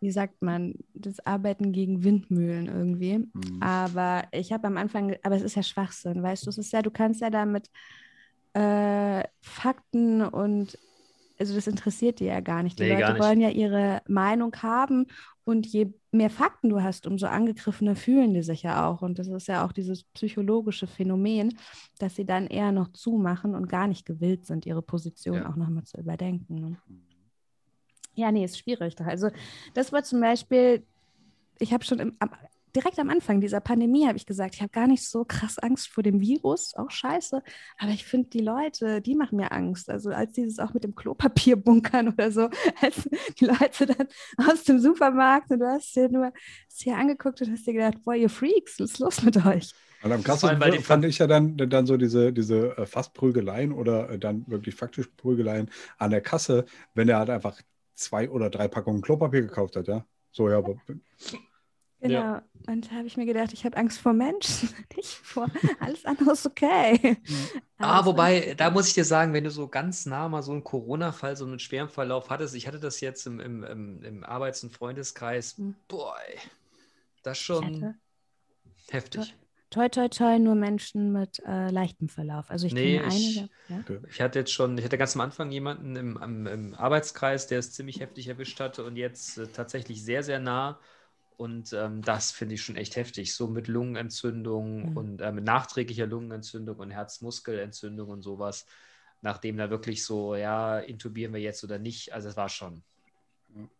wie 0.00 0.10
sagt 0.10 0.40
man, 0.40 0.76
das 0.94 1.20
Arbeiten 1.26 1.72
gegen 1.72 2.02
Windmühlen 2.02 2.68
irgendwie. 2.68 3.18
Mhm. 3.18 3.60
Aber 3.60 4.24
ich 4.32 4.54
habe 4.54 4.68
am 4.68 4.78
Anfang, 4.78 5.16
aber 5.22 5.36
es 5.36 5.42
ist 5.42 5.54
ja 5.54 5.62
Schwachsinn, 5.62 6.22
weißt 6.22 6.46
du, 6.46 6.50
es 6.50 6.56
ist 6.56 6.72
ja, 6.72 6.80
du 6.80 6.90
kannst 6.90 7.20
ja 7.20 7.28
damit 7.28 7.68
äh, 8.54 9.22
Fakten 9.42 10.22
und 10.22 10.78
also 11.40 11.54
das 11.54 11.66
interessiert 11.66 12.20
die 12.20 12.26
ja 12.26 12.40
gar 12.40 12.62
nicht. 12.62 12.78
Die 12.78 12.84
Nee, 12.84 12.92
Leute 13.00 13.12
nicht. 13.14 13.22
wollen 13.22 13.40
ja 13.40 13.48
ihre 13.48 14.02
Meinung 14.06 14.54
haben 14.62 15.06
und 15.44 15.66
je 15.66 15.88
mehr 16.12 16.30
Fakten 16.30 16.68
du 16.68 16.82
hast, 16.82 17.06
umso 17.06 17.26
angegriffener 17.26 17.96
fühlen 17.96 18.34
die 18.34 18.42
sich 18.42 18.62
ja 18.62 18.86
auch. 18.88 19.00
Und 19.02 19.18
das 19.18 19.26
ist 19.28 19.48
ja 19.48 19.64
auch 19.64 19.72
dieses 19.72 20.04
psychologische 20.04 20.86
Phänomen, 20.86 21.56
dass 21.98 22.14
sie 22.16 22.26
dann 22.26 22.46
eher 22.46 22.72
noch 22.72 22.88
zumachen 22.92 23.54
und 23.54 23.68
gar 23.68 23.86
nicht 23.88 24.04
gewillt 24.06 24.44
sind, 24.46 24.66
ihre 24.66 24.82
Position 24.82 25.36
Ja. 25.36 25.50
auch 25.50 25.56
nochmal 25.56 25.84
zu 25.84 25.98
überdenken. 25.98 26.54
Ne? 26.56 26.76
Ja, 28.14 28.30
nee, 28.32 28.44
ist 28.44 28.58
schwierig. 28.58 28.94
doch. 28.96 29.06
Also 29.06 29.30
das 29.74 29.92
war 29.92 30.02
zum 30.02 30.20
Beispiel, 30.20 30.84
ich 31.58 31.72
habe 31.72 31.84
schon 31.84 32.00
im, 32.00 32.16
am, 32.18 32.30
direkt 32.74 32.98
am 32.98 33.10
Anfang 33.10 33.40
dieser 33.40 33.60
Pandemie 33.60 34.06
habe 34.06 34.16
ich 34.16 34.26
gesagt, 34.26 34.54
ich 34.54 34.60
habe 34.60 34.70
gar 34.70 34.86
nicht 34.86 35.06
so 35.08 35.24
krass 35.24 35.58
Angst 35.58 35.88
vor 35.88 36.02
dem 36.02 36.20
Virus, 36.20 36.74
auch 36.74 36.90
scheiße. 36.90 37.42
Aber 37.78 37.90
ich 37.90 38.04
finde 38.04 38.30
die 38.30 38.40
Leute, 38.40 39.00
die 39.00 39.14
machen 39.14 39.36
mir 39.36 39.52
Angst. 39.52 39.90
Also 39.90 40.10
als 40.10 40.32
dieses 40.32 40.58
auch 40.58 40.74
mit 40.74 40.84
dem 40.84 40.94
Klopapier 40.94 41.56
bunkern 41.56 42.08
oder 42.08 42.30
so, 42.30 42.48
als 42.80 43.08
die 43.38 43.46
Leute 43.46 43.86
dann 43.86 44.08
aus 44.36 44.64
dem 44.64 44.78
Supermarkt 44.78 45.50
und 45.50 45.60
du 45.60 45.66
hast 45.66 45.94
dir 45.94 46.08
nur 46.08 46.32
hast 46.66 46.84
dir 46.84 46.96
angeguckt 46.96 47.40
und 47.42 47.52
hast 47.52 47.66
dir 47.66 47.74
gedacht, 47.74 48.02
boah, 48.04 48.14
ihr 48.14 48.30
Freaks, 48.30 48.78
was 48.78 48.92
ist 48.92 48.98
los 48.98 49.22
mit 49.22 49.44
euch? 49.44 49.72
Und 50.02 50.12
am 50.12 50.22
krassesten 50.22 50.80
fand 50.80 51.04
ich 51.04 51.18
ja 51.18 51.26
dann, 51.26 51.56
dann 51.56 51.86
so 51.86 51.96
diese, 51.96 52.32
diese 52.32 52.76
äh, 52.78 52.86
fast 52.86 53.12
Prügeleien 53.12 53.72
oder 53.72 54.10
äh, 54.10 54.18
dann 54.18 54.46
wirklich 54.46 54.74
faktisch 54.74 55.08
Prügeleien 55.16 55.70
an 55.98 56.10
der 56.10 56.22
Kasse, 56.22 56.64
wenn 56.94 57.08
er 57.08 57.18
halt 57.18 57.30
einfach 57.30 57.60
zwei 57.94 58.30
oder 58.30 58.48
drei 58.48 58.66
Packungen 58.68 59.02
Klopapier 59.02 59.42
gekauft 59.42 59.76
hat, 59.76 59.88
ja. 59.88 60.06
So, 60.32 60.48
ja, 60.48 60.58
aber 60.58 60.76
Genau. 62.00 62.14
Ja. 62.20 62.42
Und 62.66 62.90
da 62.90 62.96
habe 62.96 63.06
ich 63.06 63.16
mir 63.16 63.26
gedacht, 63.26 63.52
ich 63.52 63.64
habe 63.64 63.76
Angst 63.76 63.98
vor 64.00 64.12
Menschen, 64.12 64.68
nicht 64.96 65.08
vor 65.08 65.46
alles 65.80 66.04
andere 66.04 66.32
ist 66.32 66.46
okay. 66.46 67.16
Ah, 67.78 67.98
Also, 67.98 68.10
wobei, 68.10 68.54
da 68.56 68.70
muss 68.70 68.88
ich 68.88 68.94
dir 68.94 69.04
sagen, 69.04 69.32
wenn 69.32 69.44
du 69.44 69.50
so 69.50 69.66
ganz 69.68 70.06
nah 70.06 70.28
mal 70.28 70.42
so 70.42 70.52
einen 70.52 70.64
Corona-Fall, 70.64 71.36
so 71.36 71.44
einen 71.46 71.58
schweren 71.58 71.88
Verlauf 71.88 72.30
hattest, 72.30 72.54
ich 72.54 72.66
hatte 72.66 72.78
das 72.80 73.00
jetzt 73.00 73.26
im, 73.26 73.40
im, 73.40 73.64
im, 73.64 74.02
im 74.02 74.24
Arbeits- 74.24 74.62
und 74.62 74.72
Freundeskreis, 74.72 75.56
Hm. 75.58 75.74
boah, 75.88 76.16
das 77.22 77.38
ich 77.38 77.44
schon 77.44 77.94
heftig. 78.90 79.34
toi, 79.70 79.88
toi, 79.88 80.08
toi, 80.08 80.38
nur 80.38 80.54
Menschen 80.54 81.12
mit 81.12 81.40
äh, 81.46 81.70
leichtem 81.70 82.08
Verlauf. 82.08 82.50
Also 82.50 82.66
ich 82.66 82.74
Nee, 82.74 82.98
kenne 82.98 83.08
ich- 83.14 83.38
einige. 83.38 83.50
Ja? 83.68 84.00
Ich 84.10 84.20
hatte 84.20 84.38
jetzt 84.40 84.52
schon, 84.52 84.76
ich 84.78 84.84
hatte 84.84 84.98
ganz 84.98 85.14
am 85.14 85.20
Anfang 85.22 85.50
jemanden 85.50 85.96
im, 85.96 86.16
am- 86.16 86.46
im 86.46 86.74
Arbeitskreis, 86.74 87.46
der 87.46 87.58
es 87.58 87.72
ziemlich 87.72 88.00
heftig 88.00 88.28
erwischt 88.28 88.58
hatte 88.60 88.84
und 88.84 88.96
jetzt 88.96 89.38
äh, 89.38 89.46
tatsächlich 89.48 90.02
sehr, 90.04 90.22
sehr 90.22 90.38
nah. 90.40 90.78
Und 91.40 91.72
ähm, 91.72 92.02
das 92.02 92.32
finde 92.32 92.56
ich 92.56 92.62
schon 92.62 92.76
echt 92.76 92.96
heftig. 92.96 93.34
So 93.34 93.48
mit 93.48 93.66
Lungenentzündung 93.66 94.90
Mhm. 94.90 94.96
und 94.98 95.20
äh, 95.22 95.32
mit 95.32 95.44
nachträglicher 95.44 96.06
Lungenentzündung 96.06 96.76
und 96.76 96.90
Herzmuskelentzündung 96.90 98.10
und 98.10 98.20
sowas. 98.20 98.66
Nachdem 99.22 99.56
da 99.56 99.70
wirklich 99.70 100.04
so, 100.04 100.34
ja, 100.34 100.78
intubieren 100.78 101.32
wir 101.32 101.40
jetzt 101.40 101.64
oder 101.64 101.78
nicht. 101.78 102.12
Also 102.12 102.28
es 102.28 102.36
war 102.36 102.50
schon. 102.50 102.82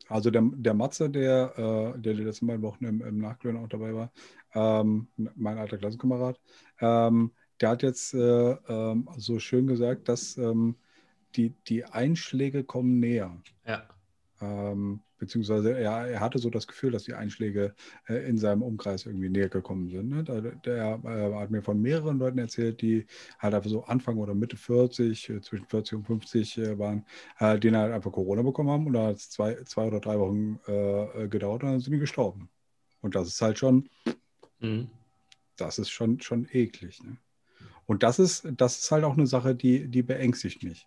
Also 0.09 0.31
der, 0.31 0.43
der 0.55 0.73
Matze, 0.73 1.11
der, 1.11 1.53
äh, 1.59 2.01
der 2.01 2.15
die 2.15 2.25
letzten 2.25 2.47
beiden 2.47 2.63
Wochen 2.63 2.87
im, 2.87 3.03
im 3.03 3.19
Nachglühen 3.19 3.59
auch 3.59 3.69
dabei 3.69 3.95
war, 3.95 4.11
ähm, 4.55 5.09
mein 5.37 5.59
alter 5.59 5.77
Klassenkamerad, 5.77 6.41
ähm, 6.81 7.31
der 7.61 7.69
hat 7.69 7.83
jetzt 7.83 8.15
äh, 8.15 8.53
ähm, 8.69 9.07
so 9.19 9.39
schön 9.39 9.67
gesagt, 9.67 10.09
dass 10.09 10.39
ähm, 10.39 10.77
die, 11.37 11.51
die 11.69 11.85
Einschläge 11.85 12.65
kommen 12.65 13.01
näher. 13.01 13.37
Ja. 13.67 13.87
Ähm, 14.41 15.03
beziehungsweise 15.21 15.79
er, 15.79 16.09
er 16.09 16.21
hatte 16.21 16.39
so 16.41 16.51
das 16.51 16.67
Gefühl, 16.67 16.91
dass 16.91 17.05
die 17.05 17.15
Einschläge 17.15 17.75
äh, 18.09 18.29
in 18.29 18.39
seinem 18.39 18.63
Umkreis 18.63 19.07
irgendwie 19.07 19.29
näher 19.29 19.49
gekommen 19.49 19.89
sind. 19.91 20.09
Ne? 20.09 20.25
Der, 20.25 20.41
der 20.41 21.01
äh, 21.05 21.35
hat 21.35 21.51
mir 21.53 21.63
von 21.63 21.81
mehreren 21.81 22.19
Leuten 22.19 22.39
erzählt, 22.39 22.81
die 22.83 23.07
halt 23.39 23.55
einfach 23.55 23.71
so 23.71 23.85
Anfang 23.85 24.17
oder 24.19 24.35
Mitte 24.35 24.57
40, 24.57 25.29
äh, 25.31 25.41
zwischen 25.43 25.67
40 25.67 25.99
und 25.99 26.07
50 26.07 26.59
äh, 26.59 26.79
waren, 26.79 27.05
äh, 27.39 27.59
die 27.61 27.71
halt 27.71 27.93
einfach 27.93 28.11
Corona 28.11 28.43
bekommen 28.43 28.71
haben 28.71 28.87
und 28.87 28.95
da 28.95 29.07
hat 29.09 29.17
es 29.17 29.31
zwei, 29.31 29.55
zwei 29.65 29.87
oder 29.87 30.01
drei 30.01 30.19
Wochen 30.19 30.59
äh, 30.67 31.25
äh, 31.25 31.29
gedauert 31.29 31.63
und 31.63 31.71
dann 31.71 31.81
sind 31.81 31.93
die 31.93 32.01
gestorben. 32.01 32.49
Und 33.03 33.15
das 33.15 33.29
ist 33.29 33.41
halt 33.41 33.59
schon, 33.59 33.89
Mhm. 34.61 34.89
das 35.57 35.79
ist 35.79 35.91
schon, 35.91 36.21
schon 36.21 36.49
eklig. 36.51 37.03
Ne? 37.05 37.17
Und 37.87 38.03
das 38.03 38.19
ist, 38.19 38.47
das 38.57 38.79
ist 38.79 38.91
halt 38.91 39.05
auch 39.05 39.15
eine 39.15 39.27
Sache, 39.27 39.55
die, 39.55 39.89
die 39.89 40.03
beängstigt 40.03 40.63
mich. 40.63 40.87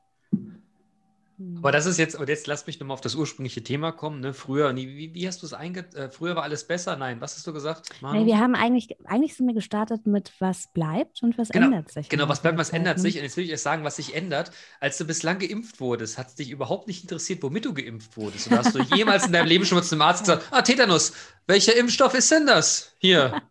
Hm. 1.37 1.57
Aber 1.57 1.71
das 1.71 1.85
ist 1.85 1.97
jetzt, 1.97 2.15
und 2.15 2.29
jetzt 2.29 2.47
lass 2.47 2.67
mich 2.67 2.79
nochmal 2.79 2.93
auf 2.93 3.01
das 3.01 3.15
ursprüngliche 3.15 3.63
Thema 3.63 3.91
kommen. 3.91 4.19
Ne? 4.19 4.33
Früher, 4.33 4.75
wie, 4.75 5.13
wie 5.13 5.27
hast 5.27 5.41
du 5.41 5.45
es 5.45 5.53
einge... 5.53 5.85
Äh, 5.95 6.09
früher 6.09 6.35
war 6.35 6.43
alles 6.43 6.65
besser? 6.65 6.95
Nein, 6.95 7.21
was 7.21 7.35
hast 7.35 7.47
du 7.47 7.53
gesagt? 7.53 7.89
Nee, 8.01 8.25
wir 8.25 8.39
haben 8.39 8.55
eigentlich, 8.55 8.95
eigentlich 9.05 9.35
sind 9.35 9.47
wir 9.47 9.53
gestartet 9.53 10.05
mit 10.05 10.31
was 10.39 10.67
bleibt 10.73 11.23
und 11.23 11.37
was 11.37 11.49
Genau, 11.49 11.67
ändert 11.67 11.91
sich. 11.91 12.09
Genau, 12.09 12.23
im 12.23 12.29
was 12.29 12.41
bleibt, 12.41 12.57
was 12.57 12.69
Zeit, 12.69 12.79
ändert 12.79 12.97
ne? 12.97 13.03
sich? 13.03 13.17
Und 13.17 13.23
jetzt 13.23 13.37
will 13.37 13.45
ich 13.45 13.51
erst 13.51 13.63
sagen, 13.63 13.83
was 13.83 13.95
sich 13.95 14.15
ändert. 14.15 14.51
Als 14.79 14.97
du 14.97 15.05
bislang 15.05 15.39
geimpft 15.39 15.79
wurdest, 15.79 16.17
hat 16.17 16.27
es 16.27 16.35
dich 16.35 16.51
überhaupt 16.51 16.87
nicht 16.87 17.03
interessiert, 17.03 17.41
womit 17.43 17.65
du 17.65 17.73
geimpft 17.73 18.15
wurdest. 18.17 18.47
Oder 18.47 18.59
hast 18.59 18.75
du 18.75 18.81
jemals 18.95 19.25
in 19.25 19.33
deinem 19.33 19.47
Leben 19.47 19.65
schon 19.65 19.77
mal 19.77 19.83
zum 19.83 20.01
Arzt 20.01 20.21
gesagt, 20.21 20.47
ah, 20.51 20.61
Tetanus, 20.61 21.13
welcher 21.47 21.75
Impfstoff 21.75 22.13
ist 22.13 22.31
denn 22.31 22.45
das? 22.45 22.93
Hier, 22.99 23.41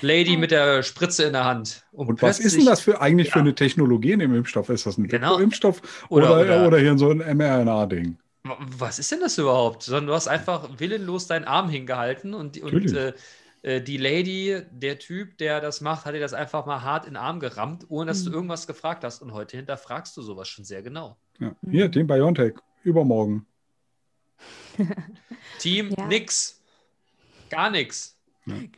Lady 0.00 0.36
mit 0.36 0.50
der 0.50 0.82
Spritze 0.82 1.24
in 1.24 1.32
der 1.32 1.44
Hand. 1.44 1.84
Und 1.92 2.20
was 2.22 2.38
ist 2.40 2.56
denn 2.56 2.66
das 2.66 2.80
für 2.80 3.00
eigentlich 3.00 3.30
für 3.30 3.38
Ja. 3.38 3.42
eine 3.44 3.54
Technologie 3.54 4.12
in 4.12 4.18
dem 4.18 4.34
Impfstoff? 4.34 4.68
Ist 4.68 4.86
das 4.86 4.98
ein 4.98 5.08
Genau. 5.08 5.38
Impfstoff 5.38 6.06
Oder- 6.08 6.32
oder, 6.32 6.40
oder- 6.42 6.66
oder, 6.68 6.78
hier 6.78 6.96
so 6.98 7.10
ein 7.10 7.18
mRNA-Ding? 7.36 8.18
Was 8.78 8.98
ist 8.98 9.10
denn 9.10 9.20
das 9.20 9.38
überhaupt? 9.38 9.82
Sondern 9.82 10.06
du 10.08 10.12
hast 10.14 10.28
einfach 10.28 10.68
willenlos 10.78 11.26
deinen 11.26 11.44
Arm 11.46 11.68
hingehalten 11.68 12.34
und, 12.34 12.56
die- 12.56 12.62
und 12.62 12.92
äh, 12.92 13.12
äh, 13.62 13.80
die 13.80 13.96
Lady, 13.96 14.62
der 14.70 14.98
Typ, 15.00 15.38
der 15.38 15.60
das 15.60 15.80
macht, 15.80 16.04
hat 16.04 16.14
dir 16.14 16.20
das 16.20 16.34
einfach 16.34 16.66
mal 16.66 16.82
hart 16.82 17.06
in 17.06 17.12
den 17.12 17.16
Arm 17.16 17.40
gerammt, 17.40 17.86
ohne 17.88 18.06
dass 18.06 18.22
du 18.22 18.30
Mhm. 18.30 18.34
irgendwas 18.36 18.66
gefragt 18.68 19.02
hast. 19.02 19.22
Und 19.22 19.32
heute 19.32 19.56
hinterfragst 19.56 20.16
du 20.16 20.22
sowas 20.22 20.46
schon 20.48 20.64
sehr 20.64 20.82
genau. 20.82 21.16
Ja. 21.40 21.56
Mhm. 21.62 21.70
Hier, 21.70 21.90
Team 21.90 22.06
Biontech, 22.06 22.54
übermorgen. 22.84 23.46
Team, 25.58 25.90
Ja. 25.98 26.06
nix. 26.06 26.60
Gar 27.50 27.70
nichts. 27.70 28.16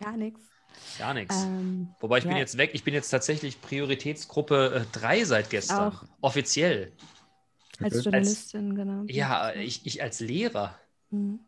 Gar 0.01 0.17
nichts. 0.17 0.41
Gar 0.99 1.15
nichts. 1.15 1.45
Ähm, 1.45 1.89
Wobei 2.01 2.19
ich 2.19 2.25
bin 2.25 2.33
ja. 2.33 2.39
jetzt 2.39 2.59
weg. 2.59 2.71
Ich 2.73 2.85
bin 2.85 2.93
jetzt 2.95 3.11
tatsächlich 3.11 3.61
Prioritätsgruppe 3.61 4.87
3 4.93 5.25
seit 5.25 5.51
gestern. 5.51 5.93
Auch. 5.93 6.05
Offiziell. 6.21 6.93
als 7.81 7.95
Okay. 7.95 8.03
Journalistin, 8.05 8.75
genau. 8.75 9.05
Ja, 9.07 9.53
ich, 9.55 9.87
ich 9.87 10.03
als 10.03 10.21
Lehrer. 10.21 10.75
Mhm. 11.11 11.41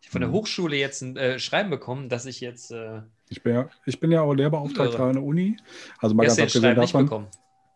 Ich 0.00 0.08
habe 0.08 0.12
von 0.12 0.20
der 0.20 0.30
Mhm. 0.30 0.34
Hochschule 0.34 0.76
jetzt 0.76 1.00
ein 1.02 1.16
äh, 1.16 1.38
Schreiben 1.38 1.70
bekommen, 1.70 2.08
dass 2.08 2.26
ich 2.26 2.40
jetzt. 2.40 2.70
Äh, 2.72 3.02
Ich 3.28 3.42
bin 3.42 3.54
ja, 3.54 3.68
ich 3.86 3.98
bin 4.00 4.10
ja 4.12 4.22
auch 4.22 4.34
Lehrbeauftragter 4.34 5.00
an 5.00 5.14
der 5.14 5.22
Uni. 5.22 5.56
Also 5.98 6.14
mal 6.14 6.26
ganz 6.26 6.38
abgesehen 6.38 6.62
Schreiben 6.62 6.80
nicht 6.80 6.94
davon. 6.94 7.06
bekommen. 7.06 7.28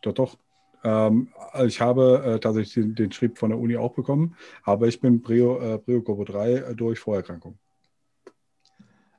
Doch, 0.03 0.13
doch. 0.13 0.37
Ähm, 0.85 1.33
ich 1.65 1.81
habe 1.81 2.23
äh, 2.37 2.39
tatsächlich 2.41 2.75
den, 2.75 2.95
den 2.95 3.11
Schrieb 3.11 3.39
von 3.39 3.51
der 3.51 3.59
Uni 3.59 3.77
auch 3.77 3.95
bekommen, 3.95 4.37
aber 4.63 4.87
ich 4.87 5.01
bin 5.01 5.21
Prio, 5.23 5.59
äh, 5.59 5.79
Prio 5.79 6.03
Gruppe 6.03 6.25
3 6.27 6.53
äh, 6.53 6.75
durch 6.77 6.99
Vorerkrankung. 7.01 7.59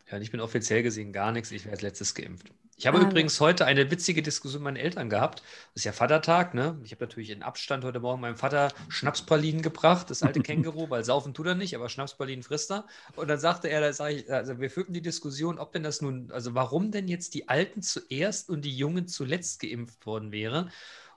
Ja, 0.10 0.18
ich 0.20 0.32
bin 0.32 0.40
offiziell 0.40 0.84
gesehen 0.84 1.12
gar 1.12 1.32
nichts. 1.32 1.52
Ich 1.52 1.66
werde 1.66 1.76
als 1.76 1.82
letztes 1.82 2.16
geimpft. 2.16 2.52
Ich 2.80 2.86
habe 2.86 3.00
Ah, 3.00 3.02
übrigens 3.02 3.40
heute 3.42 3.66
eine 3.66 3.90
witzige 3.90 4.22
Diskussion 4.22 4.62
mit 4.62 4.76
meinen 4.76 4.84
Eltern 4.84 5.10
gehabt. 5.10 5.40
Das 5.74 5.82
ist 5.82 5.84
ja 5.86 5.92
Vatertag, 5.94 6.54
ne? 6.54 6.80
Ich 6.84 6.92
habe 6.92 7.04
natürlich 7.04 7.32
in 7.32 7.42
Abstand 7.42 7.84
heute 7.84 8.00
Morgen 8.00 8.22
meinem 8.22 8.38
Vater 8.38 8.72
Schnapspralinen 8.88 9.64
gebracht, 9.64 10.10
das 10.12 10.22
alte 10.24 10.40
Känguru, 10.44 10.90
weil 10.90 11.04
saufen 11.04 11.34
tut 11.34 11.48
er 11.48 11.56
nicht, 11.56 11.76
aber 11.76 11.90
Schnapspralinen 11.90 12.44
frisst 12.44 12.72
er. 12.72 12.86
Und 13.16 13.28
dann 13.30 13.40
sagte 13.40 13.68
er, 13.70 13.82
da 13.82 13.92
sage 13.94 14.16
ich, 14.16 14.32
also 14.32 14.60
wir 14.60 14.70
führten 14.70 14.94
die 14.94 15.02
Diskussion, 15.02 15.58
ob 15.58 15.72
denn 15.74 15.84
das 15.84 16.02
nun, 16.02 16.32
also 16.32 16.54
warum 16.54 16.92
denn 16.92 17.08
jetzt 17.08 17.34
die 17.34 17.50
Alten 17.50 17.82
zuerst 17.82 18.50
und 18.50 18.64
die 18.64 18.78
Jungen 18.78 19.08
zuletzt 19.08 19.60
geimpft 19.60 20.06
worden 20.06 20.32
wäre. 20.32 20.70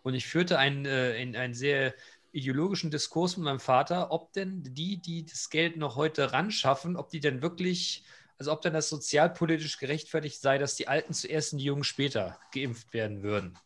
Und 0.03 0.14
ich 0.14 0.26
führte 0.26 0.59
einen, 0.59 0.86
äh, 0.86 1.20
in 1.20 1.36
einen 1.36 1.55
sehr 1.55 1.95
ideologischen 2.32 2.91
Diskurs 2.91 3.36
mit 3.36 3.45
meinem 3.45 3.61
Vater, 3.61 4.12
ob 4.12 4.32
denn 4.32 4.62
die, 4.62 4.97
die 4.97 5.26
das 5.26 5.51
Geld 5.51 5.76
noch 5.76 5.97
heute 5.97 6.32
ran 6.32 6.51
schaffen, 6.51 6.97
ob 6.97 7.11
die 7.11 7.20
denn 7.20 7.43
wirklich 7.43 8.05
also 8.41 8.53
ob 8.53 8.62
dann 8.62 8.72
das 8.72 8.88
sozialpolitisch 8.88 9.76
gerechtfertigt 9.78 10.41
sei, 10.41 10.57
dass 10.57 10.74
die 10.74 10.88
Alten 10.88 11.12
zuerst 11.12 11.53
und 11.53 11.59
die 11.59 11.66
Jungen 11.66 11.84
später 11.84 12.41
geimpft 12.53 12.95
werden 12.95 13.22
würden. 13.22 13.59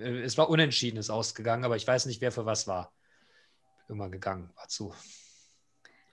Äh, 0.00 0.22
Es 0.22 0.36
war 0.36 0.50
unentschiedenes 0.50 1.10
ausgegangen, 1.10 1.64
aber 1.64 1.76
ich 1.76 1.86
weiß 1.86 2.06
nicht, 2.06 2.20
wer 2.20 2.32
für 2.32 2.44
was 2.44 2.66
war. 2.66 2.92
Irgendwann 3.88 4.10
gegangen, 4.10 4.50
war 4.56 4.66
zu. 4.68 4.88
Okay. 4.88 4.96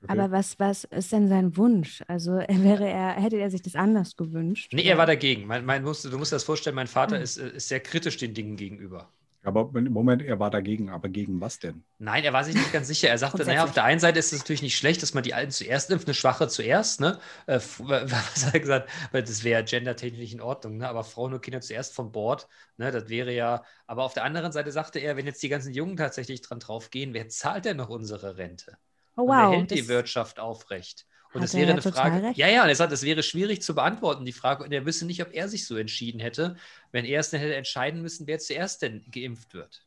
Aber 0.08 0.30
was, 0.30 0.60
was 0.60 0.84
ist 0.84 1.12
denn 1.12 1.28
sein 1.28 1.58
Wunsch? 1.58 2.04
Also 2.08 2.34
er 2.34 2.64
wäre 2.64 2.88
er, 2.88 3.14
hätte 3.14 3.38
er 3.38 3.50
sich 3.50 3.64
das 3.64 3.74
anders 3.76 4.16
gewünscht? 4.16 4.72
Nee, 4.72 4.84
er 4.84 5.00
war 5.00 5.08
dagegen. 5.08 5.48
Mein, 5.48 5.66
mein, 5.66 5.82
musst, 5.82 6.06
du 6.06 6.16
musst 6.20 6.32
dir 6.32 6.36
das 6.36 6.44
vorstellen, 6.44 6.76
mein 6.76 6.86
Vater 6.86 7.18
Mhm. 7.18 7.24
ist, 7.24 7.38
äh, 7.38 7.50
ist 7.50 7.68
sehr 7.68 7.80
kritisch 7.80 8.18
den 8.18 8.36
Dingen 8.36 8.58
gegenüber. 8.58 9.12
Aber 9.46 9.70
im 9.76 9.92
Moment, 9.94 10.22
er 10.24 10.40
war 10.40 10.50
dagegen. 10.52 10.90
Aber 10.90 11.10
gegen 11.10 11.40
was 11.42 11.60
denn? 11.60 11.86
Nein, 11.98 12.26
er 12.26 12.34
war 12.34 12.44
sich 12.44 12.56
nicht 12.56 12.74
ganz 12.74 12.88
sicher. 12.88 13.08
Er 13.10 13.18
sagte, 13.18 13.46
naja, 13.46 13.64
auf 13.64 13.72
der 13.72 13.86
einen 13.86 14.02
Seite 14.02 14.20
ist 14.20 14.34
es 14.34 14.40
natürlich 14.40 14.62
nicht 14.62 14.78
schlecht, 14.78 15.02
dass 15.02 15.14
man 15.14 15.24
die 15.24 15.34
Alten 15.34 15.52
zuerst 15.52 15.90
impft, 15.92 16.08
eine 16.08 16.14
Schwache 16.14 16.48
zuerst. 16.50 17.00
Ne? 17.00 17.20
Äh, 17.48 17.60
was 17.80 18.46
hat 18.46 18.54
er 18.54 18.60
gesagt? 18.60 18.90
Weil 19.14 19.24
das 19.24 19.44
wäre 19.46 19.64
gendertechnisch 19.64 20.34
in 20.34 20.42
Ordnung. 20.42 20.78
Ne? 20.78 20.90
Aber 20.90 21.04
Frauen 21.06 21.34
und 21.34 21.42
Kinder 21.42 21.62
zuerst 21.62 21.94
vom 21.94 22.12
Bord. 22.12 22.48
Ne? 22.78 22.92
Das 22.92 23.08
wäre 23.08 23.32
ja. 23.34 23.64
Aber 23.88 24.04
auf 24.04 24.14
der 24.14 24.26
anderen 24.26 24.52
Seite 24.52 24.72
sagte 24.74 25.00
er, 25.00 25.16
wenn 25.16 25.26
jetzt 25.26 25.42
die 25.44 25.50
ganzen 25.50 25.74
Jungen 25.74 25.96
tatsächlich 25.96 26.42
dran 26.42 26.60
draufgehen, 26.60 27.14
wer 27.14 27.30
zahlt 27.30 27.66
denn 27.66 27.78
noch 27.78 27.90
unsere 27.90 28.38
Rente? 28.38 28.78
Oh 29.16 29.24
Und 29.24 29.28
wow. 29.28 29.52
wer 29.52 29.58
hält 29.60 29.72
die 29.72 29.80
das- 29.80 29.88
Wirtschaft 29.88 30.40
aufrecht? 30.40 31.06
Und 31.36 31.44
er 31.44 31.54
wäre 31.54 31.72
eine 31.72 31.82
Frage. 31.82 32.28
recht. 32.28 32.38
Ja, 32.38 32.48
ja, 32.48 32.64
und 32.64 32.70
er 32.70 32.76
sagt, 32.76 32.94
es 32.94 33.04
wäre 33.04 33.22
schwierig 33.22 33.62
zu 33.62 33.76
beantworten, 33.76 34.26
die 34.26 34.32
Frage. 34.32 34.64
Und 34.64 34.72
er 34.72 34.86
wüsste 34.86 35.06
nicht, 35.06 35.22
ob 35.22 35.34
er 35.34 35.50
sich 35.50 35.68
so 35.68 35.76
entschieden 35.76 36.20
hätte, 36.20 36.56
wenn 36.92 37.06
er 37.06 37.20
es 37.20 37.30
dann 37.30 37.42
hätte 37.42 37.56
entscheiden 37.56 38.02
müssen, 38.02 38.26
wer 38.26 38.40
zuerst 38.40 38.82
denn 38.82 39.04
geimpft 39.12 39.54
wird. 39.54 39.86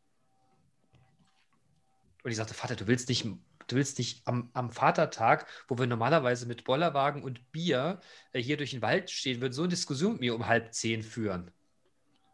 Und 2.22 2.30
ich 2.30 2.36
sagte, 2.36 2.54
Vater, 2.54 2.76
du 2.76 2.86
willst 2.86 3.08
nicht, 3.08 3.24
du 3.24 3.76
willst 3.76 3.98
nicht 3.98 4.26
am, 4.26 4.50
am 4.52 4.70
Vatertag, 4.70 5.46
wo 5.68 5.78
wir 5.78 5.86
normalerweise 5.86 6.46
mit 6.46 6.64
Bollerwagen 6.64 7.22
und 7.22 7.50
Bier 7.52 8.00
äh, 8.32 8.42
hier 8.42 8.58
durch 8.58 8.72
den 8.72 8.82
Wald 8.82 9.10
stehen 9.10 9.40
würden, 9.40 9.54
so 9.54 9.62
eine 9.62 9.70
Diskussion 9.70 10.12
mit 10.12 10.20
mir 10.20 10.34
um 10.34 10.46
halb 10.46 10.74
zehn 10.74 11.02
führen. 11.02 11.50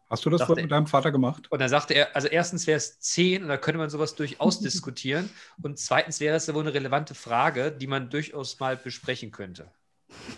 Hast 0.09 0.25
du 0.25 0.29
das 0.29 0.47
wohl 0.47 0.55
mit 0.55 0.71
deinem 0.71 0.85
Vater 0.85 1.11
gemacht? 1.11 1.51
Und 1.51 1.59
dann 1.59 1.69
sagte 1.69 1.95
er, 1.95 2.15
also 2.15 2.27
erstens 2.27 2.67
wäre 2.67 2.77
es 2.77 2.99
zehn 2.99 3.41
und 3.41 3.49
da 3.49 3.57
könnte 3.57 3.79
man 3.79 3.89
sowas 3.89 4.15
durchaus 4.15 4.59
diskutieren. 4.61 5.29
Und 5.61 5.79
zweitens 5.79 6.19
wäre 6.19 6.35
es 6.35 6.47
ja 6.47 6.53
wohl 6.53 6.63
eine 6.63 6.73
relevante 6.73 7.15
Frage, 7.15 7.71
die 7.71 7.87
man 7.87 8.09
durchaus 8.09 8.59
mal 8.59 8.77
besprechen 8.77 9.31
könnte. 9.31 9.71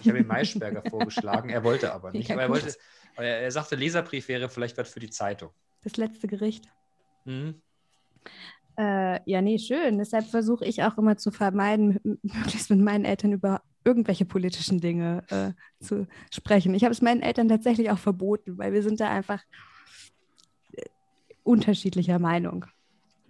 Ich 0.01 0.07
habe 0.07 0.19
ihm 0.19 0.27
Maischberger 0.27 0.83
vorgeschlagen, 0.89 1.49
er 1.49 1.63
wollte 1.63 1.93
aber 1.93 2.11
nicht. 2.11 2.29
Ja, 2.29 2.35
aber 2.35 2.43
er, 2.43 2.49
wollte, 2.49 2.75
aber 3.15 3.25
er, 3.25 3.41
er 3.41 3.51
sagte, 3.51 3.75
Leserbrief 3.75 4.29
wäre 4.29 4.49
vielleicht 4.49 4.77
was 4.77 4.89
für 4.89 5.01
die 5.01 5.09
Zeitung. 5.09 5.51
Das 5.83 5.97
letzte 5.97 6.27
Gericht. 6.27 6.65
Mhm. 7.25 7.61
Äh, 8.77 9.19
ja, 9.29 9.41
nee, 9.41 9.57
schön. 9.57 9.97
Deshalb 9.97 10.27
versuche 10.27 10.65
ich 10.65 10.83
auch 10.83 10.97
immer 10.97 11.17
zu 11.17 11.31
vermeiden, 11.31 11.99
möglichst 12.21 12.69
mit 12.69 12.79
meinen 12.79 13.05
Eltern 13.05 13.33
über 13.33 13.61
irgendwelche 13.87 14.25
politischen 14.25 14.79
Dinge 14.81 15.23
äh, 15.29 15.83
zu 15.83 16.05
sprechen. 16.31 16.75
Ich 16.75 16.83
habe 16.83 16.91
es 16.91 17.01
meinen 17.01 17.21
Eltern 17.21 17.47
tatsächlich 17.47 17.89
auch 17.89 17.97
verboten, 17.99 18.57
weil 18.57 18.73
wir 18.73 18.83
sind 18.83 18.99
da 18.99 19.09
einfach 19.09 19.41
äh, 20.73 20.83
unterschiedlicher 21.43 22.19
Meinung, 22.19 22.65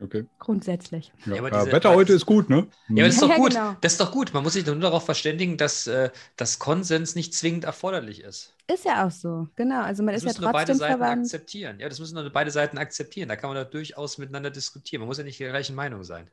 Okay. 0.02 0.26
grundsätzlich. 0.40 1.12
Ja. 1.26 1.34
Ja, 1.36 1.40
aber 1.42 1.52
diese- 1.52 1.72
Wetter 1.72 1.94
heute 1.96 2.14
ist 2.14 2.26
gut, 2.26 2.50
ne? 2.50 2.68
Ja, 2.90 3.04
aber 3.04 3.08
das 3.08 3.16
ist 3.16 3.22
Ja, 3.22 3.28
doch 3.28 3.34
ja, 3.34 3.38
gut. 3.42 3.50
genau. 3.52 3.76
Das 3.82 3.92
ist 3.94 4.02
doch 4.02 4.12
gut. 4.12 4.34
Man 4.34 4.44
muss 4.44 4.54
sich 4.54 4.66
nur 4.66 4.76
darauf 4.80 5.06
verständigen, 5.06 5.58
dass, 5.58 5.88
äh, 5.88 6.10
dass 6.36 6.60
Konsens 6.60 7.16
nicht 7.16 7.34
zwingend 7.34 7.64
erforderlich 7.64 8.22
ist. 8.22 8.54
Ist 8.72 8.86
ja 8.86 9.08
auch 9.08 9.12
so, 9.12 9.48
genau. 9.56 9.82
Also 9.82 10.04
man 10.04 10.14
Das 10.14 10.24
ist 10.24 10.26
ja 10.26 10.30
müssen 10.34 10.42
nur 10.44 10.52
beide 10.52 10.72
trotzdem 10.72 10.80
Seiten 10.88 11.00
verwandt. 11.00 11.22
akzeptieren. 11.26 11.80
Ja, 11.80 11.90
das 11.90 12.00
müssen 12.00 12.16
nur 12.16 12.30
beide 12.32 12.52
Seiten 12.52 12.78
akzeptieren. 12.78 13.30
Da 13.30 13.36
kann 13.36 13.50
man 13.50 13.56
da 13.58 13.64
durchaus 13.64 14.18
miteinander 14.18 14.50
diskutieren. 14.52 15.02
Man 15.02 15.08
muss 15.08 15.18
ja 15.20 15.24
nicht 15.24 15.40
der 15.40 15.50
gleichen 15.52 15.76
Meinung 15.76 16.04
sein. 16.04 16.30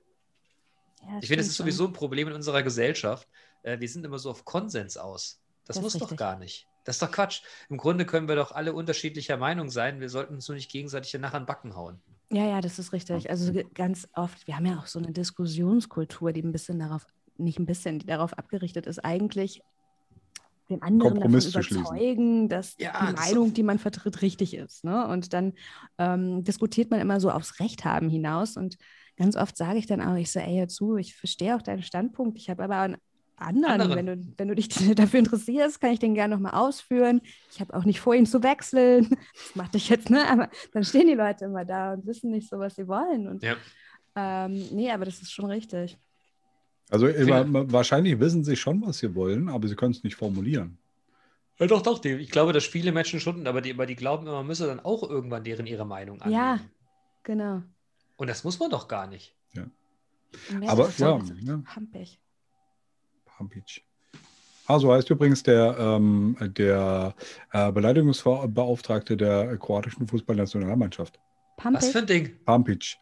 Ja, 1.03 1.18
Ich 1.20 1.29
finde, 1.29 1.43
das 1.43 1.49
ist 1.49 1.57
sowieso 1.57 1.87
ein 1.87 1.93
Problem 1.93 2.29
in 2.29 2.35
unserer 2.35 2.62
Gesellschaft. 2.62 3.29
Äh, 3.65 3.81
wir 3.81 3.89
sind 3.89 4.05
immer 4.05 4.19
so 4.19 4.31
auf 4.31 4.45
Konsens 4.45 4.97
aus. 4.97 5.41
Das, 5.67 5.77
Das 5.77 5.83
muss 5.83 5.95
doch 5.95 6.15
gar 6.15 6.39
nicht. 6.39 6.69
Das 6.85 6.97
ist 6.97 7.03
doch 7.03 7.11
Quatsch. 7.11 7.43
Im 7.71 7.79
Grunde 7.79 8.05
können 8.05 8.29
wir 8.29 8.37
doch 8.37 8.53
alle 8.53 8.75
unterschiedlicher 8.75 9.39
Meinung 9.39 9.71
sein. 9.71 10.01
Wir 10.01 10.11
sollten 10.11 10.35
uns 10.35 10.47
nur 10.49 10.55
nicht 10.55 10.71
gegenseitig 10.71 11.12
danach 11.12 11.33
an 11.33 11.43
den 11.43 11.47
Backen 11.47 11.75
hauen. 11.75 11.99
Ja, 12.31 12.47
ja, 12.47 12.61
das 12.61 12.79
ist 12.79 12.93
richtig. 12.93 13.31
Also 13.31 13.53
ganz 13.75 14.07
oft, 14.15 14.47
wir 14.47 14.57
haben 14.57 14.67
ja 14.67 14.79
auch 14.79 14.87
so 14.87 14.99
eine 14.99 15.12
Diskussionskultur, 15.12 16.33
die 16.33 16.43
ein 16.43 16.53
bisschen 16.53 16.79
darauf, 16.79 17.07
nicht 17.39 17.59
ein 17.59 17.65
bisschen, 17.65 17.99
die 17.99 18.07
darauf 18.07 18.35
abgerichtet 18.35 18.87
ist, 18.87 18.99
eigentlich 18.99 19.62
den 20.69 20.83
anderen 20.83 21.15
davon 21.15 21.23
Kompromiss 21.23 21.51
zu 21.51 21.59
überzeugen, 21.59 22.49
dass 22.49 22.77
Ja, 22.79 23.07
die 23.07 23.15
das 23.15 23.27
Meinung, 23.27 23.55
die 23.55 23.62
man 23.62 23.79
vertritt, 23.79 24.21
richtig 24.23 24.55
ist. 24.55 24.85
Ne? 24.85 25.07
Und 25.09 25.33
dann 25.33 25.55
ähm, 25.99 26.45
diskutiert 26.45 26.91
man 26.91 27.01
immer 27.01 27.21
so 27.21 27.31
aufs 27.31 27.61
Recht 27.61 27.85
haben 27.85 28.11
hinaus. 28.11 28.57
Und 28.57 28.77
ganz 29.17 29.37
oft 29.37 29.57
sage 29.57 29.79
ich 29.79 29.87
dann 29.87 30.03
auch, 30.03 30.17
ich 30.17 30.31
so, 30.31 30.41
ey, 30.41 30.59
hör 30.59 30.69
zu, 30.69 30.97
ich 30.97 31.15
verstehe 31.15 31.57
auch 31.57 31.62
deinen 31.62 31.83
Standpunkt, 31.83 32.39
ich 32.39 32.51
habe 32.51 32.65
aber 32.65 32.79
einen 32.79 32.97
anderen, 33.37 33.80
Anderen. 33.80 33.97
Wenn, 33.97 34.07
du, 34.07 34.32
wenn 34.37 34.49
du 34.49 34.55
dich 34.55 34.68
dafür 34.95 35.18
interessierst, 35.20 35.80
kann 35.80 35.93
ich 35.93 35.99
den 35.99 36.14
gerne 36.14 36.35
nochmal 36.35 36.55
ausführen. 36.55 37.20
Ich 37.53 37.61
habe 37.61 37.74
auch 37.74 37.85
nicht 37.85 38.01
vor, 38.01 38.14
ihn 38.14 38.26
zu 38.26 38.43
wechseln. 38.43 39.09
Das 39.35 39.57
machte 39.57 39.76
ich 39.76 39.89
jetzt, 39.89 40.11
ne? 40.11 40.28
Aber 40.28 40.49
dann 40.72 40.85
stehen 40.85 41.07
die 41.07 41.14
Leute 41.14 41.45
immer 41.47 41.64
da 41.64 41.95
und 41.95 42.07
wissen 42.07 42.30
nicht 42.30 42.49
so, 42.49 42.59
was 42.59 42.76
sie 42.76 42.87
wollen. 42.89 43.28
Und 43.28 43.43
Ja. 43.43 43.57
ähm, 44.16 44.64
nee, 44.72 44.91
aber 44.91 45.05
das 45.05 45.20
ist 45.20 45.32
schon 45.32 45.47
richtig. 45.47 45.99
Also 46.91 47.07
immer, 47.09 47.72
wahrscheinlich 47.72 48.18
wissen 48.20 48.45
sie 48.45 48.57
schon, 48.57 48.82
was 48.82 48.99
sie 48.99 49.14
wollen, 49.14 49.49
aber 49.49 49.68
sie 49.68 49.74
können 49.74 49.93
es 49.93 50.05
nicht 50.05 50.16
formulieren. 50.16 50.78
Ja, 51.59 51.66
doch, 51.66 51.82
doch. 51.82 51.99
Die, 51.99 52.11
ich 52.11 52.30
glaube, 52.30 52.53
dass 52.53 52.64
viele 52.64 52.93
Menschen 52.93 53.20
schon, 53.20 53.47
aber 53.47 53.61
die, 53.61 53.72
aber 53.72 53.87
die 53.87 53.95
glauben 53.97 54.26
immer, 54.26 54.37
man 54.39 54.47
müsse 54.47 54.66
dann 54.66 54.80
auch 54.80 55.09
irgendwann 55.09 55.45
deren 55.45 55.66
ihre 55.66 55.87
Meinung 55.87 56.20
annehmen. 56.20 56.41
Ja. 56.41 56.61
Genau. 57.22 57.62
Und 58.16 58.28
das 58.28 58.45
muss 58.45 58.59
man 58.59 58.70
doch 58.70 58.87
gar 58.89 59.07
nicht. 59.07 59.35
Wer 60.51 60.68
Aber 60.68 60.87
ja, 60.87 60.91
so 60.91 61.22
ja. 61.43 61.62
Pampig. 61.64 62.18
Beach. 63.41 63.82
Ah, 64.66 64.78
so 64.78 64.93
heißt 64.93 65.11
übrigens 65.11 65.43
der, 65.43 65.76
ähm, 65.78 66.37
der 66.41 67.14
äh, 67.53 67.70
Beleidigungsbeauftragte 67.72 69.16
der 69.16 69.57
kroatischen 69.59 70.09
Fußballnationalmannschaft. 70.09 71.18
Was 71.62 71.91
für 71.91 71.99
ein 71.99 72.07
Ding? 72.07 72.37
Beach. 72.64 72.97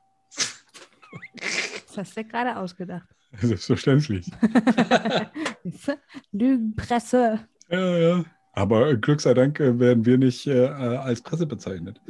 Das 1.87 1.97
hast 1.99 2.17
du 2.17 2.23
dir 2.23 2.29
gerade 2.29 2.57
ausgedacht. 2.57 3.07
Selbstverständlich. 3.41 4.31
Lügenpresse. 6.33 7.41
Ja, 7.71 7.97
ja. 7.99 8.25
Aber 8.55 8.91
äh, 8.91 8.97
Glück 8.97 9.21
sei 9.21 9.33
Dank 9.35 9.61
äh, 9.61 9.79
werden 9.79 10.05
wir 10.05 10.19
nicht 10.19 10.47
äh, 10.47 10.65
äh, 10.67 10.69
als 10.97 11.23
Presse 11.23 11.47
bezeichnet. 11.47 12.01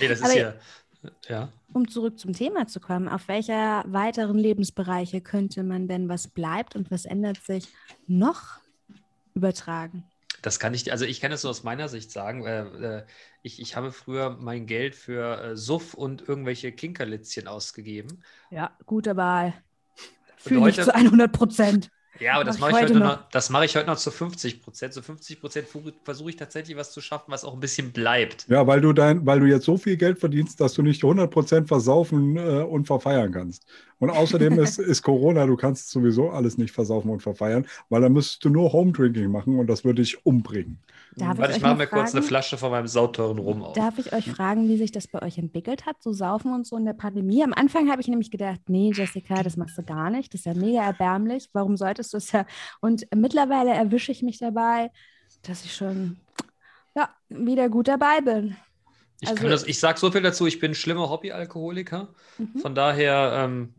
Nee, 0.00 0.08
das 0.08 0.20
ist 0.20 0.24
Aber- 0.24 0.36
ja. 0.38 0.54
Ja. 1.28 1.48
Um 1.72 1.88
zurück 1.88 2.18
zum 2.18 2.32
Thema 2.32 2.66
zu 2.66 2.80
kommen, 2.80 3.08
auf 3.08 3.28
welcher 3.28 3.84
weiteren 3.86 4.38
Lebensbereiche 4.38 5.20
könnte 5.20 5.62
man 5.62 5.88
denn, 5.88 6.08
was 6.08 6.28
bleibt 6.28 6.76
und 6.76 6.90
was 6.90 7.04
ändert 7.04 7.38
sich, 7.38 7.68
noch 8.06 8.58
übertragen? 9.34 10.04
Das 10.42 10.58
kann 10.58 10.74
ich, 10.74 10.90
also 10.90 11.04
ich 11.04 11.20
kann 11.20 11.30
es 11.30 11.44
nur 11.44 11.50
aus 11.50 11.62
meiner 11.62 11.88
Sicht 11.88 12.10
sagen. 12.10 12.44
Äh, 12.44 12.62
äh, 12.62 13.02
ich, 13.42 13.60
ich 13.60 13.76
habe 13.76 13.92
früher 13.92 14.36
mein 14.40 14.66
Geld 14.66 14.94
für 14.94 15.40
äh, 15.40 15.56
Suff 15.56 15.94
und 15.94 16.28
irgendwelche 16.28 16.72
Kinkerlitzchen 16.72 17.46
ausgegeben. 17.46 18.22
Ja, 18.50 18.76
gute 18.84 19.16
Wahl. 19.16 19.54
Fühle 20.36 20.70
ich 20.70 20.80
zu 20.80 20.92
100 20.92 21.30
Prozent. 21.30 21.90
Ja, 22.18 22.34
aber 22.34 22.44
das 22.44 22.58
Mach 22.58 22.70
mache 22.70 22.72
ich 22.72 22.76
ich, 22.76 22.82
heute 22.82 22.94
heute 22.94 23.00
noch. 23.00 23.30
das 23.30 23.50
mache 23.50 23.64
ich 23.64 23.76
heute 23.76 23.86
noch 23.86 23.96
zu 23.98 24.10
50 24.10 24.62
Prozent. 24.62 24.92
Zu 24.94 25.02
50 25.02 25.40
Prozent 25.40 25.68
versuche 26.04 26.30
ich 26.30 26.36
tatsächlich 26.36 26.76
was 26.76 26.92
zu 26.92 27.00
schaffen, 27.00 27.32
was 27.32 27.44
auch 27.44 27.54
ein 27.54 27.60
bisschen 27.60 27.92
bleibt. 27.92 28.46
Ja, 28.48 28.66
weil 28.66 28.80
du 28.80 28.92
dein, 28.92 29.24
weil 29.26 29.40
du 29.40 29.46
jetzt 29.46 29.64
so 29.64 29.76
viel 29.78 29.96
Geld 29.96 30.18
verdienst, 30.18 30.60
dass 30.60 30.74
du 30.74 30.82
nicht 30.82 31.02
100% 31.02 31.66
versaufen 31.66 32.36
äh, 32.36 32.62
und 32.62 32.86
verfeiern 32.86 33.32
kannst. 33.32 33.66
Und 33.98 34.10
außerdem 34.10 34.58
ist, 34.58 34.78
ist 34.78 35.02
Corona, 35.02 35.46
du 35.46 35.56
kannst 35.56 35.90
sowieso 35.90 36.30
alles 36.30 36.58
nicht 36.58 36.72
versaufen 36.72 37.10
und 37.10 37.20
verfeiern, 37.22 37.66
weil 37.88 38.02
dann 38.02 38.12
müsstest 38.12 38.44
du 38.44 38.50
nur 38.50 38.72
Home 38.72 38.92
Drinking 38.92 39.30
machen 39.30 39.58
und 39.58 39.66
das 39.68 39.84
würde 39.84 40.02
dich 40.02 40.24
umbringen. 40.26 40.78
Darf 41.16 41.38
Warte, 41.38 41.50
ich 41.52 41.58
ich 41.58 41.62
mache 41.62 41.76
mir 41.76 41.86
kurz 41.86 42.14
eine? 42.14 42.22
Flasche 42.22 42.56
von 42.56 42.70
meinem 42.70 42.86
sauteuren 42.86 43.38
Rum 43.38 43.62
auf. 43.62 43.74
Darf 43.74 43.98
ich 43.98 44.12
euch 44.12 44.30
fragen, 44.30 44.68
wie 44.68 44.78
sich 44.78 44.92
das 44.92 45.06
bei 45.08 45.20
euch 45.22 45.36
entwickelt 45.36 45.84
hat, 45.84 46.02
so 46.02 46.12
Saufen 46.12 46.54
und 46.54 46.66
so 46.66 46.76
in 46.76 46.86
der 46.86 46.94
Pandemie? 46.94 47.44
Am 47.44 47.52
Anfang 47.52 47.90
habe 47.90 48.00
ich 48.00 48.08
nämlich 48.08 48.30
gedacht, 48.30 48.60
nee, 48.68 48.92
Jessica, 48.94 49.42
das 49.42 49.56
machst 49.56 49.76
du 49.76 49.82
gar 49.82 50.08
nicht. 50.08 50.32
Das 50.32 50.40
ist 50.40 50.46
ja 50.46 50.54
mega 50.54 50.82
erbärmlich. 50.82 51.50
Warum 51.52 51.76
solltest 51.76 52.14
du 52.14 52.16
es 52.16 52.32
ja? 52.32 52.46
Und 52.80 53.06
mittlerweile 53.14 53.72
erwische 53.72 54.10
ich 54.12 54.22
mich 54.22 54.38
dabei, 54.38 54.90
dass 55.42 55.64
ich 55.64 55.74
schon 55.74 56.16
ja, 56.94 57.10
wieder 57.28 57.68
gut 57.68 57.88
dabei 57.88 58.20
bin. 58.20 58.56
Ich, 59.20 59.28
also- 59.28 59.40
kann 59.40 59.50
das, 59.50 59.66
ich 59.66 59.78
sage 59.78 59.98
so 59.98 60.10
viel 60.10 60.22
dazu, 60.22 60.46
ich 60.46 60.58
bin 60.60 60.72
ein 60.72 60.74
schlimmer 60.74 61.10
Hobbyalkoholiker. 61.10 62.08
Mhm. 62.38 62.58
Von 62.58 62.74
daher, 62.74 63.32
ähm, 63.44 63.74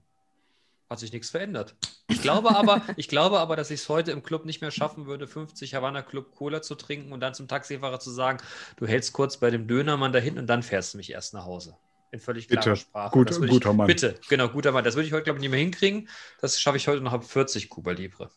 Hat 0.89 0.99
sich 0.99 1.11
nichts 1.11 1.29
verändert. 1.29 1.75
Ich 2.07 2.21
glaube 2.21 2.55
aber, 2.55 2.81
ich 2.97 3.07
glaube 3.07 3.39
aber, 3.39 3.55
dass 3.55 3.71
ich 3.71 3.81
es 3.81 3.89
heute 3.89 4.11
im 4.11 4.21
Club 4.23 4.45
nicht 4.45 4.61
mehr 4.61 4.71
schaffen 4.71 5.05
würde, 5.05 5.27
50 5.27 5.73
Havanna 5.73 6.01
Club 6.01 6.31
Cola 6.35 6.61
zu 6.61 6.75
trinken 6.75 7.11
und 7.11 7.19
dann 7.19 7.33
zum 7.33 7.47
Taxifahrer 7.47 7.99
zu 7.99 8.11
sagen, 8.11 8.39
du 8.75 8.85
hältst 8.85 9.13
kurz 9.13 9.37
bei 9.37 9.49
dem 9.49 9.67
Dönermann 9.67 10.11
da 10.13 10.19
hinten 10.19 10.39
und 10.39 10.47
dann 10.47 10.63
fährst 10.63 10.93
du 10.93 10.97
mich 10.97 11.11
erst 11.11 11.33
nach 11.33 11.45
Hause. 11.45 11.77
In 12.11 12.19
völlig 12.19 12.47
klarer 12.47 12.63
Bitte. 12.63 12.75
Sprache. 12.75 13.11
Gut, 13.11 13.29
Das 13.29 13.39
guter 13.39 13.71
ich, 13.71 13.75
Mann. 13.75 13.87
Bitte, 13.87 14.19
genau, 14.29 14.47
guter 14.49 14.71
Mann. 14.71 14.83
Das 14.83 14.95
würde 14.95 15.07
ich 15.07 15.13
heute, 15.13 15.23
glaube 15.23 15.39
ich, 15.39 15.41
nicht 15.41 15.49
mehr 15.49 15.59
hinkriegen. 15.59 16.07
Das 16.41 16.61
schaffe 16.61 16.77
ich 16.77 16.87
heute 16.87 17.01
noch 17.01 17.13
ab 17.13 17.23
40 17.23 17.69
Cuba 17.69 17.91
Libre. 17.91 18.29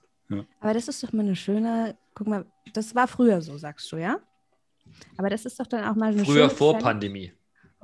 Aber 0.60 0.74
das 0.74 0.88
ist 0.88 1.02
doch 1.02 1.12
mal 1.12 1.22
eine 1.22 1.36
schöne, 1.36 1.96
guck 2.14 2.26
mal, 2.26 2.46
das 2.72 2.94
war 2.94 3.06
früher 3.06 3.42
so, 3.42 3.58
sagst 3.58 3.90
du, 3.92 3.96
ja? 3.96 4.18
Aber 5.16 5.30
das 5.30 5.44
ist 5.44 5.58
doch 5.60 5.66
dann 5.66 5.84
auch 5.84 5.94
mal 5.94 6.12
eine 6.12 6.24
Früher 6.24 6.44
schöne 6.44 6.50
vor 6.50 6.72
Challenge. 6.72 6.82
Pandemie. 6.84 7.32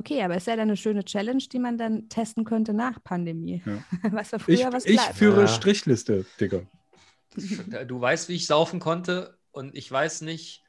Okay, 0.02 0.20
aber 0.22 0.36
ist 0.36 0.48
ja 0.48 0.56
dann 0.56 0.68
eine 0.68 0.76
schöne 0.76 1.04
Challenge, 1.04 1.42
die 1.52 1.60
man 1.60 1.78
dann 1.78 2.08
testen 2.08 2.44
könnte 2.44 2.74
nach 2.74 3.00
Pandemie. 3.04 3.62
Ja. 3.64 3.84
Was 4.12 4.32
war 4.32 4.40
früher, 4.40 4.54
Ich, 4.56 4.72
was 4.72 4.84
ich 4.84 5.00
führe 5.00 5.42
Ja. 5.42 5.46
Strichliste, 5.46 6.26
Digga. 6.40 6.62
Du 7.86 8.00
weißt, 8.00 8.28
wie 8.28 8.34
ich 8.34 8.48
saufen 8.48 8.80
konnte 8.80 9.38
und 9.52 9.76
ich 9.76 9.90
weiß 9.90 10.22
nicht. 10.22 10.64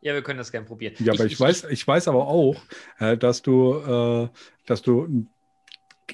Ja, 0.00 0.14
wir 0.14 0.22
können 0.22 0.38
das 0.38 0.52
gerne 0.52 0.66
probieren. 0.66 0.94
Ja, 1.00 1.12
aber 1.12 1.26
ich, 1.26 1.38
weiß, 1.38 1.64
ich 1.64 1.86
weiß 1.86 2.08
aber 2.08 2.28
auch, 2.28 2.56
äh, 2.98 3.18
dass 3.18 3.42
du, 3.42 3.74
äh, 3.74 4.28
dass 4.64 4.80
du 4.80 5.26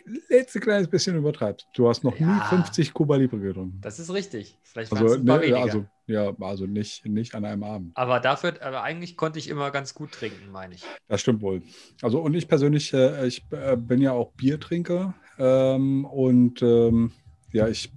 ein 0.06 0.20
letztes 0.28 0.60
kleines 0.62 0.88
bisschen 0.88 1.16
übertreibst. 1.16 1.66
Du 1.74 1.88
hast 1.88 2.04
noch 2.04 2.18
nie 2.18 2.26
Ja. 2.26 2.44
50 2.50 2.92
Cuba 2.92 3.16
Libre 3.16 3.38
getrunken. 3.38 3.78
Das 3.80 3.98
ist 3.98 4.12
richtig. 4.12 4.58
Vielleicht 4.62 4.92
Also, 4.92 5.06
es 5.06 5.12
ein 5.14 5.24
paar 5.24 5.36
ne, 5.38 5.42
weniger. 5.42 5.60
also, 5.62 5.84
ja, 6.06 6.32
also 6.40 6.66
nicht, 6.66 7.06
nicht 7.06 7.34
an 7.34 7.44
einem 7.44 7.62
Abend. 7.62 7.96
aber 7.96 8.20
dafür, 8.20 8.54
aber 8.62 8.82
eigentlich 8.82 9.16
konnte 9.16 9.38
ich 9.38 9.48
immer 9.48 9.70
ganz 9.70 9.94
gut 9.94 10.12
trinken, 10.12 10.50
meine 10.52 10.74
ich. 10.74 10.84
Das 11.08 11.20
stimmt 11.20 11.40
wohl. 11.42 11.62
Also 12.02 12.20
und 12.20 12.34
ich 12.34 12.46
persönlich, 12.48 12.92
äh, 12.92 13.26
ich 13.26 13.42
äh, 13.50 13.76
bin 13.76 14.00
ja 14.02 14.12
auch 14.12 14.32
Biertrinker 14.32 15.14
ähm, 15.38 16.04
und 16.04 16.60
ähm, 16.62 17.12
ja, 17.52 17.68
ich 17.68 17.90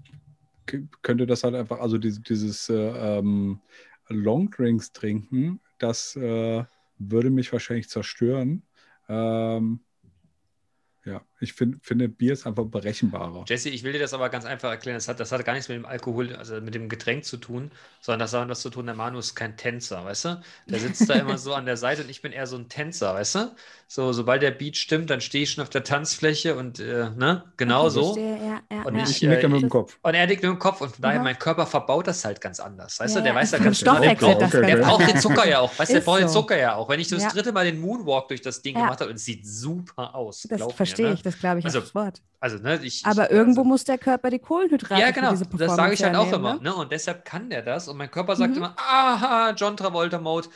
könnte 1.01 1.25
das 1.25 1.43
halt 1.43 1.55
einfach, 1.55 1.79
also 1.79 1.97
diese, 1.97 2.21
dieses 2.21 2.69
äh, 2.69 2.73
ähm, 3.19 3.59
Longdrinks 4.09 4.91
trinken, 4.91 5.59
das 5.79 6.15
äh, 6.15 6.63
würde 6.99 7.29
mich 7.29 7.51
wahrscheinlich 7.53 7.89
zerstören. 7.89 8.63
Ähm, 9.09 9.79
ja, 11.05 11.21
ich 11.39 11.53
find, 11.53 11.85
finde, 11.85 12.09
Bier 12.09 12.33
ist 12.33 12.47
einfach 12.47 12.65
berechenbarer. 12.65 13.45
Jesse, 13.47 13.69
ich 13.69 13.83
will 13.83 13.93
dir 13.93 13.99
das 13.99 14.13
aber 14.13 14.29
ganz 14.29 14.45
einfach 14.45 14.69
erklären. 14.69 14.95
Das 14.97 15.07
hat, 15.07 15.19
das 15.19 15.31
hat 15.31 15.43
gar 15.45 15.53
nichts 15.53 15.69
mit 15.69 15.77
dem 15.77 15.85
Alkohol, 15.85 16.35
also 16.35 16.59
mit 16.61 16.73
dem 16.75 16.89
Getränk 16.89 17.25
zu 17.25 17.37
tun, 17.37 17.71
sondern 18.01 18.19
das 18.19 18.33
hat 18.33 18.47
was 18.49 18.61
zu 18.61 18.69
tun. 18.69 18.85
Der 18.87 18.95
Manu 18.95 19.19
ist 19.19 19.35
kein 19.35 19.55
Tänzer, 19.57 20.03
weißt 20.03 20.25
du? 20.25 20.41
Der 20.71 20.79
sitzt 20.79 21.09
da 21.09 21.15
immer 21.15 21.37
so 21.37 21.53
an 21.53 21.65
der 21.65 21.77
Seite 21.77 22.03
und 22.03 22.09
ich 22.09 22.21
bin 22.21 22.31
eher 22.31 22.47
so 22.47 22.57
ein 22.57 22.69
Tänzer, 22.69 23.13
weißt 23.13 23.35
du? 23.35 23.55
So, 23.87 24.11
sobald 24.13 24.41
der 24.41 24.51
Beat 24.51 24.77
stimmt, 24.77 25.09
dann 25.09 25.21
stehe 25.21 25.43
ich 25.43 25.51
schon 25.51 25.61
auf 25.63 25.69
der 25.69 25.83
Tanzfläche 25.83 26.55
und, 26.55 26.79
äh, 26.79 27.09
ne? 27.11 27.43
Genau 27.57 27.85
Okay, 27.85 27.89
so. 27.89 28.03
verstehe, 28.13 28.37
ja, 28.37 28.61
ja, 28.71 28.81
Und 28.83 28.95
ja. 28.95 29.03
Ich 29.03 29.23
äh, 29.23 29.27
nicke 29.27 29.47
mit 29.47 29.61
dem 29.61 29.69
Kopf. 29.69 29.97
Und 30.01 30.13
er 30.13 30.27
nickt 30.27 30.43
mit 30.43 30.51
dem 30.51 30.59
Kopf 30.59 30.81
und 30.81 30.89
von 30.95 31.01
daher, 31.01 31.19
Mhm. 31.19 31.23
mein 31.25 31.39
Körper 31.39 31.65
verbaut 31.65 32.07
das 32.07 32.25
halt 32.25 32.41
ganz 32.41 32.59
anders. 32.59 32.99
Weißt 32.99 33.15
du, 33.15 33.19
Ja, 33.19 33.23
der 33.23 33.33
ja, 33.33 33.39
weiß 33.39 33.51
ja 33.51 33.57
ganz 33.59 33.79
genau, 33.79 33.99
der 33.99 34.15
braucht, 34.15 34.41
das 34.41 34.51
der 34.51 34.77
braucht 34.77 35.07
den. 35.07 35.17
Zucker 35.21 35.47
ja 35.47 35.59
auch. 35.59 35.77
Weißt 35.77 35.89
du, 35.91 35.93
der 35.95 36.01
braucht 36.01 36.21
den 36.21 36.27
so. 36.27 36.41
Zucker 36.41 36.57
ja 36.57 36.75
auch. 36.75 36.89
Wenn 36.89 36.99
ich 36.99 37.07
das 37.07 37.23
Ja. 37.23 37.29
dritte 37.29 37.51
Mal 37.51 37.65
den 37.65 37.79
Moonwalk 37.79 38.27
durch 38.27 38.41
das 38.41 38.61
Ding 38.61 38.75
Ja. 38.75 38.81
gemacht 38.81 38.99
habe, 39.01 39.09
und 39.09 39.15
es 39.15 39.25
sieht 39.25 39.45
super 39.47 40.15
aus. 40.15 40.43
Das 40.49 40.59
mir, 40.61 40.69
verstehe 40.73 41.07
ne? 41.07 41.13
ich, 41.13 41.21
das 41.27 41.39
glaube 41.39 41.59
ich 41.59 41.65
Also, 41.65 41.79
aufs 41.79 41.93
Wort. 41.93 42.21
Also, 42.39 42.57
ne, 42.57 42.79
ich, 42.83 43.05
Aber 43.05 43.25
ich, 43.25 43.31
irgendwo 43.31 43.61
also, 43.61 43.69
muss 43.69 43.83
der 43.83 43.97
Körper 43.97 44.29
die 44.29 44.39
Kohlenhydrate 44.39 45.01
Ja, 45.01 45.07
für 45.07 45.13
genau. 45.13 45.31
diese 45.31 45.45
Das 45.45 45.75
sage 45.75 45.93
ich 45.93 46.03
halt 46.03 46.15
auch 46.15 46.31
immer. 46.31 46.55
ne? 46.55 46.61
Ne? 46.63 46.75
Und 46.75 46.91
deshalb 46.91 47.25
kann 47.25 47.49
der 47.49 47.61
das. 47.61 47.87
Und 47.87 47.97
mein 47.97 48.11
Körper 48.11 48.35
sagt 48.35 48.51
Mhm. 48.51 48.57
immer, 48.57 48.75
aha, 48.77 49.51
John 49.55 49.75
Travolta 49.77 50.19
Mode, 50.19 50.49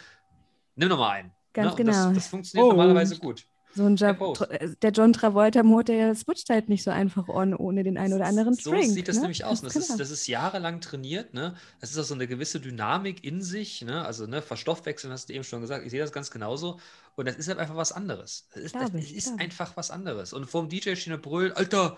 nimm 0.76 0.89
noch 0.89 0.97
mal 0.97 1.09
einen. 1.11 1.32
Ganz 1.53 1.72
ne? 1.72 1.76
Genau. 1.86 1.91
Das, 1.91 2.13
das 2.13 2.28
funktioniert 2.28 2.65
Oh. 2.65 2.72
normalerweise 2.72 3.17
gut. 3.17 3.45
So 3.74 3.86
ein 3.86 3.95
äh, 3.97 4.69
der 4.82 4.91
John 4.91 5.13
Travolta-Mode, 5.13 5.93
der 5.93 6.13
switcht 6.13 6.49
halt 6.49 6.67
nicht 6.67 6.84
so 6.84 6.91
einfach 6.91 7.30
on, 7.30 7.55
ohne 7.55 7.84
den 7.84 7.97
einen 7.97 8.13
oder 8.13 8.26
anderen 8.26 8.53
so 8.53 8.69
Drink. 8.72 8.91
sieht 8.91 9.07
das 9.07 9.15
ne? 9.15 9.22
nämlich 9.22 9.45
aus. 9.45 9.61
Ganz 9.61 9.74
Das, 9.74 9.89
ist, 9.89 9.97
das 9.97 10.11
ist 10.11 10.28
jahrelang 10.28 10.82
trainiert. 10.82 11.34
Ne? 11.34 11.55
Das 11.80 11.91
ist 11.91 11.97
auch 11.97 12.03
so 12.03 12.13
eine 12.13 12.28
gewisse 12.28 12.59
Dynamik 12.59 13.24
in 13.24 13.41
sich. 13.41 13.82
Ne? 13.82 14.03
Also 14.05 14.28
ne, 14.28 14.41
Verstoffwechseln 14.41 15.13
hast 15.13 15.30
du 15.30 15.34
eben 15.34 15.45
schon 15.45 15.61
gesagt. 15.61 15.86
Ich 15.86 15.91
sehe 15.91 16.01
das 16.01 16.11
ganz 16.11 16.32
genauso. 16.32 16.82
Und 17.16 17.28
das 17.28 17.36
ist 17.36 17.47
halt 17.47 17.59
einfach 17.59 17.76
was 17.76 17.91
anderes. 17.91 18.47
Das 18.53 18.64
ist, 18.64 18.76
das 18.76 18.93
ich, 18.93 19.16
ist 19.16 19.39
einfach 19.39 19.76
was 19.78 19.91
anderes. 19.91 20.34
Und 20.34 20.45
vorm 20.45 20.70
DJ 20.70 20.95
stehen 20.95 21.14
und 21.14 21.22
brüllen, 21.22 21.51
Alter, 21.53 21.97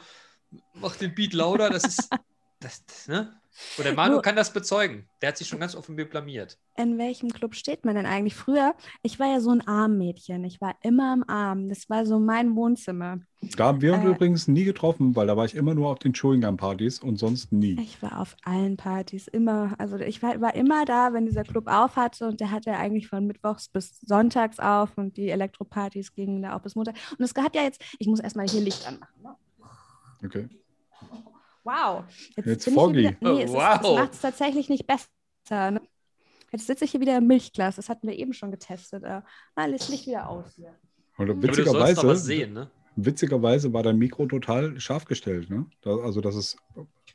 mach 0.74 0.96
den 0.96 1.14
Beat 1.14 1.34
lauter. 1.34 1.70
Das 1.70 1.84
ist, 1.84 2.10
das, 2.64 2.86
das, 2.86 3.08
ne? 3.08 3.34
Und 3.78 3.84
der 3.86 3.94
Manu 3.94 4.20
kann 4.20 4.36
das 4.36 4.52
bezeugen. 4.52 5.08
Der 5.22 5.30
hat 5.30 5.38
sich 5.38 5.48
schon 5.48 5.60
ganz 5.60 5.76
offen 5.76 5.94
mir 5.94 6.10
blamiert. 6.10 6.58
In 6.76 6.98
welchem 6.98 7.30
Club 7.30 7.54
steht 7.54 7.86
man 7.86 7.94
denn 7.94 8.08
eigentlich? 8.08 8.34
Früher, 8.34 8.74
ich 9.04 9.20
war 9.20 9.28
ja 9.28 9.40
so 9.42 9.52
ein 9.52 9.62
Armmädchen. 9.68 10.44
Ich 10.44 10.60
war 10.60 10.74
immer 10.82 11.14
im 11.14 11.30
Arm. 11.30 11.70
Das 11.70 11.88
war 11.88 12.08
so 12.08 12.18
mein 12.18 12.56
Wohnzimmer. 12.56 13.20
Da 13.56 13.66
haben 13.68 13.82
wir 13.82 13.94
uns 13.94 14.06
Äh. 14.06 14.08
übrigens 14.10 14.48
nie 14.48 14.64
getroffen, 14.64 15.16
weil 15.16 15.28
da 15.28 15.38
war 15.38 15.46
ich 15.46 15.54
immer 15.54 15.76
nur 15.76 15.90
auf 15.90 16.00
den 16.00 16.14
Chewing-Gum-Partys 16.14 16.98
und 16.98 17.18
sonst 17.18 17.52
nie. 17.52 17.80
Ich 17.80 18.02
war 18.02 18.20
auf 18.22 18.36
allen 18.44 18.76
Partys 18.76 19.28
immer. 19.28 19.76
Also 19.78 19.98
ich 20.00 20.24
war, 20.24 20.42
war 20.42 20.56
immer 20.56 20.84
da, 20.86 21.14
wenn 21.14 21.28
dieser 21.28 21.44
Club 21.44 21.68
auf 21.68 21.96
hatte. 21.96 22.26
Und 22.28 22.40
der 22.40 22.50
hatte 22.50 22.72
eigentlich 22.76 23.08
von 23.08 23.28
Mittwochs 23.28 23.70
bis 23.70 24.00
Sonntags 24.00 24.58
auf. 24.60 24.98
Und 24.98 25.16
die 25.16 25.30
Elektropartys 25.30 26.16
gingen 26.16 26.42
da 26.42 26.56
auch 26.58 26.62
bis 26.62 26.74
Montag. 26.74 26.96
Und 27.20 27.24
es 27.24 27.36
hat 27.38 27.56
ja 27.56 27.62
jetzt, 27.62 27.84
ich 28.00 28.08
muss 28.08 28.20
erstmal 28.20 28.48
hier 28.48 28.62
Licht 28.62 28.88
anmachen. 28.88 29.22
Ne? 29.22 29.36
Okay. 30.26 30.50
Wow. 31.64 32.04
Jetzt 32.36 32.46
bin 32.46 32.54
ich 32.58 32.64
Foggy. 32.74 33.02
hier 33.02 33.10
wieder, 33.20 33.34
nee, 33.34 33.44
es, 33.44 33.50
ist- 33.50 33.56
Wow. 33.56 33.80
es 33.82 33.96
macht 33.96 34.14
es 34.14 34.22
tatsächlich 34.22 34.70
nicht 34.70 34.86
besser. 34.88 35.08
Ne? 35.50 35.82
Jetzt 36.52 36.68
sitze 36.68 36.86
ich 36.86 36.92
hier 36.92 37.02
wieder 37.02 37.18
im 37.18 37.28
Milchglas. 37.28 37.78
Das 37.78 37.90
hatten 37.90 38.08
wir 38.08 38.18
eben 38.18 38.34
schon 38.34 38.52
getestet. 38.52 39.04
Äh, 39.04 39.22
ah, 39.56 39.66
lässt 39.66 39.90
Licht 39.90 40.06
wieder 40.08 40.30
aus 40.30 40.54
hier. 40.56 40.76
Was 41.18 41.28
witzigerweise, 41.42 42.16
sehen, 42.16 42.54
ne? 42.54 42.70
witzigerweise 42.96 43.72
war 43.74 43.84
dein 43.84 43.98
Mikro 43.98 44.26
total 44.26 44.80
scharf 44.80 45.06
gestellt. 45.06 45.50
Ne? 45.50 45.66
Da, 45.82 45.96
also 45.98 46.22
das 46.22 46.36
ist 46.36 46.58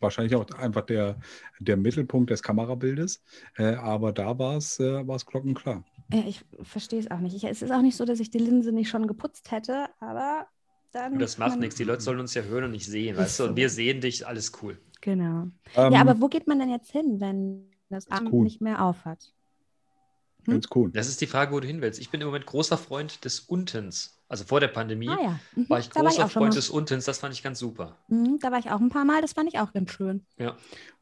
wahrscheinlich 0.00 0.34
auch 0.36 0.48
einfach 0.52 0.82
der, 0.82 1.18
der 1.58 1.76
Mittelpunkt 1.76 2.30
des 2.30 2.42
Kamerabildes. 2.42 3.22
Äh, 3.56 3.74
aber 3.74 4.12
da 4.12 4.38
war 4.38 4.56
es 4.56 4.78
äh, 4.80 5.06
war's 5.06 5.26
glockenklar. 5.26 5.84
Ja, 6.12 6.22
ich 6.26 6.44
verstehe 6.62 7.00
es 7.00 7.10
auch 7.10 7.18
nicht. 7.18 7.36
Ich, 7.36 7.44
es 7.44 7.60
ist 7.62 7.70
auch 7.70 7.82
nicht 7.82 7.96
so, 7.96 8.04
dass 8.04 8.20
ich 8.20 8.30
die 8.30 8.38
Linse 8.38 8.72
nicht 8.72 8.88
schon 8.88 9.06
geputzt 9.06 9.50
hätte, 9.50 9.88
aber 10.00 10.46
dann. 10.90 11.14
Und 11.14 11.18
das 11.20 11.38
macht 11.38 11.58
nichts. 11.58 11.76
Die 11.76 11.84
Leute 11.84 12.02
sollen 12.02 12.20
uns 12.20 12.34
ja 12.34 12.42
hören 12.42 12.64
und 12.64 12.70
nicht 12.72 12.86
sehen, 12.86 13.16
weißt 13.16 13.40
du? 13.40 13.44
Und 13.44 13.56
wir 13.56 13.70
sehen 13.70 14.00
dich, 14.00 14.26
alles 14.26 14.52
cool. 14.62 14.78
Genau. 15.00 15.48
Ähm, 15.74 15.92
ja, 15.92 16.00
aber 16.00 16.20
wo 16.20 16.28
geht 16.28 16.46
man 16.46 16.58
denn 16.58 16.70
jetzt 16.70 16.90
hin, 16.90 17.20
wenn 17.20 17.70
das 17.88 18.10
Amt 18.10 18.32
cool. 18.32 18.44
nicht 18.44 18.60
mehr 18.60 18.84
aufhat? 18.84 19.32
Hm? 20.48 20.54
ganz 20.54 20.66
cool. 20.74 20.90
Das 20.92 21.08
ist 21.08 21.20
die 21.20 21.26
Frage, 21.26 21.52
wo 21.52 21.60
du 21.60 21.66
hin 21.66 21.80
willst. 21.82 22.00
Ich 22.00 22.10
bin 22.10 22.20
im 22.20 22.26
Moment 22.26 22.46
großer 22.46 22.78
Freund 22.78 23.24
des 23.24 23.40
Untens. 23.40 24.18
Also 24.28 24.44
vor 24.44 24.60
der 24.60 24.68
Pandemie 24.68 25.08
Ah 25.08 25.18
ja. 25.22 25.40
Mhm. 25.54 25.68
war 25.68 25.78
ich 25.78 25.88
da 25.90 26.04
war 26.04 26.10
ich 26.10 26.16
großer 26.16 26.26
auch 26.26 26.30
schon 26.30 26.42
Freund 26.42 26.54
des 26.56 26.70
Untens. 26.70 27.04
Das 27.06 27.18
fand 27.18 27.34
ich 27.34 27.42
ganz 27.42 27.58
super. 27.58 27.96
Mhm, 28.08 28.38
da 28.40 28.50
war 28.52 28.58
ich 28.58 28.70
auch 28.70 28.80
ein 28.80 28.90
paar 28.90 29.04
Mal. 29.04 29.22
Das 29.22 29.32
fand 29.34 29.48
ich 29.48 29.58
auch 29.58 29.72
ganz 29.72 29.90
schön. 29.92 30.26
Ja. 30.38 30.56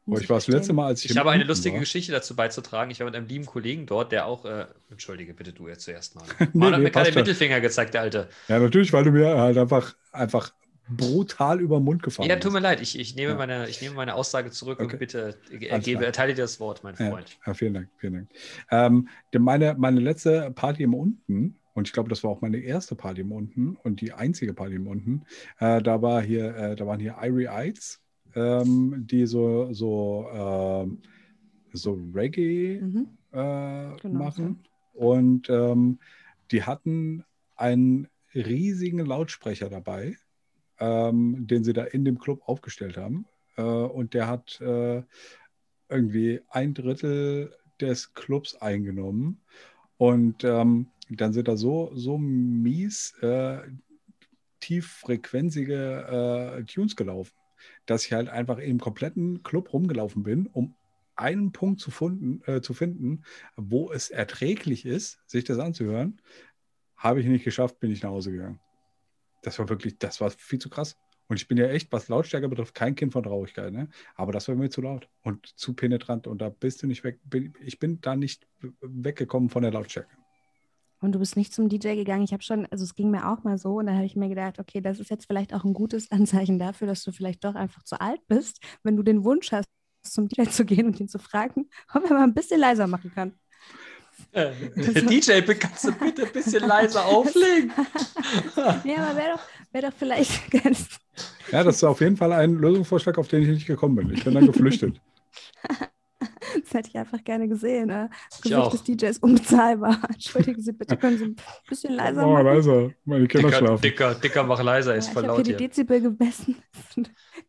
Muss 0.05 0.21
ich 0.21 0.29
war 0.29 0.37
das 0.37 0.47
letzte 0.47 0.71
Mal, 0.73 0.87
als 0.87 1.03
ich 1.03 1.11
Ich 1.11 1.17
habe 1.17 1.31
eine 1.31 1.43
lustige 1.43 1.73
war. 1.75 1.81
Geschichte 1.81 2.11
dazu 2.13 2.35
beizutragen. 2.35 2.91
Ich 2.91 2.99
war 2.99 3.05
mit 3.05 3.15
einem 3.15 3.27
lieben 3.27 3.45
Kollegen 3.45 3.85
dort, 3.85 4.11
der 4.13 4.25
auch. 4.25 4.45
Äh, 4.45 4.67
Entschuldige 4.89 5.33
bitte 5.33 5.51
du 5.53 5.67
jetzt 5.67 5.83
zuerst 5.83 6.15
mal. 6.15 6.25
Nee, 6.53 6.69
Man 6.69 6.73
hat 6.73 6.81
nee, 6.81 6.83
mir 6.83 6.91
gerade 6.91 7.11
den. 7.11 7.15
Mittelfinger 7.15 7.59
gezeigt, 7.61 7.93
der 7.93 8.01
Alte. 8.01 8.29
Ja, 8.47 8.59
natürlich, 8.59 8.93
weil 8.93 9.03
du 9.03 9.11
mir 9.11 9.37
halt 9.37 9.57
einfach, 9.57 9.95
einfach 10.11 10.53
brutal 10.89 11.59
über 11.61 11.79
den 11.79 11.83
Mund 11.83 12.03
gefahren 12.03 12.29
Ja, 12.29 12.37
tut 12.37 12.53
mir 12.53 12.59
leid. 12.59 12.81
Ich, 12.81 12.97
ich, 12.97 13.15
nehme, 13.15 13.31
Ja. 13.33 13.37
meine, 13.37 13.69
ich 13.69 13.81
nehme 13.81 13.95
meine 13.95 14.15
Aussage 14.15 14.51
zurück 14.51 14.79
Okay. 14.79 14.93
und 14.93 14.99
bitte 14.99 15.39
äh, 15.51 15.79
gebe, 15.79 16.05
erteile 16.05 16.33
dir 16.33 16.41
das 16.43 16.59
Wort, 16.59 16.83
mein 16.83 16.95
Ja, 16.95 17.09
Freund. 17.09 17.37
ja, 17.45 17.53
vielen 17.53 17.73
Dank, 17.73 17.89
vielen 17.97 18.13
Dank. 18.13 18.29
Ähm, 18.71 19.09
denn 19.33 19.41
meine, 19.41 19.75
meine 19.77 19.99
letzte 19.99 20.51
Party 20.51 20.83
im 20.83 20.93
Unten, 20.93 21.59
und 21.73 21.87
ich 21.87 21.93
glaube, 21.93 22.09
das 22.09 22.23
war 22.23 22.31
auch 22.31 22.41
meine 22.41 22.57
erste 22.57 22.95
Party 22.95 23.21
im 23.21 23.31
Unten 23.31 23.75
und 23.83 24.01
die 24.01 24.13
einzige 24.13 24.53
Party 24.53 24.75
im 24.75 24.87
Unten, 24.87 25.25
äh, 25.59 25.81
da 25.81 26.01
war 26.01 26.21
hier, 26.21 26.55
äh, 26.55 26.75
da 26.75 26.87
waren 26.87 26.99
hier 26.99 27.17
Irie 27.21 27.45
Eyes, 27.47 28.01
ähm, 28.35 29.05
die 29.07 29.25
so, 29.25 29.71
so, 29.73 30.27
ähm, 30.33 31.01
so 31.73 31.99
Reggae 32.13 32.81
Mhm. 32.81 33.07
äh, 33.31 33.37
Genau, 34.01 34.23
machen. 34.23 34.63
Und 34.93 35.49
ähm, 35.49 35.99
die 36.51 36.63
hatten 36.63 37.23
einen 37.55 38.07
riesigen 38.33 38.99
Lautsprecher 39.05 39.69
dabei, 39.69 40.15
ähm, 40.79 41.47
den 41.47 41.63
sie 41.63 41.73
da 41.73 41.83
in 41.83 42.05
dem 42.05 42.19
Club 42.19 42.41
aufgestellt 42.45 42.97
haben. 42.97 43.25
Äh, 43.57 43.61
und 43.61 44.13
der 44.13 44.27
hat 44.27 44.59
äh, 44.61 45.03
irgendwie 45.89 46.41
ein 46.49 46.73
Drittel 46.73 47.55
des 47.79 48.13
Clubs 48.13 48.55
eingenommen. 48.55 49.41
Und 49.97 50.43
ähm, 50.43 50.87
dann 51.09 51.33
sind 51.33 51.47
da 51.47 51.57
so, 51.57 51.91
so 51.95 52.17
mies 52.17 53.13
äh, 53.21 53.59
tieffrequenzige 54.59 56.57
äh, 56.59 56.63
Tunes 56.63 56.95
gelaufen, 56.95 57.33
dass 57.85 58.05
ich 58.05 58.13
halt 58.13 58.29
einfach 58.29 58.57
im 58.57 58.79
kompletten 58.79 59.43
Club 59.43 59.73
rumgelaufen 59.73 60.23
bin, 60.23 60.47
um 60.47 60.75
einen 61.15 61.51
Punkt 61.51 61.79
zu, 61.81 61.89
funden, 61.89 62.41
äh, 62.45 62.61
zu 62.61 62.73
finden, 62.73 63.23
wo 63.55 63.91
es 63.91 64.09
erträglich 64.09 64.85
ist, 64.85 65.19
sich 65.25 65.43
das 65.43 65.57
anzuhören. 65.57 66.21
Habe 66.95 67.21
ich 67.21 67.27
nicht 67.27 67.43
geschafft, 67.43 67.79
bin 67.79 67.91
ich 67.91 68.03
nach 68.03 68.09
Hause 68.09 68.31
gegangen. 68.31 68.59
Das 69.47 69.59
war 69.59 69.69
wirklich, 69.69 69.97
das 69.97 70.19
war 70.19 70.29
viel 70.29 70.59
zu 70.59 70.69
krass. 70.69 70.97
Und 71.29 71.37
ich 71.37 71.47
bin 71.47 71.57
ja 71.57 71.67
echt, 71.67 71.89
was 71.93 72.09
Lautstärke 72.09 72.49
betrifft, 72.49 72.75
kein 72.75 72.95
Kind 72.95 73.13
von 73.13 73.23
Traurigkeit. 73.23 73.71
Ne? 73.71 73.87
Aber 74.15 74.33
das 74.33 74.49
war 74.49 74.55
mir 74.55 74.69
zu 74.69 74.81
laut 74.81 75.07
und 75.23 75.47
zu 75.57 75.73
penetrant. 75.73 76.27
Und 76.27 76.41
da 76.41 76.49
bist 76.49 76.83
du 76.83 76.87
nicht 76.87 77.05
weg. 77.05 77.21
Bin, 77.23 77.53
ich 77.61 77.79
bin 77.79 78.01
da 78.01 78.17
nicht 78.17 78.45
weggekommen 78.81 79.49
von 79.49 79.63
der 79.63 79.71
Lautstärke. 79.71 80.09
Und 80.99 81.13
du 81.13 81.19
bist 81.19 81.37
nicht 81.37 81.53
zum 81.53 81.69
DJ 81.69 81.95
gegangen. 81.95 82.25
Ich 82.25 82.33
habe 82.33 82.43
schon, 82.43 82.65
also 82.65 82.83
es 82.83 82.93
ging 82.93 83.09
mir 83.09 83.29
auch 83.29 83.45
mal 83.45 83.57
so 83.57 83.75
und 83.77 83.85
da 83.85 83.93
habe 83.93 84.05
ich 84.05 84.17
mir 84.17 84.27
gedacht, 84.27 84.59
okay, 84.59 84.81
das 84.81 84.99
ist 84.99 85.09
jetzt 85.09 85.27
vielleicht 85.27 85.53
auch 85.53 85.63
ein 85.63 85.73
gutes 85.73 86.11
Anzeichen 86.11 86.59
dafür, 86.59 86.87
dass 86.87 87.03
du 87.03 87.13
vielleicht 87.13 87.45
doch 87.45 87.55
einfach 87.55 87.83
zu 87.83 88.01
alt 88.01 88.19
bist, 88.27 88.61
wenn 88.83 88.97
du 88.97 89.03
den 89.03 89.23
Wunsch 89.23 89.53
hast, 89.53 89.69
zum 90.03 90.27
DJ 90.27 90.43
zu 90.49 90.65
gehen 90.65 90.87
und 90.87 90.99
ihn 90.99 91.07
zu 91.07 91.19
fragen, 91.19 91.69
ob 91.93 92.03
er 92.03 92.13
mal 92.13 92.23
ein 92.23 92.33
bisschen 92.33 92.59
leiser 92.59 92.87
machen 92.87 93.13
kann. 93.13 93.33
Äh, 94.33 94.51
DJ, 94.75 95.41
kannst 95.41 95.85
du 95.85 95.91
bitte 95.93 96.25
ein 96.25 96.31
bisschen 96.31 96.67
leiser 96.67 97.05
auflegen? 97.05 97.71
ja, 98.83 98.97
aber 98.97 99.17
wäre 99.17 99.31
doch, 99.35 99.41
wär 99.71 99.81
doch 99.83 99.93
vielleicht 99.97 100.51
ganz. 100.63 100.87
Ja, 101.51 101.63
das 101.63 101.77
ist 101.77 101.83
auf 101.83 102.01
jeden 102.01 102.17
Fall 102.17 102.33
ein 102.33 102.55
Lösungsvorschlag, 102.55 103.17
auf 103.17 103.27
den 103.27 103.43
ich 103.43 103.49
nicht 103.49 103.67
gekommen 103.67 103.95
bin. 103.95 104.13
Ich 104.13 104.23
bin 104.23 104.33
dann 104.33 104.45
geflüchtet. 104.47 104.99
Das 106.63 106.73
hätte 106.73 106.89
ich 106.89 106.97
einfach 106.97 107.23
gerne 107.23 107.47
gesehen. 107.47 107.87
Ne? 107.87 108.09
Das 108.29 108.39
Ich 108.39 108.43
Gewicht 108.45 108.57
auch. 108.57 108.71
des 108.71 108.83
DJs 108.83 109.17
unbezahlbar. 109.19 109.99
Entschuldigen 110.09 110.59
Sie 110.61 110.71
bitte, 110.71 110.97
können 110.97 111.17
Sie 111.17 111.25
ein 111.25 111.35
bisschen 111.69 111.93
leiser 111.93 112.25
Oh, 112.25 112.33
machen? 112.33 112.45
leiser. 112.45 112.89
Meine 113.05 113.27
Kinder 113.27 113.47
Dicker, 113.49 113.59
schlafen. 113.59 113.81
dicker, 113.81 114.15
dicker, 114.15 114.43
mach 114.43 114.63
leiser, 114.63 114.95
ist 114.95 115.07
Ja, 115.07 115.13
voll 115.13 115.23
ich 115.23 115.29
habe 115.29 115.37
laut 115.37 115.45
hier 115.45 115.55
die 115.57 115.61
hier. 115.63 115.67
Dezibel 115.69 116.01
gemessen. 116.01 116.55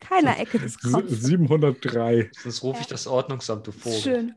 Keiner 0.00 0.38
Ecke 0.38 0.58
des 0.58 0.78
Kopfs. 0.78 1.10
703. 1.22 2.30
Sonst 2.42 2.62
rufe 2.62 2.80
ich 2.82 2.86
das 2.86 3.06
Ordnungsamt, 3.06 3.66
du 3.66 3.72
Vogel. 3.72 3.98
Schön. 3.98 4.34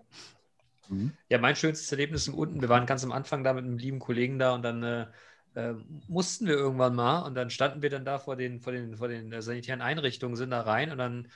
Mhm. 0.91 1.13
Ja, 1.29 1.37
mein 1.37 1.55
schönstes 1.55 1.91
Erlebnis 1.91 2.27
im 2.27 2.35
unten. 2.35 2.61
Wir 2.61 2.69
waren 2.69 2.85
ganz 2.85 3.03
am 3.03 3.11
Anfang 3.11 3.43
da 3.43 3.53
mit 3.53 3.63
einem 3.63 3.77
lieben 3.77 3.99
Kollegen 3.99 4.37
da 4.37 4.53
und 4.53 4.61
dann 4.61 4.83
äh, 4.83 5.07
äh, 5.55 5.73
mussten 6.07 6.47
wir 6.47 6.55
irgendwann 6.55 6.95
mal 6.95 7.21
und 7.21 7.35
dann 7.35 7.49
standen 7.49 7.81
wir 7.81 7.89
dann 7.89 8.05
da 8.05 8.19
vor 8.19 8.35
den, 8.35 8.59
vor 8.59 8.73
den, 8.73 8.97
vor 8.97 9.07
den 9.07 9.31
äh, 9.31 9.41
sanitären 9.41 9.81
Einrichtungen, 9.81 10.35
sind 10.35 10.51
da 10.51 10.61
rein 10.61 10.91
und 10.91 10.97
dann, 10.97 11.31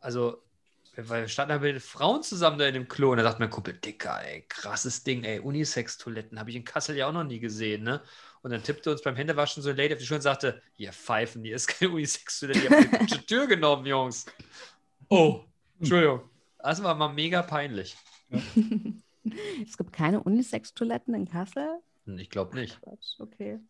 also, 0.00 0.42
wir 0.94 1.08
wir 1.08 1.28
standen 1.28 1.50
da 1.50 1.58
mit 1.58 1.74
den 1.74 1.80
Frauen 1.80 2.22
zusammen 2.22 2.58
da 2.58 2.66
in 2.66 2.74
dem 2.74 2.88
Klo 2.88 3.10
und 3.10 3.18
da 3.18 3.24
sagt 3.24 3.40
mein 3.40 3.50
Kumpel, 3.50 3.74
Dicker, 3.74 4.20
ey, 4.24 4.44
krasses 4.48 5.02
Ding, 5.02 5.24
ey, 5.24 5.40
Unisex-Toiletten 5.40 6.38
habe 6.38 6.50
ich 6.50 6.56
in 6.56 6.64
Kassel 6.64 6.96
ja 6.96 7.08
auch 7.08 7.12
noch 7.12 7.24
nie 7.24 7.40
gesehen, 7.40 7.82
ne? 7.82 8.00
Und 8.42 8.52
dann 8.52 8.62
tippte 8.62 8.90
uns 8.90 9.02
beim 9.02 9.16
Händewaschen 9.16 9.62
so 9.62 9.70
ein 9.70 9.76
Lady 9.76 9.92
auf 9.92 10.00
die 10.00 10.06
Schulter 10.06 10.18
und 10.18 10.22
sagte, 10.22 10.62
ihr 10.78 10.92
Pfeifen, 10.92 11.44
hier 11.44 11.56
ist 11.56 11.66
keine 11.66 11.92
Unisex-Toilette, 11.92 12.58
ihr 12.60 12.70
habt 12.70 12.88
eine 12.88 12.98
falsche 12.98 13.26
Tür 13.26 13.46
genommen, 13.46 13.86
Jungs. 13.86 14.26
Oh, 15.08 15.44
Entschuldigung. 15.78 16.22
Das 16.58 16.82
war 16.82 16.94
mal 16.94 17.12
mega 17.12 17.42
peinlich. 17.42 17.96
Es 19.66 19.76
gibt 19.76 19.92
keine 19.92 20.22
Unisex-Toiletten 20.22 21.12
in 21.14 21.28
Kassel. 21.28 21.68
Hm, 22.06 22.18
Ich 22.18 22.30
glaube 22.30 22.54
nicht. 22.56 22.80
Quatsch, 22.80 23.20
okay. 23.20 23.60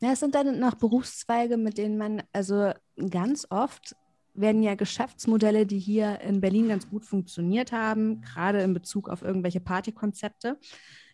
Ja, 0.00 0.12
es 0.12 0.20
sind 0.20 0.34
dann 0.34 0.58
noch 0.58 0.74
Berufszweige, 0.76 1.58
mit 1.58 1.76
denen 1.76 1.98
man, 1.98 2.22
also 2.32 2.72
ganz 3.10 3.46
oft 3.50 3.94
werden 4.32 4.62
ja 4.62 4.74
Geschäftsmodelle, 4.74 5.66
die 5.66 5.78
hier 5.78 6.20
in 6.22 6.40
Berlin 6.40 6.68
ganz 6.68 6.88
gut 6.88 7.04
funktioniert 7.04 7.70
haben, 7.70 8.22
gerade 8.22 8.62
in 8.62 8.72
Bezug 8.72 9.08
auf 9.10 9.20
irgendwelche 9.22 9.60
Partykonzepte. 9.60 10.58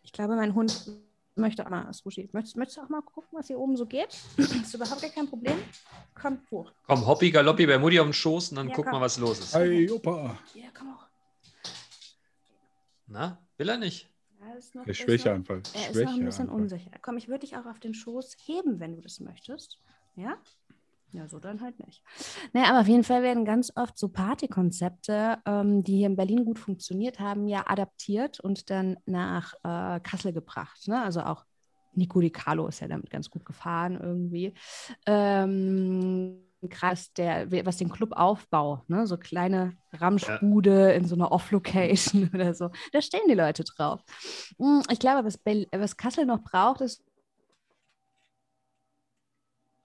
Ich 0.05 0.13
glaube, 0.13 0.37
mein 0.37 0.55
Hund 0.55 0.89
möchte 1.35 1.67
auch 1.67 1.71
mal, 1.71 1.93
Sushi, 1.93 2.29
möchtest, 2.33 2.57
möchtest 2.57 2.79
du 2.79 2.83
auch 2.83 2.89
mal 2.89 3.03
gucken, 3.03 3.31
was 3.33 3.49
hier 3.49 3.59
oben 3.59 3.77
so 3.77 3.87
geht? 3.87 4.17
ist 4.37 4.73
überhaupt 4.73 5.03
gar 5.03 5.11
kein 5.11 5.29
Problem. 5.29 5.59
Komm 6.15 6.39
hoch. 6.51 6.71
Komm, 6.87 7.05
Hoppi 7.07 7.31
Galoppi 7.33 7.67
bei 7.67 7.77
Mutti 7.79 7.99
auf 7.99 8.07
den 8.07 8.13
Schoß 8.13 8.51
und 8.51 8.57
dann 8.57 8.69
Ja, 8.69 8.75
guck 8.77 8.85
komm. 8.87 8.93
mal, 8.95 9.01
was 9.01 9.19
los 9.19 9.41
ist. 9.41 9.55
Hey, 9.55 9.91
Opa. 9.91 10.39
Ja, 10.55 10.69
komm 10.73 10.95
hoch. 10.95 11.07
Na, 13.13 13.39
will 13.59 13.69
er 13.69 13.77
nicht? 13.77 14.09
Ja, 14.41 14.55
ist 14.55 14.75
noch, 14.75 14.85
Der 14.85 14.93
ist 14.93 15.01
noch- 15.01 15.05
Schwächeanfall. 15.07 15.57
Er 15.57 15.63
ist 15.63 15.75
noch 15.75 16.13
ein 16.13 16.25
bisschen 16.25 16.47
Schwächeanfall. 16.47 16.61
unsicher. 16.61 16.91
Komm, 17.03 17.17
ich 17.19 17.27
würde 17.29 17.41
dich 17.41 17.57
auch 17.57 17.67
auf 17.67 17.81
den 17.81 17.93
Schoß 17.93 18.37
heben, 18.47 18.79
wenn 18.81 18.95
du 18.95 19.01
das 19.03 19.19
möchtest. 19.21 19.79
Ja? 20.15 20.37
Ja, 21.13 21.27
so 21.27 21.41
dann 21.41 21.61
halt 21.61 21.85
nicht. 21.85 22.05
Naja, 22.53 22.69
aber 22.71 22.81
auf 22.83 22.87
jeden 22.87 23.03
Fall 23.03 23.23
werden 23.25 23.45
ganz 23.45 23.73
oft 23.75 23.99
so 23.99 24.09
Partykonzepte, 24.09 25.39
ähm, 25.45 25.83
die 25.83 25.97
hier 25.97 26.07
in 26.07 26.15
Berlin 26.15 26.45
gut 26.45 26.61
funktioniert 26.61 27.19
haben, 27.19 27.49
ja 27.49 27.65
adaptiert 27.69 28.39
und 28.39 28.71
dann 28.71 28.97
nach 29.07 29.55
äh, 29.65 29.99
Kassel 30.01 30.33
gebracht. 30.33 30.87
Ne? 30.87 31.03
Also 31.03 31.23
auch 31.23 31.45
Nico 31.95 32.21
Di 32.21 32.31
Carlo 32.31 32.69
ist 32.69 32.79
ja 32.79 32.87
damit 32.87 33.11
ganz 33.11 33.29
gut 33.29 33.45
gefahren 33.45 33.99
irgendwie. 34.01 34.55
Ähm, 35.05 36.45
krass, 36.69 37.13
der, 37.15 37.51
was 37.65 37.79
den 37.79 37.91
Clubaufbau, 37.91 38.85
ne? 38.89 39.07
so 39.07 39.17
kleine 39.17 39.77
Ramschbude 39.93 40.93
in 40.93 41.07
so 41.07 41.15
einer 41.15 41.33
Off-Location 41.33 42.31
oder 42.35 42.55
so, 42.55 42.71
da 42.93 43.01
stehen 43.01 43.27
die 43.29 43.35
Leute 43.35 43.65
drauf. 43.65 44.01
Mm, 44.59 44.81
Ich 44.91 44.99
glaube, 44.99 45.25
was, 45.27 45.39
Bel- 45.39 45.67
was 45.73 45.97
Kassel 45.97 46.27
noch 46.27 46.43
braucht, 46.43 46.81
ist 46.83 47.03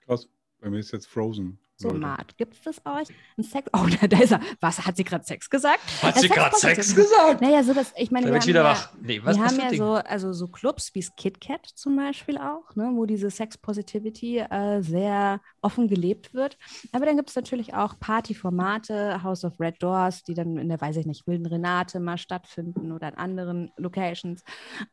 Krass. 0.06 0.28
Bei 0.60 0.70
mir 0.70 0.80
ist 0.80 0.92
jetzt 0.92 1.08
Frozen. 1.08 1.60
So 1.78 1.90
Leute. 1.90 2.00
Mat. 2.00 2.38
Gibt 2.38 2.54
es 2.54 2.62
das 2.62 2.80
bei 2.80 3.02
euch? 3.02 3.08
Ein 3.38 3.44
Sex? 3.44 3.70
Oh, 3.74 3.86
da, 4.02 4.08
da 4.08 4.20
ist 4.20 4.32
er. 4.32 4.40
Was, 4.62 4.86
hat 4.86 4.96
sie 4.96 5.04
gerade 5.04 5.26
Sex 5.26 5.50
gesagt? 5.50 5.82
Hat 6.02 6.16
Ja, 6.16 6.22
sie 6.22 6.30
gerade. 6.30 6.56
Sex 6.56 6.96
gesagt? 6.96 7.42
Naja, 7.42 7.64
so 7.64 7.74
das, 7.74 7.94
ich 7.98 8.12
meine, 8.12 8.28
Da 8.28 8.34
wir 8.34 8.40
haben 8.40 8.48
wieder 8.48 8.64
ja, 8.64 8.70
wach. 8.70 8.94
Nee, 9.02 9.22
was, 9.24 9.38
wir 9.38 9.44
was 9.44 9.52
haben 9.52 9.60
ja 9.60 9.70
Ding? 9.70 9.80
so, 9.80 9.94
also 9.94 10.34
so 10.34 10.48
Clubs 10.48 10.94
wie 10.94 11.02
das 11.02 11.16
KitKat 11.16 11.66
zum 11.66 11.96
Beispiel 11.98 12.38
auch, 12.38 12.76
ne, 12.76 12.92
wo 12.94 13.06
diese 13.06 13.30
Sex 13.30 13.58
Positivity 13.58 14.40
äh, 14.40 14.82
sehr 14.82 15.42
offen 15.62 15.88
gelebt 15.88 16.34
wird. 16.34 16.58
Aber 16.92 17.06
dann 17.06 17.18
gibt 17.18 17.30
es 17.30 17.36
natürlich 17.36 17.74
auch 17.74 18.00
Partyformate, 18.00 19.24
House 19.24 19.44
of 19.44 19.60
Red 19.60 19.82
Doors, 19.82 20.24
die 20.24 20.34
dann 20.34 20.58
in 20.58 20.70
der, 20.70 20.80
weiß 20.80 20.98
ich 20.98 21.06
nicht, 21.06 21.28
Wilden 21.28 21.46
Renate 21.46 22.00
mal 22.00 22.18
stattfinden 22.18 22.92
oder 22.92 23.08
an 23.08 23.16
anderen 23.16 23.72
Locations. 23.78 24.44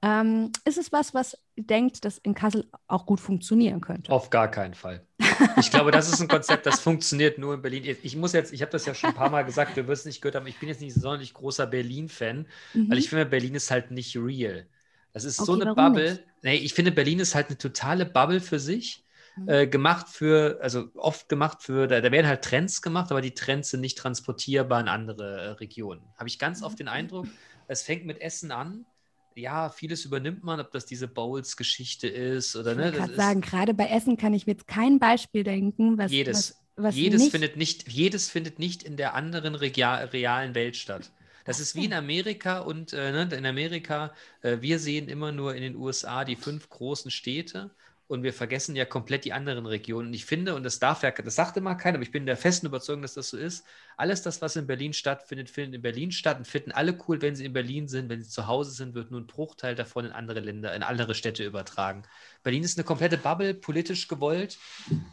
Ähm, 0.02 0.50
ist 0.64 0.78
es 0.78 0.92
was, 0.92 1.14
was 1.14 1.36
denkt, 1.56 2.04
das 2.04 2.18
in 2.18 2.34
Kassel 2.34 2.70
auch 2.88 3.06
gut 3.06 3.20
funktionieren 3.20 3.80
könnte? 3.80 4.12
Auf 4.12 4.30
gar 4.30 4.50
keinen 4.50 4.74
Fall. 4.74 5.06
Ich 5.54 5.70
glaube, 5.70 5.92
das 5.92 6.08
ist 6.08 6.20
ein 6.20 6.28
Konzept, 6.28 6.66
das 6.66 6.80
funktioniert 6.80 7.38
nur 7.38 7.54
in 7.54 7.62
Berlin. 7.62 7.96
Ich 8.02 8.16
muss 8.16 8.32
jetzt, 8.32 8.52
ich 8.52 8.62
habe 8.62 8.72
das 8.72 8.86
ja 8.86 8.94
schon 8.94 9.10
ein 9.10 9.14
paar 9.14 9.30
Mal 9.30 9.44
gesagt, 9.44 9.76
du 9.76 9.86
wirst 9.86 10.00
es 10.02 10.06
nicht 10.06 10.20
gehört 10.20 10.34
haben, 10.34 10.46
ich 10.46 10.58
bin 10.58 10.68
jetzt 10.68 10.80
nicht 10.80 10.94
so 10.94 11.00
sonderlich 11.00 11.34
großer 11.34 11.66
Berlin-Fan, 11.66 12.48
Mhm. 12.74 12.84
weil 12.88 12.98
ich 12.98 13.08
finde, 13.08 13.26
Berlin 13.26 13.54
ist 13.54 13.70
halt 13.70 13.90
nicht 13.90 14.16
real. 14.16 14.66
Das 15.12 15.24
ist 15.24 15.44
so 15.44 15.52
Okay, 15.52 15.54
eine 15.54 15.66
warum 15.66 15.92
Bubble. 15.92 15.92
nicht? 15.92 16.24
Nee, 16.42 16.56
ich 16.56 16.74
finde, 16.74 16.90
Berlin 16.92 17.20
ist 17.20 17.34
halt 17.34 17.48
eine 17.48 17.58
totale 17.58 18.06
Bubble 18.06 18.40
für 18.40 18.58
sich. 18.58 19.04
Mhm. 19.36 19.46
Äh, 19.46 19.66
gemacht 19.66 20.06
für, 20.08 20.58
also 20.62 20.88
oft 20.94 21.28
gemacht 21.28 21.62
für, 21.62 21.88
da, 21.88 22.00
da 22.00 22.12
werden 22.12 22.28
halt 22.28 22.44
Trends 22.44 22.80
gemacht, 22.80 23.10
aber 23.10 23.20
die 23.20 23.34
Trends 23.34 23.70
sind 23.70 23.80
nicht 23.80 23.98
transportierbar 23.98 24.80
in 24.80 24.86
andere 24.88 25.40
äh, 25.40 25.48
Regionen. 25.50 26.12
Habe 26.16 26.28
ich 26.28 26.38
ganz 26.38 26.62
oft 26.62 26.78
den 26.78 26.86
Eindruck, 26.86 27.34
es 27.66 27.82
fängt 27.82 28.06
mit 28.06 28.20
Essen 28.20 28.52
an. 28.52 28.86
Ja, 29.34 29.70
vieles 29.70 30.04
übernimmt 30.04 30.44
man, 30.44 30.60
ob 30.60 30.70
das 30.72 30.86
diese 30.86 31.08
Bowls-Geschichte 31.08 32.08
ist 32.08 32.54
oder 32.56 32.72
Ich 32.72 32.78
ne. 32.78 32.92
gerade 32.92 33.12
ist- 33.12 33.16
sagen, 33.18 33.40
gerade 33.40 33.74
bei 33.74 33.88
Essen 33.88 34.16
kann 34.16 34.34
ich 34.34 34.46
mir 34.46 34.52
jetzt 34.52 34.66
kein 34.68 34.98
Beispiel 34.98 35.44
denken, 35.44 35.98
was, 35.98 36.10
Jedes. 36.12 36.56
was, 36.76 36.84
was 36.84 36.96
jedes, 36.96 37.20
nicht 37.22 37.30
findet 37.32 37.56
nicht, 37.56 37.88
jedes 37.88 38.28
findet 38.30 38.58
nicht 38.58 38.82
in 38.82 38.96
der 38.96 39.14
anderen 39.14 39.54
real, 39.54 40.04
realen 40.06 40.54
Welt 40.54 40.76
statt. 40.76 41.10
Das 41.44 41.58
ist 41.58 41.74
wie 41.74 41.84
in 41.86 41.92
Amerika 41.92 42.60
und 42.60 42.92
äh, 42.92 43.10
ne, 43.10 43.28
in 43.36 43.44
Amerika, 43.46 44.12
äh, 44.42 44.58
wir 44.60 44.78
sehen 44.78 45.08
immer 45.08 45.32
nur 45.32 45.54
in 45.56 45.62
den 45.62 45.74
USA 45.74 46.24
die 46.24 46.36
fünf 46.36 46.68
großen 46.68 47.10
Städte 47.10 47.70
und 48.12 48.22
wir 48.22 48.34
vergessen 48.34 48.76
ja 48.76 48.84
komplett 48.84 49.24
die 49.24 49.32
anderen 49.32 49.64
Regionen. 49.64 50.08
Und 50.08 50.14
ich 50.14 50.26
finde, 50.26 50.54
und 50.54 50.64
das 50.64 50.78
darf 50.78 51.02
ja, 51.02 51.10
das 51.12 51.34
sagt 51.34 51.56
immer 51.56 51.74
keiner, 51.76 51.96
aber 51.96 52.02
ich 52.02 52.10
bin 52.10 52.26
der 52.26 52.36
festen 52.36 52.66
Überzeugung, 52.66 53.00
dass 53.00 53.14
das 53.14 53.30
so 53.30 53.38
ist. 53.38 53.64
Alles 53.96 54.20
das, 54.20 54.42
was 54.42 54.54
in 54.56 54.66
Berlin 54.66 54.92
stattfindet, 54.92 55.48
findet 55.48 55.76
in 55.76 55.82
Berlin 55.82 56.12
statt 56.12 56.36
und 56.36 56.46
finden 56.46 56.72
alle 56.72 56.94
cool, 57.08 57.22
wenn 57.22 57.34
sie 57.34 57.46
in 57.46 57.54
Berlin 57.54 57.88
sind. 57.88 58.10
Wenn 58.10 58.20
sie 58.22 58.28
zu 58.28 58.46
Hause 58.46 58.72
sind, 58.72 58.94
wird 58.94 59.10
nur 59.10 59.20
ein 59.20 59.26
Bruchteil 59.26 59.74
davon 59.74 60.04
in 60.04 60.12
andere 60.12 60.40
Länder, 60.40 60.74
in 60.74 60.82
andere 60.82 61.14
Städte 61.14 61.42
übertragen. 61.42 62.02
Berlin 62.42 62.64
ist 62.64 62.76
eine 62.76 62.84
komplette 62.84 63.16
Bubble, 63.16 63.54
politisch 63.54 64.08
gewollt. 64.08 64.58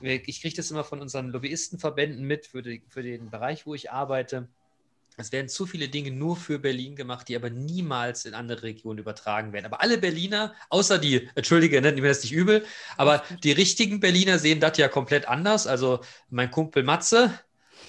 Ich 0.02 0.42
kriege 0.42 0.56
das 0.58 0.70
immer 0.70 0.84
von 0.84 1.00
unseren 1.00 1.30
Lobbyistenverbänden 1.30 2.26
mit 2.26 2.48
für, 2.48 2.62
die, 2.62 2.84
für 2.90 3.02
den 3.02 3.30
Bereich, 3.30 3.66
wo 3.66 3.76
ich 3.76 3.92
arbeite. 3.92 4.50
Es 5.20 5.32
werden 5.32 5.50
zu 5.50 5.66
viele 5.66 5.90
Dinge 5.90 6.12
nur 6.12 6.36
für 6.36 6.60
Berlin 6.60 6.96
gemacht, 6.96 7.28
die 7.28 7.36
aber 7.36 7.50
niemals 7.50 8.26
in 8.26 8.34
andere 8.34 8.64
Regionen 8.64 9.00
übertragen 9.00 9.54
werden. 9.54 9.66
Aber 9.66 9.82
alle 9.82 9.98
Berliner, 9.98 10.54
außer 10.70 10.98
die, 10.98 11.30
entschuldige, 11.36 11.82
nennt 11.82 12.00
mir 12.00 12.08
das 12.08 12.24
nicht 12.24 12.34
übel, 12.34 12.66
aber 12.98 13.24
die 13.44 13.52
richtigen 13.52 14.00
Berliner 14.00 14.40
sehen 14.40 14.60
das 14.60 14.78
ja 14.78 14.88
komplett 14.88 15.28
anders. 15.28 15.68
Also 15.68 16.00
mein 16.30 16.52
Kumpel 16.52 16.84
Matze 16.84 17.34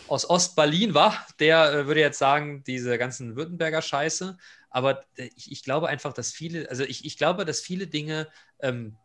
aus 0.09 0.29
Ostberlin 0.29 0.93
war, 0.95 1.27
der 1.39 1.73
äh, 1.73 1.87
würde 1.87 2.01
jetzt 2.01 2.19
sagen, 2.19 2.65
diese 2.65 2.99
ganzen 2.99 3.37
Württemberger 3.37 3.81
Scheiße. 3.81 4.37
Aber 4.69 5.05
äh, 5.17 5.31
ich, 5.37 5.53
ich 5.53 5.63
glaube 5.63 5.89
einfach, 5.89 6.13
dass 6.13 6.33
viele, 6.33 6.69
also 6.69 6.83
ich, 6.83 7.05
ich 7.05 7.17
glaube, 7.17 7.45
dass 7.45 7.61
viele 7.61 7.87
Dinge 7.87 8.29
ähm, 8.61 8.97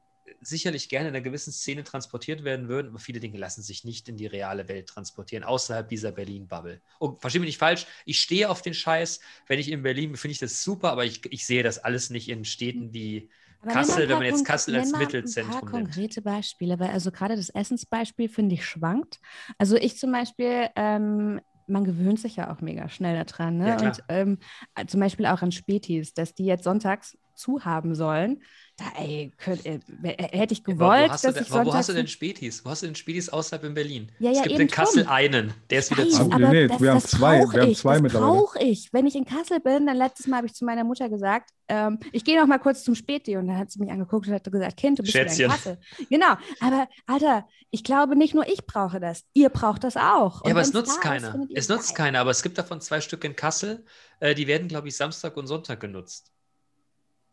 sicherlich 0.41 0.89
gerne 0.89 1.09
in 1.09 1.15
einer 1.15 1.23
gewissen 1.23 1.51
Szene 1.51 1.83
transportiert 1.83 2.43
werden 2.43 2.67
würden, 2.67 2.89
aber 2.89 2.99
viele 2.99 3.19
Dinge 3.19 3.37
lassen 3.37 3.61
sich 3.61 3.83
nicht 3.83 4.09
in 4.09 4.17
die 4.17 4.27
reale 4.27 4.67
Welt 4.67 4.87
transportieren, 4.87 5.43
außerhalb 5.43 5.87
dieser 5.87 6.11
Berlin-Bubble. 6.11 6.81
Und 6.99 7.21
verstehe 7.21 7.39
mich 7.39 7.49
nicht 7.49 7.57
falsch, 7.57 7.85
ich 8.05 8.19
stehe 8.19 8.49
auf 8.49 8.61
den 8.61 8.73
Scheiß. 8.73 9.19
Wenn 9.47 9.59
ich 9.59 9.69
in 9.69 9.83
Berlin 9.83 10.11
bin, 10.11 10.17
finde 10.17 10.33
ich 10.33 10.39
das 10.39 10.63
super, 10.63 10.91
aber 10.91 11.05
ich, 11.05 11.21
ich 11.31 11.45
sehe 11.45 11.63
das 11.63 11.79
alles 11.79 12.09
nicht 12.09 12.29
in 12.29 12.45
Städten 12.45 12.93
wie 12.93 13.29
Aber 13.61 13.71
Kassel, 13.71 14.03
wenn 14.03 14.09
paar 14.09 14.17
man 14.17 14.27
jetzt 14.27 14.45
Kassel 14.45 14.75
als 14.75 14.91
Mittelzentrum 14.91 15.55
Ein 15.55 15.61
paar 15.61 15.79
nimmt. 15.79 15.87
konkrete 15.87 16.21
Beispiele, 16.21 16.79
weil 16.79 16.89
also 16.89 17.11
gerade 17.11 17.35
das 17.35 17.49
Essensbeispiel 17.49 18.29
finde 18.29 18.55
ich 18.55 18.65
schwankt. 18.65 19.19
Also 19.57 19.75
ich 19.75 19.97
zum 19.97 20.11
Beispiel, 20.11 20.69
ähm, 20.75 21.41
man 21.67 21.83
gewöhnt 21.83 22.19
sich 22.19 22.35
ja 22.35 22.53
auch 22.53 22.61
mega 22.61 22.89
schnell 22.89 23.23
daran. 23.23 23.57
Ne? 23.57 23.69
Ja. 23.69 23.87
Und 23.87 24.03
ähm, 24.09 24.37
äh, 24.75 24.85
zum 24.85 24.99
Beispiel 24.99 25.25
auch 25.25 25.41
an 25.41 25.51
Spätis, 25.51 26.13
dass 26.13 26.33
die 26.33 26.45
jetzt 26.45 26.63
sonntags 26.63 27.17
zu 27.33 27.65
haben 27.65 27.95
sollen. 27.95 28.41
Da, 28.77 28.85
ey, 28.97 29.31
könnt, 29.37 29.65
äh, 29.65 29.79
äh, 30.03 30.37
hätte 30.37 30.53
ich 30.53 30.63
Aber 30.65 30.73
gewollt, 30.73 31.07
wo 31.07 31.13
hast, 31.13 31.23
du 31.23 31.27
dass 31.29 31.35
denn, 31.35 31.43
ich 31.45 31.51
aber 31.53 31.65
wo 31.65 31.73
hast 31.73 31.87
du 31.87 31.93
denn 31.93 32.07
Spätis? 32.09 32.65
Wo 32.65 32.69
hast 32.71 32.81
du 32.81 32.87
denn 32.87 32.95
Spätis 32.95 33.29
außerhalb 33.29 33.63
in 33.63 33.73
Berlin? 33.73 34.11
Ja, 34.19 34.31
es 34.31 34.37
ja, 34.37 34.43
gibt 34.43 34.55
eben 34.55 34.63
in 34.63 34.67
Kassel 34.69 35.03
drum. 35.03 35.13
einen, 35.13 35.53
der 35.69 35.79
ist 35.79 35.91
wieder 35.91 36.03
Weiß, 36.03 36.13
zu. 36.13 36.29
Aber 36.29 36.49
nee, 36.49 36.67
das, 36.67 36.81
wir 36.81 36.91
haben 36.91 37.01
das 37.01 37.11
zwei, 37.11 37.39
wir 37.53 37.61
haben 37.61 37.75
zwei 37.75 37.99
das 38.01 38.11
brauche 38.11 38.59
ich. 38.59 38.91
Wenn 38.91 39.07
ich 39.07 39.15
in 39.15 39.23
Kassel 39.23 39.61
bin, 39.61 39.87
dann 39.87 39.95
letztes 39.95 40.27
Mal 40.27 40.37
habe 40.37 40.47
ich 40.47 40.53
zu 40.53 40.65
meiner 40.65 40.83
Mutter 40.83 41.07
gesagt, 41.07 41.51
ähm, 41.69 41.99
ich 42.11 42.25
gehe 42.25 42.37
noch 42.37 42.47
mal 42.47 42.59
kurz 42.59 42.83
zum 42.83 42.95
Späti 42.95 43.37
und 43.37 43.47
dann 43.47 43.57
hat 43.57 43.71
sie 43.71 43.79
mich 43.79 43.89
angeguckt 43.89 44.27
und 44.27 44.33
hat 44.33 44.43
gesagt, 44.43 44.75
Kind, 44.75 44.99
du 44.99 45.03
bist 45.03 45.15
wieder 45.15 45.23
in 45.23 45.29
Schätzchen. 45.29 45.49
Kassel. 45.51 45.79
Genau, 46.09 46.35
aber 46.59 46.89
Alter, 47.05 47.47
ich 47.71 47.83
glaube 47.85 48.17
nicht 48.17 48.35
nur 48.35 48.45
ich 48.47 48.65
brauche 48.65 48.99
das, 48.99 49.23
ihr 49.33 49.49
braucht 49.49 49.85
das 49.85 49.95
auch. 49.95 50.41
Und 50.41 50.49
Ja, 50.49 50.51
aber 50.51 50.61
es 50.61 50.73
nutzt 50.73 50.91
ist, 50.91 51.01
keiner. 51.01 51.39
ihr 51.47 51.57
es 51.57 51.69
nutzt 51.69 51.95
keiner, 51.95 52.19
aber 52.19 52.31
es 52.31 52.43
gibt 52.43 52.57
davon 52.57 52.81
zwei 52.81 52.99
Stück 52.99 53.23
in 53.23 53.37
Kassel. 53.37 53.85
Äh, 54.19 54.35
die 54.35 54.47
werden, 54.47 54.67
glaube 54.67 54.89
ich, 54.89 54.97
Samstag 54.97 55.37
und 55.37 55.47
Sonntag 55.47 55.79
genutzt. 55.79 56.34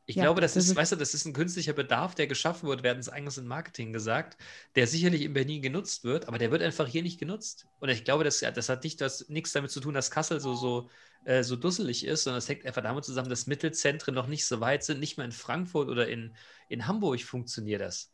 Ich 0.07 0.17
Ja, 0.17 0.27
glaube, 0.27 0.41
das 0.41 0.55
das 0.55 0.57
ist, 0.57 0.75
ist- 0.75 0.77
weißt 0.77 0.93
du, 0.93 0.97
das 0.97 1.15
ist 1.15 1.25
ein 1.27 1.33
künstlicher 1.33 1.73
Bedarf, 1.75 2.15
der 2.17 2.27
geschaffen 2.27 2.69
wird, 2.69 2.83
werden 2.83 2.99
es 2.99 3.09
eigentlich 3.09 3.39
in 3.39 3.47
Marketing 3.47 3.93
gesagt, 3.93 4.37
der 4.75 4.87
sicherlich 4.89 5.23
in 5.23 5.33
Berlin 5.33 5.63
genutzt 5.63 6.05
wird, 6.05 6.27
aber 6.29 6.39
der 6.39 6.51
wird 6.51 6.63
einfach 6.63 6.89
hier 6.89 7.03
nicht 7.03 7.21
genutzt. 7.21 7.69
Und 7.79 7.89
ich 7.89 8.05
glaube, 8.05 8.25
das, 8.25 8.41
das 8.41 8.69
hat 8.69 8.83
nicht 8.85 9.01
das, 9.01 9.29
nichts 9.29 9.53
damit 9.53 9.71
zu 9.71 9.81
tun, 9.81 9.95
dass 9.95 10.11
Kassel 10.11 10.41
so, 10.41 10.55
so, 10.55 10.91
äh, 11.25 11.43
so 11.45 11.57
dusselig 11.57 12.05
ist, 12.05 12.25
sondern 12.25 12.39
es 12.39 12.49
hängt 12.49 12.67
einfach 12.67 12.83
damit 12.83 13.05
zusammen, 13.05 13.31
dass 13.31 13.47
Mittelzentren 13.47 14.15
noch 14.15 14.27
nicht 14.27 14.45
so 14.47 14.61
weit 14.61 14.83
sind. 14.85 14.99
Nicht 15.01 15.17
mehr 15.19 15.27
in 15.27 15.33
Frankfurt 15.33 15.89
oder 15.89 16.09
in, 16.09 16.37
in 16.69 16.87
Hamburg 16.89 17.21
funktioniert 17.23 17.81
das. 17.81 18.12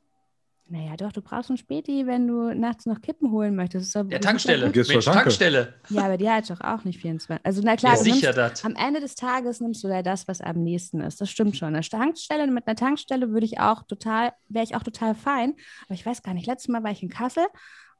Naja, 0.70 0.96
doch, 0.98 1.12
du 1.12 1.22
brauchst 1.22 1.48
ein 1.50 1.56
Späti, 1.56 2.06
wenn 2.06 2.26
du 2.26 2.52
nachts 2.54 2.84
noch 2.84 3.00
Kippen 3.00 3.30
holen 3.30 3.56
möchtest. 3.56 3.76
Das 3.84 3.86
ist 3.86 3.96
doch 3.96 4.02
Der 4.02 4.18
super 4.18 4.20
Tankstelle. 4.20 4.70
Gehst 4.70 4.90
zur. 4.90 5.00
Tankstelle. 5.00 5.74
Ja, 5.88 6.02
aber 6.04 6.18
die 6.18 6.28
hat 6.28 6.50
doch 6.50 6.60
auch 6.60 6.84
nicht 6.84 7.00
24. 7.00 7.42
Also, 7.44 7.62
na 7.64 7.74
klar, 7.76 7.92
Ja, 7.94 7.98
du 7.98 8.04
nimmst, 8.04 8.20
sicher 8.20 8.32
das. 8.34 8.64
am 8.66 8.74
Ende 8.76 9.00
des 9.00 9.14
Tages 9.14 9.60
nimmst 9.60 9.82
du 9.82 9.88
ja 9.88 10.02
das, 10.02 10.28
was 10.28 10.42
am 10.42 10.62
nächsten 10.62 11.00
ist. 11.00 11.20
Das 11.22 11.30
stimmt 11.30 11.56
schon. 11.56 11.68
Eine 11.74 11.80
Tankstelle, 11.80 12.46
mit 12.48 12.66
einer 12.66 12.76
Tankstelle 12.76 13.30
würde 13.30 13.46
ich 13.46 13.58
auch 13.60 13.82
total, 13.84 14.32
wäre 14.48 14.64
ich 14.64 14.76
auch 14.76 14.82
total 14.82 15.14
fein. 15.14 15.54
Aber 15.86 15.94
ich 15.94 16.04
weiß 16.04 16.22
gar 16.22 16.34
nicht, 16.34 16.46
letztes 16.46 16.68
Mal 16.68 16.82
war 16.84 16.90
ich 16.90 17.02
in 17.02 17.08
Kassel 17.08 17.46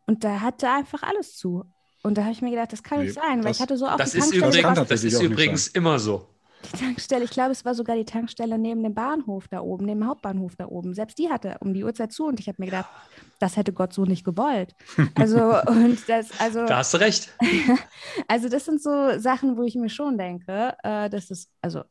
und 0.07 0.23
da 0.25 0.41
hatte 0.41 0.69
einfach 0.71 1.03
alles 1.03 1.37
zu. 1.37 1.65
Und 2.03 2.19
da 2.19 2.23
habe 2.23 2.33
ich 2.33 2.43
mir 2.43 2.51
gedacht, 2.51 2.73
das 2.73 2.83
kann 2.83 2.99
nicht 3.01 3.17
Nee, 3.17 3.21
sein, 3.23 3.39
weil 3.39 3.45
das- 3.45 3.57
ich 3.57 3.63
hatte 3.63 3.77
so 3.79 3.87
auch 3.87 3.97
Das 3.97 4.13
die 4.13 4.19
ist 4.19 4.33
übrigens, 4.35 4.79
das 4.79 4.91
ist 5.05 5.05
nicht 5.05 5.23
übrigens 5.23 5.69
immer 5.69 5.99
so. 5.99 6.29
Die 6.65 6.77
Tankstelle, 6.77 7.25
ich 7.25 7.31
glaube, 7.31 7.53
es 7.53 7.65
war 7.65 7.75
sogar 7.75 7.97
die 7.97 8.05
Tankstelle 8.05 8.59
neben 8.59 8.83
dem 8.83 8.95
Bahnhof 8.95 9.49
da 9.49 9.61
oben, 9.61 9.87
neben 9.87 10.01
dem 10.01 10.09
Hauptbahnhof 10.09 10.57
da 10.57 10.67
oben. 10.67 10.95
Selbst 10.95 11.19
die 11.19 11.31
hatte 11.31 11.57
um 11.61 11.73
die 11.73 11.85
Uhrzeit 11.85 12.13
zu 12.13 12.27
und 12.27 12.41
ich 12.41 12.49
habe 12.49 12.57
mir 12.59 12.67
gedacht, 12.67 12.89
das 13.39 13.57
hätte 13.57 13.73
Gott 13.73 13.93
so 13.93 14.05
nicht 14.05 14.25
gewollt. 14.25 14.75
Also, 15.15 15.63
und 15.67 16.09
das, 16.09 16.29
also, 16.41 16.67
Da 16.67 16.79
hast 16.79 16.93
du 16.95 16.99
recht. 16.99 17.33
also 18.29 18.49
das 18.49 18.65
sind 18.65 18.83
so 18.83 19.19
Sachen, 19.19 19.57
wo 19.57 19.63
ich 19.63 19.77
mir 19.77 19.89
schon 19.89 20.19
denke, 20.19 20.75
äh, 20.83 21.09
dass 21.09 21.31
es 21.31 21.49
also 21.61 21.85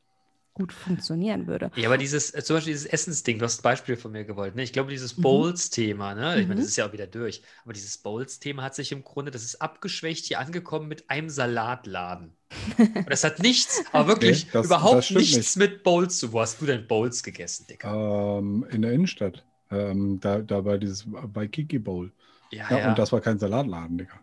gut 0.58 0.74
funktionieren 0.74 1.48
würde. 1.48 1.72
Ja, 1.76 1.88
aber 1.90 1.98
dieses, 1.98 2.34
äh, 2.34 2.44
zum 2.44 2.56
Beispiel 2.58 2.74
dieses 2.74 2.86
Essensding, 2.88 3.40
du 3.40 3.46
hast 3.46 3.60
ein 3.60 3.64
Beispiel 3.64 3.96
von 3.98 4.12
mir 4.12 4.26
gewollt. 4.26 4.56
Ne? 4.56 4.64
Ich 4.64 4.74
glaube, 4.74 4.90
dieses 4.92 5.18
Mhm. 5.18 5.22
Bowls-Thema, 5.22 6.16
ne? 6.16 6.42
ich 6.42 6.48
meine, 6.48 6.56
Mhm. 6.56 6.62
das 6.62 6.70
ist 6.70 6.76
ja 6.78 6.88
auch 6.88 6.94
wieder 6.94 7.08
durch, 7.08 7.42
aber 7.64 7.74
dieses 7.74 7.98
Bowls-Thema 8.00 8.64
hat 8.64 8.76
sich 8.76 8.92
im 8.92 9.04
Grunde, 9.04 9.32
das 9.32 9.44
ist 9.44 9.62
abgeschwächt 9.62 10.26
hier 10.26 10.40
angekommen 10.40 10.88
mit 10.88 11.10
einem 11.10 11.30
Salatladen. 11.30 12.34
Und 12.78 13.10
das 13.10 13.24
hat 13.24 13.40
nichts, 13.40 13.84
aber 13.92 14.08
wirklich 14.10 14.46
Nee, 14.46 14.50
das- 14.54 14.66
überhaupt 14.66 14.96
das 14.96 15.12
nichts 15.12 15.56
mit 15.56 15.84
Bowls 15.84 16.18
zu. 16.20 16.34
Wo 16.34 16.42
hast 16.42 16.62
du 16.62 16.66
denn 16.66 16.88
Bowls 16.88 17.24
gegessen, 17.24 17.68
Dicker? 17.68 18.40
Ähm, 18.40 18.66
in 18.72 18.82
der 18.82 18.92
Innenstadt. 18.94 19.44
Ähm, 19.70 20.20
da, 20.22 20.40
da 20.42 20.64
war 20.66 20.78
dieses 20.78 21.06
bei 21.08 21.48
Kiki 21.48 21.78
Bowl. 21.80 22.12
ja, 22.52 22.70
Ja, 22.70 22.90
und 22.90 22.98
das 22.98 23.12
war 23.12 23.22
kein 23.22 23.38
Salatladen, 23.40 23.98
Digga. 23.98 24.20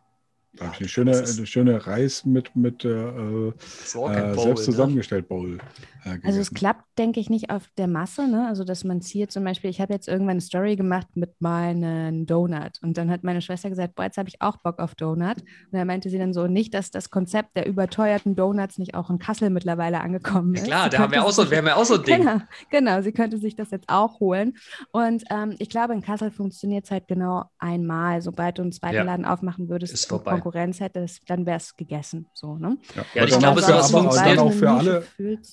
Da 0.57 0.67
Ja, 0.67 0.73
habe 0.73 0.75
ich 0.75 0.81
eine 0.81 0.89
schöne, 0.89 1.17
eine 1.17 1.47
schöne 1.47 1.87
Reis 1.87 2.25
mit, 2.25 2.55
mit 2.55 2.85
äh, 2.85 2.89
äh, 2.89 3.53
Bowl, 3.93 4.13
selbst 4.13 4.61
ne? 4.61 4.65
zusammengestellt 4.65 5.29
Bowl. 5.29 5.59
Äh, 6.05 6.19
Also 6.23 6.39
es 6.41 6.53
klappt, 6.55 6.85
denke 6.97 7.19
ich, 7.19 7.29
nicht 7.29 7.51
auf 7.51 7.69
der 7.77 7.89
Masse, 7.89 8.29
ne? 8.29 8.47
Also 8.47 8.63
dass 8.65 8.85
man 8.85 8.99
es 8.99 9.09
hier 9.09 9.29
zum 9.29 9.43
Beispiel, 9.45 9.71
ich 9.71 9.81
habe 9.81 9.93
jetzt 9.93 10.07
irgendwann 10.07 10.33
eine 10.33 10.41
Story 10.41 10.77
gemacht 10.77 11.09
mit 11.15 11.41
meinem 11.41 12.27
Donut 12.27 12.79
und 12.83 12.97
dann 12.97 13.11
hat 13.11 13.25
meine 13.25 13.43
Schwester 13.43 13.69
gesagt, 13.69 13.95
boah, 13.97 14.05
jetzt 14.05 14.17
habe 14.17 14.29
ich 14.29 14.41
auch 14.43 14.57
Bock 14.59 14.79
auf 14.79 14.95
Donut. 14.95 15.39
Und 15.39 15.45
dann 15.73 15.87
meinte 15.87 16.09
sie 16.09 16.19
dann 16.19 16.33
so, 16.33 16.47
nicht, 16.47 16.73
dass 16.75 16.91
das 16.91 17.11
Konzept 17.11 17.57
der 17.57 17.67
überteuerten 17.67 18.37
Donuts 18.37 18.79
nicht 18.79 18.95
auch 18.95 19.11
in 19.11 19.19
Kassel 19.19 19.51
mittlerweile 19.51 20.01
angekommen 20.01 20.55
Ja, 20.55 20.61
ist. 20.61 20.67
klar, 20.69 20.85
Sie 20.85 20.91
da 20.91 20.99
haben 21.03 21.13
wir 21.13 21.25
auch 21.25 21.33
so, 21.33 21.51
wir 21.51 21.59
haben 21.59 21.67
ja 21.67 21.77
auch 21.77 21.85
so 21.85 21.95
ein 21.95 22.05
Ding. 22.05 22.19
Genau, 22.21 22.41
genau, 22.71 23.03
sie 23.03 23.13
könnte 23.13 23.39
sich 23.39 23.57
das 23.57 23.71
jetzt 23.73 23.89
auch 23.89 24.21
holen. 24.21 24.55
Und 24.93 25.25
ähm, 25.31 25.57
ich 25.59 25.69
glaube, 25.69 25.95
in 25.95 26.01
Kassel 26.03 26.31
funktioniert 26.31 26.85
es 26.85 26.91
halt 26.93 27.09
genau 27.09 27.45
einmal. 27.59 28.23
Sobald 28.23 28.59
du 28.59 28.63
einen 28.63 28.73
zweiten 28.73 28.95
Ja. 28.97 29.03
Laden 29.03 29.25
aufmachen 29.25 29.69
würdest 29.69 29.95
Ist 29.95 30.09
vorbei. 30.09 30.44
Konkurrenz 30.45 30.81
hättest, 30.81 31.23
dann 31.29 31.47
wäre 31.47 31.57
es 31.57 31.77
gegessen. 31.77 32.27
So, 32.35 32.57
ne? 32.57 32.77
Ja, 32.95 33.03
Ja, 33.15 33.23
aber 33.23 33.25
ich 33.25 33.31
dann 33.33 33.41
glaube, 33.41 33.63
sowas 33.63 33.93
aber 33.95 34.03
funktioniert- 34.03 34.39
auch 34.39 34.53
für 34.53 34.71
alle. 34.71 35.07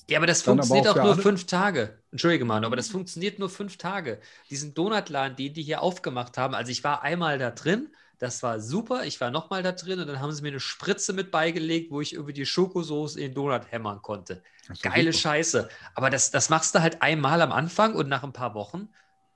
Ja, 0.08 0.18
aber 0.18 0.26
das 0.26 0.42
funktioniert 0.42 0.86
auch 0.88 0.92
auch 0.92 1.02
nur 1.02 1.12
alle- 1.14 1.22
fünf 1.22 1.46
Tage. 1.46 1.98
Entschuldige, 2.10 2.44
Manu, 2.44 2.66
aber 2.66 2.76
das 2.76 2.88
funktioniert 2.88 3.38
nur 3.38 3.50
fünf 3.50 3.76
Tage. 3.78 4.20
Diesen 4.50 4.74
Donutladen, 4.74 5.36
den 5.36 5.54
die 5.54 5.62
hier 5.62 5.82
aufgemacht 5.82 6.36
haben, 6.38 6.54
also 6.54 6.70
ich 6.70 6.84
war 6.84 7.02
einmal 7.02 7.38
da 7.38 7.50
drin, 7.50 7.88
das 8.18 8.42
war 8.44 8.60
super, 8.60 9.04
ich 9.04 9.20
war 9.20 9.30
nochmal 9.32 9.62
da 9.64 9.72
drin 9.72 9.98
und 9.98 10.06
dann 10.06 10.20
haben 10.20 10.30
sie 10.30 10.42
mir 10.42 10.48
eine 10.48 10.60
Spritze 10.60 11.12
mit 11.12 11.30
beigelegt, 11.32 11.90
wo 11.90 12.00
ich 12.00 12.12
über 12.12 12.32
die 12.32 12.46
Schokosoße 12.46 13.18
in 13.18 13.28
den 13.30 13.34
Donut 13.34 13.72
hämmern 13.72 14.00
konnte. 14.02 14.42
Das 14.68 14.80
Geile 14.80 15.12
super. 15.12 15.22
Scheiße. 15.22 15.68
Aber 15.96 16.08
das, 16.10 16.30
das 16.30 16.48
machst 16.48 16.74
du 16.74 16.80
halt 16.82 17.02
einmal 17.02 17.40
am 17.42 17.50
Anfang 17.50 17.94
und 17.96 18.08
nach 18.08 18.22
ein 18.22 18.32
paar 18.32 18.54
Wochen 18.54 18.88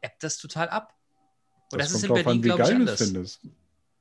ebbt 0.02 0.22
das 0.22 0.38
total 0.38 0.68
ab. 0.68 0.94
Und 1.72 1.80
das, 1.80 1.90
ist 1.90 2.04
in 2.04 2.14
Berlin, 2.14 2.28
an, 2.28 2.42
glaube 2.42 2.62
ich, 2.62 2.68
anders. 2.68 3.00
es 3.00 3.06
findest. 3.10 3.40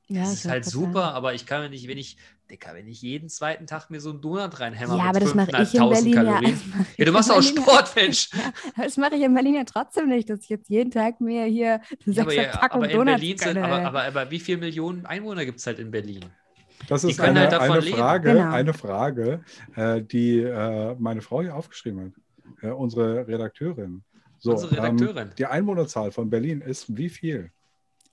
Ja, 0.07 0.21
Das 0.21 0.33
ist 0.33 0.47
halt 0.47 0.65
super, 0.65 0.93
sagen. 1.01 1.15
aber 1.15 1.33
ich 1.33 1.45
kann 1.45 1.61
mir 1.63 1.69
nicht, 1.69 1.87
wenn 1.87 1.97
ich, 1.97 2.17
Dicker, 2.49 2.73
wenn 2.75 2.87
ich 2.87 3.01
jeden 3.01 3.27
zweiten 3.29 3.65
Tag 3.65 3.89
mir 3.89 3.99
so 3.99 4.11
einen 4.11 4.21
Donut 4.21 4.59
reinhämmer 4.59 4.97
Ja, 4.97 5.05
mit 5.05 5.09
aber 5.15 5.19
das 5.21 5.33
mache 5.33 5.49
ich 5.63 5.73
in 5.75 5.81
5.500 5.81 5.89
Berlin 5.89 6.13
ja. 6.13 6.23
Kalorien. 6.23 6.61
ich 6.93 6.97
Ja, 6.99 7.05
du 7.05 7.09
in 7.09 7.13
machst 7.13 7.31
auch 7.31 7.35
ja- 7.37 7.41
Sport, 7.41 7.95
Mensch. 7.95 8.29
Ja, 8.77 8.83
das 8.83 8.97
mache 8.97 9.15
ich 9.15 9.21
in 9.23 9.33
Berlin 9.33 9.55
ja 9.55 9.63
trotzdem 9.63 10.09
nicht, 10.09 10.29
dass 10.29 10.41
ich 10.41 10.49
jetzt 10.49 10.69
jeden 10.69 10.91
Tag 10.91 11.21
mir 11.21 11.45
hier 11.45 11.81
eine 12.05 12.15
Ja, 12.15 12.23
aber, 12.23 12.33
ja, 12.33 12.43
Packung 12.57 12.83
aber 12.83 12.89
in 12.91 12.97
Donuts 12.97 13.19
Berlin 13.19 13.37
sind, 13.37 13.57
aber, 13.57 13.81
aber, 13.85 14.03
aber 14.03 14.31
wie 14.31 14.39
viele 14.39 14.59
Millionen 14.59 15.05
Einwohner 15.05 15.43
gibt 15.45 15.59
es 15.59 15.65
halt 15.67 15.79
in 15.79 15.89
Berlin? 15.91 16.23
Das 16.87 17.03
ist 17.03 17.19
eine, 17.19 17.39
halt 17.49 17.53
eine. 17.53 17.81
Frage, 17.81 18.33
Genau. 18.33 18.51
eine 18.51 18.73
Frage 18.73 19.43
äh, 19.75 20.01
die 20.03 20.39
äh, 20.41 20.93
meine 20.99 21.21
Frau 21.21 21.41
hier 21.41 21.55
aufgeschrieben 21.55 22.13
hat. 22.61 22.63
Äh, 22.63 22.71
unsere 22.73 23.27
Redakteurin. 23.27 24.03
So, 24.37 24.51
Unsere 24.51 24.73
Redakteurin. 24.73 25.29
Ähm, 25.29 25.33
die 25.37 25.45
Einwohnerzahl 25.47 26.11
von 26.11 26.29
Berlin 26.29 26.61
ist 26.61 26.95
wie 26.95 27.09
viel? 27.09 27.49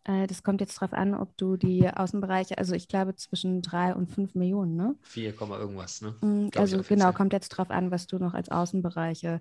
Äh, 0.05 0.27
das 0.27 0.43
kommt 0.43 0.61
jetzt 0.61 0.75
drauf 0.75 0.93
an, 0.93 1.15
ob 1.15 1.37
du 1.37 1.57
die 1.57 1.89
Außenbereiche, 1.89 2.59
also 2.59 2.75
ich 2.75 2.89
glaube 2.89 3.15
zwischen 3.15 3.63
drei 3.63 3.95
und 3.95 4.09
fünf 4.11 4.35
Millionen, 4.35 4.77
ne? 4.77 4.97
4, 5.03 5.35
Komma 5.35 5.59
irgendwas, 5.59 6.01
ne? 6.01 6.15
Glaub 6.21 6.49
ich 6.55 6.59
Also 6.59 6.83
genau, 6.83 7.13
kommt 7.13 7.33
jetzt 7.33 7.51
drauf 7.51 7.71
an, 7.71 7.91
was 7.91 8.07
du 8.07 8.19
noch 8.19 8.35
als 8.35 8.51
Außenbereiche. 8.51 9.41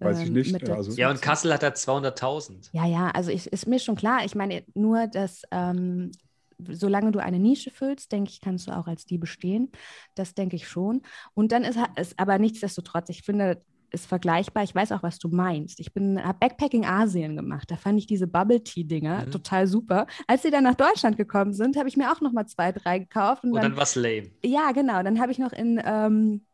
Weiß 0.00 0.20
ich 0.20 0.26
ähm, 0.26 0.32
nicht, 0.34 0.52
mit 0.52 0.68
also- 0.68 0.92
Ja, 0.92 1.10
und. 1.10 1.22
Kassel 1.22 1.52
hat 1.52 1.62
da 1.62 1.68
200.000. 1.68 2.68
Ja, 2.72 2.84
ja, 2.84 3.10
also 3.10 3.30
ich, 3.30 3.46
ist 3.46 3.66
mir 3.66 3.78
schon 3.78 3.94
klar. 3.94 4.24
Ich 4.24 4.34
meine, 4.34 4.64
nur, 4.74 5.06
dass 5.06 5.42
ähm, 5.50 6.10
solange 6.58 7.12
du 7.12 7.20
eine 7.20 7.38
Nische 7.38 7.70
füllst, 7.70 8.12
denke 8.12 8.30
ich, 8.30 8.40
kannst 8.40 8.66
du 8.66 8.72
auch 8.72 8.86
als 8.86 9.06
die 9.06 9.18
bestehen. 9.18 9.70
Das 10.14 10.34
denke 10.34 10.56
ich 10.56 10.68
schon. 10.68 11.02
Und 11.34 11.52
dann 11.52 11.64
ist 11.64 11.78
es 11.96 12.18
aber 12.18 12.38
nichtsdestotrotz, 12.38 13.08
ich 13.08 13.22
finde, 13.22 13.62
ist 13.94 14.06
vergleichbar. 14.06 14.62
Ich 14.64 14.74
weiß 14.74 14.92
auch, 14.92 15.02
was 15.02 15.18
du 15.18 15.28
meinst. 15.28 15.80
Ich 15.80 15.94
bin 15.94 16.22
habe 16.22 16.38
Backpacking 16.40 16.84
Asien 16.84 17.36
gemacht. 17.36 17.70
Da 17.70 17.76
fand 17.76 17.98
ich 17.98 18.06
diese 18.06 18.26
Bubble 18.26 18.62
Tea 18.62 18.84
Dinger 18.84 19.24
Mhm. 19.26 19.30
total 19.30 19.66
super. 19.66 20.06
Als 20.26 20.42
sie 20.42 20.50
dann 20.50 20.64
nach 20.64 20.74
Deutschland 20.74 21.16
gekommen 21.16 21.52
sind, 21.54 21.76
habe 21.76 21.88
ich 21.88 21.96
mir 21.96 22.12
auch 22.12 22.20
noch 22.20 22.32
mal 22.32 22.46
zwei, 22.46 22.72
drei 22.72 22.98
gekauft 22.98 23.44
und, 23.44 23.50
Und 23.52 23.62
dann, 23.62 23.72
dann 23.72 23.80
was 23.80 23.94
lame. 23.94 24.30
ja, 24.44 24.72
genau. 24.72 25.02
Dann 25.02 25.20
habe 25.20 25.32
ich 25.32 25.38
noch 25.38 25.52
in, 25.52 25.80
ähm, 25.84 26.44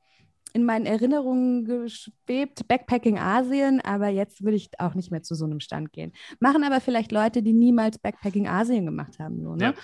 in 0.52 0.64
meinen 0.64 0.84
Erinnerungen 0.86 1.64
geschwebt, 1.64 2.66
Backpacking 2.66 3.18
Asien, 3.18 3.80
aber 3.82 4.08
jetzt 4.08 4.42
würde 4.42 4.56
ich 4.56 4.68
auch 4.78 4.94
nicht 4.94 5.10
mehr 5.12 5.22
zu 5.22 5.34
so 5.36 5.44
einem 5.44 5.60
Stand 5.60 5.92
gehen. 5.92 6.12
Machen 6.40 6.64
aber 6.64 6.80
vielleicht 6.80 7.12
Leute, 7.12 7.42
die 7.42 7.52
niemals 7.52 7.98
Backpacking 7.98 8.48
Asien 8.48 8.84
gemacht 8.84 9.18
haben. 9.20 9.42
So, 9.42 9.54
ne? 9.54 9.74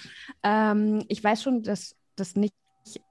ähm, 0.42 1.04
ich 1.08 1.22
weiß 1.22 1.42
schon, 1.42 1.62
dass 1.62 1.94
das 2.16 2.34
nicht, 2.34 2.54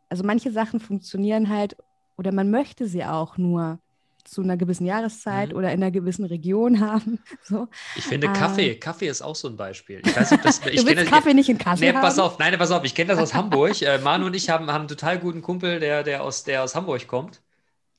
also 0.10 0.24
manche 0.24 0.52
Sachen 0.52 0.80
funktionieren 0.80 1.50
halt 1.50 1.78
oder 2.18 2.32
man 2.34 2.50
möchte 2.52 2.88
sie 2.88 3.04
auch 3.06 3.38
nur 3.38 3.80
zu 4.26 4.42
einer 4.42 4.58
gewissen 4.58 4.86
Jahreszeit 4.86 5.50
Mhm. 5.52 5.56
oder 5.58 5.72
in 5.72 5.82
einer 5.82 5.92
gewissen 5.92 6.26
Region 6.26 6.80
haben. 6.82 7.20
So. 7.44 7.68
Ich 7.96 8.04
finde 8.04 8.30
Ah. 8.30 8.34
Kaffee, 8.34 8.76
Kaffee 8.76 9.08
ist 9.08 9.22
auch 9.22 9.36
so 9.36 9.48
ein 9.48 9.56
Beispiel. 9.56 10.02
Ich 10.06 10.16
weiß 10.16 10.32
nicht, 10.32 10.40
ob 10.40 10.44
das, 10.44 10.60
ich 10.66 10.82
du 10.82 10.86
willst 10.88 10.88
kenne- 10.88 11.06
Kaffee 11.06 11.34
nicht 11.34 11.50
in 11.50 11.58
Kassel 11.58 11.88
Nee, 11.88 11.94
haben? 11.96 12.02
pass 12.02 12.20
auf, 12.20 12.38
nein, 12.40 12.58
pass 12.58 12.72
auf, 12.72 12.84
ich 12.84 12.94
kenne 12.96 13.10
das 13.14 13.20
aus 13.20 13.34
Hamburg. 13.34 13.82
Äh, 13.82 14.00
Manu 14.00 14.26
und 14.26 14.36
ich 14.36 14.50
haben, 14.50 14.68
haben 14.72 14.82
einen 14.82 14.88
total 14.88 15.20
guten 15.20 15.42
Kumpel, 15.42 15.80
der, 15.80 16.04
der, 16.04 16.24
aus, 16.24 16.44
der 16.44 16.64
aus 16.64 16.76
Hamburg 16.76 17.08
kommt. 17.08 17.42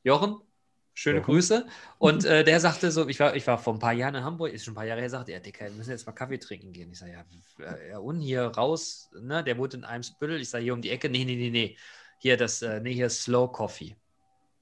Jochen, 0.05 0.37
schöne 0.95 1.19
Jochen. 1.21 1.27
Grüße. 1.33 1.67
Und 1.99 2.25
äh, 2.27 2.45
der 2.45 2.61
sagte 2.61 2.91
so, 2.91 3.09
ich 3.09 3.19
war, 3.21 3.35
ich 3.37 3.47
war 3.47 3.59
vor 3.59 3.75
ein 3.75 3.79
paar 3.79 3.93
Jahren 3.93 4.15
in 4.17 4.25
Hamburg, 4.25 4.53
ist 4.53 4.65
schon 4.65 4.73
ein 4.73 4.77
paar 4.77 4.85
Jahre 4.85 5.01
her, 5.01 5.11
sagte 5.11 5.33
er, 5.33 5.41
Dicker, 5.41 5.65
wir 5.67 5.73
müssen 5.73 5.91
jetzt 5.91 6.07
mal 6.07 6.13
Kaffee 6.13 6.39
trinken 6.39 6.73
gehen. 6.73 6.91
Ich 6.93 6.99
sage, 6.99 7.13
ja, 7.13 7.77
ja, 7.91 7.99
und 7.99 8.21
hier 8.21 8.43
raus, 8.47 9.11
ne, 9.21 9.43
der 9.45 9.57
wohnt 9.59 9.75
in 9.75 9.85
Eimsbüttel. 9.85 10.41
Ich 10.41 10.51
sage, 10.51 10.65
hier 10.65 10.75
um 10.75 10.83
die 10.83 10.91
Ecke, 10.91 11.09
nee, 11.09 11.25
nee, 11.25 11.37
nee, 11.37 11.51
nee. 11.51 11.77
Hier, 12.19 12.37
das, 12.37 12.63
äh, 12.63 12.81
nee, 12.81 12.95
hier 12.95 13.07
ist 13.07 13.23
Slow 13.23 13.51
Coffee. 13.53 13.95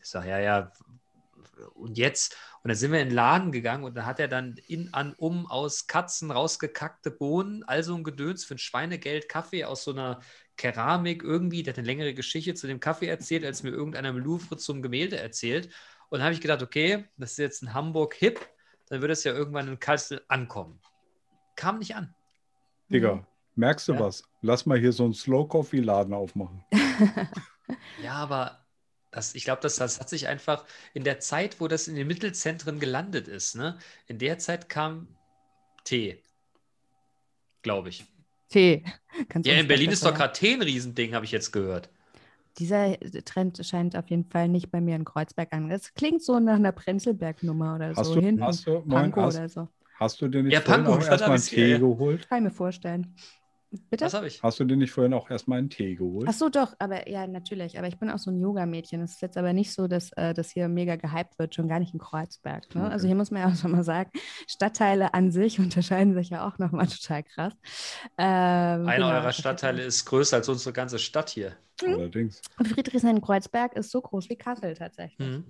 Ich 0.00 0.08
sage, 0.10 0.28
ja, 0.28 0.38
ja, 0.38 0.72
und 1.74 1.98
jetzt? 1.98 2.36
Und 2.62 2.68
dann 2.68 2.76
sind 2.76 2.92
wir 2.92 3.00
in 3.00 3.08
den 3.08 3.14
Laden 3.14 3.52
gegangen 3.52 3.84
und 3.84 3.94
da 3.94 4.06
hat 4.06 4.20
er 4.20 4.28
dann 4.28 4.56
in, 4.66 4.92
an, 4.94 5.14
um 5.16 5.46
aus 5.46 5.86
Katzen 5.86 6.30
rausgekackte 6.30 7.10
Bohnen, 7.10 7.62
also 7.64 7.94
ein 7.94 8.04
Gedöns 8.04 8.44
für 8.44 8.54
ein 8.54 8.58
Schweinegeld 8.58 9.28
Kaffee 9.28 9.64
aus 9.64 9.84
so 9.84 9.92
einer 9.92 10.20
Keramik 10.56 11.22
irgendwie, 11.22 11.62
der 11.62 11.72
hat 11.72 11.78
eine 11.78 11.86
längere 11.86 12.14
Geschichte 12.14 12.54
zu 12.54 12.66
dem 12.66 12.80
Kaffee 12.80 13.06
erzählt, 13.06 13.44
als 13.44 13.62
mir 13.62 13.70
irgendeiner 13.70 14.10
im 14.10 14.18
Louvre 14.18 14.56
zum 14.56 14.82
Gemälde 14.82 15.16
erzählt. 15.18 15.66
Und 16.08 16.18
dann 16.18 16.22
habe 16.24 16.34
ich 16.34 16.40
gedacht, 16.40 16.62
okay, 16.62 17.04
das 17.16 17.32
ist 17.32 17.38
jetzt 17.38 17.62
in 17.62 17.74
Hamburg 17.74 18.14
hip, 18.14 18.40
dann 18.88 19.00
würde 19.00 19.12
es 19.12 19.24
ja 19.24 19.32
irgendwann 19.32 19.68
in 19.68 19.80
Kassel 19.80 20.22
ankommen. 20.28 20.80
Kam 21.56 21.78
nicht 21.78 21.96
an. 21.96 22.14
Digga, 22.88 23.26
merkst 23.56 23.88
du 23.88 23.94
Ja. 23.94 24.00
was? 24.00 24.22
Lass 24.42 24.66
mal 24.66 24.78
hier 24.78 24.92
so 24.92 25.04
einen 25.04 25.14
Slow-Coffee-Laden 25.14 26.14
aufmachen. 26.14 26.64
Ja, 28.02 28.12
aber 28.14 28.63
das, 29.14 29.34
ich 29.34 29.44
glaube, 29.44 29.62
das, 29.62 29.76
das 29.76 30.00
hat 30.00 30.08
sich 30.08 30.28
einfach 30.28 30.64
in 30.92 31.04
der 31.04 31.20
Zeit, 31.20 31.60
wo 31.60 31.68
das 31.68 31.88
in 31.88 31.94
den 31.94 32.06
Mittelzentren 32.06 32.80
gelandet 32.80 33.28
ist, 33.28 33.54
ne, 33.56 33.78
in 34.06 34.18
der 34.18 34.38
Zeit 34.38 34.68
kam 34.68 35.08
Tee. 35.84 36.18
Glaube 37.62 37.88
ich. 37.88 38.04
Tee. 38.48 38.84
Kannst 39.28 39.48
du 39.48 39.52
Ja, 39.52 39.60
in 39.60 39.68
Berlin 39.68 39.90
ist 39.90 40.04
doch 40.04 40.14
gerade 40.14 40.32
Tee 40.32 40.54
ein 40.54 40.62
Riesending, 40.62 41.14
habe 41.14 41.24
ich 41.24 41.32
jetzt 41.32 41.52
gehört. 41.52 41.88
Dieser 42.58 42.96
Trend 43.24 43.60
scheint 43.66 43.96
auf 43.96 44.08
jeden 44.10 44.24
Fall 44.30 44.48
nicht 44.48 44.70
bei 44.70 44.80
mir 44.80 44.94
in 44.94 45.04
Kreuzberg 45.04 45.52
an. 45.52 45.68
Das 45.68 45.92
klingt 45.94 46.22
so 46.22 46.38
nach 46.38 46.54
einer 46.54 46.70
Prenzlberg-Nummer 46.72 47.74
oder 47.76 47.96
Hast 47.96 48.06
so. 48.06 48.14
du, 48.14 48.20
Hinten. 48.20 48.42
hast 48.44 48.66
du, 48.66 48.70
moin, 48.70 48.88
Pankow 48.88 49.22
hast, 49.24 49.36
oder 49.36 49.48
so. 49.48 49.68
hast 49.98 50.20
du 50.20 50.28
dir 50.28 50.42
nicht 50.42 50.52
Ja, 50.52 50.60
auch 50.60 51.00
erstmal 51.04 51.32
einen 51.32 51.42
Tee 51.42 51.70
ja. 51.72 51.78
geholt? 51.78 52.28
Kann 52.28 52.38
ich 52.38 52.44
mir 52.44 52.50
vorstellen. 52.50 53.14
Bitte? 53.90 54.04
Was 54.04 54.14
habe 54.14 54.26
ich? 54.26 54.42
Hast 54.42 54.60
du 54.60 54.64
dir 54.64 54.76
nicht 54.76 54.90
vorhin 54.92 55.14
auch 55.14 55.30
erstmal 55.30 55.58
einen 55.58 55.70
Tee 55.70 55.94
geholt? 55.94 56.26
Ach 56.28 56.32
so, 56.32 56.48
doch, 56.48 56.74
aber 56.78 57.08
ja, 57.08 57.26
natürlich. 57.26 57.78
Aber 57.78 57.88
ich 57.88 57.98
bin 57.98 58.10
auch 58.10 58.18
so 58.18 58.30
ein 58.30 58.40
Yoga-Mädchen. 58.40 59.00
Es 59.02 59.12
ist 59.12 59.22
jetzt 59.22 59.36
aber 59.36 59.52
nicht 59.52 59.72
so, 59.72 59.88
dass 59.88 60.12
äh, 60.12 60.34
das 60.34 60.50
hier 60.50 60.68
mega 60.68 60.96
gehypt 60.96 61.38
wird, 61.38 61.54
schon 61.54 61.68
gar 61.68 61.80
nicht 61.80 61.92
in 61.92 62.00
Kreuzberg. 62.00 62.74
Ne? 62.74 62.82
Okay. 62.82 62.92
Also 62.92 63.06
hier 63.06 63.16
muss 63.16 63.30
man 63.30 63.42
ja 63.42 63.48
auch 63.48 63.56
schon 63.56 63.72
mal 63.72 63.84
sagen, 63.84 64.10
Stadtteile 64.46 65.14
an 65.14 65.30
sich 65.30 65.58
unterscheiden 65.60 66.14
sich 66.14 66.30
ja 66.30 66.46
auch 66.46 66.58
nochmal 66.58 66.86
total 66.86 67.22
krass. 67.22 67.52
Ähm, 68.18 68.26
Einer 68.86 68.94
genau, 68.94 69.08
eurer 69.10 69.32
Stadtteile 69.32 69.82
ist 69.82 70.04
größer 70.04 70.36
als 70.36 70.48
unsere 70.48 70.72
ganze 70.72 70.98
Stadt 70.98 71.30
hier. 71.30 71.56
Allerdings. 71.84 72.40
Friedrichshain-Kreuzberg 72.62 73.74
ist 73.74 73.90
so 73.90 74.00
groß 74.00 74.28
wie 74.30 74.36
Kassel 74.36 74.74
tatsächlich. 74.74 75.28
Mhm. 75.28 75.44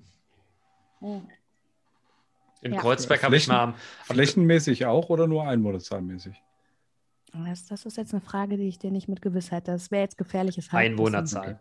Mhm. 1.00 1.28
In 2.62 2.72
Ja. 2.72 2.80
Kreuzberg 2.80 3.22
habe 3.22 3.36
ich 3.36 3.46
mal 3.46 3.60
am, 3.60 3.68
am 3.70 3.74
Flächenmäßig 4.16 4.86
auch 4.86 5.10
oder 5.10 5.26
nur 5.26 5.46
einwohnerzahlmäßig? 5.46 6.42
Das, 7.34 7.66
das 7.66 7.84
ist 7.84 7.96
jetzt 7.96 8.12
eine 8.12 8.20
Frage, 8.20 8.56
die 8.56 8.68
ich 8.68 8.78
dir 8.78 8.90
nicht 8.90 9.08
mit 9.08 9.20
Gewissheit. 9.22 9.66
Das 9.68 9.90
wäre 9.90 10.02
jetzt 10.02 10.16
gefährliches 10.18 10.70
Halbwissen. 10.72 10.92
Einwohnerzahl. 10.92 11.60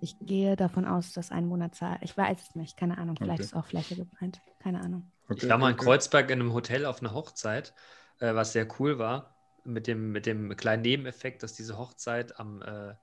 Ich 0.00 0.16
gehe 0.20 0.56
davon 0.56 0.86
aus, 0.86 1.12
dass 1.12 1.30
Einwohnerzahl. 1.30 1.98
Ich 2.02 2.16
weiß 2.16 2.38
es 2.48 2.54
nicht, 2.54 2.76
keine 2.76 2.98
Ahnung. 2.98 3.16
Vielleicht 3.16 3.40
Okay. 3.40 3.46
ist 3.46 3.54
auch 3.54 3.66
Fläche 3.66 3.96
gemeint. 3.96 4.40
Keine 4.60 4.80
Ahnung. 4.80 5.10
Okay, 5.28 5.44
Ich 5.44 5.48
war 5.50 5.58
mal 5.58 5.70
in. 5.70 5.76
Kreuzberg 5.76 6.30
in 6.30 6.40
einem 6.40 6.52
Hotel 6.52 6.86
auf 6.86 7.00
einer 7.00 7.12
Hochzeit, 7.12 7.74
äh, 8.20 8.34
was 8.34 8.52
sehr 8.52 8.66
cool 8.78 8.98
war, 8.98 9.34
mit 9.64 9.86
dem, 9.86 10.12
mit 10.12 10.26
dem 10.26 10.56
kleinen 10.56 10.82
Nebeneffekt, 10.82 11.42
dass 11.42 11.54
diese 11.54 11.76
Hochzeit 11.78 12.38
am 12.38 12.62
äh, 12.62 12.94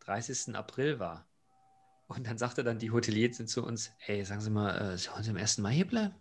30. 0.00 0.54
April 0.56 0.98
war. 0.98 1.26
Und 2.08 2.26
dann 2.26 2.38
sagte 2.38 2.64
dann 2.64 2.78
die 2.78 2.90
Hoteliers 2.90 3.44
zu 3.46 3.64
uns, 3.64 3.92
hey, 3.98 4.24
sagen 4.24 4.40
Sie 4.40 4.50
mal, 4.50 4.70
äh, 4.94 4.98
Sie 4.98 5.08
wollen 5.10 5.22
Sie 5.22 5.30
am 5.30 5.36
1. 5.36 5.58
Mai 5.58 5.74
hier 5.74 5.86
bleiben? 5.86 6.14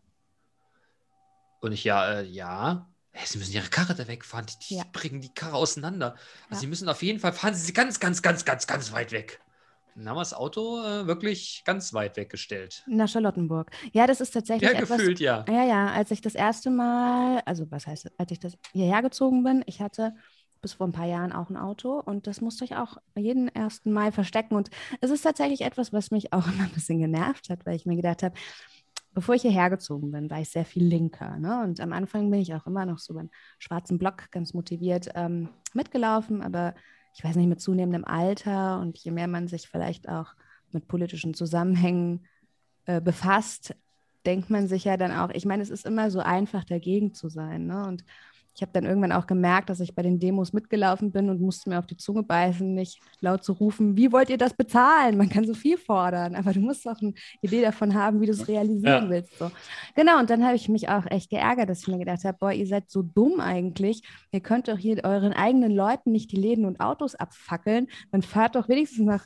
Und 1.62 1.72
ich, 1.74 1.84
ja, 1.84 2.20
äh, 2.20 2.24
ja. 2.24 2.88
Sie 3.26 3.38
müssen 3.38 3.54
Ihre 3.54 3.68
Karre 3.70 3.96
da 3.96 4.08
wegfahren, 4.08 4.46
die, 4.46 4.68
die 4.68 4.76
Ja. 4.76 4.84
bringen 4.92 5.22
die 5.22 5.34
Karre 5.34 5.56
auseinander. 5.56 6.14
Also 6.50 6.52
Ja. 6.52 6.58
Sie 6.60 6.68
müssen 6.68 6.90
auf 6.90 7.02
jeden 7.04 7.20
Fall, 7.20 7.34
fahren 7.34 7.54
Sie 7.54 7.74
ganz, 7.74 8.00
ganz, 8.00 8.22
ganz, 8.22 8.46
ganz, 8.46 8.68
ganz 8.68 8.92
weit 8.92 9.12
weg. 9.12 9.40
Dann 9.96 10.08
haben 10.08 10.16
wir 10.16 10.22
das 10.22 10.34
Auto 10.34 10.82
äh, 10.84 11.08
wirklich 11.08 11.64
ganz 11.66 11.94
weit 11.94 12.16
weggestellt. 12.16 12.84
Nach 12.88 13.10
Charlottenburg. 13.10 13.72
Ja, 13.92 14.08
das 14.08 14.22
ist 14.22 14.32
tatsächlich 14.32 14.72
Ja, 14.72 14.80
etwas. 14.80 14.98
gefühlt, 14.98 15.20
ja. 15.20 15.44
Ja, 15.50 15.66
ja, 15.66 15.88
als 15.92 16.12
ich 16.12 16.22
das 16.22 16.36
erste 16.36 16.70
Mal, 16.70 17.42
also 17.46 17.70
was 17.70 17.86
heißt, 17.88 18.10
als 18.18 18.32
ich 18.32 18.40
das 18.40 18.58
hierher 18.72 19.02
gezogen 19.02 19.44
bin, 19.44 19.64
ich 19.66 19.82
hatte 19.82 20.14
bis 20.62 20.74
vor 20.74 20.88
ein 20.88 20.92
paar 20.92 21.06
Jahren 21.08 21.32
auch 21.32 21.50
ein 21.50 21.58
Auto 21.58 22.00
und 22.00 22.28
das 22.28 22.42
musste 22.42 22.66
ich 22.66 22.76
auch 22.76 22.98
jeden 23.16 23.48
1. 23.50 23.92
Mai 23.92 24.12
verstecken. 24.12 24.56
Und 24.56 24.70
es 25.02 25.10
ist 25.10 25.22
tatsächlich 25.22 25.62
etwas, 25.62 25.92
was 25.94 26.12
mich 26.12 26.34
auch 26.34 26.46
immer 26.54 26.64
ein 26.64 26.72
bisschen 26.72 27.00
genervt 27.00 27.50
hat, 27.50 27.66
weil 27.66 27.76
ich 27.76 27.86
mir 27.86 27.96
gedacht 27.96 28.24
habe, 28.24 28.36
bevor 29.14 29.36
ich 29.36 29.42
hierher 29.42 29.70
gezogen 29.70 30.12
bin, 30.12 30.30
war 30.30 30.40
ich 30.40 30.50
sehr 30.50 30.66
viel 30.66 30.86
linker. 30.86 31.38
Ne? 31.38 31.64
Und 31.64 31.80
am 31.80 31.94
Anfang 31.94 32.30
bin 32.30 32.40
ich 32.40 32.54
auch 32.54 32.68
immer 32.68 32.86
noch 32.86 33.00
so 33.00 33.14
beim 33.14 33.30
schwarzen 33.58 33.98
Block 33.98 34.32
ganz 34.32 34.54
motiviert 34.54 35.10
ähm, 35.16 35.50
mitgelaufen, 35.74 36.42
aber 36.42 36.76
ich 37.16 37.24
weiß 37.24 37.36
nicht, 37.36 37.48
mit 37.48 37.62
zunehmendem 37.62 38.06
Alter 38.06 38.80
und 38.80 38.98
je 38.98 39.12
mehr 39.12 39.28
man 39.28 39.48
sich 39.48 39.68
vielleicht 39.68 40.08
auch 40.08 40.34
mit 40.72 40.88
politischen 40.88 41.34
Zusammenhängen 41.34 42.26
äh, 42.86 43.02
befasst, 43.02 43.76
denkt 44.26 44.50
man 44.50 44.68
sich 44.68 44.84
ja 44.84 44.98
dann 44.98 45.12
auch, 45.12 45.30
ich 45.32 45.46
meine, 45.46 45.64
es 45.64 45.70
ist 45.70 45.86
immer 45.86 46.12
so 46.12 46.20
einfach, 46.20 46.64
dagegen 46.64 47.14
zu 47.14 47.30
sein. 47.30 47.66
Ne? 47.66 47.86
Und 47.88 48.04
ich 48.60 48.62
habe 48.62 48.74
dann 48.74 48.84
irgendwann 48.86 49.14
auch 49.14 49.26
gemerkt, 49.26 49.70
dass 49.70 49.80
ich 49.80 49.96
bei 49.96 50.02
den 50.02 50.20
Demos 50.20 50.52
mitgelaufen 50.52 51.14
bin 51.14 51.30
und 51.30 51.40
musste 51.40 51.70
mir 51.70 51.80
auf 51.80 51.88
die 51.88 51.96
Zunge 51.96 52.24
beißen, 52.24 52.74
nicht 52.74 53.00
laut 53.22 53.42
zu 53.42 53.54
rufen, 53.54 53.96
wie 53.96 54.12
wollt 54.12 54.30
ihr 54.30 54.38
das 54.38 54.54
bezahlen? 54.54 55.18
Man 55.18 55.30
kann 55.30 55.46
so 55.48 55.54
viel 55.54 55.78
fordern, 55.78 56.36
aber 56.36 56.52
du 56.52 56.60
musst 56.60 56.86
auch 56.86 57.00
eine 57.02 57.14
Idee 57.42 57.62
davon 57.62 57.94
haben, 57.94 58.20
wie 58.20 58.26
du 58.26 58.34
es 58.34 58.50
realisieren 58.50 59.06
Ja. 59.06 59.10
willst. 59.10 59.38
So. 59.40 59.50
Genau, 59.96 60.20
und 60.20 60.30
dann 60.30 60.44
habe 60.44 60.58
ich 60.58 60.68
mich 60.68 60.90
auch 60.90 61.06
echt 61.10 61.30
geärgert, 61.30 61.70
dass 61.70 61.80
ich 61.84 61.88
mir 61.88 62.00
gedacht 62.00 62.26
habe, 62.26 62.38
boah, 62.38 62.52
ihr 62.52 62.68
seid 62.68 62.90
so 62.90 63.02
dumm 63.02 63.40
eigentlich. 63.40 64.04
Ihr 64.34 64.42
könnt 64.42 64.68
doch 64.68 64.78
hier 64.78 65.00
euren 65.06 65.32
eigenen 65.32 65.72
Leuten 65.72 66.12
nicht 66.12 66.34
die 66.34 66.38
Läden 66.42 66.66
und 66.66 66.82
Autos 66.82 67.16
abfackeln. 67.16 67.88
Dann 68.12 68.24
fahrt 68.24 68.56
doch 68.58 68.68
wenigstens 68.68 69.06
nach 69.06 69.26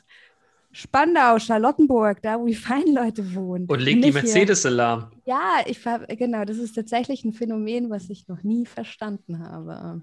Spandau, 0.74 1.38
Charlottenburg, 1.38 2.20
da 2.20 2.38
wo 2.38 2.46
die 2.46 2.54
feinen 2.54 2.94
Leute 2.94 3.34
wohnen. 3.34 3.66
Und 3.66 3.80
legt 3.80 4.04
die 4.04 4.12
Mercedes-Alarm. 4.12 5.12
ja, 5.24 5.60
ich 5.66 5.80
genau, 6.18 6.44
das 6.44 6.58
ist 6.58 6.74
tatsächlich 6.74 7.24
ein 7.24 7.32
Phänomen, 7.32 7.90
was 7.90 8.10
ich 8.10 8.26
noch 8.28 8.42
nie 8.42 8.66
verstanden 8.66 9.38
habe. 9.38 10.02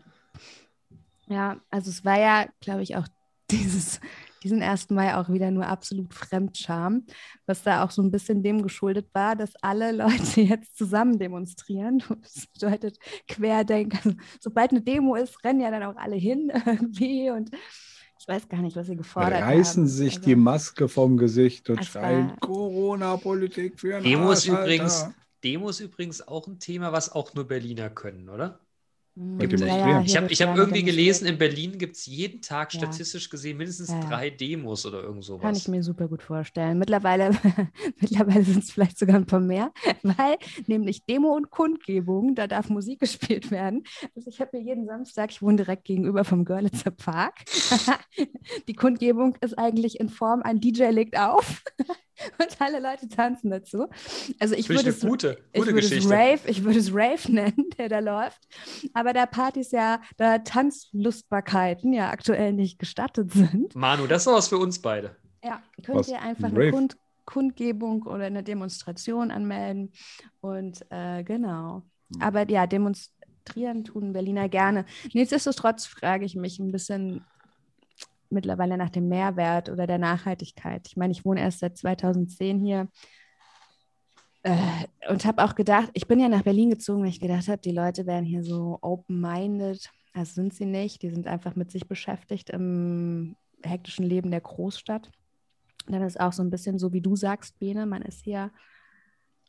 Ja, 1.27 1.57
also 1.69 1.89
es 1.89 2.05
war 2.05 2.19
ja, 2.19 2.47
glaube 2.61 2.83
ich, 2.83 2.95
auch 2.95 3.07
dieses, 3.51 3.99
diesen 4.43 4.61
1. 4.61 4.91
Mai 4.91 5.15
auch 5.15 5.27
wieder 5.29 5.51
nur 5.51 5.67
absolut 5.67 6.13
Fremdscham, 6.13 7.05
was 7.45 7.63
da 7.63 7.83
auch 7.83 7.91
so 7.91 8.01
ein 8.01 8.11
bisschen 8.11 8.41
dem 8.41 8.61
geschuldet 8.61 9.09
war, 9.13 9.35
dass 9.35 9.55
alle 9.61 9.91
Leute 9.95 10.39
jetzt 10.39 10.77
zusammen 10.77 11.19
demonstrieren. 11.19 12.01
Das 12.21 12.47
bedeutet 12.47 12.97
Querdenken. 13.27 13.97
Also, 13.97 14.17
sobald 14.39 14.71
eine 14.71 14.81
Demo 14.81 15.15
ist, 15.15 15.43
rennen 15.43 15.59
ja 15.59 15.69
dann 15.69 15.83
auch 15.83 15.97
alle 15.97 16.15
hin 16.15 16.49
irgendwie 16.65 17.29
und 17.29 17.51
ich 18.21 18.27
weiß 18.27 18.47
gar 18.49 18.61
nicht, 18.61 18.75
was 18.75 18.87
sie 18.87 18.95
gefordert 18.95 19.41
Reißen 19.41 19.83
haben. 19.83 19.87
sich 19.89 20.15
Also- 20.17 20.25
die 20.25 20.35
Maske 20.35 20.87
vom 20.87 21.17
Gesicht 21.17 21.69
und 21.69 21.83
schreien 21.83 22.39
Corona-Politik 22.39 23.79
für 23.79 23.95
einen 23.95 24.03
Demos 24.03 24.47
Arsch, 24.47 24.59
übrigens. 24.59 25.07
Demos 25.43 25.79
übrigens 25.79 26.27
auch 26.27 26.45
ein 26.47 26.59
Thema, 26.59 26.91
was 26.91 27.11
auch 27.11 27.33
nur 27.33 27.47
Berliner 27.47 27.89
können, 27.89 28.29
oder? 28.29 28.59
Echt. 29.39 29.53
Ich 30.05 30.15
habe 30.17 30.31
ich 30.31 30.41
hab 30.41 30.55
irgendwie 30.57 30.83
gelesen, 30.83 31.27
in 31.27 31.37
Berlin 31.37 31.77
gibt 31.77 31.97
es 31.97 32.05
jeden 32.05 32.41
Tag 32.41 32.73
Ja. 32.73 32.79
statistisch 32.79 33.29
gesehen 33.29 33.57
mindestens 33.57 33.89
Ja, 33.89 33.99
ja. 33.99 34.07
drei 34.07 34.29
Demos 34.29 34.85
oder 34.85 35.03
irgend 35.03 35.25
sowas. 35.25 35.41
Kann 35.41 35.55
ich 35.55 35.67
mir 35.67 35.83
super 35.83 36.07
gut 36.07 36.23
vorstellen. 36.23 36.79
Mittlerweile, 36.79 37.31
mittlerweile 37.99 38.43
sind 38.43 38.63
es 38.63 38.71
vielleicht 38.71 38.97
sogar 38.97 39.17
ein 39.17 39.25
paar 39.25 39.41
mehr, 39.41 39.73
weil 40.03 40.37
nämlich 40.67 41.05
Demo 41.05 41.35
und 41.35 41.49
Kundgebung, 41.49 42.35
da 42.35 42.47
darf 42.47 42.69
Musik 42.69 43.01
gespielt 43.01 43.51
werden. 43.51 43.83
Also 44.15 44.29
ich 44.29 44.39
habe 44.39 44.51
hier 44.53 44.61
jeden 44.61 44.85
Samstag, 44.85 45.31
ich 45.31 45.41
wohne 45.41 45.57
direkt 45.57 45.83
gegenüber 45.85 46.23
vom 46.23 46.45
Görlitzer 46.45 46.91
Park. 46.91 47.35
Die 48.67 48.73
Kundgebung 48.73 49.35
ist 49.41 49.57
eigentlich 49.57 49.99
in 49.99 50.09
Form, 50.09 50.41
ein 50.41 50.59
DJ 50.61 50.85
legt 50.91 51.17
auf 51.17 51.63
und 52.39 52.61
alle 52.61 52.79
Leute 52.79 53.07
tanzen 53.07 53.51
dazu. 53.51 53.87
Also 54.39 54.55
ich 54.55 54.67
Finde 54.67 54.81
würde 54.81 54.89
ich 54.89 54.95
es 54.97 55.01
gute, 55.01 55.37
ich 55.53 55.59
gute 55.61 55.73
würde 55.73 55.79
es 55.85 55.89
Geschichte. 55.89 56.13
Rave, 56.13 56.39
ich 56.45 56.63
würde 56.63 56.79
es 56.79 56.93
Rave 56.93 57.19
nennen, 57.31 57.69
der 57.77 57.89
da 57.89 57.99
läuft. 57.99 58.41
Aber 58.93 59.13
da 59.13 59.25
Partys 59.25 59.71
ja, 59.71 60.01
da 60.17 60.39
Tanzlustbarkeiten 60.39 61.93
ja 61.93 62.09
aktuell 62.09 62.53
nicht 62.53 62.79
gestattet 62.79 63.31
sind, 63.31 63.75
Manu, 63.75 64.07
das 64.07 64.21
ist 64.21 64.27
doch 64.27 64.33
was 64.33 64.47
für 64.47 64.57
uns 64.57 64.79
beide. 64.79 65.15
ja, 65.43 65.61
könnt 65.83 65.99
Was? 65.99 66.07
ihr 66.07 66.21
einfach 66.21 66.45
Ein 66.45 66.55
eine 66.55 66.59
Rave? 66.59 66.71
Kund 66.71 66.97
Kundgebung 67.25 68.03
oder 68.03 68.25
eine 68.25 68.43
Demonstration 68.43 69.31
anmelden. 69.31 69.91
Und 70.41 70.85
äh, 70.89 71.23
genau. 71.23 71.83
Hm. 72.13 72.21
Aber 72.21 72.49
ja, 72.49 72.67
demonstrieren 72.67 73.83
tun 73.85 74.13
Berliner 74.13 74.49
gerne. 74.49 74.85
Nichtsdestotrotz 75.13 75.85
frage 75.85 76.25
ich 76.25 76.35
mich 76.35 76.59
ein 76.59 76.71
bisschen 76.71 77.23
mittlerweile 78.31 78.77
nach 78.77 78.89
dem 78.89 79.07
Mehrwert 79.07 79.69
oder 79.69 79.87
der 79.87 79.97
Nachhaltigkeit. 79.97 80.87
Ich 80.87 80.97
meine, 80.97 81.11
ich 81.11 81.25
wohne 81.25 81.41
erst 81.41 81.59
seit 81.59 81.77
2010 81.77 82.59
hier 82.59 82.87
äh, 84.43 84.57
und 85.09 85.25
habe 85.25 85.43
auch 85.43 85.55
gedacht, 85.55 85.89
ich 85.93 86.07
bin 86.07 86.19
ja 86.19 86.29
nach 86.29 86.43
Berlin 86.43 86.69
gezogen, 86.69 87.03
weil 87.03 87.09
ich 87.09 87.19
gedacht 87.19 87.47
habe, 87.47 87.61
die 87.61 87.71
Leute 87.71 88.05
wären 88.05 88.25
hier 88.25 88.43
so 88.43 88.79
open-minded. 88.81 89.89
Also 90.13 90.33
sind 90.33 90.53
sie 90.53 90.65
nicht. 90.65 91.01
Die 91.01 91.09
sind 91.09 91.27
einfach 91.27 91.55
mit 91.55 91.71
sich 91.71 91.87
beschäftigt 91.87 92.49
im 92.49 93.35
hektischen 93.63 94.05
Leben 94.05 94.31
der 94.31 94.41
Großstadt. 94.41 95.11
Dann 95.87 96.01
ist 96.01 96.19
auch 96.19 96.33
so 96.33 96.43
ein 96.43 96.49
bisschen 96.49 96.79
so, 96.79 96.93
wie 96.93 97.01
du 97.01 97.15
sagst, 97.15 97.59
Bene, 97.59 97.85
man 97.85 98.01
ist 98.01 98.23
hier. 98.23 98.51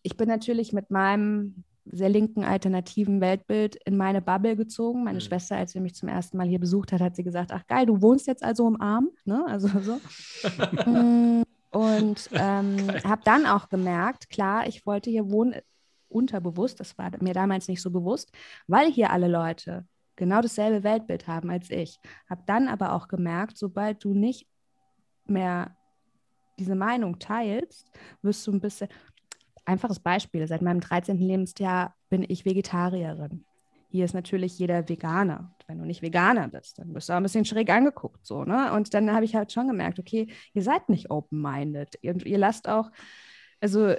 Ich 0.02 0.16
bin 0.16 0.28
natürlich 0.28 0.72
mit 0.72 0.90
meinem 0.90 1.64
sehr 1.84 2.08
linken 2.08 2.44
alternativen 2.44 3.20
Weltbild 3.20 3.76
in 3.84 3.96
meine 3.96 4.22
Bubble 4.22 4.56
gezogen. 4.56 5.04
Meine 5.04 5.18
Mhm. 5.18 5.22
Schwester, 5.22 5.56
als 5.56 5.72
sie 5.72 5.80
mich 5.80 5.94
zum 5.94 6.08
ersten 6.08 6.36
Mal 6.36 6.46
hier 6.46 6.60
besucht 6.60 6.92
hat, 6.92 7.00
hat 7.00 7.16
sie 7.16 7.24
gesagt, 7.24 7.50
ach 7.52 7.66
geil, 7.66 7.86
du 7.86 8.00
wohnst 8.00 8.26
jetzt 8.26 8.44
also 8.44 8.68
im 8.68 8.80
Arm, 8.80 9.10
ne? 9.24 9.44
Also 9.46 9.68
so. 9.80 9.98
Mm, 10.86 11.42
Und 11.70 12.28
ähm, 12.32 12.76
habe 13.04 13.22
dann 13.24 13.46
auch 13.46 13.68
gemerkt, 13.68 14.28
klar, 14.30 14.66
ich 14.66 14.84
wollte 14.86 15.10
hier 15.10 15.30
wohnen, 15.30 15.56
unterbewusst, 16.08 16.78
das 16.80 16.96
war 16.98 17.10
mir 17.20 17.34
damals 17.34 17.68
nicht 17.68 17.80
so 17.82 17.90
bewusst, 17.90 18.30
weil 18.66 18.90
hier 18.92 19.10
alle 19.10 19.28
Leute 19.28 19.86
genau 20.16 20.42
dasselbe 20.42 20.84
Weltbild 20.84 21.26
haben 21.26 21.50
als 21.50 21.70
ich. 21.70 21.98
Habe 22.28 22.42
dann 22.46 22.68
aber 22.68 22.92
auch 22.92 23.08
gemerkt, 23.08 23.56
sobald 23.56 24.04
du 24.04 24.12
nicht 24.12 24.46
mehr 25.26 25.74
diese 26.58 26.74
Meinung 26.74 27.18
teilst, 27.18 27.90
wirst 28.20 28.46
du 28.46 28.52
ein 28.52 28.60
bisschen 28.60 28.88
einfaches 29.64 30.00
Beispiel. 30.00 30.46
Seit 30.46 30.62
meinem 30.62 30.80
13. 30.80 31.18
Lebensjahr 31.18 31.94
bin 32.08 32.24
ich 32.26 32.44
Vegetarierin. 32.44 33.44
Hier 33.88 34.04
ist 34.04 34.14
natürlich 34.14 34.58
jeder 34.58 34.88
Veganer. 34.88 35.54
Wenn 35.66 35.78
du 35.78 35.84
nicht 35.84 36.02
Veganer 36.02 36.48
bist, 36.48 36.78
dann 36.78 36.94
wirst 36.94 37.08
du 37.08 37.12
auch 37.12 37.18
ein 37.18 37.22
bisschen 37.22 37.44
schräg 37.44 37.70
angeguckt. 37.70 38.26
So, 38.26 38.44
ne? 38.44 38.72
Und 38.72 38.94
dann 38.94 39.12
habe 39.12 39.24
ich 39.24 39.34
halt 39.34 39.52
schon 39.52 39.68
gemerkt, 39.68 39.98
okay, 39.98 40.28
ihr 40.54 40.62
seid 40.62 40.88
nicht 40.88 41.10
open-minded. 41.10 41.98
Ihr, 42.00 42.26
ihr 42.26 42.38
lasst 42.38 42.68
auch, 42.68 42.90
also 43.60 43.94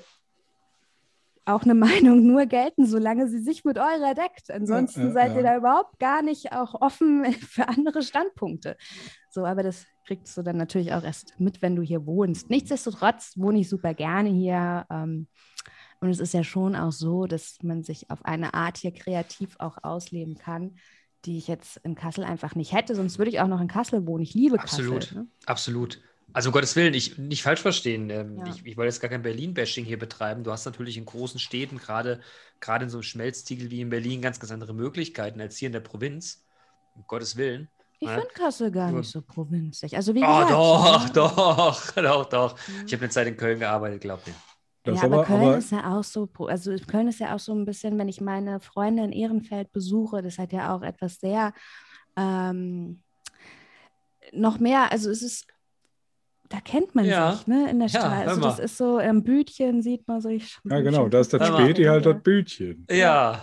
auch 1.46 1.64
eine 1.64 1.76
Meinung 1.76 2.26
nur 2.26 2.46
gelten, 2.46 2.86
solange 2.86 3.28
sie 3.28 3.40
sich 3.40 3.66
mit 3.66 3.78
eurer 3.78 4.14
deckt. 4.14 4.50
Ansonsten 4.50 5.02
Ja, 5.02 5.08
ja, 5.08 5.14
seid 5.14 5.32
ja. 5.32 5.38
ihr 5.38 5.44
da 5.44 5.58
überhaupt 5.58 6.00
gar 6.00 6.22
nicht 6.22 6.54
auch 6.54 6.80
offen 6.82 7.26
für 7.34 7.68
andere 7.68 8.02
Standpunkte. 8.02 8.78
So, 9.30 9.46
aber 9.46 9.64
das 9.64 9.86
kriegst 10.06 10.38
du 10.38 10.42
dann 10.42 10.58
natürlich 10.58 10.94
auch 10.94 11.04
erst 11.04 11.40
mit, 11.40 11.62
wenn 11.62 11.76
du 11.76 11.82
hier 11.82 12.06
wohnst. 12.06 12.50
Nichtsdestotrotz 12.50 13.34
wohne 13.38 13.60
ich 13.60 13.70
super 13.70 13.94
gerne 13.94 14.30
hier. 14.30 14.86
Ähm, 14.90 15.28
und 16.00 16.10
es 16.10 16.20
ist 16.20 16.34
ja 16.34 16.44
schon 16.44 16.76
auch 16.76 16.92
so, 16.92 17.28
dass 17.28 17.58
man 17.64 17.84
sich 17.84 18.10
auf 18.10 18.26
eine 18.26 18.54
Art 18.54 18.78
hier 18.78 18.92
kreativ 18.92 19.56
auch 19.60 19.78
ausleben 19.84 20.36
kann, 20.36 20.76
die 21.24 21.38
ich 21.38 21.48
jetzt 21.48 21.78
in 21.78 21.96
Kassel 21.96 22.26
einfach 22.26 22.56
nicht 22.56 22.74
hätte. 22.74 22.96
Sonst 22.96 23.18
würde 23.18 23.32
ich 23.32 23.40
auch 23.40 23.48
noch 23.48 23.62
in 23.62 23.70
Kassel 23.70 24.06
wohnen. 24.06 24.24
Ich 24.24 24.34
liebe 24.34 24.60
Absolut. 24.60 25.02
Kassel. 25.02 25.18
Ne? 25.20 25.28
Absolut. 25.46 26.02
Also 26.34 26.50
um 26.50 26.54
Gottes 26.54 26.76
Willen, 26.76 26.94
ich, 26.94 27.18
nicht 27.18 27.44
falsch 27.44 27.62
verstehen. 27.62 28.10
Ähm, 28.10 28.38
Ja. 28.40 28.48
ich, 28.48 28.66
ich 28.66 28.76
wollte 28.76 28.88
jetzt 28.88 29.00
gar 29.00 29.10
kein 29.10 29.22
Berlin-Bashing 29.22 29.86
hier 29.86 30.00
betreiben. 30.00 30.44
Du 30.44 30.52
hast 30.52 30.66
natürlich 30.66 30.98
in 30.98 31.06
großen 31.06 31.40
Städten, 31.40 31.78
gerade 31.78 32.22
gerade 32.60 32.86
in 32.86 32.90
so 32.90 32.98
einem 32.98 33.04
Schmelztiegel 33.04 33.70
wie 33.72 33.82
in 33.82 33.90
Berlin, 33.90 34.22
ganz, 34.22 34.40
ganz 34.40 34.52
andere 34.52 34.74
Möglichkeiten 34.74 35.40
als 35.40 35.58
hier 35.58 35.68
in 35.68 35.74
der 35.74 35.80
Provinz. 35.80 36.44
Um 36.96 37.04
Gottes 37.08 37.38
Willen. 37.38 37.70
Ich 38.04 38.10
Ja. 38.10 38.16
finde 38.16 38.34
Kassel 38.34 38.70
gar 38.70 38.92
nicht 38.92 39.10
so 39.10 39.22
provinzig. 39.22 39.96
Also 39.96 40.14
wie 40.14 40.24
Oh, 40.24 40.28
gesagt, 40.28 40.52
doch, 40.52 41.06
ne? 41.06 41.12
doch, 41.14 41.92
doch, 41.96 42.26
doch. 42.26 42.56
Mhm. 42.68 42.84
Ich 42.86 42.94
habe 42.94 43.04
eine 43.04 43.10
Zeit 43.12 43.28
in 43.28 43.38
Köln 43.38 43.60
gearbeitet, 43.60 44.02
glaub 44.02 44.26
mir. 44.28 44.34
Das 44.84 44.98
ja, 45.00 45.06
aber, 45.06 45.16
aber- 45.20 45.26
Köln 45.26 45.42
aber- 45.44 45.58
ist 45.58 45.72
ja 45.72 45.98
auch 45.98 46.04
so, 46.04 46.28
also 46.48 46.76
Köln 46.86 47.08
ist 47.08 47.20
ja 47.22 47.34
auch 47.34 47.40
so 47.40 47.54
ein 47.54 47.64
bisschen, 47.64 47.98
wenn 47.98 48.10
ich 48.10 48.20
meine 48.20 48.60
Freunde 48.60 49.04
in 49.06 49.14
Ehrenfeld 49.14 49.72
besuche, 49.72 50.22
das 50.22 50.38
hat 50.38 50.52
ja 50.52 50.76
auch 50.76 50.82
etwas 50.82 51.16
sehr 51.22 51.54
ähm, 52.18 53.02
noch 54.34 54.60
mehr, 54.60 54.92
also 54.92 55.10
es 55.10 55.22
ist, 55.22 55.48
da 56.50 56.60
kennt 56.60 56.94
man 56.96 57.06
Ja. 57.06 57.32
sich, 57.36 57.48
ne, 57.48 57.70
in 57.70 57.80
der 57.80 57.88
Ja, 57.88 58.00
Stadt. 58.02 58.28
Also 58.28 58.42
das 58.42 58.60
ist 58.60 58.78
so, 58.78 59.00
am 59.00 59.24
Bütchen 59.24 59.82
sieht 59.82 60.08
man 60.08 60.20
sich. 60.22 60.58
Ja, 60.66 60.82
genau, 60.82 61.08
da 61.08 61.20
ist 61.22 61.34
das. 61.34 61.48
Späti 61.48 61.84
halt 61.84 62.06
das 62.06 62.22
Bütchen. 62.22 62.86
Ja, 62.92 63.42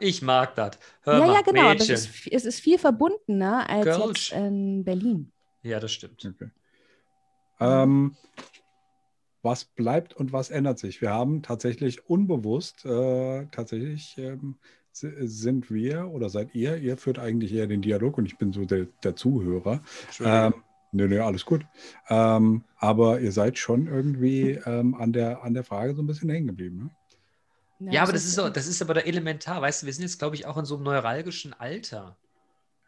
ich 0.00 0.22
mag 0.22 0.54
das. 0.54 0.78
Ja, 1.06 1.18
mal, 1.18 1.32
ja, 1.34 1.40
genau, 1.42 1.70
es 1.72 1.88
ist, 1.88 2.26
es 2.30 2.44
ist 2.44 2.60
viel 2.60 2.78
verbundener 2.78 3.68
als 3.68 3.86
jetzt 3.86 4.32
in 4.32 4.84
Berlin. 4.84 5.32
Ja, 5.62 5.80
das 5.80 5.92
stimmt. 5.92 6.24
Okay. 6.24 6.50
Ähm, 7.60 8.16
was 9.42 9.64
bleibt 9.64 10.14
und 10.14 10.32
was 10.32 10.50
ändert 10.50 10.78
sich? 10.78 11.00
Wir 11.00 11.10
haben 11.10 11.42
tatsächlich 11.42 12.08
unbewusst, 12.08 12.84
äh, 12.84 13.46
tatsächlich 13.50 14.16
ähm, 14.18 14.56
si- 14.92 15.12
sind 15.26 15.70
wir 15.70 16.08
oder 16.08 16.28
seid 16.28 16.54
ihr, 16.54 16.76
ihr 16.76 16.96
führt 16.96 17.18
eigentlich 17.18 17.52
eher 17.52 17.66
den 17.66 17.82
Dialog 17.82 18.18
und 18.18 18.26
ich 18.26 18.36
bin 18.36 18.52
so 18.52 18.64
der, 18.64 18.86
der 19.02 19.16
Zuhörer. 19.16 19.82
Ähm, 20.20 20.54
nö, 20.92 21.08
nö, 21.08 21.22
alles 21.22 21.44
gut. 21.44 21.64
Ähm, 22.08 22.64
aber 22.76 23.20
ihr 23.20 23.32
seid 23.32 23.58
schon 23.58 23.86
irgendwie 23.86 24.58
ähm, 24.66 24.94
an, 24.94 25.12
der, 25.12 25.42
an 25.42 25.54
der 25.54 25.64
Frage 25.64 25.94
so 25.94 26.02
ein 26.02 26.06
bisschen 26.06 26.30
hängen 26.30 26.48
geblieben. 26.48 26.76
Ne? 26.84 26.90
Ja, 27.80 28.02
aber 28.02 28.12
das 28.12 28.24
ist, 28.24 28.34
so, 28.34 28.48
das 28.48 28.66
ist 28.66 28.82
aber 28.82 28.94
da 28.94 29.00
elementar. 29.00 29.62
Weißt 29.62 29.82
du, 29.82 29.86
wir 29.86 29.92
sind 29.92 30.02
jetzt, 30.02 30.18
glaube 30.18 30.34
ich, 30.34 30.46
auch 30.46 30.56
in 30.56 30.64
so 30.64 30.74
einem 30.74 30.84
neuralgischen 30.84 31.52
Alter. 31.52 32.16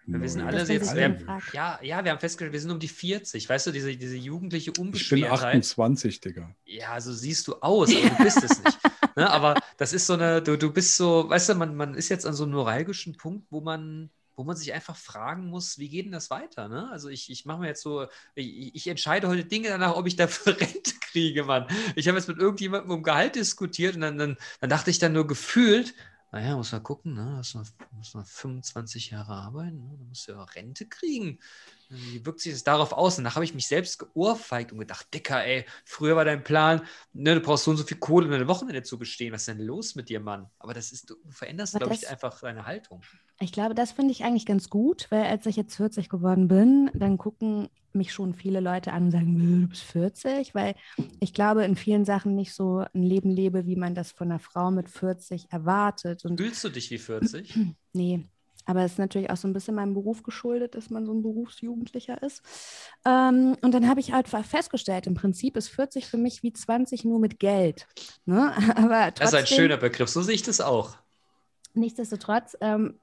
Wir 0.06 0.20
wissen 0.20 0.40
alle 0.40 0.64
jetzt, 0.64 0.94
eben 0.96 1.20
fragt. 1.20 1.54
Ja, 1.54 1.78
ja, 1.82 2.04
wir 2.04 2.10
haben 2.10 2.18
festgestellt, 2.18 2.52
wir 2.52 2.60
sind 2.60 2.70
um 2.70 2.80
die 2.80 2.88
40. 2.88 3.48
Weißt 3.48 3.68
du, 3.68 3.70
diese, 3.70 3.96
diese 3.96 4.16
jugendliche 4.16 4.70
Ich 4.70 4.74
bin 4.74 4.86
Unbeschwertheit. 4.86 5.56
28, 5.56 6.20
Digga. 6.20 6.56
Ja, 6.64 7.00
so 7.00 7.12
siehst 7.12 7.46
du 7.46 7.54
aus, 7.56 7.94
aber 7.94 8.08
du 8.08 8.24
bist 8.24 8.42
es 8.42 8.64
nicht. 8.64 8.78
Ne? 9.16 9.30
Aber 9.30 9.54
das 9.76 9.92
ist 9.92 10.06
so 10.06 10.14
eine, 10.14 10.42
du, 10.42 10.56
du 10.56 10.72
bist 10.72 10.96
so, 10.96 11.28
weißt 11.28 11.50
du, 11.50 11.54
man, 11.54 11.76
man 11.76 11.94
ist 11.94 12.08
jetzt 12.08 12.26
an 12.26 12.34
so 12.34 12.44
einem 12.44 12.52
neuralgischen 12.52 13.16
Punkt, 13.16 13.46
wo 13.50 13.60
man, 13.60 14.10
wo 14.36 14.44
man 14.44 14.56
sich 14.56 14.72
einfach 14.72 14.96
fragen 14.96 15.46
muss, 15.46 15.78
wie 15.78 15.88
geht 15.88 16.06
denn 16.06 16.12
das 16.12 16.30
weiter? 16.30 16.68
Ne? 16.68 16.88
Also 16.90 17.08
ich, 17.08 17.30
ich 17.30 17.44
mache 17.44 17.60
mir 17.60 17.66
jetzt 17.68 17.82
so, 17.82 18.06
ich, 18.34 18.74
ich 18.74 18.86
entscheide 18.86 19.28
heute 19.28 19.44
Dinge 19.44 19.68
danach, 19.68 19.96
ob 19.96 20.06
ich 20.06 20.16
dafür 20.16 20.56
Rente 20.60 20.94
kriege, 21.00 21.44
Mann. 21.44 21.66
Ich 21.96 22.08
habe 22.08 22.18
jetzt 22.18 22.28
mit 22.28 22.38
irgendjemandem 22.38 22.90
um 22.90 23.02
Gehalt 23.02 23.34
diskutiert 23.34 23.96
und 23.96 24.02
dann, 24.02 24.18
dann, 24.18 24.36
dann 24.60 24.70
dachte 24.70 24.90
ich 24.90 24.98
dann 24.98 25.12
nur 25.12 25.26
gefühlt, 25.26 25.94
naja, 26.32 26.56
muss 26.56 26.70
man 26.72 26.82
gucken, 26.82 27.14
ne? 27.14 27.34
Muss 27.36 27.54
man, 27.54 27.66
muss 27.92 28.14
man 28.14 28.24
25 28.24 29.10
Jahre 29.10 29.32
arbeiten, 29.32 29.82
ne? 29.82 29.96
dann 29.98 30.08
musst 30.08 30.28
du 30.28 30.32
ja 30.32 30.44
Rente 30.44 30.86
kriegen. 30.86 31.40
Wie 31.90 32.24
wirkt 32.24 32.40
sich 32.40 32.52
das 32.52 32.64
darauf 32.64 32.92
aus? 32.92 33.18
Und 33.18 33.24
danach 33.24 33.34
habe 33.34 33.44
ich 33.44 33.54
mich 33.54 33.66
selbst 33.66 33.98
geohrfeigt 33.98 34.72
und 34.72 34.78
gedacht, 34.78 35.12
Dicker, 35.12 35.44
ey, 35.44 35.66
früher 35.84 36.16
war 36.16 36.24
dein 36.24 36.44
Plan, 36.44 36.82
ne, 37.12 37.34
du 37.34 37.40
brauchst 37.40 37.64
so 37.64 37.72
und 37.72 37.76
so 37.76 37.84
viel 37.84 37.98
Kohle, 37.98 38.26
um 38.26 38.32
deine 38.32 38.48
Wochenende 38.48 38.82
zu 38.82 38.98
bestehen. 38.98 39.32
Was 39.32 39.42
ist 39.42 39.48
denn 39.48 39.66
los 39.66 39.94
mit 39.96 40.08
dir, 40.08 40.20
Mann? 40.20 40.46
Aber 40.58 40.72
das 40.72 40.92
ist, 40.92 41.10
du 41.10 41.16
veränderst, 41.28 41.76
glaube 41.76 41.94
ich, 41.94 42.08
einfach 42.08 42.38
deine 42.40 42.64
Haltung. 42.64 43.02
Ich 43.40 43.52
glaube, 43.52 43.74
das 43.74 43.92
finde 43.92 44.12
ich 44.12 44.22
eigentlich 44.22 44.46
ganz 44.46 44.68
gut, 44.68 45.06
weil 45.10 45.24
als 45.24 45.46
ich 45.46 45.56
jetzt 45.56 45.74
40 45.76 46.08
geworden 46.08 46.46
bin, 46.46 46.90
dann 46.94 47.18
gucken 47.18 47.68
mich 47.92 48.12
schon 48.12 48.34
viele 48.34 48.60
Leute 48.60 48.92
an 48.92 49.04
und 49.04 49.10
sagen, 49.10 49.34
"Nö, 49.36 49.62
du 49.62 49.68
bist 49.68 49.82
40, 49.82 50.54
weil 50.54 50.74
ich 51.20 51.32
glaube, 51.34 51.64
in 51.64 51.74
vielen 51.74 52.04
Sachen 52.04 52.34
nicht 52.34 52.52
so 52.54 52.84
ein 52.92 53.02
Leben 53.02 53.30
lebe, 53.30 53.66
wie 53.66 53.76
man 53.76 53.94
das 53.94 54.12
von 54.12 54.30
einer 54.30 54.38
Frau 54.38 54.70
mit 54.70 54.88
40 54.88 55.50
erwartet. 55.50 56.24
Und 56.24 56.38
Fühlst 56.38 56.62
du 56.64 56.68
dich 56.68 56.90
wie 56.90 56.98
40? 56.98 57.54
nee, 57.92 58.28
aber 58.66 58.84
es 58.84 58.92
ist 58.92 58.98
natürlich 58.98 59.30
auch 59.30 59.36
so 59.36 59.48
ein 59.48 59.52
bisschen 59.52 59.74
meinem 59.74 59.94
Beruf 59.94 60.22
geschuldet, 60.22 60.74
dass 60.74 60.90
man 60.90 61.06
so 61.06 61.12
ein 61.12 61.22
Berufsjugendlicher 61.22 62.22
ist. 62.22 62.42
Ähm, 63.04 63.56
und 63.62 63.72
dann 63.72 63.88
habe 63.88 64.00
ich 64.00 64.12
halt 64.12 64.28
festgestellt, 64.28 65.06
im 65.06 65.14
Prinzip 65.14 65.56
ist 65.56 65.68
40 65.68 66.06
für 66.06 66.18
mich 66.18 66.42
wie 66.42 66.52
20 66.52 67.04
nur 67.04 67.18
mit 67.18 67.38
Geld. 67.38 67.86
Ne? 68.26 68.52
Aber 68.76 69.14
trotzdem, 69.14 69.14
Das 69.14 69.32
ist 69.32 69.34
ein 69.34 69.46
schöner 69.46 69.76
Begriff, 69.76 70.08
so 70.08 70.22
sehe 70.22 70.34
ich 70.34 70.42
das 70.42 70.60
auch. 70.60 70.96
Nichtsdestotrotz 71.74 72.56
ähm, 72.60 72.98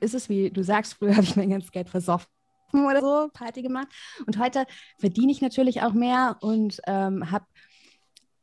ist 0.00 0.14
es, 0.14 0.28
wie 0.28 0.50
du 0.50 0.62
sagst, 0.62 0.94
früher 0.94 1.16
habe 1.16 1.24
ich 1.24 1.36
mein 1.36 1.50
ganzes 1.50 1.72
Geld 1.72 1.88
versoffen 1.88 2.28
oder 2.72 3.00
so, 3.00 3.28
Party 3.32 3.62
gemacht. 3.62 3.88
Und 4.26 4.38
heute 4.38 4.66
verdiene 4.98 5.32
ich 5.32 5.42
natürlich 5.42 5.82
auch 5.82 5.92
mehr 5.92 6.36
und 6.40 6.80
ähm, 6.86 7.30
habe, 7.30 7.46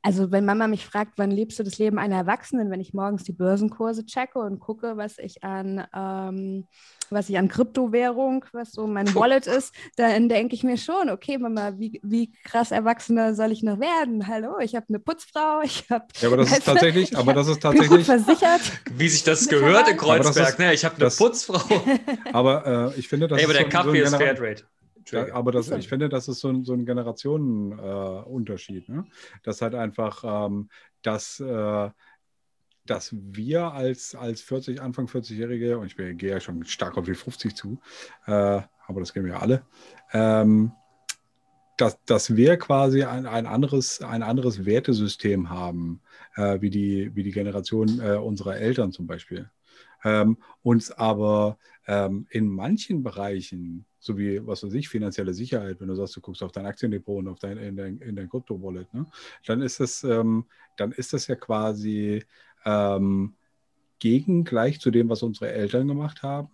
also 0.01 0.31
wenn 0.31 0.45
Mama 0.45 0.67
mich 0.67 0.85
fragt, 0.85 1.13
wann 1.17 1.29
lebst 1.31 1.59
du 1.59 1.63
das 1.63 1.77
Leben 1.77 1.99
einer 1.99 2.15
Erwachsenen, 2.15 2.71
wenn 2.71 2.79
ich 2.79 2.93
morgens 2.93 3.23
die 3.23 3.33
Börsenkurse 3.33 4.05
checke 4.05 4.39
und 4.39 4.59
gucke, 4.59 4.95
was 4.97 5.17
ich 5.17 5.43
an, 5.43 5.85
ähm, 5.95 6.67
was 7.09 7.27
ich 7.29 7.37
an 7.37 7.49
Kryptowährung, 7.49 8.45
was 8.53 8.71
so 8.71 8.87
mein 8.87 9.07
Wallet 9.15 9.47
ist, 9.47 9.73
dann 9.97 10.29
denke 10.29 10.55
ich 10.55 10.63
mir 10.63 10.77
schon, 10.77 11.09
okay, 11.09 11.37
Mama, 11.37 11.73
wie, 11.77 11.99
wie 12.03 12.31
krass 12.45 12.71
Erwachsener 12.71 13.35
soll 13.35 13.51
ich 13.51 13.61
noch 13.63 13.79
werden? 13.79 14.27
Hallo, 14.27 14.59
ich 14.59 14.75
habe 14.75 14.85
eine 14.89 14.99
Putzfrau, 14.99 15.61
ich 15.63 15.85
habe 15.89 16.05
Ja, 16.21 16.27
aber 16.29 16.37
das 16.37 16.51
ist 16.51 16.65
tatsächlich, 16.65 17.11
ich 17.11 17.17
aber 17.17 17.31
hab- 17.31 17.35
das 17.35 17.47
ist 17.49 17.61
tatsächlich, 17.61 18.05
versichert. 18.05 18.61
Wie 18.91 19.09
sich 19.09 19.23
das 19.23 19.47
gehört 19.49 19.89
in 19.89 19.97
Kreuzberg. 19.97 20.49
ist- 20.49 20.59
ne? 20.59 20.73
Ich 20.73 20.85
habe 20.85 20.95
eine 20.95 21.05
das- 21.05 21.17
Putzfrau. 21.17 21.59
aber 22.33 22.93
äh, 22.95 22.99
ich 22.99 23.07
finde, 23.09 23.27
das 23.27 23.39
Ey, 23.39 23.45
aber 23.45 23.53
ist 23.53 23.59
der 23.59 23.65
so, 23.65 23.77
Kaffee 23.77 23.99
so 23.99 24.03
ist 24.05 24.15
Fairtrade. 24.15 24.63
Entschuldigung. 25.17 25.37
aber 25.37 25.51
das, 25.51 25.71
ich 25.71 25.87
finde, 25.87 26.09
das 26.09 26.27
ist 26.27 26.39
so 26.39 26.49
ein, 26.49 26.63
so 26.63 26.73
ein 26.73 26.85
Generationenunterschied. 26.85 28.89
Äh, 28.89 28.91
ne? 28.91 29.05
Das 29.43 29.61
halt 29.61 29.75
einfach, 29.75 30.47
ähm, 30.47 30.69
dass, 31.01 31.39
äh, 31.39 31.89
dass 32.85 33.13
wir 33.13 33.71
als, 33.71 34.15
als 34.15 34.41
40, 34.41 34.81
Anfang 34.81 35.07
40-Jährige, 35.07 35.77
und 35.77 35.87
ich 35.87 35.95
bin, 35.95 36.17
gehe 36.17 36.31
ja 36.31 36.39
schon 36.39 36.65
stark 36.65 36.97
auf 36.97 37.05
die 37.05 37.13
50 37.13 37.55
zu, 37.55 37.79
äh, 38.25 38.31
aber 38.31 38.99
das 38.99 39.13
kennen 39.13 39.27
wir 39.27 39.41
alle, 39.41 39.63
ähm, 40.11 40.71
dass, 41.77 42.03
dass 42.05 42.35
wir 42.35 42.57
quasi 42.57 43.03
ein, 43.03 43.25
ein, 43.25 43.45
anderes, 43.45 44.01
ein 44.01 44.23
anderes 44.23 44.65
Wertesystem 44.65 45.49
haben, 45.49 46.01
äh, 46.35 46.59
wie, 46.61 46.69
die, 46.69 47.15
wie 47.15 47.23
die 47.23 47.31
Generation 47.31 48.01
äh, 48.01 48.15
unserer 48.15 48.57
Eltern 48.57 48.91
zum 48.91 49.07
Beispiel. 49.07 49.49
Ähm, 50.03 50.37
uns 50.61 50.91
aber 50.91 51.57
ähm, 51.87 52.27
in 52.29 52.47
manchen 52.47 53.03
Bereichen, 53.03 53.85
so 53.99 54.17
wie, 54.17 54.45
was 54.45 54.63
weiß 54.63 54.73
ich, 54.73 54.89
finanzielle 54.89 55.33
Sicherheit, 55.33 55.79
wenn 55.79 55.87
du 55.89 55.95
sagst, 55.95 56.15
du 56.15 56.21
guckst 56.21 56.41
auf 56.43 56.51
dein 56.51 56.65
Aktiendepot 56.65 57.19
und 57.19 57.27
auf 57.27 57.39
dein, 57.39 57.57
in 57.57 57.75
dein, 57.75 57.97
in 57.97 58.15
dein 58.15 58.29
Krypto-Wallet, 58.29 58.93
ne? 58.93 59.05
dann 59.45 59.61
ist 59.61 59.79
das, 59.79 60.03
ähm, 60.03 60.45
dann 60.77 60.91
ist 60.91 61.13
das 61.13 61.27
ja 61.27 61.35
quasi 61.35 62.23
ähm, 62.65 63.35
gegen 63.99 64.43
gleich 64.45 64.79
zu 64.79 64.91
dem, 64.91 65.09
was 65.09 65.23
unsere 65.23 65.51
Eltern 65.51 65.87
gemacht 65.87 66.23
haben, 66.23 66.49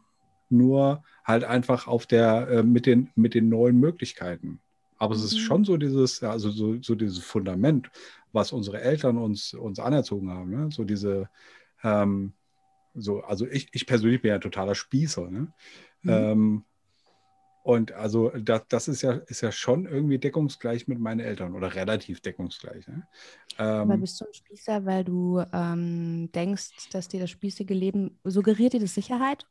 nur 0.49 1.03
halt 1.23 1.43
einfach 1.43 1.87
auf 1.87 2.05
der, 2.07 2.47
äh, 2.49 2.63
mit, 2.63 2.85
den, 2.85 3.09
mit 3.15 3.33
den 3.33 3.49
neuen 3.49 3.79
Möglichkeiten. 3.79 4.59
Aber 4.97 5.13
es 5.15 5.23
ist 5.23 5.35
Mhm. 5.35 5.39
schon 5.39 5.65
so 5.65 5.77
dieses, 5.77 6.23
also 6.23 6.49
so, 6.49 6.81
so 6.81 6.95
dieses 6.95 7.19
Fundament, 7.19 7.89
was 8.31 8.51
unsere 8.51 8.81
Eltern 8.81 9.17
uns, 9.17 9.53
uns 9.53 9.79
anerzogen 9.79 10.31
haben, 10.31 10.49
ne? 10.49 10.69
so 10.71 10.83
diese, 10.83 11.29
ähm, 11.83 12.33
so, 12.95 13.21
also 13.21 13.45
ich, 13.47 13.67
ich 13.73 13.85
persönlich 13.85 14.21
bin 14.21 14.29
ja 14.29 14.35
ein 14.35 14.41
totaler 14.41 14.73
Spießer, 14.73 15.29
ne? 15.29 15.51
Mhm. 16.03 16.65
Und 17.65 17.93
also 17.93 18.29
das, 18.29 18.61
das 18.69 18.87
ist 18.87 19.01
ja, 19.01 19.13
ist 19.13 19.41
ja 19.41 19.51
schon 19.51 19.87
irgendwie 19.87 20.19
deckungsgleich 20.19 20.87
mit 20.87 20.99
meinen 20.99 21.19
Eltern 21.19 21.55
oder 21.55 21.73
relativ 21.73 22.21
deckungsgleich. 22.21 22.87
Ne? 22.87 23.07
Aber 23.77 23.97
Ähm, 23.97 23.97
bist 23.97 24.19
du 24.21 24.25
ein 24.25 24.33
Spießer, 24.33 24.85
weil 24.85 25.03
du 25.03 25.43
ähm, 25.53 26.31
denkst, 26.31 26.89
dass 26.89 27.07
dir 27.07 27.19
das 27.19 27.29
spießige 27.31 27.73
Leben 27.73 28.19
suggeriert 28.23 28.73
dir 28.73 28.79
das 28.79 28.93
Sicherheit? 28.95 29.45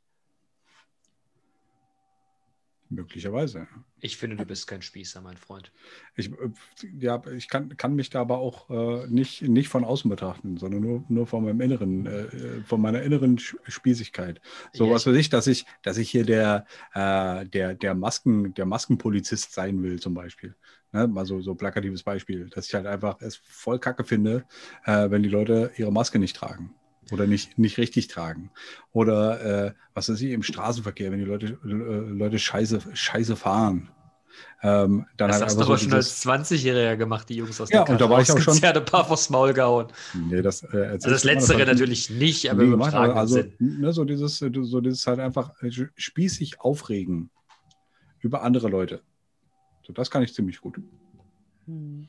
Möglicherweise. 2.95 3.66
Ich 4.01 4.16
finde, 4.16 4.37
du 4.37 4.45
bist 4.45 4.66
kein 4.66 4.83
Spießer, 4.83 5.21
mein 5.21 5.37
Freund. 5.37 5.73
Ich, 6.16 6.31
äh, 6.31 6.51
ja, 6.99 7.23
ich 7.37 7.49
kann, 7.49 7.77
kann 7.77 7.95
mich 7.95 8.11
da 8.11 8.21
aber 8.21 8.39
auch 8.39 8.71
äh, 8.71 9.07
nicht, 9.09 9.43
nicht 9.43 9.69
von 9.69 9.85
außen 9.85 10.09
betrachten, 10.09 10.57
sondern 10.57 10.81
nur, 10.81 11.05
nur 11.09 11.27
von 11.27 11.45
meinem 11.45 11.61
inneren, 11.61 12.07
äh, 12.07 12.62
von 12.66 12.81
meiner 12.81 13.03
inneren 13.03 13.39
Spießigkeit. 13.39 14.41
So 14.73 14.87
Ja, 14.87 14.93
was 14.93 15.07
weiß 15.07 15.16
ich, 15.16 15.29
dass 15.29 15.47
ich, 15.47 15.66
dass 15.83 15.99
ich 15.99 16.11
hier 16.11 16.25
der, 16.25 16.66
äh, 16.95 17.47
der, 17.47 17.75
der 17.75 17.95
Masken, 17.95 18.55
der 18.55 18.66
Maskenpolizist 18.66 19.53
sein 19.53 19.83
will, 19.83 19.99
zum 20.01 20.15
Beispiel. 20.15 20.55
Ne? 20.93 21.09
Mal 21.09 21.27
so, 21.27 21.41
so 21.41 21.55
plakatives 21.55 22.03
Beispiel, 22.03 22.49
dass 22.51 22.69
ich 22.69 22.75
halt 22.75 22.87
einfach 22.87 23.21
es 23.21 23.37
voll 23.37 23.79
kacke 23.79 24.05
finde, 24.05 24.45
äh, 24.85 25.11
wenn 25.11 25.23
die 25.23 25.29
Leute 25.29 25.73
ihre 25.77 25.93
Maske 25.93 26.19
nicht 26.19 26.37
tragen. 26.37 26.75
Oder 27.13 27.27
nicht, 27.27 27.59
nicht 27.59 27.79
richtig 27.79 28.09
tragen. 28.09 28.51
Oder 28.93 29.67
äh, 29.67 29.73
was 29.93 30.09
weiß 30.09 30.21
ich, 30.21 30.31
im 30.31 30.43
Straßenverkehr, 30.43 31.13
wenn 31.13 31.19
die 31.19 31.25
Leute, 31.25 31.59
äh, 31.65 31.69
Leute 31.69 32.39
scheiße, 32.39 32.81
scheiße 32.95 33.37
fahren. 33.37 33.91
Ähm, 34.63 35.07
dann 35.17 35.29
Das 35.29 35.37
halt 35.37 35.47
hast 35.47 35.57
du 35.59 35.63
aber 35.63 35.77
so 35.79 35.85
schon 35.85 35.93
als 35.93 36.25
20-Jähriger 36.27 36.97
gemacht, 36.97 37.29
die 37.29 37.37
Jungs 37.37 37.61
aus 37.61 37.71
Ja, 37.71 37.85
der 37.85 37.93
und 37.93 38.01
da 38.01 38.09
war 38.11 38.21
ich 38.21 38.33
auch 38.33 38.39
schon- 38.39 38.57
Ja, 38.59 38.73
ein 38.73 38.85
paar 38.85 39.05
vors 39.05 39.31
Maul 39.31 39.53
gehauen. 39.53 39.89
Nee, 40.15 40.43
das, 40.43 40.63
äh, 40.63 40.87
Also 40.93 41.11
das 41.11 41.23
Letztere 41.25 41.61
ich 41.61 41.67
natürlich 41.67 42.11
nicht, 42.11 42.51
aber 42.51 42.63
im 42.63 42.81
also, 42.83 43.35
Sinn. 43.37 43.53
ne, 43.59 43.93
so 43.93 44.05
dieses, 44.05 44.39
so 44.39 44.81
dieses 44.81 45.07
halt 45.07 45.21
einfach 45.21 45.63
äh, 45.63 45.71
spießig 45.97 46.61
aufregen 46.61 47.31
über 48.21 48.43
andere 48.43 48.69
Leute. 48.69 49.03
So, 49.87 49.93
das 49.93 50.11
kann 50.11 50.23
ich 50.23 50.33
ziemlich 50.35 50.61
gut. 50.61 50.81
Hm. 51.67 52.09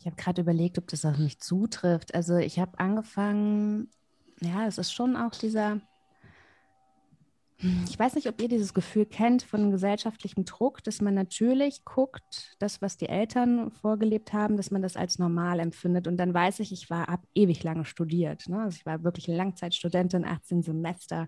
Ich 0.00 0.06
habe 0.06 0.16
gerade 0.16 0.40
überlegt, 0.40 0.78
ob 0.78 0.88
das 0.88 1.04
auf 1.04 1.18
mich 1.18 1.38
zutrifft. 1.40 2.14
Also 2.14 2.36
ich 2.36 2.58
habe 2.58 2.78
angefangen, 2.78 3.88
ja, 4.40 4.66
es 4.66 4.78
ist 4.78 4.92
schon 4.92 5.16
auch 5.16 5.32
dieser, 5.32 5.80
Hm, 7.60 7.84
ich 7.88 7.98
weiß 7.98 8.14
nicht, 8.14 8.26
ob 8.26 8.40
ihr 8.40 8.48
dieses 8.48 8.72
Gefühl 8.72 9.04
kennt 9.04 9.42
von 9.42 9.70
gesellschaftlichem 9.70 10.44
Druck, 10.46 10.82
dass 10.82 11.02
man 11.02 11.14
natürlich 11.14 11.84
guckt, 11.84 12.56
das, 12.58 12.80
was 12.80 12.96
die 12.96 13.08
Eltern 13.08 13.70
vorgelebt 13.70 14.32
haben, 14.32 14.56
dass 14.56 14.70
man 14.70 14.80
das 14.80 14.96
als 14.96 15.18
normal 15.18 15.60
empfindet. 15.60 16.08
Und 16.08 16.16
dann 16.16 16.32
weiß 16.32 16.60
ich, 16.60 16.72
ich 16.72 16.88
war 16.88 17.08
ab 17.10 17.22
ewig 17.34 17.62
lange 17.62 17.84
studiert. 17.84 18.48
Ne? 18.48 18.62
Also 18.62 18.76
ich 18.76 18.86
war 18.86 19.04
wirklich 19.04 19.26
Langzeitstudentin, 19.26 20.24
18 20.24 20.62
Semester. 20.62 21.26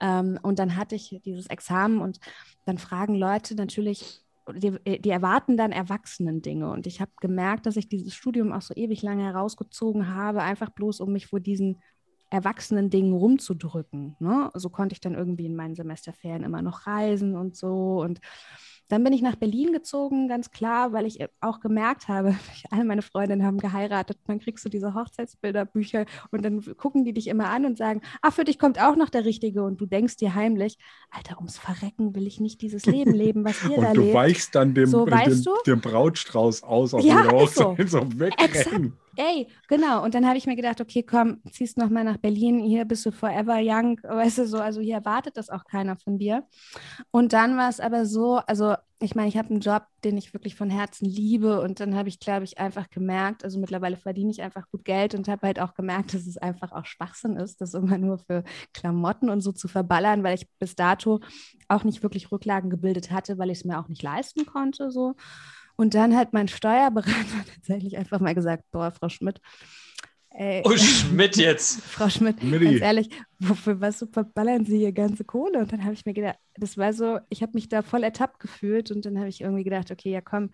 Ähm, 0.00 0.38
und 0.42 0.58
dann 0.58 0.76
hatte 0.76 0.96
ich 0.96 1.20
dieses 1.24 1.46
Examen 1.46 2.00
und 2.00 2.18
dann 2.64 2.78
fragen 2.78 3.14
Leute 3.14 3.54
natürlich, 3.54 4.24
die, 4.52 5.00
die 5.00 5.10
erwarten 5.10 5.56
dann 5.56 5.70
Erwachsenen-Dinge. 5.70 6.68
Und 6.70 6.88
ich 6.88 7.00
habe 7.00 7.12
gemerkt, 7.20 7.66
dass 7.66 7.76
ich 7.76 7.88
dieses 7.88 8.14
Studium 8.14 8.52
auch 8.52 8.62
so 8.62 8.74
ewig 8.74 9.02
lange 9.02 9.24
herausgezogen 9.24 10.12
habe, 10.12 10.42
einfach 10.42 10.70
bloß, 10.70 11.00
um 11.00 11.12
mich 11.12 11.28
vor 11.28 11.38
diesen 11.38 11.80
erwachsenen 12.30 12.90
Dingen 12.90 13.12
rumzudrücken. 13.14 14.16
Ne? 14.20 14.50
So 14.54 14.68
konnte 14.70 14.92
ich 14.94 15.00
dann 15.00 15.14
irgendwie 15.14 15.46
in 15.46 15.56
meinen 15.56 15.74
Semesterferien 15.74 16.44
immer 16.44 16.62
noch 16.62 16.86
reisen 16.86 17.36
und 17.36 17.56
so. 17.56 18.00
Und 18.02 18.20
dann 18.90 19.04
bin 19.04 19.12
ich 19.12 19.20
nach 19.20 19.36
Berlin 19.36 19.72
gezogen, 19.72 20.28
ganz 20.28 20.50
klar, 20.50 20.94
weil 20.94 21.04
ich 21.04 21.18
auch 21.42 21.60
gemerkt 21.60 22.08
habe, 22.08 22.34
alle 22.70 22.84
meine 22.84 23.02
Freundinnen 23.02 23.44
haben 23.44 23.58
geheiratet. 23.58 24.18
Dann 24.26 24.38
kriegst 24.40 24.64
du 24.64 24.68
diese 24.70 24.94
Hochzeitsbilderbücher 24.94 26.06
und 26.30 26.42
dann 26.44 26.62
gucken 26.76 27.04
die 27.04 27.12
dich 27.12 27.26
immer 27.28 27.50
an 27.50 27.66
und 27.66 27.76
sagen, 27.76 28.00
ach, 28.22 28.32
für 28.32 28.44
dich 28.44 28.58
kommt 28.58 28.80
auch 28.80 28.96
noch 28.96 29.10
der 29.10 29.24
Richtige. 29.26 29.62
Und 29.62 29.80
du 29.80 29.86
denkst 29.86 30.16
dir 30.16 30.34
heimlich, 30.34 30.78
Alter, 31.10 31.36
ums 31.36 31.58
Verrecken 31.58 32.14
will 32.14 32.26
ich 32.26 32.40
nicht 32.40 32.62
dieses 32.62 32.86
Leben 32.86 33.12
leben, 33.12 33.44
was 33.44 33.62
ihr 33.68 33.76
da 33.78 33.88
Und 33.88 33.96
du 33.96 34.00
lebt. 34.02 34.14
weichst 34.14 34.54
dann 34.54 34.72
dem, 34.74 34.86
So, 34.86 35.04
dem, 35.04 35.12
weißt 35.14 35.44
du? 35.46 35.50
dem 35.66 35.80
Brautstrauß 35.80 36.62
aus 36.62 36.94
auf 36.94 37.02
Ja, 37.04 37.24
jeder 37.24 37.42
ist 37.42 37.54
so. 37.56 37.64
Hochzeit, 37.70 37.90
so 37.90 38.00
wegrennen. 38.18 38.96
Ey, 39.20 39.48
genau. 39.66 40.04
Und 40.04 40.14
dann 40.14 40.26
habe 40.28 40.38
ich 40.38 40.46
mir 40.46 40.54
gedacht, 40.54 40.80
okay, 40.80 41.02
komm, 41.02 41.42
ziehst 41.50 41.76
noch 41.76 41.90
mal 41.90 42.04
nach 42.04 42.18
Berlin. 42.18 42.60
Hier 42.60 42.84
bist 42.84 43.04
du 43.04 43.10
forever 43.10 43.58
young, 43.60 43.98
weißt 44.04 44.38
du 44.38 44.46
so. 44.46 44.58
Also 44.58 44.80
hier 44.80 44.94
erwartet 44.94 45.36
das 45.36 45.50
auch 45.50 45.64
keiner 45.64 45.96
von 45.96 46.18
dir. 46.18 46.46
Und 47.10 47.32
dann 47.32 47.56
war 47.56 47.68
es 47.68 47.80
aber 47.80 48.06
so, 48.06 48.36
also 48.36 48.76
ich 49.00 49.16
meine, 49.16 49.28
ich 49.28 49.36
habe 49.36 49.50
einen 49.50 49.58
Job, 49.60 49.82
den 50.04 50.16
ich 50.16 50.32
wirklich 50.34 50.54
von 50.54 50.70
Herzen 50.70 51.04
liebe. 51.06 51.60
Und 51.60 51.80
dann 51.80 51.96
habe 51.96 52.08
ich, 52.08 52.20
glaube 52.20 52.44
ich, 52.44 52.58
einfach 52.58 52.90
gemerkt, 52.90 53.42
also 53.42 53.58
mittlerweile 53.58 53.96
verdiene 53.96 54.30
ich 54.30 54.40
einfach 54.40 54.70
gut 54.70 54.84
Geld 54.84 55.16
und 55.16 55.26
habe 55.26 55.48
halt 55.48 55.58
auch 55.58 55.74
gemerkt, 55.74 56.14
dass 56.14 56.24
es 56.28 56.38
einfach 56.38 56.70
auch 56.70 56.86
Schwachsinn 56.86 57.36
ist, 57.36 57.60
das 57.60 57.74
immer 57.74 57.98
nur 57.98 58.18
für 58.18 58.44
Klamotten 58.72 59.30
und 59.30 59.40
so 59.40 59.50
zu 59.50 59.66
verballern, 59.66 60.22
weil 60.22 60.36
ich 60.36 60.48
bis 60.60 60.76
dato 60.76 61.18
auch 61.66 61.82
nicht 61.82 62.04
wirklich 62.04 62.30
Rücklagen 62.30 62.70
gebildet 62.70 63.10
hatte, 63.10 63.36
weil 63.36 63.50
ich 63.50 63.58
es 63.58 63.64
mir 63.64 63.80
auch 63.80 63.88
nicht 63.88 64.02
leisten 64.02 64.46
konnte. 64.46 64.92
So. 64.92 65.16
Und 65.80 65.94
dann 65.94 66.16
hat 66.16 66.32
mein 66.32 66.48
Steuerberater 66.48 67.44
tatsächlich 67.54 67.96
einfach 67.96 68.18
mal 68.20 68.34
gesagt, 68.34 68.64
boah, 68.72 68.90
Frau 68.90 69.08
Schmidt, 69.08 69.40
ey, 70.30 70.62
Oh, 70.64 70.76
Schmidt 70.76 71.36
jetzt. 71.36 71.80
Frau 71.84 72.08
Schmidt, 72.08 72.42
Milli. 72.42 72.66
ganz 72.66 72.80
ehrlich, 72.80 73.08
wofür 73.38 73.80
was 73.80 74.00
so 74.00 74.06
verballern 74.06 74.64
Sie 74.64 74.78
hier 74.78 74.92
ganze 74.92 75.24
Kohle? 75.24 75.60
Und 75.60 75.72
dann 75.72 75.84
habe 75.84 75.94
ich 75.94 76.04
mir 76.04 76.14
gedacht, 76.14 76.38
das 76.56 76.76
war 76.76 76.92
so, 76.92 77.20
ich 77.28 77.42
habe 77.42 77.52
mich 77.54 77.68
da 77.68 77.82
voll 77.82 78.02
ertappt 78.02 78.40
gefühlt 78.40 78.90
und 78.90 79.06
dann 79.06 79.18
habe 79.18 79.28
ich 79.28 79.40
irgendwie 79.40 79.64
gedacht, 79.64 79.90
okay, 79.92 80.10
ja 80.10 80.20
komm, 80.20 80.50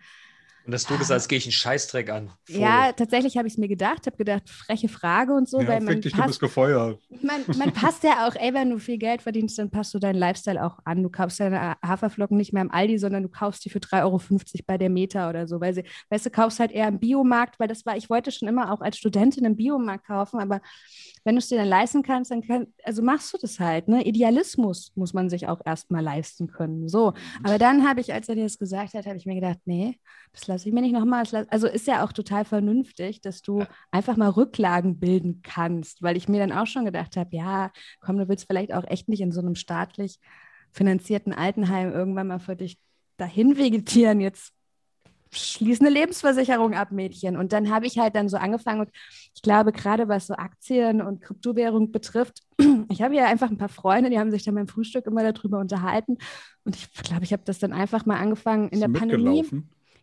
Und 0.67 0.73
hast 0.73 0.89
du 0.89 0.97
gesagt, 0.97 1.21
jetzt 1.21 1.29
gehe 1.29 1.37
ich 1.39 1.45
einen 1.45 1.53
Scheißdreck 1.53 2.09
an. 2.11 2.31
Vogel. 2.47 2.63
ja, 2.63 2.93
tatsächlich 2.93 3.37
habe 3.37 3.47
ich 3.47 3.55
es 3.55 3.59
mir 3.59 3.69
gedacht, 3.69 4.07
habe 4.07 4.17
gedacht, 4.17 4.49
freche 4.49 4.89
Frage 4.89 5.35
und 5.35 5.47
so, 5.49 5.61
Ja, 5.61 5.69
weil 5.69 5.81
man 5.81 5.95
fick 5.95 6.03
dich, 6.03 6.13
du 6.13 6.17
bist 6.19 6.29
passt, 6.29 6.41
gefeuert. 6.41 7.01
man, 7.23 7.45
man 7.59 7.73
passt 7.73 8.03
ja 8.03 8.27
auch, 8.27 8.35
ey, 8.35 8.55
wenn 8.55 8.71
du 8.71 8.79
viel 8.79 8.97
Geld 8.97 9.21
verdienst, 9.21 9.59
dann 9.59 9.71
passt 9.71 9.93
du 9.93 9.99
deinen 9.99 10.17
Lifestyle 10.19 10.65
auch 10.65 10.79
an. 10.85 11.03
Du 11.03 11.11
kaufst 11.11 11.39
deine 11.41 11.77
Haferflocken 11.85 12.37
nicht 12.39 12.53
mehr 12.55 12.63
im 12.63 12.71
Aldi, 12.71 12.99
sondern 12.99 13.23
du 13.25 13.29
kaufst 13.29 13.65
die 13.65 13.71
für 13.71 13.79
3,50 13.79 14.03
Euro 14.05 14.21
bei 14.67 14.79
der 14.79 14.89
Meta 14.89 15.29
oder 15.29 15.47
so. 15.47 15.61
Weil 15.61 15.75
sie, 15.75 15.85
weißt 16.09 16.25
du, 16.27 16.31
kaufst 16.31 16.61
halt 16.61 16.73
eher 16.73 16.89
im 16.89 16.99
Biomarkt, 16.99 17.61
weil 17.61 17.69
das 17.69 17.85
war, 17.85 17.97
ich 17.97 18.09
wollte 18.09 18.31
schon 18.33 18.49
immer 18.49 18.73
auch 18.73 18.81
als 18.81 18.97
Studentin 18.97 19.45
im 19.45 19.57
Biomarkt 19.57 20.07
kaufen, 20.07 20.41
aber 20.41 20.61
wenn 21.25 21.35
du 21.35 21.39
es 21.39 21.49
dir 21.49 21.59
dann 21.59 21.69
leisten 21.69 22.03
kannst, 22.03 22.31
dann 22.31 22.43
kann, 22.43 22.67
also 22.85 23.03
machst 23.03 23.33
du 23.33 23.39
das 23.39 23.59
halt. 23.59 23.89
Ne? 23.89 24.05
Idealismus 24.05 24.93
muss 24.95 25.15
man 25.15 25.31
sich 25.31 25.49
auch 25.49 25.61
erstmal 25.65 26.03
leisten 26.03 26.49
können. 26.49 26.89
So. 26.89 27.15
Aber 27.43 27.59
dann 27.59 27.89
habe 27.89 28.01
ich, 28.01 28.13
als 28.13 28.29
er 28.29 28.35
dir 28.35 28.45
das 28.45 28.59
gesagt 28.59 28.95
hat, 28.95 29.07
habe 29.07 29.17
ich 29.17 29.25
mir 29.25 29.35
gedacht, 29.35 29.59
nee, 29.65 29.99
das 30.33 30.47
lasse 30.47 30.69
ich 30.69 30.75
mir 30.75 30.83
nicht 30.83 30.93
nochmal. 30.93 31.25
Also 31.49 31.67
ist 31.67 31.87
ja 31.87 32.05
auch 32.05 32.13
total 32.13 32.45
vernünftig, 32.45 33.23
dass 33.23 33.41
du 33.41 33.65
einfach 33.91 34.17
mal 34.17 34.29
Rücklagen 34.29 34.99
bilden 34.99 35.41
kannst, 35.43 36.03
weil 36.03 36.17
ich 36.17 36.29
mir 36.29 36.41
dann 36.41 36.53
auch 36.53 36.67
schon 36.67 36.85
gedacht 36.85 37.17
habe, 37.17 37.35
ja, 37.35 37.73
komm, 38.01 38.19
du 38.19 38.29
willst 38.29 38.47
vielleicht 38.47 38.75
auch 38.75 38.85
echt 38.87 39.09
nicht 39.09 39.23
in 39.23 39.33
so 39.33 39.41
einem 39.41 39.55
staatlich 39.55 40.19
finanzierten 40.73 41.33
Altenheim 41.33 41.93
irgendwann 41.93 42.27
mal 42.27 42.41
für 42.41 42.57
dich 42.57 42.79
dahin 43.17 43.57
vegetieren. 43.57 44.21
Jetzt 44.21 44.53
schließ 45.35 45.81
eine 45.81 45.91
Lebensversicherung 45.91 46.75
ab, 46.75 46.93
Mädchen. 46.93 47.37
Und 47.37 47.53
dann 47.53 47.71
habe 47.71 47.87
ich 47.87 47.99
halt 47.99 48.15
dann 48.15 48.29
so 48.29 48.37
angefangen 48.37 48.81
und 48.81 48.91
ich 49.35 49.43
glaube, 49.43 49.73
gerade 49.73 50.09
was 50.09 50.27
so 50.27 50.35
Aktien 50.35 51.03
und 51.03 51.21
Kryptowährung 51.21 51.93
betrifft, 51.93 52.43
ich 52.91 53.03
habe 53.03 53.15
ja 53.15 53.27
einfach 53.27 53.51
ein 53.51 53.59
paar 53.59 53.69
Freunde, 53.69 54.11
die 54.11 54.19
haben 54.19 54.31
sich 54.31 54.45
dann 54.45 54.55
beim 54.55 54.69
Frühstück 54.69 55.07
immer 55.07 55.31
darüber 55.31 55.59
unterhalten. 55.59 56.19
Und 56.65 56.77
ich 56.77 56.93
glaube, 56.93 57.25
ich 57.25 57.33
habe 57.33 57.43
das 57.45 57.59
dann 57.59 57.73
einfach 57.73 58.07
mal 58.07 58.19
angefangen 58.19 58.69
in 58.71 58.81
der 58.81 58.89
Pandemie. 58.89 59.45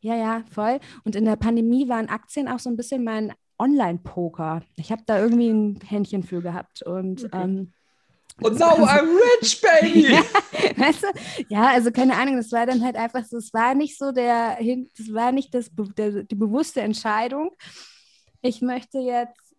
Ja, 0.01 0.15
ja, 0.15 0.43
voll. 0.51 0.79
Und 1.03 1.15
in 1.15 1.25
der 1.25 1.35
Pandemie 1.35 1.87
waren 1.87 2.09
Aktien 2.09 2.47
auch 2.47 2.59
so 2.59 2.69
ein 2.69 2.77
bisschen 2.77 3.03
mein 3.03 3.33
Online-Poker. 3.59 4.63
Ich 4.75 4.91
habe 4.91 5.03
da 5.05 5.19
irgendwie 5.19 5.49
ein 5.49 5.79
Händchen 5.85 6.23
für 6.23 6.41
gehabt. 6.41 6.81
Und 6.81 7.29
ähm, 7.33 7.73
Und 8.43 8.59
now 8.59 8.75
I'm 8.85 9.15
rich, 9.39 9.61
baby! 9.61 10.03
weißt 10.77 11.03
du? 11.03 11.07
Ja, 11.49 11.69
also 11.69 11.91
keine 11.91 12.15
Ahnung, 12.15 12.37
das 12.37 12.51
war 12.51 12.65
dann 12.65 12.83
halt 12.83 12.95
einfach 12.95 13.23
so, 13.23 13.37
es 13.37 13.53
war 13.53 13.75
nicht 13.75 13.97
so 13.97 14.11
der, 14.11 14.57
das 14.97 15.13
war 15.13 15.31
nicht 15.31 15.53
das, 15.53 15.69
der, 15.97 16.23
die 16.23 16.35
bewusste 16.35 16.81
Entscheidung. 16.81 17.51
Ich 18.41 18.61
möchte 18.61 18.97
jetzt 18.99 19.55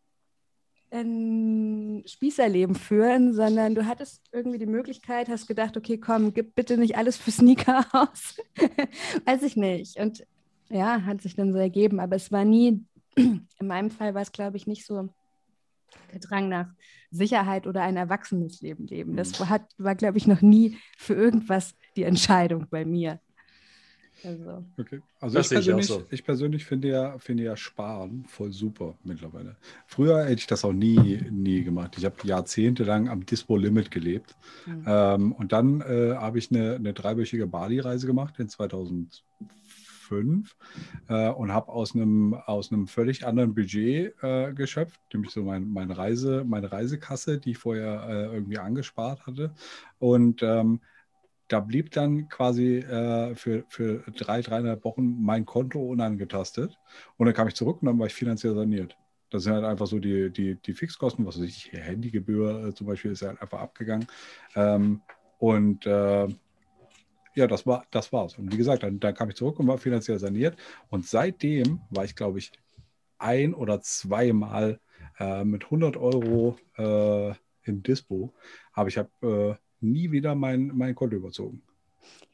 ein 0.90 2.02
Spießerleben 2.06 2.74
führen, 2.74 3.32
sondern 3.32 3.74
du 3.74 3.86
hattest 3.86 4.20
irgendwie 4.32 4.58
die 4.58 4.66
Möglichkeit, 4.66 5.28
hast 5.28 5.46
gedacht, 5.46 5.76
okay, 5.76 5.98
komm, 5.98 6.34
gib 6.34 6.54
bitte 6.54 6.76
nicht 6.76 6.96
alles 6.96 7.16
für 7.16 7.30
Sneaker 7.30 7.86
aus. 7.92 8.36
Weiß 9.24 9.42
ich 9.42 9.56
nicht. 9.56 9.98
Und 9.98 10.26
ja, 10.68 11.02
hat 11.04 11.22
sich 11.22 11.34
dann 11.34 11.52
so 11.52 11.58
ergeben, 11.58 12.00
aber 12.00 12.16
es 12.16 12.30
war 12.30 12.44
nie, 12.44 12.84
in 13.16 13.46
meinem 13.60 13.90
Fall 13.90 14.14
war 14.14 14.22
es, 14.22 14.32
glaube 14.32 14.56
ich, 14.56 14.66
nicht 14.66 14.84
so 14.84 15.08
der 16.12 16.20
Drang 16.20 16.48
nach 16.48 16.68
Sicherheit 17.10 17.66
oder 17.66 17.82
ein 17.82 17.96
erwachsenes 17.96 18.60
Leben 18.60 18.86
leben. 18.86 19.16
Das 19.16 19.38
war, 19.38 19.48
hat, 19.48 19.66
war 19.78 19.94
glaube 19.94 20.18
ich, 20.18 20.26
noch 20.26 20.40
nie 20.40 20.78
für 20.96 21.14
irgendwas 21.14 21.74
die 21.96 22.04
Entscheidung 22.04 22.66
bei 22.70 22.84
mir. 22.84 23.20
Also, 24.24 24.64
Okay. 24.78 25.00
Also 25.20 25.36
Das 25.36 25.46
ich 25.46 25.48
sehe 25.50 25.58
ich 25.58 25.64
auch 25.72 25.76
persönlich, 25.76 25.86
so. 25.86 26.06
ich 26.10 26.24
persönlich 26.24 26.64
finde 26.64 26.88
ja, 26.88 27.18
finde 27.18 27.44
ja 27.44 27.56
Sparen 27.56 28.24
voll 28.28 28.52
super 28.52 28.94
mittlerweile. 29.04 29.56
Früher 29.86 30.24
hätte 30.24 30.40
ich 30.40 30.46
das 30.46 30.64
auch 30.64 30.72
nie, 30.72 31.22
nie 31.30 31.62
gemacht. 31.62 31.96
Ich 31.98 32.04
habe 32.04 32.16
jahrzehntelang 32.22 33.08
am 33.08 33.26
Dispo-Limit 33.26 33.90
gelebt. 33.90 34.36
Mhm. 34.66 34.84
Ähm, 34.86 35.32
und 35.32 35.52
dann 35.52 35.80
äh, 35.80 36.14
habe 36.16 36.38
ich 36.38 36.50
eine, 36.50 36.76
eine 36.76 36.92
dreiwöchige 36.92 37.46
Bali-Reise 37.46 38.06
gemacht 38.06 38.38
in 38.38 38.48
2005 40.12 40.56
äh, 41.08 41.28
und 41.30 41.52
habe 41.52 41.72
aus 41.72 41.94
einem, 41.94 42.34
aus 42.34 42.70
völlig 42.86 43.26
anderen 43.26 43.54
Budget 43.54 44.14
äh, 44.22 44.52
geschöpft, 44.52 45.00
nämlich 45.12 45.32
so 45.32 45.42
mein, 45.42 45.68
mein 45.68 45.90
Reise, 45.90 46.44
meine 46.46 46.70
Reisekasse, 46.70 47.38
die 47.38 47.52
ich 47.52 47.58
vorher 47.58 48.06
äh, 48.08 48.34
irgendwie 48.34 48.58
angespart 48.58 49.26
hatte. 49.26 49.52
Und 49.98 50.42
ähm, 50.42 50.80
da 51.48 51.60
blieb 51.60 51.90
dann 51.90 52.28
quasi 52.28 52.78
äh, 52.78 53.34
für, 53.34 53.64
für 53.68 53.98
drei, 54.16 54.40
dreieinhalb 54.40 54.84
Wochen 54.84 55.22
mein 55.22 55.44
Konto 55.44 55.80
unangetastet. 55.80 56.78
Und 57.16 57.26
dann 57.26 57.34
kam 57.34 57.48
ich 57.48 57.54
zurück 57.54 57.82
und 57.82 57.86
dann 57.86 57.98
war 57.98 58.06
ich 58.06 58.14
finanziell 58.14 58.54
saniert. 58.54 58.96
Das 59.30 59.44
sind 59.44 59.54
halt 59.54 59.64
einfach 59.64 59.86
so 59.86 59.98
die, 59.98 60.30
die, 60.30 60.56
die 60.56 60.74
Fixkosten, 60.74 61.26
was 61.26 61.38
weiß 61.38 61.46
ich, 61.46 61.72
Handygebühr 61.72 62.68
äh, 62.68 62.74
zum 62.74 62.86
Beispiel 62.86 63.12
ist 63.12 63.22
halt 63.22 63.40
einfach 63.40 63.60
abgegangen. 63.60 64.06
Ähm, 64.54 65.00
und 65.38 65.86
äh, 65.86 66.28
ja, 67.34 67.46
das 67.46 67.66
war 67.66 67.86
das 67.90 68.12
war's. 68.12 68.38
Und 68.38 68.52
wie 68.52 68.56
gesagt, 68.56 68.82
dann, 68.82 69.00
dann 69.00 69.14
kam 69.14 69.28
ich 69.30 69.36
zurück 69.36 69.58
und 69.58 69.66
war 69.66 69.78
finanziell 69.78 70.18
saniert. 70.18 70.56
Und 70.90 71.06
seitdem 71.06 71.80
war 71.90 72.04
ich, 72.04 72.14
glaube 72.14 72.38
ich, 72.38 72.52
ein 73.18 73.54
oder 73.54 73.80
zweimal 73.80 74.80
äh, 75.18 75.44
mit 75.44 75.64
100 75.64 75.96
Euro 75.96 76.56
äh, 76.76 77.30
im 77.64 77.82
Dispo. 77.82 78.34
Aber 78.72 78.88
ich 78.88 78.98
habe 78.98 79.10
äh, 79.22 79.84
nie 79.84 80.10
wieder 80.10 80.34
mein, 80.34 80.72
mein 80.74 80.94
Konto 80.94 81.16
überzogen. 81.16 81.62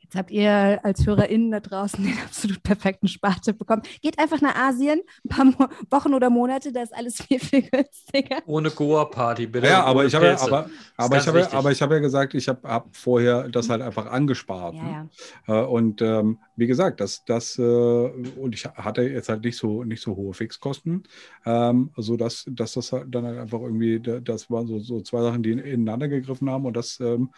Jetzt 0.09 0.17
habt 0.17 0.31
ihr 0.31 0.81
als 0.85 1.07
HörerInnen 1.07 1.51
da 1.51 1.61
draußen 1.61 2.03
den 2.03 2.15
absolut 2.25 2.63
perfekten 2.63 3.09
Spartipp 3.09 3.59
bekommen. 3.59 3.83
Geht 4.01 4.19
einfach 4.19 4.41
nach 4.41 4.55
Asien, 4.57 5.03
ein 5.25 5.29
paar 5.29 5.45
Mo 5.45 5.67
Wochen 5.91 6.15
oder 6.15 6.31
Monate, 6.31 6.73
da 6.73 6.81
ist 6.81 6.95
alles 6.97 7.17
viel, 7.23 7.39
viel 7.39 7.61
günstiger. 7.61 8.39
Ohne 8.47 8.71
Goa-Party, 8.71 9.47
bitte. 9.49 9.67
Ja, 9.67 9.85
aber 9.85 10.07
ich 10.07 10.15
habe 10.15 10.25
ja, 10.27 10.41
aber, 10.41 10.71
aber 10.97 11.19
ich 11.19 11.27
habe, 11.27 11.53
aber 11.53 11.73
ich 11.73 11.83
habe 11.83 11.95
ja 11.97 12.01
gesagt, 12.01 12.33
ich 12.33 12.49
habe 12.49 12.67
hab 12.67 12.97
vorher 12.97 13.51
das 13.51 13.69
halt 13.69 13.83
einfach 13.83 14.07
angespart. 14.07 14.77
Ja, 14.77 14.83
ne? 14.83 15.11
ja. 15.47 15.63
Äh, 15.63 15.67
Und 15.67 16.01
ähm, 16.01 16.39
wie 16.57 16.67
gesagt, 16.67 17.01
das, 17.01 17.23
das 17.27 17.59
äh, 17.59 17.63
und 17.63 18.55
ich 18.55 18.65
hatte 18.65 19.03
jetzt 19.03 19.29
halt 19.29 19.45
nicht 19.45 19.59
so 19.59 19.85
nicht 19.85 20.03
so 20.03 20.17
hohe 20.17 20.33
Fixkosten, 20.33 21.03
ähm, 21.45 21.91
so 21.99 22.17
dass, 22.17 22.47
das 22.49 22.77
halt 22.93 23.15
dann 23.15 23.27
halt 23.27 23.39
einfach 23.39 23.61
irgendwie, 23.61 24.01
da- 24.01 24.21
das 24.21 24.51
waren 24.51 24.67
so, 24.67 24.79
so 24.79 25.03
zwei 25.03 25.21
Sachen, 25.21 25.43
die 25.43 25.51
ineinander 25.53 26.09
gegriffen 26.09 26.49
haben 26.49 26.65
und 26.65 26.75
das, 26.77 26.99
ähm, 27.01 27.31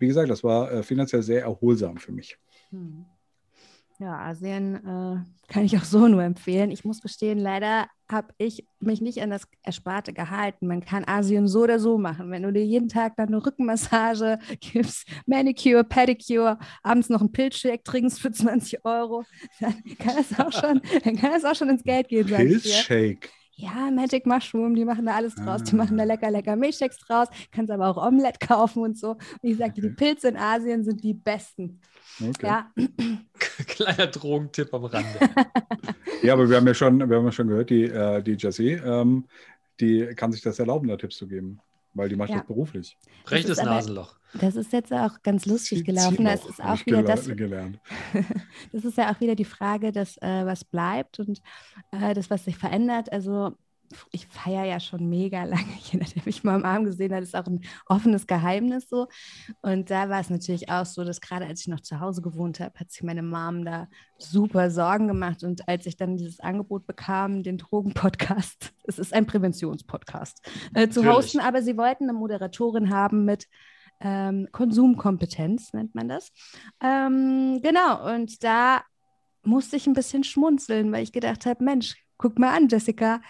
wie 0.00 0.06
gesagt, 0.06 0.30
das 0.30 0.42
war 0.42 0.72
äh, 0.72 0.82
finanziell 0.82 1.22
sehr 1.22 1.42
erholsam 1.42 1.98
für 1.98 2.12
mich. 2.12 2.38
Hm. 2.70 3.04
Ja, 4.00 4.16
Asien 4.16 4.76
äh, 4.76 5.52
kann 5.52 5.64
ich 5.64 5.76
auch 5.76 5.84
so 5.84 6.08
nur 6.08 6.22
empfehlen. 6.22 6.70
Ich 6.70 6.86
muss 6.86 7.02
gestehen, 7.02 7.38
leider 7.38 7.86
habe 8.10 8.28
ich 8.38 8.64
mich 8.80 9.02
nicht 9.02 9.20
an 9.20 9.28
das 9.28 9.46
Ersparte 9.62 10.14
gehalten. 10.14 10.66
Man 10.66 10.82
kann 10.82 11.04
Asien 11.04 11.46
so 11.46 11.64
oder 11.64 11.78
so 11.78 11.98
machen. 11.98 12.30
Wenn 12.30 12.44
du 12.44 12.50
dir 12.50 12.64
jeden 12.64 12.88
Tag 12.88 13.16
dann 13.16 13.28
eine 13.28 13.44
Rückenmassage 13.44 14.38
gibst, 14.60 15.06
Manicure, 15.26 15.84
Pedicure, 15.84 16.58
abends 16.82 17.10
noch 17.10 17.20
einen 17.20 17.30
Pilzshake 17.30 17.84
trinkst 17.84 18.22
für 18.22 18.32
20 18.32 18.86
Euro, 18.86 19.24
dann 19.60 19.74
kann 19.98 20.16
das 20.16 20.38
auch 20.40 20.52
schon, 20.52 20.80
dann 21.04 21.16
kann 21.16 21.32
das 21.32 21.44
auch 21.44 21.54
schon 21.54 21.68
ins 21.68 21.84
Geld 21.84 22.08
gehen. 22.08 22.26
Pilzshake. 22.26 23.28
Ja, 23.60 23.90
Magic 23.90 24.26
Mushroom, 24.26 24.74
die 24.74 24.84
machen 24.84 25.04
da 25.06 25.14
alles 25.16 25.34
draus. 25.34 25.62
Die 25.64 25.74
Ah. 25.74 25.78
machen 25.78 25.96
da 25.98 26.04
lecker, 26.04 26.30
lecker 26.30 26.56
Milchshakes 26.56 26.98
draus. 26.98 27.28
Kannst 27.52 27.70
aber 27.70 27.88
auch 27.88 27.96
Omelette 28.06 28.38
kaufen 28.46 28.82
und 28.82 28.98
so. 28.98 29.10
Und 29.10 29.18
ich 29.42 29.56
sagte, 29.58 29.80
die 29.80 29.88
Okay. 29.88 29.96
Pilze 29.96 30.28
in 30.28 30.36
Asien 30.36 30.82
sind 30.84 31.02
die 31.04 31.14
besten. 31.14 31.80
Okay. 32.22 32.46
Ja, 32.46 32.70
Kleiner 33.66 34.06
Drogentipp 34.06 34.72
am 34.74 34.84
Rande. 34.84 35.08
Ja, 36.22 36.34
aber 36.34 36.50
wir 36.50 36.58
haben 36.58 36.66
ja 36.66 36.74
schon, 36.74 36.98
wir 37.08 37.16
haben 37.16 37.24
ja 37.24 37.32
schon 37.32 37.48
gehört, 37.48 37.70
die, 37.70 37.84
äh, 37.84 38.22
die 38.22 38.32
Jessie, 38.38 38.72
ähm, 38.72 39.24
die 39.80 40.04
kann 40.14 40.32
sich 40.32 40.42
das 40.42 40.58
erlauben, 40.58 40.86
da 40.88 40.98
Tipps 40.98 41.16
zu 41.16 41.26
geben, 41.26 41.60
weil 41.94 42.08
die 42.08 42.16
macht 42.16 42.30
Ja. 42.30 42.38
das 42.38 42.46
beruflich. 42.46 42.96
Rechtes 43.26 43.58
aber- 43.58 43.70
Nasenloch. 43.70 44.16
Das 44.34 44.54
ist 44.54 44.72
jetzt 44.72 44.92
auch 44.92 45.22
ganz 45.24 45.44
lustig 45.46 45.84
gelaufen. 45.84 46.24
Das 46.24 46.46
ist 46.46 46.62
auch 46.62 46.86
wieder 46.86 47.02
das, 47.02 47.26
gelernt. 47.36 47.80
das 48.72 48.84
ist 48.84 48.96
ja 48.96 49.12
auch 49.12 49.20
wieder 49.20 49.34
die 49.34 49.44
Frage, 49.44 49.90
dass 49.90 50.16
äh, 50.18 50.46
was 50.46 50.64
bleibt 50.64 51.18
und 51.18 51.42
äh, 51.90 52.14
das, 52.14 52.30
was 52.30 52.44
sich 52.44 52.56
verändert. 52.56 53.12
Also 53.12 53.56
ich 54.12 54.26
feiere 54.26 54.64
ja 54.64 54.80
schon 54.80 55.08
mega 55.08 55.44
lange. 55.44 55.72
Jeder, 55.90 56.04
der 56.04 56.22
mich 56.24 56.44
mal 56.44 56.54
am 56.54 56.64
Arm 56.64 56.84
gesehen 56.84 57.14
hat, 57.14 57.22
ist 57.22 57.36
auch 57.36 57.46
ein 57.46 57.62
offenes 57.86 58.26
Geheimnis 58.26 58.88
so. 58.88 59.08
Und 59.62 59.90
da 59.90 60.08
war 60.08 60.20
es 60.20 60.30
natürlich 60.30 60.70
auch 60.70 60.86
so, 60.86 61.04
dass 61.04 61.20
gerade 61.20 61.46
als 61.46 61.62
ich 61.62 61.68
noch 61.68 61.80
zu 61.80 62.00
Hause 62.00 62.22
gewohnt 62.22 62.60
habe, 62.60 62.78
hat 62.78 62.90
sich 62.90 63.02
meine 63.02 63.22
Mom 63.22 63.64
da 63.64 63.88
super 64.18 64.70
Sorgen 64.70 65.08
gemacht. 65.08 65.42
Und 65.42 65.68
als 65.68 65.86
ich 65.86 65.96
dann 65.96 66.16
dieses 66.16 66.40
Angebot 66.40 66.86
bekam, 66.86 67.42
den 67.42 67.58
Drogenpodcast, 67.58 68.72
es 68.84 68.98
ist 68.98 69.12
ein 69.12 69.26
Präventionspodcast, 69.26 70.48
äh, 70.74 70.88
zu 70.88 71.04
hosten, 71.04 71.40
aber 71.40 71.62
sie 71.62 71.76
wollten 71.76 72.04
eine 72.04 72.12
Moderatorin 72.12 72.90
haben 72.90 73.24
mit 73.24 73.46
ähm, 74.00 74.48
Konsumkompetenz, 74.52 75.72
nennt 75.72 75.94
man 75.94 76.08
das. 76.08 76.32
Ähm, 76.82 77.60
genau, 77.62 78.14
und 78.14 78.42
da 78.42 78.82
musste 79.42 79.76
ich 79.76 79.86
ein 79.86 79.94
bisschen 79.94 80.24
schmunzeln, 80.24 80.92
weil 80.92 81.02
ich 81.02 81.12
gedacht 81.12 81.46
habe, 81.46 81.64
Mensch, 81.64 81.96
guck 82.16 82.38
mal 82.38 82.54
an, 82.54 82.68
Jessica, 82.68 83.20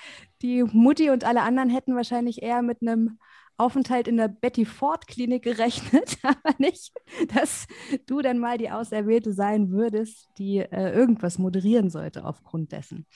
die 0.43 0.63
Mutti 0.65 1.11
und 1.11 1.25
alle 1.25 1.43
anderen 1.43 1.71
hätten 1.71 1.97
wahrscheinlich 1.97 2.43
eher 2.43 2.63
mit 2.63 2.83
einem 2.83 3.19
Aufenthalt 3.61 4.09
in 4.09 4.17
der 4.17 4.29
Betty 4.29 4.65
Ford 4.65 5.07
Klinik 5.07 5.43
gerechnet, 5.43 6.17
aber 6.23 6.55
nicht, 6.59 6.93
dass 7.35 7.67
du 8.07 8.23
dann 8.23 8.39
mal 8.39 8.57
die 8.57 8.71
Auserwählte 8.71 9.35
sein 9.35 9.71
würdest, 9.71 10.29
die 10.39 10.59
äh, 10.59 10.93
irgendwas 10.93 11.39
moderieren 11.39 11.91
sollte 11.91 12.25
aufgrund 12.25 12.73
dessen. 12.73 13.07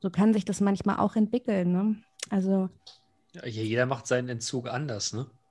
So 0.00 0.10
kann 0.10 0.34
sich 0.34 0.44
das 0.44 0.60
manchmal 0.60 0.98
auch 0.98 1.16
entwickeln. 1.16 1.72
Ne? 1.72 1.96
Also 2.28 2.68
Ja, 3.32 3.46
jeder 3.46 3.86
macht 3.86 4.06
seinen 4.06 4.28
Entzug 4.28 4.68
anders, 4.68 5.14
ne? 5.14 5.26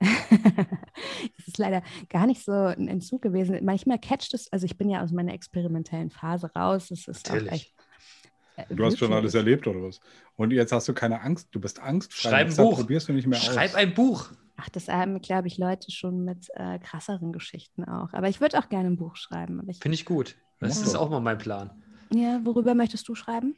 es 1.38 1.48
ist 1.48 1.58
leider 1.58 1.82
gar 2.08 2.26
nicht 2.26 2.44
so 2.44 2.52
ein 2.52 2.86
Entzug 2.86 3.22
gewesen. 3.22 3.58
Manchmal 3.64 3.98
catcht 3.98 4.34
es, 4.34 4.52
also 4.52 4.66
ich 4.66 4.78
bin 4.78 4.88
ja 4.88 5.02
aus 5.02 5.10
meiner 5.10 5.34
experimentellen 5.34 6.10
Phase 6.10 6.50
raus. 6.54 6.92
Es 6.92 7.08
ist 7.08 7.28
auch 7.28 7.34
Natürlich. 7.34 7.52
echt. 7.52 7.74
Äh, 8.56 8.64
Du 8.74 8.84
hast 8.84 8.98
schon 8.98 9.12
alles 9.12 9.34
erlebt 9.34 9.66
oder 9.66 9.82
was? 9.82 10.00
Und 10.36 10.52
jetzt 10.52 10.72
hast 10.72 10.86
du 10.88 10.94
keine 10.94 11.20
Angst, 11.20 11.48
du 11.52 11.60
bist 11.60 11.80
angstfrei. 11.80 12.28
Schreib 12.30 12.48
ein 12.48 12.56
Buch. 12.56 12.76
probierst 12.80 13.08
du 13.08 13.12
nicht 13.12 13.26
mehr 13.26 13.38
Schreib 13.38 13.70
aus. 13.70 13.74
ein 13.76 13.94
Buch. 13.94 14.28
Ach, 14.56 14.68
das 14.68 14.88
haben, 14.88 15.20
glaube 15.20 15.48
ich, 15.48 15.58
Leute 15.58 15.90
schon 15.90 16.24
mit 16.24 16.48
äh, 16.54 16.78
krasseren 16.78 17.32
Geschichten 17.32 17.84
auch. 17.84 18.12
Aber 18.12 18.28
ich 18.28 18.40
würde 18.40 18.58
auch 18.58 18.68
gerne 18.68 18.88
ein 18.88 18.96
Buch 18.96 19.16
schreiben. 19.16 19.58
Aber 19.60 19.68
ich, 19.68 19.78
Finde 19.80 19.94
ich 19.94 20.04
gut. 20.04 20.36
Das 20.60 20.78
Ja. 20.80 20.86
ist 20.86 20.94
auch 20.94 21.10
mal 21.10 21.20
mein 21.20 21.38
Plan. 21.38 21.70
ja, 22.12 22.40
worüber 22.44 22.74
möchtest 22.74 23.08
du 23.08 23.14
schreiben? 23.16 23.56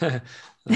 Nein, 0.00 0.22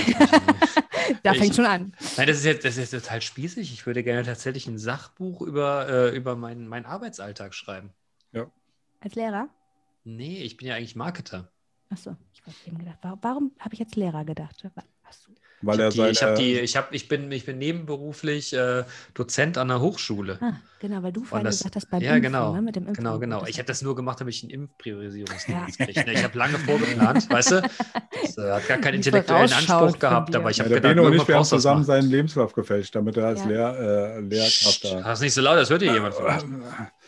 Da 1.22 1.32
Ich- 1.32 1.38
fängt 1.38 1.54
schon 1.56 1.66
an. 1.66 1.92
das 2.16 2.28
ist 2.28 2.44
jetzt 2.44 2.64
das 2.64 2.76
ist 2.76 2.90
total 2.90 3.20
spießig. 3.20 3.72
Ich 3.72 3.86
würde 3.86 4.02
gerne 4.04 4.22
tatsächlich 4.22 4.66
ein 4.68 4.78
Sachbuch 4.78 5.40
über, 5.42 5.88
äh, 5.88 6.16
über 6.16 6.36
meinen, 6.36 6.68
meinen 6.68 6.86
Arbeitsalltag 6.86 7.54
schreiben. 7.54 7.90
Als 9.00 9.16
Lehrer? 9.16 9.48
Nee, 10.04 10.42
ich 10.42 10.56
bin 10.56 10.68
ja 10.68 10.76
eigentlich 10.76 10.94
Marketer. 10.94 11.50
Achso, 11.92 12.16
ich 12.32 12.40
habe 12.40 12.54
eben 12.66 12.78
gedacht, 12.78 12.98
warum, 13.02 13.18
warum 13.20 13.52
habe 13.58 13.74
ich 13.74 13.80
jetzt 13.80 13.96
Lehrer 13.96 14.24
gedacht? 14.24 14.64
Weil 15.64 15.78
ich 15.78 15.80
er 15.80 15.86
hab 15.86 15.92
die, 15.94 16.10
ich, 16.10 16.22
hab 16.22 16.34
die, 16.36 16.58
ich, 16.58 16.76
hab, 16.76 16.92
ich, 16.94 17.06
bin, 17.08 17.30
ich 17.30 17.44
bin 17.46 17.58
nebenberuflich 17.58 18.52
äh, 18.52 18.82
Dozent 19.14 19.58
an 19.58 19.68
der 19.68 19.80
Hochschule. 19.80 20.38
ah, 20.40 20.54
genau, 20.80 21.02
weil 21.04 21.12
du 21.12 21.22
vorhin 21.22 21.44
das- 21.44 21.58
gesagt 21.58 21.76
hast, 21.76 21.88
beim 21.90 22.00
ja, 22.00 22.16
Impfen, 22.16 22.22
genau. 22.32 22.52
ne, 22.54 22.62
mit 22.62 22.74
dem 22.74 22.92
Genau, 22.92 23.10
Impfen. 23.14 23.20
genau. 23.20 23.40
Das- 23.40 23.50
Ich 23.50 23.58
habe 23.58 23.66
das 23.66 23.82
nur 23.82 23.94
gemacht, 23.94 24.20
damit 24.20 24.34
ich 24.34 24.42
einen 24.42 24.50
Impfpriorisierungsdienst 24.50 25.78
Ja. 25.78 25.86
kriege. 25.86 26.04
Ne? 26.04 26.14
Ich 26.14 26.24
habe 26.24 26.36
lange 26.36 26.58
vorgeplant, 26.58 27.30
weißt 27.30 27.50
du? 27.52 27.62
Das 28.22 28.38
äh, 28.38 28.50
hat 28.50 28.66
gar 28.66 28.78
keinen 28.78 28.94
intellektuellen 28.94 29.52
Anspruch 29.52 29.98
gehabt, 29.98 30.34
dir. 30.34 30.38
aber 30.38 30.50
ich 30.50 30.56
ja, 30.56 30.64
habe 30.64 30.70
der 30.70 30.80
gedacht, 30.80 30.96
Beno 30.96 31.06
und 31.06 31.14
ich, 31.14 31.28
wir 31.28 31.36
haben 31.36 31.44
zusammen 31.44 31.84
seinen 31.84 32.08
Lebenslauf 32.10 32.54
gefälscht, 32.54 32.96
damit 32.96 33.16
er 33.18 33.26
als 33.26 33.40
Ja. 33.40 33.46
Lehr, 33.46 34.16
äh, 34.16 34.20
Lehrkraft 34.20 34.80
Psst, 34.80 34.84
da. 34.86 35.00
Das 35.02 35.18
ist 35.20 35.22
nicht 35.22 35.34
so 35.34 35.42
laut, 35.42 35.58
das 35.58 35.70
hört 35.70 35.82
ja 35.82 35.92
jemand 35.92 36.14
euch. 36.16 36.42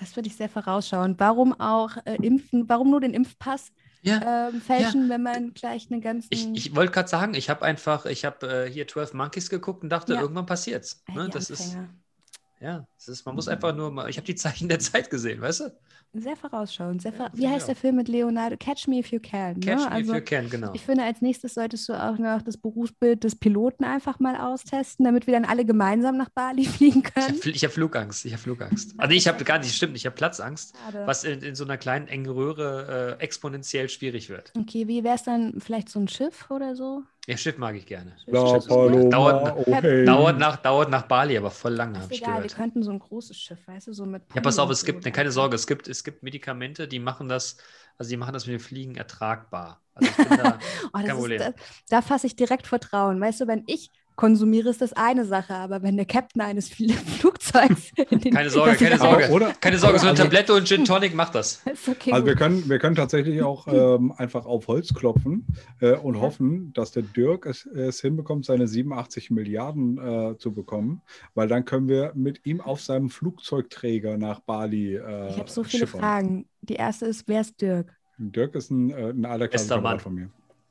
Das 0.00 0.12
finde 0.12 0.28
ich 0.28 0.36
sehr 0.36 0.48
vorausschauend. 0.48 1.20
Warum 1.20 1.52
auch 1.60 1.90
äh, 2.06 2.16
impfen, 2.16 2.68
warum 2.68 2.90
nur 2.90 3.00
den 3.00 3.12
Impfpass 3.12 3.70
Ja, 4.02 4.48
ähm, 4.48 4.60
fälschen, 4.62 5.10
wenn 5.10 5.22
man 5.22 5.52
gleich 5.52 5.90
einen 5.90 6.00
ganzen. 6.00 6.28
ich, 6.30 6.48
ich 6.54 6.74
wollte 6.74 6.92
gerade 6.92 7.08
sagen, 7.08 7.34
ich 7.34 7.50
habe 7.50 7.64
einfach, 7.66 8.06
ich 8.06 8.24
habe 8.24 8.64
äh, 8.66 8.70
hier 8.70 8.88
12 8.88 9.12
Monkeys 9.12 9.50
geguckt 9.50 9.82
und 9.82 9.90
dachte, 9.90 10.14
Ja. 10.14 10.22
irgendwann 10.22 10.46
passiert's. 10.46 11.02
Ne? 11.14 11.26
die 11.26 11.30
Das 11.32 11.50
ist. 11.50 11.76
Ja, 12.60 12.86
ist, 12.98 13.24
man 13.26 13.34
muss 13.34 13.48
einfach 13.48 13.74
nur 13.74 13.90
mal, 13.90 14.08
ich 14.10 14.16
habe 14.16 14.26
die 14.26 14.34
Zeichen 14.34 14.68
der 14.68 14.78
Zeit 14.78 15.10
gesehen, 15.10 15.40
weißt 15.40 15.60
du? 15.60 15.72
Sehr 16.12 16.34
vorausschauend. 16.36 17.00
Sehr 17.02 17.12
vora- 17.12 17.30
Wie 17.34 17.44
ich 17.44 17.48
heißt 17.50 17.68
der. 17.68 17.76
Film 17.76 17.94
mit 17.94 18.08
Leonardo? 18.08 18.56
Catch 18.58 18.88
Me 18.88 18.98
If 18.98 19.12
You 19.12 19.20
Can. 19.20 19.60
Catch 19.60 19.78
ne? 19.78 19.84
me 19.86 19.90
also, 19.92 20.12
if 20.12 20.18
you 20.18 20.24
can, 20.24 20.50
genau. 20.50 20.72
Ich 20.74 20.82
finde, 20.82 21.04
als 21.04 21.20
nächstes 21.22 21.54
solltest 21.54 21.88
du 21.88 21.92
auch 21.92 22.18
noch 22.18 22.42
das 22.42 22.56
Berufsbild 22.56 23.22
des 23.22 23.36
Piloten 23.36 23.84
einfach 23.84 24.18
mal 24.18 24.34
austesten, 24.36 25.04
damit 25.04 25.28
wir 25.28 25.34
dann 25.34 25.44
alle 25.44 25.64
gemeinsam 25.64 26.16
nach 26.16 26.28
Bali 26.30 26.64
fliegen 26.66 27.04
Ich 27.06 27.14
können. 27.14 27.40
habe 27.40 27.52
hab 27.52 27.70
Flugangst, 27.72 28.24
ich 28.24 28.32
habe 28.32 28.42
Flugangst. 28.42 28.94
Also 28.98 29.14
ich 29.14 29.28
habe 29.28 29.44
gar 29.44 29.58
nicht, 29.60 29.72
stimmt, 29.74 29.96
ich 29.96 30.04
habe 30.04 30.16
Platzangst, 30.16 30.74
Schade. 30.84 31.06
was 31.06 31.22
in, 31.22 31.42
in 31.42 31.54
so 31.54 31.62
einer 31.62 31.78
kleinen 31.78 32.08
engen 32.08 32.28
Röhre 32.30 33.16
äh, 33.20 33.22
exponentiell 33.22 33.88
schwierig 33.88 34.28
wird. 34.30 34.52
Okay, 34.58 34.88
wie 34.88 35.04
wäre 35.04 35.14
es 35.14 35.22
dann 35.22 35.60
vielleicht 35.60 35.88
so 35.88 36.00
ein 36.00 36.08
Schiff 36.08 36.50
oder 36.50 36.74
so? 36.74 37.04
Ja, 37.26 37.36
Schiff 37.36 37.58
mag 37.58 37.76
ich 37.76 37.86
gerne. 37.86 38.16
Gut. 38.26 38.66
Paloma, 38.66 39.10
Dauert, 39.10 39.56
oh 39.66 39.76
hey. 39.82 40.04
dauert, 40.04 40.38
nach, 40.38 40.56
dauert 40.56 40.90
nach 40.90 41.02
Bali, 41.06 41.36
aber 41.36 41.50
voll 41.50 41.74
lange, 41.74 41.98
Ist 41.98 42.02
habe 42.02 42.12
ich 42.12 42.18
egal, 42.18 42.42
wir 42.42 42.50
gehört. 42.50 42.56
könnten 42.56 42.82
so 42.82 42.90
ein 42.90 42.98
großes 42.98 43.36
Schiff, 43.38 43.66
weißt 43.66 43.88
du, 43.88 43.92
so 43.92 44.06
mit. 44.06 44.22
Ja, 44.34 44.40
pass 44.40 44.58
auf, 44.58 44.70
es 44.70 44.84
gibt, 44.84 45.04
ne, 45.04 45.12
keine 45.12 45.32
Sorge, 45.32 45.56
es 45.56 45.66
gibt, 45.66 45.88
es 45.88 46.04
gibt 46.04 46.22
Medikamente, 46.22 46.86
die 46.86 47.00
machen 47.00 47.28
das, 47.28 47.56
also 47.98 48.10
die 48.10 48.16
machen 48.16 48.32
das 48.32 48.46
mit 48.46 48.54
dem 48.54 48.60
Fliegen 48.60 48.94
ertragbar. 48.96 49.82
Also 49.94 50.08
ich 50.10 50.22
bin 50.22 50.36
da, 50.36 50.58
Oh, 50.92 50.98
ist, 50.98 51.14
Problem. 51.16 51.38
da 51.38 51.52
da 51.88 52.02
fasse 52.02 52.26
ich 52.26 52.36
direkt 52.36 52.66
Vertrauen. 52.66 53.20
Weißt 53.20 53.40
du, 53.40 53.46
wenn 53.46 53.64
ich 53.66 53.90
konsumiere, 54.20 54.68
ist 54.68 54.82
das 54.82 54.92
eine 54.92 55.24
Sache, 55.24 55.54
aber 55.54 55.82
wenn 55.82 55.96
der 55.96 56.04
Captain 56.04 56.42
eines 56.42 56.70
Fl- 56.70 56.92
Flugzeugs. 57.18 57.90
in 58.10 58.18
den- 58.20 58.34
Keine 58.34 58.50
Sorge, 58.50 58.76
keine 58.76 58.98
Sorge. 58.98 59.24
Aber, 59.24 59.34
oder, 59.34 59.52
keine 59.58 59.78
Sorge, 59.78 59.98
so 59.98 60.02
eine 60.02 60.10
also, 60.10 60.24
Tablette 60.24 60.52
und 60.52 60.68
Gin 60.68 60.84
Tonic 60.84 61.14
macht 61.14 61.34
das. 61.34 61.62
Okay. 61.88 62.12
Also 62.12 62.26
wir 62.26 62.34
können, 62.36 62.68
wir 62.68 62.78
können 62.78 62.96
tatsächlich 62.96 63.40
auch 63.42 63.66
ähm, 63.72 64.12
einfach 64.12 64.44
auf 64.44 64.68
Holz 64.68 64.92
klopfen 64.92 65.46
äh, 65.80 65.96
und 65.96 66.16
Ja. 66.16 66.20
hoffen, 66.20 66.70
dass 66.74 66.92
der 66.92 67.02
Dirk 67.02 67.46
es, 67.46 67.64
es 67.64 68.02
hinbekommt, 68.02 68.44
seine 68.44 68.68
87 68.68 69.30
Milliarden 69.30 69.96
äh, 69.96 70.36
zu 70.36 70.52
bekommen, 70.52 71.00
weil 71.34 71.48
dann 71.48 71.64
können 71.64 71.88
wir 71.88 72.12
mit 72.14 72.44
ihm 72.44 72.60
auf 72.60 72.82
seinem 72.82 73.08
Flugzeugträger 73.08 74.18
nach 74.18 74.40
Bali 74.40 74.96
äh, 74.96 75.30
ich 75.30 75.38
habe 75.38 75.50
so 75.50 75.64
viele 75.64 75.86
schippern. 75.86 76.00
Fragen. 76.00 76.48
Die 76.60 76.74
erste 76.74 77.06
ist, 77.06 77.26
wer 77.26 77.40
ist 77.40 77.58
Dirk? 77.62 77.96
Dirk 78.18 78.54
ist 78.54 78.70
ein, 78.70 78.90
äh, 78.90 79.10
ein 79.10 79.24
alter 79.24 79.98
von 79.98 80.14
mir. 80.14 80.28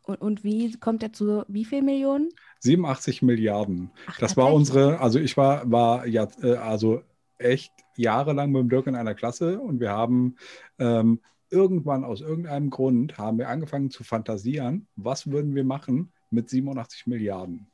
Und, 0.09 0.21
und 0.21 0.43
wie 0.43 0.71
kommt 0.80 1.03
er 1.03 1.13
zu 1.13 1.43
wie 1.47 1.65
viel 1.65 1.84
Millionen? 1.84 2.30
87 2.60 3.22
Milliarden. 3.22 3.91
Ach, 4.07 4.18
Das 4.18 4.38
war 4.38 4.53
unsere, 4.53 4.99
also 4.99 5.19
ich 5.19 5.38
war, 5.38 5.69
war 5.72 6.06
ja, 6.06 6.27
äh, 6.41 6.56
also 6.56 7.02
echt 7.38 7.72
jahrelang 7.95 8.52
mit 8.52 8.61
dem 8.61 8.69
Dirk 8.69 8.88
in 8.88 8.95
einer 8.95 9.15
Klasse 9.15 9.60
und 9.60 9.80
wir 9.80 9.91
haben 9.91 10.36
ähm, 10.77 11.22
irgendwann 11.49 12.03
aus 12.03 12.22
irgendeinem 12.22 12.69
Grund 12.69 13.18
haben 13.18 13.38
wir 13.38 13.49
angefangen 13.49 13.90
zu 13.90 14.03
fantasieren, 14.03 14.88
was 14.95 15.31
würden 15.31 15.56
wir 15.56 15.64
machen 15.64 16.11
mit 16.30 16.49
87 16.49 17.07
Milliarden. 17.07 17.68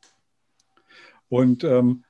Und 1.29 1.63
ähm, 1.63 2.03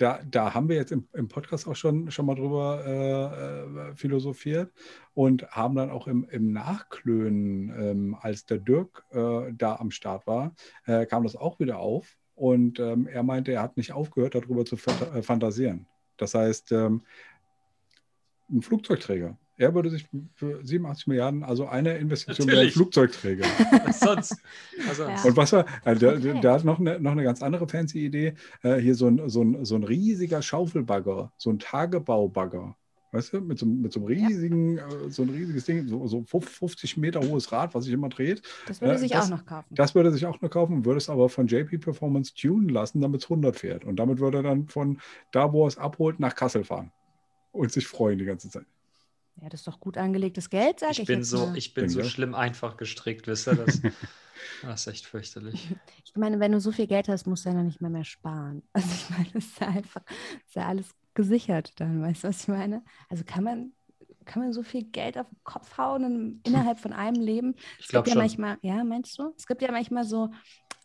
da, 0.00 0.20
da 0.24 0.54
haben 0.54 0.68
wir 0.68 0.76
jetzt 0.76 0.92
im, 0.92 1.08
im 1.12 1.28
Podcast 1.28 1.68
auch 1.68 1.76
schon, 1.76 2.10
schon 2.10 2.26
mal 2.26 2.34
drüber 2.34 2.84
äh, 2.86 3.90
äh, 3.90 3.94
philosophiert 3.94 4.72
und 5.14 5.50
haben 5.50 5.74
dann 5.76 5.90
auch 5.90 6.06
im, 6.06 6.26
im 6.30 6.52
Nachklönen, 6.52 7.70
ähm, 7.70 8.16
als 8.20 8.46
der 8.46 8.58
Dirk 8.58 9.04
äh, 9.10 9.52
da 9.52 9.76
am 9.76 9.90
Start 9.90 10.26
war, 10.26 10.54
äh, 10.86 11.06
kam 11.06 11.24
das 11.24 11.36
auch 11.36 11.58
wieder 11.60 11.78
auf. 11.78 12.16
Und 12.34 12.78
ähm, 12.78 13.08
er 13.08 13.24
meinte, 13.24 13.52
er 13.52 13.62
hat 13.62 13.76
nicht 13.76 13.92
aufgehört, 13.92 14.34
darüber 14.34 14.64
zu 14.64 14.76
äh, 14.76 15.22
fantasieren. 15.22 15.86
Das 16.16 16.34
heißt, 16.34 16.72
ähm, 16.72 17.02
ein 18.50 18.62
Flugzeugträger. 18.62 19.36
Er 19.58 19.74
würde 19.74 19.90
sich 19.90 20.06
für 20.34 20.64
87 20.64 21.08
Milliarden, 21.08 21.42
also 21.42 21.66
eine 21.66 21.98
Investition 21.98 22.48
in 22.48 22.70
Flugzeugträger. 22.70 23.44
Was 23.84 23.98
sonst? 24.00 24.36
Was 24.86 24.96
sonst? 24.98 25.24
Und 25.24 25.36
was 25.36 25.52
war, 25.52 25.66
also 25.84 25.98
der, 25.98 26.16
okay. 26.16 26.40
der, 26.40 26.52
hat 26.52 26.64
noch 26.64 26.78
eine, 26.78 27.00
noch 27.00 27.10
eine 27.10 27.24
ganz 27.24 27.42
andere 27.42 27.66
fancy 27.66 28.06
Idee. 28.06 28.34
Äh, 28.62 28.76
hier 28.76 28.94
so 28.94 29.08
ein, 29.08 29.28
so, 29.28 29.42
ein, 29.42 29.64
so 29.64 29.74
ein 29.74 29.82
riesiger 29.82 30.42
Schaufelbagger, 30.42 31.32
so 31.36 31.50
ein 31.50 31.58
Tagebaubagger. 31.58 32.76
Weißt 33.10 33.32
du, 33.32 33.40
mit 33.40 33.58
so, 33.58 33.66
mit 33.66 33.92
so 33.92 34.00
einem 34.00 34.06
riesigen, 34.06 34.76
ja. 34.76 34.86
äh, 34.86 35.10
so 35.10 35.22
ein 35.22 35.30
riesiges 35.30 35.64
Ding, 35.64 35.88
so, 35.88 36.06
so 36.06 36.22
50 36.24 36.96
Meter 36.98 37.20
hohes 37.20 37.50
Rad, 37.50 37.74
was 37.74 37.84
sich 37.84 37.92
immer 37.94 38.10
dreht. 38.10 38.42
Das 38.68 38.80
würde 38.80 38.94
äh, 38.94 38.98
sich 38.98 39.10
das, 39.10 39.24
auch 39.24 39.30
noch 39.30 39.44
kaufen. 39.44 39.74
Das 39.74 39.94
würde 39.96 40.12
sich 40.12 40.24
auch 40.26 40.40
noch 40.40 40.50
kaufen, 40.50 40.84
würde 40.84 40.98
es 40.98 41.08
aber 41.08 41.28
von 41.28 41.48
JP 41.48 41.78
Performance 41.78 42.32
tunen 42.32 42.68
lassen, 42.68 43.00
damit 43.00 43.22
es 43.22 43.24
100 43.24 43.56
fährt. 43.56 43.84
Und 43.84 43.96
damit 43.96 44.20
würde 44.20 44.38
er 44.38 44.42
dann 44.44 44.68
von 44.68 45.00
da, 45.32 45.52
wo 45.52 45.64
er 45.64 45.68
es 45.68 45.78
abholt, 45.78 46.20
nach 46.20 46.36
Kassel 46.36 46.62
fahren. 46.62 46.92
Und 47.50 47.72
sich 47.72 47.88
freuen 47.88 48.18
die 48.18 48.26
ganze 48.26 48.50
Zeit. 48.50 48.66
Ja, 49.40 49.48
das 49.48 49.60
ist 49.60 49.68
doch 49.68 49.78
gut 49.78 49.96
angelegtes 49.96 50.50
Geld, 50.50 50.80
sag 50.80 50.92
ich. 50.92 51.00
Ich 51.00 51.06
bin 51.06 51.22
so, 51.22 51.46
mal. 51.46 51.56
ich 51.56 51.74
bin 51.74 51.88
so 51.88 52.02
schlimm 52.02 52.34
einfach 52.34 52.76
gestrickt, 52.76 53.26
wisst 53.28 53.46
ihr 53.46 53.54
das? 53.54 53.80
das 54.62 54.80
ist 54.86 54.86
echt 54.88 55.06
fürchterlich. 55.06 55.68
Ich 56.04 56.16
meine, 56.16 56.40
wenn 56.40 56.52
du 56.52 56.60
so 56.60 56.72
viel 56.72 56.86
Geld 56.88 57.08
hast, 57.08 57.26
musst 57.26 57.44
du 57.44 57.50
ja 57.50 57.54
noch 57.54 57.62
nicht 57.62 57.80
mehr 57.80 57.90
mehr 57.90 58.04
sparen. 58.04 58.62
Also 58.72 58.88
ich 58.92 59.10
meine, 59.10 59.30
das 59.32 59.44
ist 59.44 59.60
ja 59.60 59.68
einfach, 59.68 60.02
ist 60.44 60.56
ja 60.56 60.66
alles 60.66 60.86
gesichert 61.14 61.72
dann, 61.80 62.02
weißt 62.02 62.24
du, 62.24 62.28
was 62.28 62.42
ich 62.42 62.48
meine? 62.48 62.82
Also 63.08 63.24
kann 63.24 63.44
man, 63.44 63.72
kann 64.24 64.42
man 64.42 64.52
so 64.52 64.62
viel 64.62 64.84
Geld 64.84 65.16
auf 65.18 65.28
den 65.28 65.38
Kopf 65.44 65.78
hauen 65.78 66.04
in, 66.04 66.40
innerhalb 66.44 66.80
von 66.80 66.92
einem 66.92 67.20
Leben? 67.20 67.54
Ich 67.78 67.88
glaube 67.88 68.08
ja 68.08 68.14
schon. 68.14 68.22
manchmal, 68.22 68.58
ja, 68.62 68.82
meinst 68.82 69.18
du? 69.18 69.34
Es 69.36 69.46
gibt 69.46 69.62
ja 69.62 69.70
manchmal 69.70 70.04
so 70.04 70.30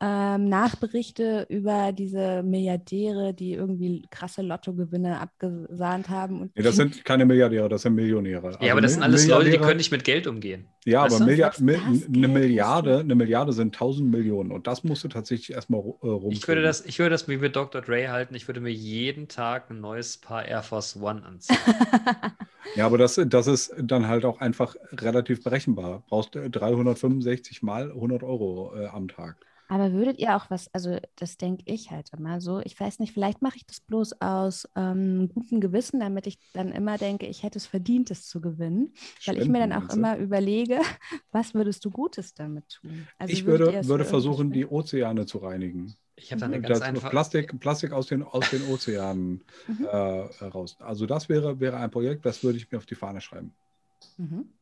ähm, 0.04 0.50
Nachberichte 0.50 1.46
über 1.48 1.94
diese 1.94 2.44
Milliardäre, 2.44 3.34
die 3.34 3.54
irgendwie 3.54 4.06
krasse 4.12 4.42
Lottogewinne 4.42 5.22
abgesahnt 5.22 6.10
haben. 6.10 6.42
Und 6.42 6.56
nee, 6.58 6.62
das 6.62 6.76
sind 6.76 7.06
keine 7.06 7.26
Milliardäre, 7.26 7.70
das 7.70 7.84
sind 7.84 7.96
Millionäre. 7.96 8.52
Ja, 8.52 8.58
also 8.60 8.72
aber 8.72 8.82
das 8.82 8.94
sind 8.94 9.04
alles 9.04 9.26
Leute, 9.28 9.52
die 9.52 9.58
können 9.60 9.78
nicht 9.78 9.92
mit 9.92 10.04
Geld 10.04 10.28
umgehen. 10.28 10.68
Ja, 10.84 11.04
weißt 11.04 11.16
aber 11.16 11.26
Milliard, 11.26 11.62
mi 11.62 11.78
eine 12.14 12.28
Milliarde, 12.28 13.00
eine 13.00 13.16
Milliarde 13.16 13.54
sind 13.54 13.76
1000 13.76 14.12
Millionen 14.12 14.52
und 14.52 14.68
das 14.68 14.84
musst 14.84 15.06
du 15.06 15.08
tatsächlich 15.08 15.54
erstmal 15.56 15.80
äh, 15.80 16.08
rum. 16.08 16.32
Ich 16.34 16.46
würde 16.50 16.64
das, 16.64 16.86
ich 16.86 17.00
würde 17.00 17.12
das 17.12 17.30
wie 17.30 17.38
mit 17.38 17.56
Dr. 17.56 17.82
Dre 17.82 18.12
halten. 18.12 18.36
Ich 18.36 18.50
würde 18.50 18.60
mir 18.60 18.74
jeden 18.74 19.30
Tag 19.30 19.72
ein 19.72 19.80
neues 19.80 20.18
Paar 20.18 20.46
Air 20.46 20.64
Force 20.64 20.98
One 21.02 21.24
anziehen. 21.24 21.58
ja, 22.76 22.86
aber 22.86 22.98
das, 22.98 23.22
das 23.26 23.48
ist 23.48 23.74
dann 23.82 24.08
halt 24.08 24.26
auch 24.26 24.42
einfach 24.42 24.76
relativ 24.92 25.44
berechenbar. 25.44 26.04
Brauchst 26.10 26.32
365 26.36 27.64
mal 27.64 27.90
100 27.90 28.22
Euro 28.24 28.74
äh, 28.76 28.88
am 28.88 29.08
Tag. 29.08 29.38
Aber 29.74 29.91
würdet 29.91 30.20
ihr 30.20 30.36
auch 30.36 30.52
was, 30.52 30.72
also 30.72 31.00
das 31.16 31.38
denke 31.38 31.64
ich 31.66 31.90
halt 31.90 32.12
immer 32.16 32.40
so, 32.41 32.60
ich 32.60 32.80
weiß 32.80 33.00
nicht, 33.00 33.12
vielleicht 33.12 33.41
mache 33.41 33.58
ich 33.58 33.66
das 33.66 33.80
bloß 33.80 34.22
aus 34.22 34.70
ähm, 34.76 35.32
gutem 35.34 35.62
Gewissen, 35.62 36.00
damit 36.00 36.28
ich 36.28 36.38
dann 36.54 36.72
immer 36.72 37.00
denke, 37.00 37.26
ich 37.26 37.41
hätte 37.41 37.58
es 37.58 37.66
verdient, 37.66 38.12
es 38.12 38.28
zu 38.28 38.40
gewinnen, 38.40 38.94
weil 39.26 39.41
ich 39.41 39.50
mir 39.50 39.58
dann 39.58 39.74
auch 39.74 39.91
immer 39.91 40.16
überlege, 40.20 40.80
was 41.32 41.56
würdest 41.56 41.84
du 41.86 41.90
Gutes 41.90 42.36
damit 42.36 42.70
tun? 42.70 43.08
Also 43.18 43.34
ich 43.34 43.48
würde, 43.48 43.84
würde 43.88 44.06
versuchen, 44.06 44.52
die 44.52 44.68
Ozeane 44.68 45.26
zu 45.26 45.40
reinigen. 45.40 45.95
Ich 46.18 46.32
habe 46.32 46.41
da 46.41 46.45
eine 46.45 46.62
ganz 46.62 46.82
einfache... 46.82 47.10
Plastik, 47.10 47.60
Plastik 47.60 47.94
aus 47.94 48.06
den, 48.06 48.22
aus 48.22 48.48
den 48.52 48.62
Ozeanen 48.68 49.44
mhm. 49.68 49.86
äh, 49.86 49.88
raus. 49.88 50.78
Also 50.82 51.08
das 51.08 51.30
wäre, 51.30 51.60
wäre 51.60 51.78
ein 51.78 51.90
Projekt, 51.90 52.28
das 52.28 52.44
würde 52.44 52.60
ich 52.60 52.72
mir 52.72 52.78
auf 52.78 52.86
die 52.86 52.94
Fahne 52.94 53.22
schreiben. 53.22 53.56
Mhm. 54.18 54.54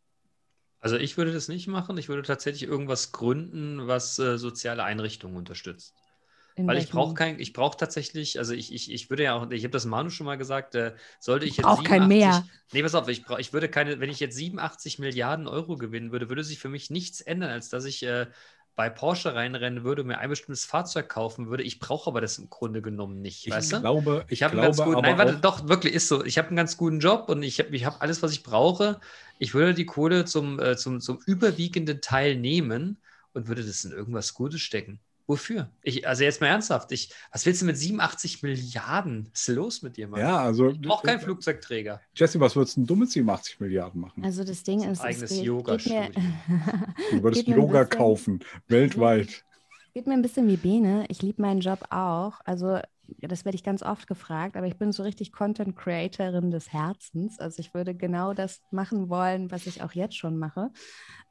Also 0.81 0.97
ich 0.97 1.17
würde 1.17 1.31
das 1.31 1.47
nicht 1.47 1.67
machen. 1.67 1.97
Ich 1.97 2.09
würde 2.09 2.23
tatsächlich 2.23 2.63
irgendwas 2.69 3.11
gründen, 3.11 3.87
was 3.87 4.17
äh, 4.19 4.37
soziale 4.37 4.83
Einrichtungen 4.83 5.37
unterstützt. 5.37 5.95
In 6.55 6.67
Weil 6.67 6.77
ich 6.77 6.89
brauche 6.89 7.13
kein, 7.13 7.39
ich 7.39 7.53
brauche 7.53 7.77
tatsächlich, 7.77 8.37
also 8.37 8.53
ich, 8.53 8.73
ich, 8.73 8.91
ich 8.91 9.09
würde 9.09 9.23
ja 9.23 9.35
auch, 9.35 9.49
ich 9.51 9.63
habe 9.63 9.71
das 9.71 9.85
Manu 9.85 10.09
schon 10.09 10.25
mal 10.25 10.37
gesagt, 10.37 10.75
äh, 10.75 10.93
sollte 11.19 11.45
ich 11.45 11.57
jetzt. 11.57 11.67
Auch 11.67 11.83
kein 11.83 12.07
mehr. 12.07 12.43
Nee, 12.73 12.83
pass 12.83 12.95
auf, 12.95 13.07
ich, 13.07 13.23
brauch, 13.23 13.39
ich 13.39 13.53
würde 13.53 13.69
keine, 13.69 13.99
wenn 13.99 14.09
ich 14.09 14.19
jetzt 14.19 14.35
87 14.35 14.99
Milliarden 14.99 15.47
Euro 15.47 15.77
gewinnen 15.77 16.11
würde, 16.11 16.29
würde 16.29 16.43
sich 16.43 16.59
für 16.59 16.69
mich 16.69 16.89
nichts 16.89 17.21
ändern, 17.21 17.49
als 17.51 17.69
dass 17.69 17.85
ich 17.85 18.03
äh, 18.03 18.27
bei 18.76 18.89
Porsche 18.89 19.35
reinrennen 19.35 19.84
würde, 19.84 20.03
mir 20.03 20.19
ein 20.19 20.30
bestimmtes 20.30 20.65
Fahrzeug 20.65 21.10
kaufen 21.10 21.49
würde. 21.49 21.64
Ich 21.64 21.80
brauche 21.80 22.10
aber 22.10 22.22
das 22.22 22.38
im 22.38 22.49
Grunde 22.49 22.81
genommen 22.81 23.22
nicht. 23.22 23.45
Ich 23.45 23.53
weißt 23.53 23.80
glaube, 23.81 24.23
ich, 24.27 24.34
ich 24.34 24.43
habe 24.43 24.53
einen 24.53 24.61
ganz 24.61 24.77
guten, 24.77 25.02
nein, 25.02 25.18
warte, 25.18 25.38
doch, 25.38 25.68
wirklich 25.68 25.93
ist 25.93 26.07
so. 26.07 26.23
Ich 26.23 26.38
habe 26.38 26.48
einen 26.48 26.57
ganz 26.57 26.77
guten 26.77 26.99
Job 26.99 27.27
und 27.27 27.43
ich 27.43 27.60
habe 27.60 27.76
ich 27.76 27.85
hab 27.85 28.02
alles, 28.02 28.23
was 28.23 28.31
ich 28.31 28.43
brauche. 28.43 28.99
Ich 29.39 29.53
würde 29.53 29.73
die 29.73 29.85
Kohle 29.85 30.26
zum, 30.26 30.60
äh, 30.60 30.77
zum, 30.77 31.02
zum 31.02 31.19
überwiegenden 31.26 32.02
Teil 32.02 32.38
nehmen 32.38 32.98
und 33.34 33.48
würde 33.48 33.64
das 33.64 33.84
in 33.84 33.91
irgendwas 33.91 34.34
Gutes 34.34 34.61
stecken. 34.61 34.99
Wofür? 35.31 35.69
Ich, 35.81 36.05
also 36.05 36.25
jetzt 36.25 36.41
mal 36.41 36.47
ernsthaft, 36.47 36.91
ich, 36.91 37.09
was 37.31 37.45
willst 37.45 37.61
du 37.61 37.65
mit 37.65 37.77
87 37.77 38.43
Milliarden? 38.43 39.29
Was 39.31 39.47
ist 39.47 39.55
los 39.55 39.81
mit 39.81 39.95
dir, 39.95 40.09
Mann? 40.09 40.19
Ja, 40.19 40.39
also. 40.41 40.71
Ich 40.71 40.81
brauche 40.81 41.07
keinen 41.07 41.21
Flugzeugträger. 41.21 42.01
Jesse, 42.13 42.37
was 42.41 42.53
würdest 42.53 42.75
du 42.75 42.95
mit 42.97 43.09
87 43.09 43.61
Milliarden 43.61 44.01
machen? 44.01 44.25
Also 44.25 44.43
das 44.43 44.61
Ding 44.63 44.83
ist, 44.83 44.99
eigenes 44.99 45.41
Yoga-Studio. 45.41 46.01
Du 47.11 47.23
würdest 47.23 47.47
Yoga 47.47 47.85
kaufen, 47.85 48.43
weltweit. 48.67 49.45
Geht 49.93 50.05
mir 50.05 50.15
ein 50.15 50.21
bisschen 50.21 50.49
wie 50.49 50.57
Bene. 50.57 51.05
Ich 51.07 51.21
liebe 51.21 51.41
meinen 51.41 51.61
Job 51.61 51.79
auch. 51.91 52.41
Also 52.43 52.79
das 53.19 53.45
werde 53.45 53.55
ich 53.55 53.63
ganz 53.63 53.83
oft 53.83 54.07
gefragt, 54.07 54.57
aber 54.57 54.67
ich 54.67 54.77
bin 54.77 54.91
so 54.91 55.03
richtig 55.03 55.31
Content 55.31 55.77
Creatorin 55.77 56.51
des 56.51 56.73
Herzens. 56.73 57.39
Also 57.39 57.61
ich 57.61 57.73
würde 57.73 57.95
genau 57.95 58.33
das 58.33 58.59
machen 58.71 59.07
wollen, 59.07 59.49
was 59.49 59.65
ich 59.65 59.81
auch 59.81 59.93
jetzt 59.93 60.17
schon 60.17 60.37
mache. 60.37 60.71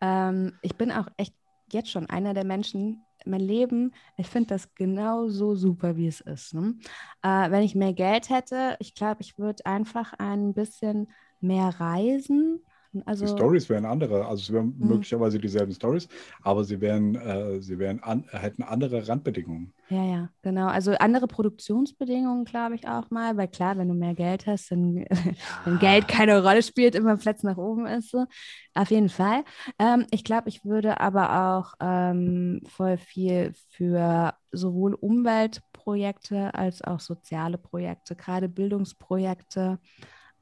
Ähm, 0.01 0.55
ich 0.63 0.77
bin 0.77 0.91
auch 0.91 1.09
echt 1.19 1.35
jetzt 1.71 1.91
schon 1.91 2.09
einer 2.09 2.33
der 2.33 2.45
Menschen, 2.45 3.05
mein 3.27 3.41
Leben, 3.41 3.93
ich 4.17 4.27
finde 4.29 4.49
das 4.49 4.75
genauso 4.75 5.55
super, 5.55 5.97
wie 5.97 6.07
es 6.07 6.21
ist. 6.21 6.55
Ne? 6.55 6.75
Äh, 7.23 7.51
wenn 7.51 7.63
ich 7.63 7.75
mehr 7.75 7.93
Geld 7.93 8.31
hätte, 8.31 8.77
ich 8.81 8.95
glaube, 8.95 9.23
ich 9.23 9.39
würde 9.39 9.67
einfach 9.67 10.13
ein 10.19 10.55
bisschen 10.55 11.11
mehr 11.41 11.69
reisen, 11.81 12.65
also, 13.05 13.25
die 13.25 13.31
Stories 13.31 13.69
wären 13.69 13.85
andere, 13.85 14.27
also 14.27 14.43
es 14.43 14.53
wären 14.53 14.75
mhm. 14.79 14.89
möglicherweise 14.89 15.39
dieselben 15.39 15.73
Stories, 15.73 16.09
aber 16.43 16.65
sie 16.65 16.81
wären, 16.81 17.15
äh, 17.15 17.61
sie 17.61 17.79
wären 17.79 18.03
an, 18.03 18.25
hätten 18.31 18.63
andere 18.63 19.07
Randbedingungen. 19.07 19.73
Ja, 19.89 20.05
ja, 20.05 20.29
genau. 20.43 20.67
Also 20.67 20.93
andere 20.93 21.27
Produktionsbedingungen, 21.27 22.45
glaube 22.45 22.75
ich, 22.75 22.89
auch 22.89 23.11
mal, 23.11 23.37
weil 23.37 23.49
klar, 23.49 23.77
wenn 23.77 23.89
du 23.89 23.95
mehr 23.95 24.15
Geld 24.15 24.47
hast, 24.47 24.71
dann, 24.71 25.05
wenn 25.65 25.79
Geld 25.79 26.09
keine 26.09 26.43
Rolle 26.43 26.63
spielt, 26.63 26.95
immer 26.95 27.17
Platz 27.17 27.43
nach 27.43 27.57
oben 27.57 27.87
ist. 27.87 28.11
So. 28.11 28.27
Auf 28.75 28.91
jeden 28.91 29.09
Fall. 29.09 29.45
Ähm, 29.79 30.07
ich 30.11 30.25
glaube, 30.25 30.49
ich 30.49 30.65
würde 30.65 31.01
aber 31.01 31.57
auch 31.59 31.75
ähm, 31.81 32.61
voll 32.69 32.99
viel 32.99 33.53
für 33.69 34.35
sowohl 34.53 34.95
Umweltprojekte 34.95 36.55
als 36.55 36.83
auch 36.83 37.01
soziale 37.01 37.59
Projekte, 37.59 38.17
gerade 38.17 38.49
Bildungsprojekte. 38.49 39.79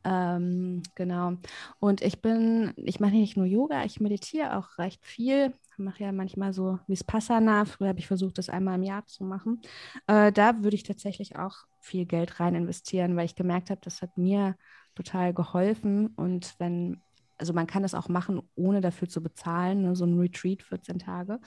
Ähm, 0.04 0.82
genau. 0.94 1.34
Und 1.80 2.02
ich 2.02 2.20
bin, 2.22 2.72
ich 2.76 3.00
mache 3.00 3.12
nicht 3.12 3.36
nur 3.36 3.46
Yoga, 3.46 3.84
ich 3.84 4.00
meditiere 4.00 4.56
auch 4.56 4.78
recht 4.78 5.04
viel. 5.04 5.54
Ich 5.72 5.78
mache 5.78 6.04
ja 6.04 6.12
manchmal 6.12 6.52
so 6.52 6.78
Vipassana. 6.86 7.64
Früher 7.64 7.88
habe 7.88 7.98
ich 7.98 8.06
versucht, 8.06 8.38
das 8.38 8.48
einmal 8.48 8.76
im 8.76 8.82
Jahr 8.82 9.06
zu 9.06 9.24
machen. 9.24 9.60
Äh, 10.06 10.32
da 10.32 10.62
würde 10.62 10.76
ich 10.76 10.82
tatsächlich 10.82 11.36
auch 11.36 11.64
viel 11.80 12.06
Geld 12.06 12.40
rein 12.40 12.54
investieren, 12.54 13.16
weil 13.16 13.26
ich 13.26 13.34
gemerkt 13.34 13.70
habe, 13.70 13.80
das 13.82 14.02
hat 14.02 14.16
mir 14.18 14.56
total 14.94 15.32
geholfen. 15.34 16.08
Und 16.08 16.54
wenn, 16.58 17.00
also 17.38 17.52
man 17.52 17.66
kann 17.66 17.82
das 17.82 17.94
auch 17.94 18.08
machen, 18.08 18.42
ohne 18.56 18.80
dafür 18.80 19.08
zu 19.08 19.22
bezahlen, 19.22 19.82
ne? 19.82 19.96
so 19.96 20.04
ein 20.04 20.18
Retreat 20.18 20.62
14 20.62 20.98
Tage. 20.98 21.38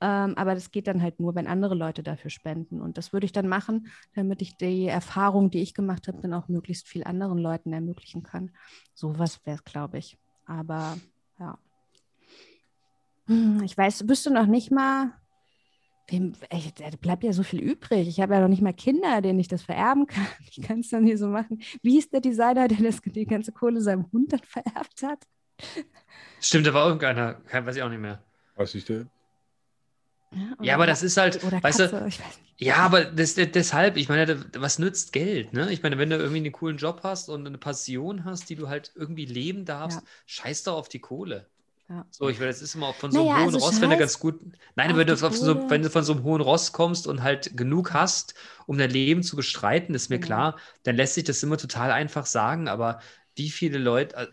Ähm, 0.00 0.34
aber 0.36 0.54
das 0.54 0.70
geht 0.70 0.86
dann 0.86 1.02
halt 1.02 1.18
nur, 1.18 1.34
wenn 1.34 1.48
andere 1.48 1.74
Leute 1.74 2.02
dafür 2.02 2.30
spenden. 2.30 2.80
Und 2.80 2.98
das 2.98 3.12
würde 3.12 3.26
ich 3.26 3.32
dann 3.32 3.48
machen, 3.48 3.88
damit 4.14 4.42
ich 4.42 4.56
die 4.56 4.86
Erfahrung, 4.86 5.50
die 5.50 5.60
ich 5.60 5.74
gemacht 5.74 6.06
habe, 6.06 6.20
dann 6.20 6.34
auch 6.34 6.48
möglichst 6.48 6.86
viel 6.86 7.04
anderen 7.04 7.38
Leuten 7.38 7.72
ermöglichen 7.72 8.22
kann. 8.22 8.52
Sowas 8.94 9.44
wäre 9.44 9.56
es, 9.56 9.64
glaube 9.64 9.98
ich. 9.98 10.16
Aber 10.46 10.96
ja. 11.40 11.58
Hm, 13.26 13.62
ich 13.64 13.76
weiß, 13.76 14.06
bist 14.06 14.24
du 14.24 14.30
noch 14.30 14.46
nicht 14.46 14.70
mal. 14.70 15.12
Wem, 16.10 16.32
ey, 16.48 16.72
da 16.76 16.96
bleibt 16.96 17.24
ja 17.24 17.32
so 17.32 17.42
viel 17.42 17.60
übrig. 17.60 18.08
Ich 18.08 18.20
habe 18.20 18.34
ja 18.34 18.40
noch 18.40 18.48
nicht 18.48 18.62
mal 18.62 18.72
Kinder, 18.72 19.20
denen 19.20 19.40
ich 19.40 19.48
das 19.48 19.62
vererben 19.62 20.06
kann. 20.06 20.26
Ich 20.50 20.62
kann 20.62 20.80
es 20.80 20.90
dann 20.90 21.04
hier 21.04 21.18
so 21.18 21.28
machen. 21.28 21.60
Wie 21.82 21.98
ist 21.98 22.12
der 22.12 22.20
Designer, 22.20 22.68
der 22.68 22.78
das, 22.78 23.00
die 23.02 23.26
ganze 23.26 23.52
Kohle 23.52 23.80
seinem 23.80 24.10
Hund 24.12 24.32
dann 24.32 24.40
vererbt 24.42 25.02
hat? 25.02 25.26
Stimmt, 26.40 26.66
da 26.66 26.72
war 26.72 26.86
irgendeiner, 26.86 27.40
weiß 27.52 27.76
ich 27.76 27.82
auch 27.82 27.90
nicht 27.90 28.00
mehr. 28.00 28.22
Weiß 28.56 28.74
ich, 28.74 28.84
der, 28.84 29.06
Ja, 30.60 30.74
aber 30.74 30.86
das 30.86 31.02
ist 31.02 31.16
halt, 31.16 31.42
oder 31.42 31.62
weißt 31.62 31.78
Katze, 31.78 32.00
du, 32.00 32.06
ich 32.06 32.18
weiß 32.20 32.38
nicht. 32.40 32.54
ja, 32.58 32.76
aber 32.76 33.04
das, 33.04 33.34
deshalb, 33.34 33.96
ich 33.96 34.08
meine, 34.08 34.44
was 34.56 34.78
nützt 34.78 35.12
Geld, 35.12 35.52
ne? 35.52 35.72
Ich 35.72 35.82
meine, 35.82 35.96
wenn 35.98 36.10
du 36.10 36.16
irgendwie 36.16 36.38
einen 36.38 36.52
coolen 36.52 36.76
Job 36.76 37.00
hast 37.02 37.28
und 37.28 37.46
eine 37.46 37.58
Passion 37.58 38.24
hast, 38.24 38.48
die 38.50 38.56
du 38.56 38.68
halt 38.68 38.92
irgendwie 38.94 39.24
leben 39.24 39.64
darfst, 39.64 40.00
Ja. 40.00 40.06
scheiß 40.26 40.64
doch 40.64 40.74
auf 40.76 40.88
die 40.88 40.98
Kohle. 41.00 41.48
Ja. 41.88 42.06
So, 42.10 42.28
ich 42.28 42.38
meine, 42.38 42.50
das 42.50 42.60
ist 42.60 42.74
immer 42.74 42.92
von 42.92 43.10
so 43.10 43.20
einem 43.20 43.28
Naja, 43.28 43.36
hohen 43.38 43.54
also 43.54 43.58
Ross, 43.66 43.80
wenn 43.80 43.88
du 43.90 43.96
ganz 43.96 44.18
gut. 44.18 44.38
Nein, 44.76 44.94
wenn 44.96 45.06
du, 45.06 45.16
so, 45.16 45.70
wenn 45.70 45.82
du 45.82 45.88
von 45.88 46.04
so 46.04 46.12
einem 46.12 46.22
hohen 46.24 46.42
Ross 46.42 46.72
kommst 46.72 47.06
und 47.06 47.22
halt 47.22 47.56
genug 47.56 47.94
hast, 47.94 48.34
um 48.66 48.76
dein 48.76 48.90
Leben 48.90 49.22
zu 49.22 49.36
bestreiten, 49.36 49.94
ist 49.94 50.10
mir 50.10 50.20
klar, 50.20 50.58
dann 50.82 50.96
lässt 50.96 51.14
sich 51.14 51.24
das 51.24 51.42
immer 51.42 51.56
total 51.56 51.90
einfach 51.90 52.26
sagen, 52.26 52.68
aber 52.68 53.00
wie 53.36 53.48
viele 53.48 53.78
Leute, 53.78 54.16
äh, 54.16 54.26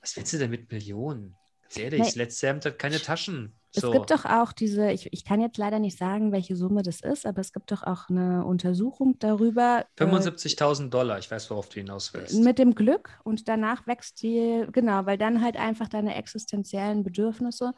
was 0.00 0.16
willst 0.16 0.32
du 0.32 0.38
denn 0.38 0.50
mit 0.50 0.70
Millionen? 0.72 1.34
Ganz 1.62 1.76
ehrlich, 1.78 1.98
Nee. 2.00 2.06
das 2.06 2.14
letzte 2.14 2.46
Hemd 2.48 2.64
hat 2.64 2.78
keine 2.78 3.00
Taschen. 3.02 3.57
Es 3.74 3.82
So. 3.82 3.92
gibt 3.92 4.10
doch 4.10 4.24
auch 4.24 4.52
diese, 4.52 4.90
ich, 4.90 5.12
ich 5.12 5.24
kann 5.24 5.40
jetzt 5.40 5.58
leider 5.58 5.78
nicht 5.78 5.98
sagen, 5.98 6.32
welche 6.32 6.56
Summe 6.56 6.82
das 6.82 7.00
ist, 7.00 7.26
aber 7.26 7.40
es 7.40 7.52
gibt 7.52 7.70
doch 7.70 7.82
auch 7.82 8.08
eine 8.08 8.44
Untersuchung 8.44 9.18
darüber. 9.18 9.84
äh, 9.98 10.04
75.000 10.04 10.90
Dollar, 10.94 11.18
ich 11.18 11.30
weiß, 11.30 11.50
worauf 11.50 11.68
du 11.68 11.80
hinaus 11.80 12.14
willst. 12.14 12.44
mit 12.44 12.58
dem 12.58 12.74
Glück 12.74 13.18
und 13.24 13.48
danach 13.48 13.86
wächst 13.86 14.22
die, 14.22 14.64
genau, 14.72 15.06
weil 15.06 15.18
dann 15.18 15.42
halt 15.42 15.56
einfach 15.56 15.88
deine 15.88 16.14
existenziellen 16.14 17.04
Bedürfnisse 17.04 17.72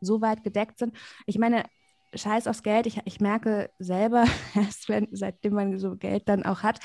so 0.00 0.20
weit 0.20 0.42
gedeckt 0.42 0.78
sind. 0.78 0.96
Ich 1.26 1.38
meine, 1.38 1.64
scheiß 2.14 2.46
aufs 2.46 2.62
Geld, 2.62 2.86
ich, 2.86 3.00
ich 3.04 3.20
merke 3.20 3.70
selber, 3.78 4.24
erst 4.54 4.88
wenn, 4.88 5.08
seitdem 5.12 5.54
man 5.54 5.78
so 5.78 5.96
Geld 5.96 6.28
dann 6.28 6.44
auch 6.44 6.62
hat, 6.62 6.80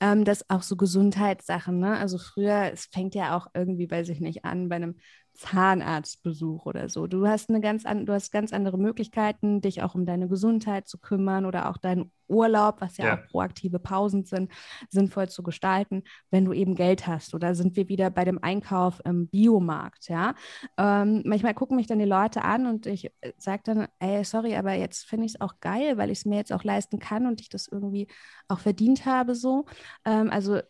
ähm, 0.00 0.24
dass 0.24 0.48
auch 0.48 0.62
so 0.62 0.76
Gesundheitssachen, 0.76 1.78
ne? 1.78 1.96
Also 1.98 2.18
früher, 2.18 2.70
es 2.72 2.86
fängt 2.86 3.14
ja 3.14 3.36
auch 3.36 3.48
irgendwie, 3.54 3.90
weiß 3.90 4.08
ich 4.10 4.20
nicht, 4.20 4.44
an 4.44 4.68
bei 4.68 4.76
einem 4.76 4.96
Zahnarztbesuch 5.36 6.66
oder 6.66 6.88
so. 6.88 7.06
Du 7.06 7.26
hast 7.26 7.48
eine 7.50 7.60
ganz 7.60 7.86
an, 7.86 8.06
du 8.06 8.12
hast 8.12 8.32
ganz 8.32 8.52
andere 8.52 8.78
Möglichkeiten, 8.78 9.60
dich 9.60 9.82
auch 9.82 9.94
um 9.94 10.06
deine 10.06 10.28
Gesundheit 10.28 10.88
zu 10.88 10.98
kümmern 10.98 11.46
oder 11.46 11.70
auch 11.70 11.76
deinen 11.76 12.10
Urlaub, 12.28 12.80
was 12.80 12.96
ja, 12.96 13.04
Ja. 13.06 13.14
auch 13.14 13.22
proaktive 13.30 13.78
Pausen 13.78 14.24
sind, 14.24 14.50
sinnvoll 14.90 15.28
zu 15.28 15.42
gestalten, 15.42 16.02
wenn 16.30 16.44
du 16.44 16.52
eben 16.52 16.74
Geld 16.74 17.06
hast. 17.06 17.34
Oder 17.34 17.54
sind 17.54 17.76
wir 17.76 17.88
wieder 17.88 18.10
bei 18.10 18.24
dem 18.24 18.42
Einkauf 18.42 19.00
im 19.04 19.28
Biomarkt, 19.28 20.08
ja? 20.08 20.34
Ähm, 20.76 21.22
manchmal 21.24 21.54
gucken 21.54 21.76
mich 21.76 21.86
dann 21.86 21.98
die 21.98 22.04
Leute 22.04 22.42
an 22.42 22.66
und 22.66 22.86
ich 22.86 23.10
sage 23.38 23.62
dann, 23.64 23.88
ey, 23.98 24.24
sorry, 24.24 24.56
aber 24.56 24.72
jetzt 24.74 25.04
finde 25.06 25.26
ich 25.26 25.34
es 25.34 25.40
auch 25.40 25.60
geil, 25.60 25.98
weil 25.98 26.10
ich 26.10 26.18
es 26.18 26.24
mir 26.24 26.36
jetzt 26.36 26.52
auch 26.52 26.64
leisten 26.64 26.98
kann 26.98 27.26
und 27.26 27.40
ich 27.40 27.48
das 27.48 27.68
irgendwie 27.68 28.08
auch 28.48 28.58
verdient 28.60 29.06
habe 29.06 29.34
so. 29.34 29.66
Ähm, 30.04 30.30
also 30.30 30.60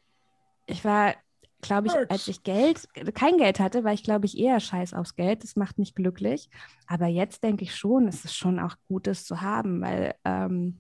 ich 0.67 0.85
war, 0.85 1.15
glaube 1.67 1.89
ich, 1.89 2.11
als 2.11 2.29
ich 2.29 2.43
Geld, 2.43 2.89
kein 3.15 3.37
Geld 3.39 3.61
hatte, 3.61 3.85
war 3.85 3.93
ich, 3.93 4.03
glaube 4.03 4.27
ich, 4.27 4.39
eher 4.39 4.61
scheiß 4.61 4.95
aufs 4.95 5.15
Geld. 5.17 5.43
Das 5.43 5.57
macht 5.57 5.79
mich 5.79 5.95
glücklich. 5.95 6.49
Aber 6.87 7.07
jetzt 7.07 7.43
denke 7.45 7.65
ich 7.65 7.75
schon, 7.75 8.09
es 8.09 8.25
ist 8.25 8.35
schon 8.37 8.59
auch 8.59 8.77
gut, 8.89 9.07
das 9.07 9.25
zu 9.25 9.41
haben, 9.41 9.81
weil 9.81 10.15
ähm, 10.25 10.79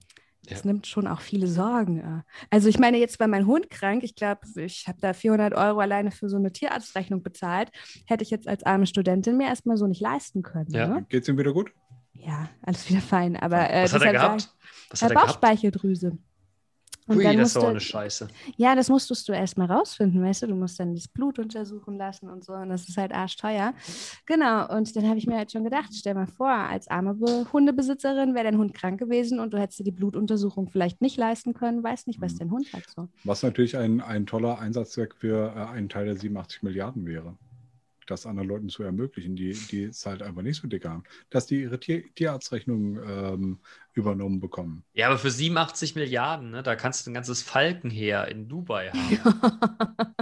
es 0.48 0.60
Ja. 0.62 0.66
nimmt 0.66 0.86
schon 0.86 1.06
auch 1.08 1.20
viele 1.20 1.48
Sorgen. 1.48 1.98
äh. 1.98 2.22
Also 2.50 2.68
ich 2.68 2.78
meine, 2.78 2.98
jetzt 2.98 3.18
war 3.18 3.26
mein 3.26 3.46
Hund 3.46 3.68
krank. 3.68 4.04
Ich 4.04 4.14
glaube, 4.14 4.40
ich 4.56 4.86
habe 4.86 4.98
da 5.00 5.12
400 5.12 5.54
Euro 5.54 5.80
alleine 5.80 6.10
für 6.12 6.28
so 6.28 6.36
eine 6.36 6.52
Tierarztrechnung 6.52 7.22
bezahlt. 7.22 7.70
Hätte 8.06 8.22
ich 8.22 8.30
jetzt 8.30 8.46
als 8.46 8.62
arme 8.62 8.86
Studentin 8.86 9.36
mir 9.36 9.48
erstmal 9.48 9.76
so 9.76 9.86
nicht 9.88 10.00
leisten 10.00 10.42
können. 10.42 10.70
Ja. 10.70 10.86
Ne? 10.86 11.06
Geht's 11.08 11.28
ihm 11.28 11.36
wieder 11.38 11.52
gut? 11.52 11.72
ja 12.18 12.48
alles 12.62 12.88
wieder 12.88 13.02
fein. 13.02 13.36
Aber 13.36 13.68
äh, 13.70 13.84
Was 13.84 13.92
hat 13.92 14.02
er 14.02 14.12
gehabt? 14.12 14.40
sag 14.40 14.50
Was 14.90 15.02
hat 15.02 15.10
er 15.10 15.14
gehabt? 15.26 15.40
Und 17.08 17.18
Ui, 17.18 17.22
dann 17.22 17.36
das 17.36 17.50
ist 17.50 17.56
auch 17.56 17.68
eine 17.68 17.78
Scheiße. 17.78 18.26
ja, 18.56 18.74
das 18.74 18.88
musstest 18.88 19.28
du 19.28 19.32
erst 19.32 19.56
mal 19.56 19.70
rausfinden, 19.70 20.22
weißt 20.22 20.42
du? 20.42 20.48
Du 20.48 20.54
musst 20.56 20.80
dann 20.80 20.92
das 20.94 21.06
Blut 21.06 21.38
untersuchen 21.38 21.96
lassen 21.98 22.28
und 22.28 22.44
so. 22.44 22.52
Und 22.52 22.68
das 22.68 22.88
ist 22.88 22.96
halt 22.96 23.12
arschteuer. 23.12 23.74
Genau. 24.26 24.68
Und 24.76 24.96
dann 24.96 25.06
habe 25.08 25.16
ich 25.18 25.26
mir 25.26 25.36
halt 25.36 25.52
schon 25.52 25.62
gedacht, 25.62 25.90
stell 25.94 26.14
mal 26.14 26.26
vor, 26.26 26.48
als 26.50 26.88
arme 26.88 27.14
Be 27.14 27.46
Hundebesitzerin 27.52 28.34
wäre 28.34 28.44
dein 28.44 28.58
Hund 28.58 28.74
krank 28.74 28.98
gewesen 28.98 29.38
und 29.38 29.54
du 29.54 29.58
hättest 29.58 29.78
dir 29.78 29.84
die 29.84 29.92
Blutuntersuchung 29.92 30.68
vielleicht 30.68 31.00
nicht 31.00 31.16
leisten 31.16 31.54
können, 31.54 31.82
weißt 31.82 32.08
nicht, 32.08 32.20
was 32.20 32.34
Mhm. 32.34 32.38
dein 32.38 32.50
Hund 32.50 32.72
hat 32.72 32.82
so. 32.94 33.08
Was 33.24 33.42
natürlich 33.44 33.76
ein, 33.76 34.00
ein 34.00 34.26
toller 34.26 34.58
Einsatzzweck 34.58 35.14
für 35.14 35.52
äh, 35.54 35.72
einen 35.72 35.88
Teil 35.88 36.06
der 36.06 36.16
87 36.16 36.62
Milliarden 36.64 37.06
wäre. 37.06 37.36
Das 38.06 38.26
anderen 38.26 38.48
Leuten 38.48 38.68
zu 38.68 38.82
ermöglichen, 38.82 39.36
die, 39.36 39.52
die 39.52 39.84
es 39.84 40.06
halt 40.06 40.22
einfach 40.22 40.42
nicht 40.42 40.60
so 40.60 40.68
dick 40.68 40.84
haben. 40.84 41.04
Dass 41.30 41.46
die 41.46 41.62
ihre 41.62 41.78
Tier, 41.80 42.02
Tierarztrechnung 42.14 42.98
ähm, 43.02 43.58
übernommen 43.92 44.40
bekommen. 44.40 44.84
Ja, 44.92 45.08
aber 45.08 45.18
für 45.18 45.30
87 45.30 45.94
Milliarden, 45.94 46.50
ne, 46.50 46.62
da 46.62 46.76
kannst 46.76 47.06
du 47.06 47.10
ein 47.10 47.14
ganzes 47.14 47.42
Falkenheer 47.42 48.28
in 48.28 48.48
Dubai 48.48 48.90
haben. 48.92 50.14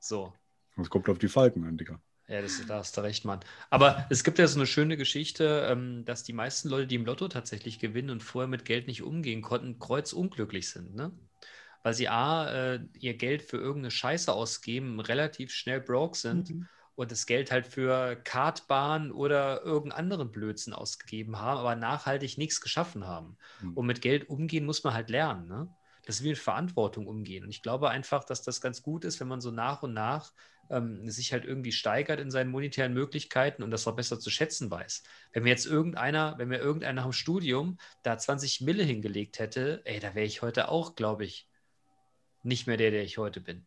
So. 0.00 0.32
Es 0.80 0.88
kommt 0.90 1.08
auf 1.08 1.18
die 1.18 1.28
Falken 1.28 1.64
an, 1.64 1.76
Digga. 1.76 2.00
Ja, 2.28 2.42
das, 2.42 2.64
da 2.66 2.76
hast 2.76 2.96
du 2.96 3.00
recht, 3.00 3.24
Mann. 3.24 3.40
Aber 3.70 4.06
es 4.10 4.22
gibt 4.22 4.38
ja 4.38 4.46
so 4.46 4.58
eine 4.58 4.66
schöne 4.66 4.98
Geschichte, 4.98 5.66
ähm, 5.70 6.04
dass 6.04 6.24
die 6.24 6.34
meisten 6.34 6.68
Leute, 6.68 6.86
die 6.86 6.94
im 6.94 7.06
Lotto 7.06 7.26
tatsächlich 7.28 7.78
gewinnen 7.78 8.10
und 8.10 8.22
vorher 8.22 8.48
mit 8.48 8.66
Geld 8.66 8.86
nicht 8.86 9.02
umgehen 9.02 9.40
konnten, 9.40 9.78
kreuzunglücklich 9.78 10.68
sind, 10.68 10.94
ne? 10.94 11.10
Weil 11.82 11.94
sie 11.94 12.08
A, 12.08 12.74
äh, 12.74 12.80
ihr 12.98 13.16
Geld 13.16 13.42
für 13.42 13.56
irgendeine 13.58 13.90
Scheiße 13.90 14.32
ausgeben, 14.32 15.00
relativ 15.00 15.52
schnell 15.52 15.80
broke 15.80 16.16
sind 16.18 16.50
Mhm. 16.50 16.68
und 16.94 17.10
das 17.12 17.26
Geld 17.26 17.50
halt 17.50 17.66
für 17.66 18.16
Kartbahn 18.16 19.12
oder 19.12 19.62
irgendeinen 19.62 19.98
anderen 19.98 20.32
Blödsinn 20.32 20.72
ausgegeben 20.74 21.38
haben, 21.38 21.58
aber 21.58 21.76
nachhaltig 21.76 22.38
nichts 22.38 22.60
geschaffen 22.60 23.06
haben. 23.06 23.38
Mhm. 23.58 23.72
Und 23.74 23.86
mit 23.86 24.00
Geld 24.02 24.28
umgehen 24.28 24.66
muss 24.66 24.84
man 24.84 24.94
halt 24.94 25.10
lernen, 25.10 25.46
ne? 25.46 25.74
Das 26.04 26.16
ist 26.16 26.24
wie 26.24 26.28
mit 26.30 26.38
Verantwortung 26.38 27.06
umgehen. 27.06 27.44
Und 27.44 27.50
ich 27.50 27.60
glaube 27.62 27.90
einfach, 27.90 28.24
dass 28.24 28.42
das 28.42 28.60
ganz 28.62 28.82
gut 28.82 29.04
ist, 29.04 29.20
wenn 29.20 29.28
man 29.28 29.40
so 29.42 29.50
nach 29.50 29.82
und 29.82 29.92
nach 29.92 30.32
ähm, 30.70 31.08
sich 31.10 31.32
halt 31.32 31.44
irgendwie 31.44 31.72
steigert 31.72 32.20
in 32.20 32.30
seinen 32.30 32.50
monetären 32.50 32.92
Möglichkeiten 32.94 33.62
und 33.62 33.70
das 33.70 33.86
auch 33.86 33.96
besser 33.96 34.18
zu 34.18 34.30
schätzen 34.30 34.70
weiß. 34.70 35.02
Wenn 35.32 35.42
mir 35.42 35.50
jetzt 35.50 35.66
irgendeiner, 35.66 36.36
wenn 36.38 36.48
mir 36.48 36.58
irgendeiner 36.58 37.02
nach 37.02 37.08
dem 37.08 37.12
Studium 37.12 37.78
da 38.02 38.16
20 38.18 38.60
Mille 38.62 38.84
hingelegt 38.84 39.38
hätte, 39.38 39.82
ey, 39.84 40.00
da 40.00 40.14
wäre 40.14 40.26
ich 40.26 40.42
heute 40.42 40.68
auch, 40.68 40.94
glaube 40.94 41.24
ich, 41.24 41.47
nicht 42.48 42.66
mehr 42.66 42.76
der, 42.76 42.90
der 42.90 43.04
ich 43.04 43.18
heute 43.18 43.40
bin. 43.40 43.66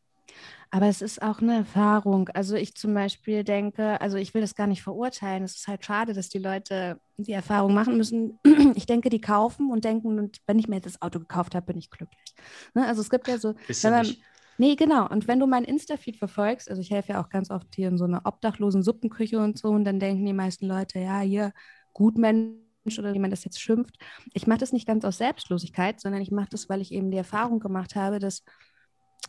Aber 0.70 0.88
es 0.88 1.02
ist 1.02 1.22
auch 1.22 1.42
eine 1.42 1.58
Erfahrung. 1.58 2.30
Also 2.30 2.56
ich 2.56 2.76
zum 2.76 2.94
Beispiel 2.94 3.44
denke, 3.44 4.00
also 4.00 4.18
ich 4.18 4.34
will 4.34 4.42
das 4.42 4.56
gar 4.56 4.68
nicht 4.68 4.82
verurteilen. 4.82 5.44
Es 5.44 5.58
ist 5.58 5.68
halt 5.68 5.84
schade, 5.84 6.14
dass 6.14 6.30
die 6.30 6.40
Leute 6.40 7.00
die 7.18 7.34
Erfahrung 7.34 7.74
machen 7.74 7.98
müssen. 7.98 8.40
Ich 8.74 8.86
denke, 8.86 9.10
die 9.10 9.20
kaufen 9.20 9.70
und 9.70 9.84
denken, 9.84 10.18
und 10.18 10.38
wenn 10.48 10.58
ich 10.58 10.70
mir 10.70 10.78
jetzt 10.78 10.86
das 10.86 11.02
Auto 11.02 11.20
gekauft 11.20 11.56
habe, 11.56 11.66
bin 11.66 11.78
ich 11.78 11.90
glücklich. 11.90 12.34
Ne? 12.74 12.88
Also 12.88 13.02
es 13.02 13.10
gibt 13.10 13.28
ja 13.28 13.38
so, 13.38 13.54
Bist 13.68 13.84
wenn 13.84 13.92
man, 13.92 14.06
nicht? 14.06 14.22
nee, 14.58 14.76
genau. 14.76 15.10
Und 15.10 15.28
wenn 15.28 15.42
du 15.42 15.46
mein 15.46 15.66
Insta-Feed 15.66 16.16
verfolgst, 16.16 16.70
also 16.70 16.82
ich 16.82 16.90
helfe 16.90 17.14
ja 17.14 17.22
auch 17.22 17.28
ganz 17.28 17.52
oft 17.52 17.68
hier 17.76 17.90
in 17.90 17.98
so 17.98 18.06
einer 18.06 18.22
obdachlosen 18.24 18.82
Suppenküche 18.82 19.40
und 19.40 19.58
so, 19.58 19.68
und 19.70 19.84
dann 19.84 20.00
denken 20.00 20.26
die 20.26 20.32
meisten 20.34 20.68
Leute, 20.68 21.00
ja, 21.00 21.20
hier, 21.20 21.52
Gutmensch 21.94 22.98
oder 22.98 23.14
wie 23.14 23.20
man 23.20 23.32
das 23.32 23.44
jetzt 23.44 23.60
schimpft. 23.60 23.98
Ich 24.34 24.48
mache 24.48 24.60
das 24.60 24.72
nicht 24.72 24.88
ganz 24.88 25.04
aus 25.04 25.18
Selbstlosigkeit, 25.18 26.00
sondern 26.00 26.22
ich 26.22 26.32
mache 26.32 26.50
das, 26.50 26.70
weil 26.70 26.80
ich 26.80 26.94
eben 26.94 27.12
die 27.12 27.18
Erfahrung 27.18 27.60
gemacht 27.60 27.96
habe, 27.96 28.20
dass 28.20 28.44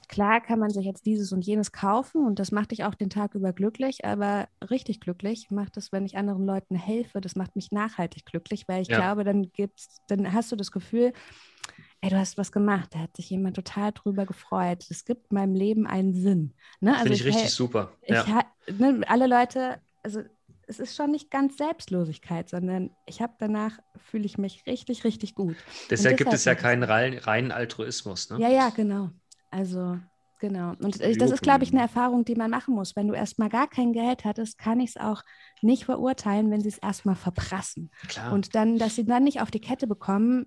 klar 0.08 0.40
kann 0.40 0.58
man 0.58 0.70
sich 0.70 0.84
jetzt 0.84 1.06
dieses 1.06 1.32
und 1.32 1.44
jenes 1.46 1.72
kaufen 1.72 2.26
und 2.26 2.38
das 2.38 2.52
macht 2.52 2.70
dich 2.70 2.84
auch 2.84 2.94
den 2.94 3.10
Tag 3.10 3.34
über 3.34 3.52
glücklich, 3.52 4.04
aber 4.04 4.48
richtig 4.70 5.00
glücklich 5.00 5.50
macht 5.50 5.76
es, 5.76 5.92
wenn 5.92 6.04
ich 6.04 6.16
anderen 6.16 6.44
Leuten 6.46 6.74
helfe. 6.76 7.20
Das 7.20 7.36
macht 7.36 7.56
mich 7.56 7.72
nachhaltig 7.72 8.24
glücklich, 8.26 8.68
weil 8.68 8.82
ich 8.82 8.88
Ja. 8.88 8.98
glaube, 8.98 9.24
dann 9.24 9.50
gibt's, 9.52 10.00
dann 10.08 10.32
hast 10.32 10.52
du 10.52 10.56
das 10.56 10.70
Gefühl, 10.70 11.12
ey, 12.00 12.10
du 12.10 12.18
hast 12.18 12.36
was 12.38 12.52
gemacht, 12.52 12.94
da 12.94 13.00
hat 13.00 13.16
sich 13.16 13.30
jemand 13.30 13.56
total 13.56 13.92
drüber 13.92 14.26
gefreut. 14.26 14.84
Das 14.90 15.04
gibt 15.04 15.32
meinem 15.32 15.54
Leben 15.54 15.86
einen 15.86 16.14
Sinn. 16.14 16.54
Ne? 16.80 16.94
Finde 16.96 17.14
ich 17.14 17.20
hel- 17.24 17.32
richtig 17.32 17.50
super. 17.52 17.92
ich 18.02 18.10
Ja. 18.10 18.44
ne, 18.78 19.02
alle 19.06 19.26
Leute, 19.26 19.80
also 20.02 20.20
es 20.66 20.78
ist 20.80 20.96
schon 20.96 21.10
nicht 21.10 21.30
ganz 21.30 21.56
Selbstlosigkeit, 21.58 22.48
sondern 22.48 22.90
ich 23.06 23.20
habe 23.20 23.34
danach, 23.38 23.78
fühle 23.96 24.24
ich 24.24 24.38
mich 24.38 24.64
richtig, 24.66 25.04
richtig 25.04 25.34
gut. 25.34 25.56
Deshalb 25.90 26.16
gibt 26.16 26.32
deshalb 26.32 26.40
es 26.40 26.44
ja 26.44 26.52
es 26.52 26.58
keinen 26.58 26.82
Sinn. 26.82 26.90
rein, 26.90 27.18
reinen 27.18 27.52
Altruismus. 27.52 28.30
Ne? 28.30 28.40
Ja, 28.40 28.48
ja, 28.48 28.70
genau. 28.70 29.10
Also, 29.52 29.98
genau. 30.40 30.70
Und 30.70 31.00
das 31.00 31.30
ist, 31.30 31.42
glaube 31.42 31.62
ich, 31.62 31.72
eine. 31.72 31.82
Erfahrung, 31.82 32.24
die 32.24 32.34
man 32.34 32.50
machen 32.50 32.74
muss. 32.74 32.96
Wenn 32.96 33.06
du 33.06 33.14
erstmal 33.14 33.48
gar 33.48 33.68
kein 33.68 33.92
Geld 33.92 34.24
hattest, 34.24 34.58
kann 34.58 34.80
ich 34.80 34.90
es 34.90 34.96
auch 34.96 35.22
nicht 35.60 35.84
verurteilen, 35.84 36.50
wenn 36.50 36.60
sie 36.60 36.68
es 36.70 36.78
erstmal 36.78 37.14
verprassen. 37.14 37.90
Klar. 38.08 38.32
Und 38.32 38.54
dann, 38.54 38.78
dass 38.78 38.96
sie 38.96 39.04
dann 39.04 39.22
nicht 39.24 39.40
auf 39.40 39.50
die 39.50 39.60
Kette 39.60 39.86
bekommen, 39.86 40.46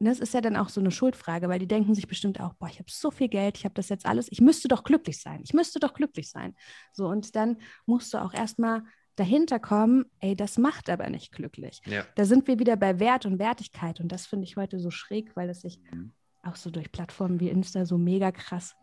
das 0.00 0.20
ist 0.20 0.34
ja 0.34 0.40
dann 0.40 0.56
auch 0.56 0.68
so 0.68 0.80
eine 0.80 0.90
Schuldfrage, 0.90 1.48
weil 1.48 1.58
die 1.58 1.66
denken 1.66 1.94
sich 1.94 2.06
bestimmt 2.06 2.40
auch, 2.40 2.54
boah, 2.54 2.68
ich 2.68 2.78
habe 2.78 2.90
so 2.90 3.10
viel 3.10 3.28
Geld, 3.28 3.56
ich 3.58 3.64
habe 3.64 3.74
das 3.74 3.88
jetzt 3.88 4.06
alles, 4.06 4.30
ich 4.30 4.40
müsste 4.40 4.68
doch 4.68 4.84
glücklich 4.84 5.20
sein, 5.20 5.40
ich 5.42 5.54
müsste 5.54 5.80
doch 5.80 5.92
glücklich 5.94 6.30
sein. 6.30 6.54
So, 6.92 7.08
und 7.08 7.34
dann 7.34 7.56
musst 7.86 8.14
du 8.14 8.18
auch 8.18 8.32
erstmal 8.32 8.84
dahinter 9.16 9.58
kommen, 9.58 10.04
ey, 10.20 10.36
das 10.36 10.56
macht 10.58 10.88
aber 10.88 11.10
nicht 11.10 11.32
glücklich. 11.32 11.80
ja. 11.86 12.04
Da 12.14 12.24
sind 12.24 12.46
wir 12.46 12.60
wieder 12.60 12.76
bei 12.76 13.00
Wert 13.00 13.26
und 13.26 13.40
Wertigkeit 13.40 13.98
und 13.98 14.12
das 14.12 14.26
finde 14.26 14.44
ich 14.44 14.56
heute 14.56 14.78
so 14.78 14.90
schräg, 14.92 15.34
weil 15.34 15.50
es 15.50 15.62
sich 15.62 15.80
Mhm. 15.90 16.12
Auch 16.48 16.56
so 16.56 16.70
durch 16.70 16.90
Plattformen 16.90 17.40
wie 17.40 17.48
Insta 17.48 17.84
so 17.84 17.98
mega 17.98 18.32
krass 18.32 18.74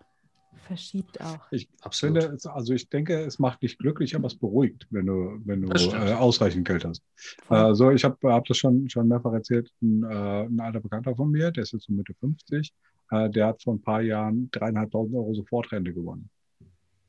verschiebt 0.66 1.22
auch. 1.22 1.52
Ich 1.52 1.70
Absolut. 1.82 2.24
finde, 2.24 2.54
also 2.54 2.74
ich 2.74 2.90
denke, 2.90 3.20
es 3.20 3.40
macht 3.40 3.62
dich 3.62 3.78
glücklich, 3.78 4.16
aber 4.16 4.28
es 4.28 4.36
beruhigt, 4.36 4.88
wenn 4.90 5.06
du, 5.06 5.40
wenn 5.46 5.62
du 5.62 5.72
äh, 5.72 6.14
ausreichend 6.14 6.68
Geld 6.68 6.86
hast. 6.86 7.04
Voll. 7.46 7.72
Äh, 7.72 7.76
so, 7.76 7.92
ich 7.92 8.04
habe 8.04 8.18
hab 8.34 8.46
das 8.46 8.58
schon, 8.58 8.90
schon 8.90 9.08
mehrfach 9.08 9.34
erzählt. 9.34 9.72
Ein, 9.82 10.04
äh, 10.04 10.46
ein 10.46 10.60
alter 10.60 10.80
Bekannter 10.80 11.16
von 11.16 11.32
mir, 11.32 11.52
der 11.52 11.64
ist 11.64 11.74
jetzt 11.74 11.86
so 11.86 11.94
Mitte 11.94 12.14
50, 12.20 12.74
äh, 13.12 13.30
der 13.30 13.48
hat 13.48 13.62
vor 13.62 13.76
ein 13.76 13.82
paar 13.82 14.02
Jahren 14.02 14.50
dreieinhalbtausend 14.52 15.16
Euro 15.16 15.34
Sofortrente 15.34 15.94
gewonnen. 15.94 16.30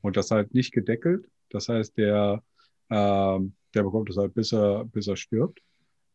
Und 0.03 0.16
das 0.16 0.31
halt 0.31 0.55
nicht 0.55 0.73
gedeckelt. 0.73 1.27
Das 1.51 1.69
heißt, 1.69 1.97
der, 1.97 2.43
ähm, 2.91 3.55
der 3.74 3.83
bekommt 3.83 4.09
das 4.09 4.16
halt, 4.16 4.35
bis 4.35 4.53
er, 4.53 4.85
bis 4.85 5.09
er 5.09 5.16
stirbt. 5.16 5.61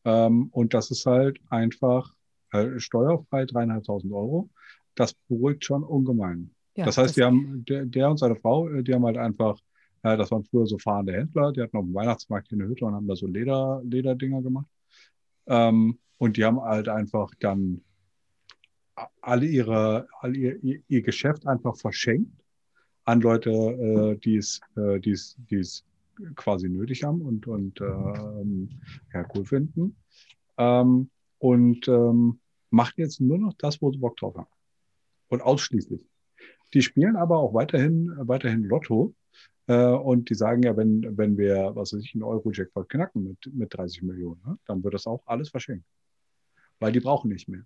Ähm, 0.05 0.49
und 0.51 0.73
das 0.73 0.91
ist 0.91 1.05
halt 1.05 1.39
einfach 1.49 2.13
äh, 2.51 2.79
steuerfrei 2.79 3.45
dreieinhalbtausend 3.45 4.13
Euro. 4.13 4.49
Das 4.95 5.13
beruhigt 5.27 5.65
schon 5.65 5.83
ungemein. 5.83 6.51
Ja, 6.75 6.85
das 6.85 6.97
heißt, 6.97 7.17
die 7.17 7.23
haben, 7.23 7.65
der, 7.65 7.85
der 7.85 8.09
und 8.09 8.17
seine 8.17 8.35
Frau, 8.35 8.69
äh, 8.69 8.83
die 8.83 8.93
haben 8.93 9.05
halt 9.05 9.17
einfach, 9.17 9.57
äh, 10.03 10.17
das 10.17 10.31
waren 10.31 10.43
früher 10.43 10.65
so 10.65 10.77
fahrende 10.77 11.13
Händler, 11.13 11.51
die 11.51 11.61
hatten 11.61 11.77
auf 11.77 11.85
dem 11.85 11.93
Weihnachtsmarkt 11.93 12.47
hier 12.49 12.59
eine 12.59 12.67
Hütte 12.67 12.85
und 12.85 12.93
haben 12.93 13.07
da 13.07 13.15
so 13.15 13.27
Leder, 13.27 13.81
Lederdinger 13.83 14.41
gemacht. 14.41 14.67
Ähm, 15.47 15.97
und 16.17 16.37
die 16.37 16.45
haben 16.45 16.61
halt 16.61 16.87
einfach 16.87 17.31
dann 17.39 17.81
alle 19.21 19.45
ihre, 19.45 20.07
all 20.19 20.35
ihr, 20.35 20.63
ihr, 20.63 20.81
ihr 20.87 21.01
Geschäft 21.01 21.47
einfach 21.47 21.75
verschenkt 21.75 22.31
an 23.05 23.21
Leute, 23.21 23.49
äh, 23.49 24.17
die 24.17 24.37
es, 24.37 24.61
äh, 24.75 24.99
die 24.99 25.11
es, 25.11 25.35
die 25.49 25.57
es 25.57 25.83
quasi 26.35 26.69
nötig 26.69 27.03
haben 27.03 27.21
und, 27.21 27.47
und 27.47 27.81
ähm, 27.81 28.69
ja, 29.13 29.25
cool 29.33 29.45
finden. 29.45 29.95
Ähm, 30.57 31.09
und 31.41 31.87
ähm, 31.87 32.39
macht 32.69 32.99
jetzt 32.99 33.19
nur 33.19 33.39
noch 33.39 33.53
das, 33.57 33.81
wo 33.81 33.91
sie 33.91 33.97
Bock 33.97 34.15
drauf 34.17 34.37
haben. 34.37 34.47
Und 35.27 35.41
ausschließlich. 35.41 36.01
Die 36.73 36.81
spielen 36.83 37.15
aber 37.15 37.39
auch 37.39 37.53
weiterhin, 37.53 38.13
weiterhin 38.19 38.63
Lotto. 38.63 39.15
Äh, 39.65 39.87
und 39.87 40.29
die 40.29 40.35
sagen 40.35 40.61
ja, 40.61 40.77
wenn, 40.77 41.17
wenn 41.17 41.37
wir, 41.37 41.71
was 41.73 41.93
weiß 41.93 42.01
ich, 42.03 42.13
einen 42.13 42.23
Euro-Jackpot 42.23 42.87
knacken 42.87 43.23
mit, 43.23 43.53
mit 43.53 43.73
30 43.73 44.03
Millionen, 44.03 44.39
ne, 44.45 44.57
dann 44.67 44.83
wird 44.83 44.93
das 44.93 45.07
auch 45.07 45.23
alles 45.25 45.49
verschenkt. 45.49 45.85
Weil 46.79 46.91
die 46.91 46.99
brauchen 46.99 47.31
nicht 47.31 47.47
mehr. 47.47 47.65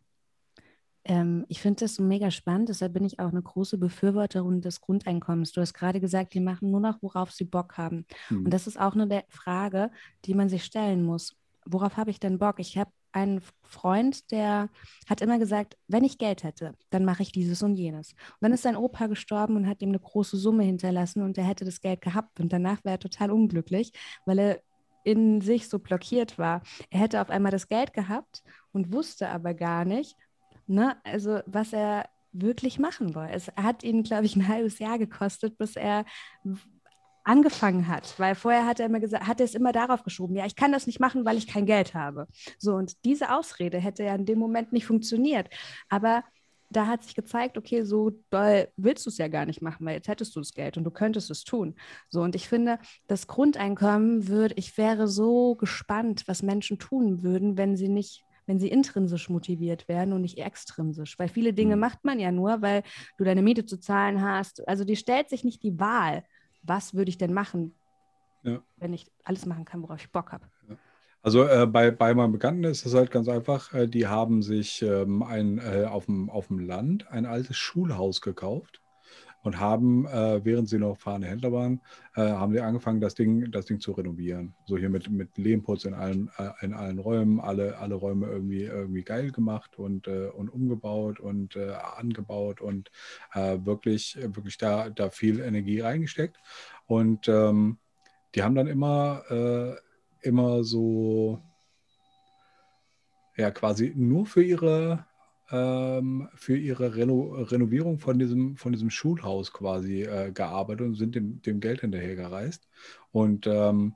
Ähm, 1.03 1.45
ich 1.49 1.61
finde 1.61 1.81
das 1.81 1.95
so 1.95 2.03
mega 2.03 2.31
spannend, 2.31 2.69
deshalb 2.69 2.93
bin 2.93 3.03
ich 3.03 3.19
auch 3.19 3.31
eine 3.31 3.41
große 3.41 3.77
Befürworterin 3.77 4.61
des 4.61 4.79
Grundeinkommens. 4.79 5.51
Du 5.51 5.59
hast 5.59 5.73
gerade 5.73 5.99
gesagt, 5.99 6.33
die 6.33 6.39
machen 6.39 6.71
nur 6.71 6.79
noch, 6.79 7.03
worauf 7.03 7.31
sie 7.31 7.43
Bock 7.43 7.77
haben. 7.77 8.05
Hm. 8.29 8.45
Und 8.45 8.51
das 8.51 8.67
ist 8.67 8.79
auch 8.79 8.95
eine 8.95 9.25
Frage, 9.27 9.91
die 10.23 10.33
man 10.33 10.47
sich 10.47 10.63
stellen 10.63 11.03
muss. 11.03 11.35
Worauf 11.65 11.97
habe 11.97 12.09
ich 12.09 12.19
denn 12.19 12.39
Bock? 12.39 12.59
Ich 12.59 12.77
habe 12.77 12.91
einen 13.15 13.41
Freund, 13.63 14.29
der 14.31 14.69
hat 15.09 15.21
immer 15.21 15.39
gesagt, 15.39 15.77
wenn 15.87 16.03
ich 16.03 16.17
Geld 16.17 16.43
hätte, 16.43 16.73
dann 16.89 17.05
mache 17.05 17.23
ich 17.23 17.31
dieses 17.31 17.63
und 17.63 17.75
jenes. 17.75 18.11
Und 18.11 18.41
dann 18.41 18.53
ist 18.53 18.63
sein 18.63 18.75
Opa 18.75 19.07
gestorben 19.07 19.55
und 19.55 19.67
hat 19.67 19.81
ihm 19.81 19.89
eine 19.89 19.99
große 19.99 20.37
Summe 20.37 20.63
hinterlassen 20.63 21.23
und 21.23 21.37
er 21.37 21.45
hätte 21.45 21.65
das 21.65 21.81
Geld 21.81 22.01
gehabt. 22.01 22.39
Und 22.39 22.51
danach 22.51 22.83
wäre 22.83 22.95
er 22.95 22.99
total 22.99 23.31
unglücklich, 23.31 23.93
weil 24.25 24.39
er 24.39 24.61
in 25.05 25.39
sich 25.39 25.69
so 25.69 25.79
blockiert 25.79 26.37
war. 26.37 26.61
Er 26.89 26.99
hätte 26.99 27.21
auf 27.21 27.29
einmal 27.29 27.51
das 27.51 27.69
Geld 27.69 27.93
gehabt 27.93 28.43
und 28.73 28.91
wusste 28.91 29.29
aber 29.29 29.53
gar 29.53 29.85
nicht, 29.85 30.15
ne, 30.67 30.97
also 31.03 31.39
was 31.45 31.71
er 31.73 32.09
wirklich 32.33 32.79
machen 32.79 33.15
wollte. 33.15 33.33
Es 33.33 33.47
hat 33.55 33.83
ihn, 33.83 34.03
glaube 34.03 34.25
ich, 34.25 34.35
ein 34.35 34.47
halbes 34.47 34.79
Jahr 34.79 34.99
gekostet, 34.99 35.57
bis 35.57 35.77
er 35.77 36.03
angefangen 37.25 37.87
hat, 37.87 38.13
weil 38.19 38.35
vorher 38.35 38.65
hat 38.65 38.79
er 38.79 38.85
immer 38.87 38.99
gesagt, 39.01 39.27
hat 39.27 39.39
er 39.41 39.45
es 39.45 39.55
immer 39.55 39.71
darauf 39.73 40.03
geschoben, 40.03 40.35
ja, 40.35 40.45
ich 40.45 40.55
kann 40.55 40.71
das 40.71 40.87
nicht 40.87 40.99
machen, 40.99 41.25
weil 41.25 41.37
ich 41.37 41.47
kein 41.47 41.65
Geld 41.65 41.93
habe. 41.93 42.27
So 42.59 42.75
und 42.75 43.03
diese 43.05 43.33
Ausrede 43.33 43.79
hätte 43.79 44.03
ja 44.03 44.15
in 44.15 44.25
dem 44.25 44.39
Moment 44.39 44.71
nicht 44.73 44.85
funktioniert, 44.85 45.49
aber 45.89 46.23
da 46.71 46.87
hat 46.87 47.03
sich 47.03 47.15
gezeigt, 47.15 47.57
okay, 47.57 47.83
so 47.83 48.11
doll 48.31 48.67
willst 48.75 49.05
du 49.05 49.09
es 49.09 49.17
ja 49.17 49.27
gar 49.27 49.45
nicht 49.45 49.61
machen, 49.61 49.85
weil 49.85 49.95
jetzt 49.95 50.07
hättest 50.07 50.35
du 50.35 50.39
das 50.39 50.53
Geld 50.53 50.77
und 50.77 50.83
du 50.83 50.91
könntest 50.91 51.29
es 51.29 51.43
tun. 51.43 51.75
So 52.09 52.21
und 52.21 52.35
ich 52.35 52.49
finde, 52.49 52.79
das 53.07 53.27
Grundeinkommen 53.27 54.27
würde, 54.27 54.55
ich 54.57 54.77
wäre 54.77 55.07
so 55.07 55.55
gespannt, 55.55 56.23
was 56.27 56.43
Menschen 56.43 56.79
tun 56.79 57.23
würden, 57.23 57.57
wenn 57.57 57.75
sie 57.75 57.89
nicht 57.89 58.23
wenn 58.47 58.59
sie 58.59 58.67
intrinsisch 58.67 59.27
motiviert 59.29 59.87
werden 59.87 60.13
und 60.13 60.21
nicht 60.21 60.37
extrinsisch. 60.37 61.17
Weil 61.17 61.29
viele 61.29 61.51
Dinge 61.53 61.75
Mhm. 61.75 61.79
macht 61.79 62.05
man 62.05 62.19
ja 62.19 62.31
nur, 62.31 62.61
weil 62.61 62.83
du 63.17 63.23
deine 63.23 63.41
Miete 63.41 63.65
zu 63.65 63.79
zahlen 63.79 64.21
hast. 64.21 64.67
Also 64.67 64.83
die 64.83 64.95
stellt 64.95 65.29
sich 65.29 65.43
nicht 65.43 65.63
die 65.63 65.79
Wahl, 65.79 66.23
was 66.67 66.93
würde 66.93 67.09
ich 67.09 67.17
denn 67.17 67.33
machen, 67.33 67.73
Ja. 68.43 68.61
wenn 68.77 68.93
ich 68.93 69.11
alles 69.23 69.45
machen 69.45 69.65
kann, 69.65 69.81
worauf 69.81 69.99
ich 69.99 70.11
Bock 70.11 70.31
habe. 70.31 70.45
Also 71.21 71.43
äh, 71.47 71.65
bei, 71.65 71.89
bei 71.89 72.13
meinem 72.13 72.33
Bekannten 72.33 72.65
ist 72.65 72.85
es 72.85 72.93
halt 72.93 73.09
ganz 73.09 73.27
einfach, 73.27 73.73
äh, 73.73 73.87
die 73.87 74.05
haben 74.05 74.43
sich 74.43 74.83
ähm, 74.83 75.23
ein, 75.23 75.57
äh, 75.57 75.85
auf, 75.85 76.05
dem, 76.05 76.29
auf 76.29 76.47
dem 76.47 76.59
Land 76.59 77.07
ein 77.09 77.25
altes 77.25 77.57
Schulhaus 77.57 78.21
gekauft 78.21 78.81
und 79.45 79.59
haben, 79.59 80.07
äh, 80.07 80.43
während 80.43 80.67
sie 80.67 80.79
noch 80.79 80.97
fahrende 80.97 81.27
Händler 81.27 81.51
waren, 81.51 81.79
äh, 82.15 82.21
haben 82.21 82.51
sie 82.51 82.61
angefangen, 82.61 82.99
das 82.99 83.13
Ding, 83.13 83.51
das 83.51 83.65
Ding 83.65 83.79
zu 83.79 83.91
renovieren. 83.91 84.55
So 84.65 84.75
hier 84.75 84.89
mit, 84.89 85.07
mit 85.11 85.37
Lehmputz 85.37 85.85
in 85.85 85.93
allen, 85.93 86.31
äh, 86.39 86.49
in 86.65 86.73
allen 86.73 86.97
Räumen, 86.97 87.39
alle, 87.39 87.77
alle 87.77 87.93
Räume 87.93 88.25
irgendwie, 88.25 88.63
irgendwie 88.63 89.03
geil 89.03 89.31
gemacht 89.31 89.77
und, 89.77 90.07
äh, 90.07 90.29
und 90.29 90.49
umgebaut 90.49 91.19
und 91.19 91.55
äh, 91.55 91.73
angebaut 91.73 92.59
und 92.59 92.89
äh, 93.33 93.59
wirklich, 93.63 94.17
wirklich 94.19 94.57
da, 94.57 94.89
da 94.89 95.11
viel 95.11 95.39
Energie 95.39 95.79
reingesteckt. 95.79 96.37
Und 96.87 97.27
ähm, 97.27 97.77
die 98.33 98.41
haben 98.41 98.55
dann 98.55 98.67
immer, 98.67 99.77
immer 100.21 100.63
so, 100.65 101.41
ja, 103.37 103.49
quasi 103.49 103.93
nur 103.95 104.25
für 104.25 104.43
ihre, 104.43 105.05
ähm, 105.51 106.27
für 106.35 106.57
ihre 106.57 106.95
Reno 106.95 107.35
Renovierung 107.43 107.99
von 107.99 108.17
diesem, 108.19 108.57
von 108.57 108.71
diesem 108.71 108.89
Schulhaus 108.89 109.51
quasi 109.53 110.03
äh, 110.03 110.31
gearbeitet 110.31 110.85
und 110.87 110.95
sind 110.95 111.15
dem, 111.15 111.41
dem 111.41 111.59
Geld 111.59 111.81
hinterhergereist. 111.81 112.67
Und 113.11 113.47
ähm, 113.47 113.93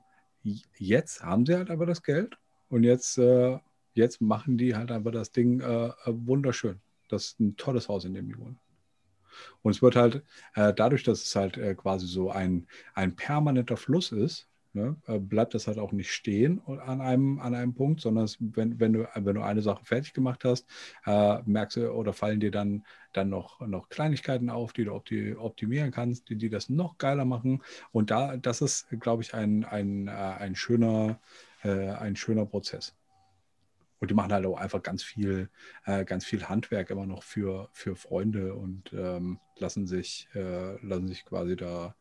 jetzt 0.78 1.22
haben 1.22 1.46
sie 1.46 1.56
halt 1.56 1.70
aber 1.70 1.86
das 1.86 2.02
Geld 2.02 2.38
und 2.68 2.84
jetzt, 2.84 3.18
äh, 3.18 3.58
jetzt 3.94 4.20
machen 4.20 4.58
die 4.58 4.76
halt 4.76 4.92
einfach 4.92 5.12
das 5.12 5.32
Ding 5.32 5.60
äh, 5.60 5.86
äh, 5.88 5.92
wunderschön. 6.06 6.80
Das 7.08 7.26
ist 7.26 7.40
ein 7.40 7.56
tolles 7.56 7.88
Haus, 7.88 8.04
in 8.04 8.14
dem 8.14 8.28
die 8.28 8.38
wohnen. 8.38 8.58
Und 9.62 9.72
es 9.72 9.82
wird 9.82 9.96
halt 9.96 10.22
äh, 10.54 10.72
dadurch, 10.72 11.02
dass 11.02 11.22
es 11.22 11.34
halt 11.34 11.56
äh, 11.56 11.74
quasi 11.74 12.06
so 12.06 12.30
ein, 12.30 12.66
ein 12.94 13.16
permanenter 13.16 13.76
Fluss 13.76 14.12
ist, 14.12 14.49
ne, 14.72 14.96
äh, 15.06 15.18
bleibt 15.18 15.54
das 15.54 15.66
halt 15.66 15.78
auch 15.78 15.92
nicht 15.92 16.10
stehen 16.12 16.60
an 16.66 17.00
einem, 17.00 17.40
an 17.40 17.54
einem 17.54 17.74
Punkt, 17.74 18.00
sondern 18.00 18.24
es, 18.24 18.36
wenn, 18.40 18.78
wenn, 18.80 18.92
du, 18.92 19.08
wenn 19.14 19.34
du 19.34 19.42
eine 19.42 19.62
Sache 19.62 19.84
fertig 19.84 20.12
gemacht 20.12 20.44
hast, 20.44 20.66
äh, 21.06 21.38
merkst 21.44 21.78
du 21.78 21.90
oder 21.90 22.12
fallen 22.12 22.40
dir 22.40 22.50
dann, 22.50 22.84
dann 23.12 23.28
noch, 23.28 23.60
noch 23.60 23.88
Kleinigkeiten 23.88 24.50
auf, 24.50 24.72
die 24.72 24.84
du 24.84 24.94
opti 24.94 25.34
optimieren 25.34 25.90
kannst, 25.90 26.28
die, 26.28 26.36
die 26.36 26.48
das 26.50 26.68
noch 26.68 26.98
geiler 26.98 27.24
machen. 27.24 27.62
Und 27.92 28.10
da, 28.10 28.36
das 28.36 28.60
ist, 28.60 28.88
glaube 29.00 29.22
ich, 29.22 29.34
ein, 29.34 29.64
ein, 29.64 30.08
äh, 30.08 30.10
ein, 30.10 30.54
schöner, 30.54 31.20
äh, 31.62 31.90
ein 31.90 32.16
schöner 32.16 32.46
Prozess. 32.46 32.94
Und 34.00 34.10
die 34.10 34.14
machen 34.14 34.32
halt 34.32 34.46
auch 34.46 34.58
einfach 34.58 34.82
ganz 34.82 35.02
viel, 35.02 35.50
äh, 35.84 36.06
ganz 36.06 36.24
viel 36.24 36.48
Handwerk 36.48 36.88
immer 36.88 37.06
noch 37.06 37.22
für, 37.22 37.68
für 37.72 37.96
Freunde 37.96 38.54
und 38.54 38.92
ähm, 38.94 39.38
lassen, 39.58 39.86
sich, 39.86 40.26
äh, 40.34 40.84
lassen 40.84 41.06
sich 41.06 41.26
quasi 41.26 41.54
da, 41.54 41.94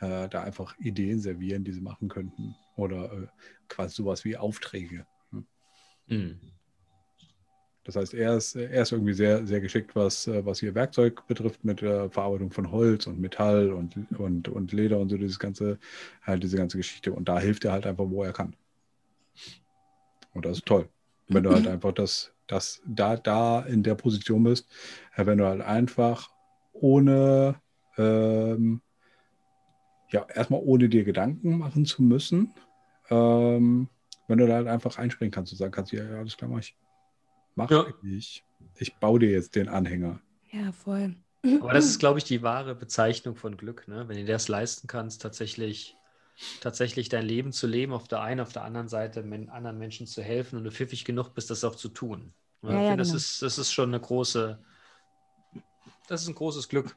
äh, 0.00 0.28
da 0.28 0.42
einfach 0.42 0.78
Ideen 0.78 1.20
servieren, 1.20 1.64
die 1.64 1.72
sie 1.72 1.80
machen 1.80 2.08
könnten. 2.08 2.54
Oder 2.76 3.12
äh, 3.12 3.26
quasi 3.68 3.94
sowas 3.94 4.24
wie 4.24 4.36
Aufträge. 4.36 5.06
ne? 5.30 5.44
Mhm. 6.08 6.40
Das 7.84 7.96
heißt, 7.96 8.14
er 8.14 8.36
ist, 8.36 8.56
er 8.56 8.82
ist 8.82 8.92
irgendwie 8.92 9.12
sehr, 9.12 9.46
sehr 9.46 9.60
geschickt, 9.60 9.94
was, 9.94 10.26
äh, 10.26 10.44
was 10.44 10.60
hier 10.60 10.74
Werkzeug 10.74 11.26
betrifft, 11.26 11.64
mit 11.64 11.82
der 11.82 12.10
Verarbeitung 12.10 12.50
von 12.50 12.70
Holz 12.70 13.06
und 13.06 13.20
Metall 13.20 13.72
und, 13.72 13.94
und, 14.18 14.48
und 14.48 14.72
Leder 14.72 14.98
und 14.98 15.10
so 15.10 15.18
dieses 15.18 15.38
ganze, 15.38 15.78
halt 16.22 16.42
diese 16.42 16.56
ganze 16.56 16.78
Geschichte. 16.78 17.12
Und 17.12 17.28
da 17.28 17.38
hilft 17.38 17.64
er 17.66 17.72
halt 17.72 17.86
einfach, 17.86 18.06
wo 18.08 18.24
er 18.24 18.32
kann. 18.32 18.56
Und 20.32 20.46
das 20.46 20.58
ist 20.58 20.66
toll. 20.66 20.88
Wenn 21.28 21.42
du 21.42 21.50
halt 21.50 21.66
einfach 21.68 21.92
das, 21.92 22.32
das 22.46 22.80
da, 22.86 23.16
da 23.16 23.60
in 23.60 23.82
der 23.82 23.96
Position 23.96 24.44
bist, 24.44 24.66
äh, 25.16 25.26
wenn 25.26 25.38
du 25.38 25.46
halt 25.46 25.60
einfach 25.60 26.30
ohne, 26.72 27.60
ähm, 27.98 28.80
ja, 30.14 30.24
erstmal 30.32 30.60
ohne 30.62 30.88
dir 30.88 31.02
Gedanken 31.02 31.58
machen 31.58 31.84
zu 31.84 32.02
müssen, 32.02 32.54
ähm, 33.10 33.88
wenn 34.28 34.38
du 34.38 34.46
da 34.46 34.54
halt 34.54 34.68
einfach 34.68 34.96
einspringen 34.96 35.32
kannst 35.32 35.52
und 35.52 35.58
sagen 35.58 35.72
kannst, 35.72 35.92
ja, 35.92 36.04
ja, 36.04 36.18
alles 36.18 36.36
klar, 36.36 36.48
mach 36.48 36.60
ich. 36.60 36.76
Mach 37.56 37.70
Ja. 37.70 37.84
ich. 38.04 38.44
Ich 38.78 38.94
baue 38.96 39.18
dir 39.18 39.30
jetzt 39.30 39.56
den 39.56 39.68
Anhänger. 39.68 40.20
Ja, 40.52 40.70
voll. 40.72 41.16
Aber 41.60 41.74
das 41.74 41.86
ist, 41.86 41.98
glaube 41.98 42.18
ich, 42.18 42.24
die 42.24 42.42
wahre 42.42 42.74
Bezeichnung 42.74 43.36
von 43.36 43.56
Glück, 43.56 43.86
ne? 43.88 44.08
wenn 44.08 44.16
du 44.16 44.24
dir 44.24 44.32
das 44.32 44.48
leisten 44.48 44.86
kannst, 44.86 45.20
tatsächlich, 45.20 45.96
tatsächlich 46.60 47.08
dein 47.08 47.26
Leben 47.26 47.52
zu 47.52 47.66
leben, 47.66 47.92
auf 47.92 48.08
der 48.08 48.22
einen, 48.22 48.40
auf 48.40 48.52
der 48.52 48.62
anderen 48.62 48.88
Seite 48.88 49.20
anderen 49.20 49.78
Menschen 49.78 50.06
zu 50.06 50.22
helfen 50.22 50.56
und 50.56 50.64
du 50.64 50.70
pfiffig 50.70 51.04
genug 51.04 51.34
bist, 51.34 51.50
das 51.50 51.64
auch 51.64 51.74
zu 51.74 51.88
tun. 51.88 52.32
Ja, 52.62 52.68
ich 52.70 52.74
ja, 52.74 52.80
finde, 52.82 52.96
das, 52.98 53.08
genau. 53.08 53.16
ist, 53.16 53.42
das 53.42 53.58
ist 53.58 53.72
schon 53.72 53.90
eine 53.90 54.00
große, 54.00 54.58
das 56.08 56.22
ist 56.22 56.28
ein 56.28 56.34
großes 56.34 56.68
Glück, 56.68 56.96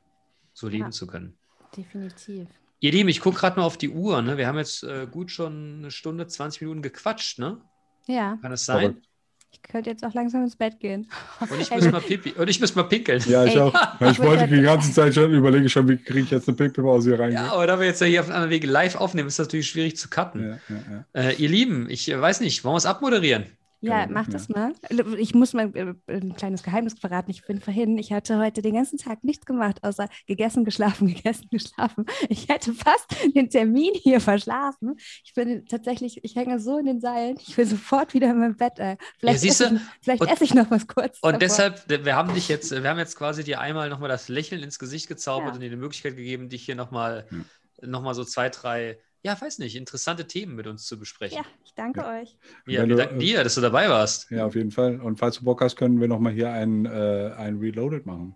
so 0.53 0.67
leben 0.69 0.85
Ja. 0.85 0.91
zu 0.91 1.07
können. 1.07 1.35
Definitiv. 1.75 2.47
Ihr 2.79 2.91
Lieben, 2.91 3.09
ich 3.09 3.21
gucke 3.21 3.39
gerade 3.39 3.59
mal 3.59 3.65
auf 3.65 3.77
die 3.77 3.89
Uhr. 3.89 4.21
Ne? 4.21 4.37
Wir 4.37 4.47
haben 4.47 4.57
jetzt 4.57 4.83
äh, 4.83 5.07
gut 5.09 5.31
schon 5.31 5.79
eine 5.79 5.91
Stunde, 5.91 6.27
20 6.27 6.61
Minuten 6.61 6.81
gequatscht. 6.81 7.39
Ne? 7.39 7.59
Ja, 8.05 8.37
Kann 8.41 8.51
es 8.51 8.65
sein? 8.65 8.79
Verrückt. 8.79 9.07
ich 9.51 9.61
könnte 9.63 9.89
jetzt 9.89 10.05
auch 10.05 10.13
langsam 10.13 10.43
ins 10.43 10.55
Bett 10.55 10.79
gehen. 10.79 11.09
Und 11.39 11.59
ich 11.59 11.71
muss 11.71 11.91
mal 11.91 12.01
pipi 12.01 12.33
und 12.33 12.47
ich 12.47 12.61
muss 12.61 12.75
mal 12.75 12.83
pinkeln. 12.83 13.21
Ja, 13.27 13.45
ich 13.45 13.55
Ey, 13.55 13.61
auch. 13.61 13.73
Ich 13.99 14.11
ich 14.11 14.19
wollte 14.19 14.47
die 14.47 14.61
ganze 14.61 14.93
Zeit 14.93 15.15
schon, 15.15 15.33
überlege 15.33 15.67
schon, 15.69 15.87
wie 15.89 15.97
kriege 15.97 16.19
ich 16.19 16.31
jetzt 16.31 16.47
eine 16.47 16.55
Pickpause 16.55 17.09
hier 17.09 17.19
rein. 17.19 17.33
Ja, 17.33 17.51
aber 17.51 17.65
da 17.65 17.79
wir 17.79 17.87
jetzt 17.87 17.99
ja 17.99 18.07
hier 18.07 18.21
auf 18.21 18.27
einem 18.27 18.35
anderen 18.35 18.51
Weg 18.51 18.65
live 18.65 18.95
aufnehmen, 18.95 19.27
ist 19.27 19.39
das 19.39 19.47
natürlich 19.47 19.69
schwierig 19.69 19.97
zu 19.97 20.09
cutten. 20.09 20.43
ja, 20.43 20.59
ja, 20.69 21.05
ja. 21.15 21.29
Äh, 21.29 21.35
ihr 21.35 21.49
Lieben, 21.49 21.89
ich 21.89 22.09
äh, 22.09 22.21
weiß 22.21 22.41
nicht, 22.41 22.63
wollen 22.63 22.73
wir 22.73 22.77
es 22.77 22.85
abmoderieren? 22.85 23.45
Ja, 23.79 24.05
Geil, 24.05 24.07
mach 24.11 24.25
ja. 24.25 24.31
das 24.33 24.49
mal. 24.49 24.73
Ich 25.19 25.35
muss 25.35 25.53
mal 25.53 25.71
äh, 25.75 25.93
ein 26.11 26.35
kleines 26.35 26.63
Geheimnis 26.63 26.95
verraten. 26.99 27.29
Ich 27.29 27.45
bin 27.45 27.61
vorhin, 27.61 27.97
ich 27.99 28.11
hatte 28.11 28.39
heute 28.39 28.61
den 28.63 28.73
ganzen 28.73 28.97
Tag 28.97 29.23
nichts 29.23 29.45
gemacht, 29.45 29.83
außer 29.83 30.09
gegessen, 30.25 30.65
geschlafen, 30.65 31.07
gegessen, 31.13 31.47
geschlafen. 31.51 32.05
Ich 32.29 32.49
hätte 32.49 32.73
fast 32.73 33.05
den 33.35 33.49
Termin 33.51 33.93
hier 33.93 34.19
verschlafen. 34.19 34.95
Ich 35.23 35.33
bin 35.35 35.65
tatsächlich, 35.67 36.23
ich 36.23 36.35
hänge 36.35 36.59
so 36.59 36.79
in 36.79 36.85
den 36.87 36.99
Seilen. 37.01 37.37
Ich 37.39 37.55
will 37.55 37.67
sofort 37.67 38.13
wieder 38.15 38.31
in 38.31 38.39
mein 38.39 38.55
Bett. 38.57 38.79
Äh. 38.79 38.97
Vielleicht, 39.19 39.41
siehst 39.41 39.61
esse, 39.61 39.75
ich, 39.75 39.81
vielleicht 40.01 40.21
Und- 40.21 40.31
esse 40.31 40.43
ich 40.43 40.53
noch 40.55 40.71
was 40.71 40.87
kurz. 40.87 41.19
Und 41.21 41.33
davor. 41.33 41.39
deshalb, 41.39 42.05
wir 42.05 42.15
haben 42.15 42.33
dich 42.33 42.47
jetzt, 42.47 42.71
wir 42.71 42.89
haben 42.89 42.97
jetzt 42.99 43.15
quasi 43.15 43.43
dir 43.43 43.59
einmal 43.61 43.89
nochmal 43.89 44.09
das 44.09 44.27
Lächeln 44.27 44.63
ins 44.63 44.79
Gesicht 44.79 45.07
gezaubert 45.07 45.49
Ja. 45.49 45.53
und 45.55 45.59
dir 45.61 45.69
die 45.69 45.75
Möglichkeit 45.75 46.15
gegeben, 46.15 46.49
dich 46.49 46.63
hier 46.65 46.75
nochmal 46.75 47.27
Ja. 47.31 47.87
noch 47.87 48.01
mal 48.01 48.15
so 48.15 48.23
zwei, 48.23 48.49
drei, 48.49 48.97
ja, 49.27 49.39
weiß 49.39 49.59
nicht, 49.59 49.75
interessante 49.75 50.25
Themen 50.25 50.55
mit 50.55 50.67
uns 50.67 50.85
zu 50.85 50.97
besprechen. 50.97 51.37
Ja, 51.37 51.43
ich 51.65 51.73
danke 51.73 52.05
euch. 52.05 52.37
Ja, 52.65 52.81
Wenn 52.81 52.89
wir 52.89 52.95
du, 52.95 53.03
danken 53.03 53.19
dir, 53.19 53.43
dass 53.43 53.55
du 53.55 53.61
dabei 53.61 53.89
warst. 53.89 54.31
Ja, 54.31 54.45
auf 54.45 54.55
jeden 54.55 54.71
Fall. 54.71 55.01
Und 55.01 55.19
falls 55.19 55.39
du 55.39 55.43
Bock 55.43 55.61
hast, 55.61 55.75
können 55.75 55.99
wir 55.99 56.07
nochmal 56.07 56.31
hier 56.31 56.49
ein, 56.49 56.85
äh, 56.85 57.33
ein 57.37 57.57
Reloaded 57.57 58.05
machen. 58.05 58.35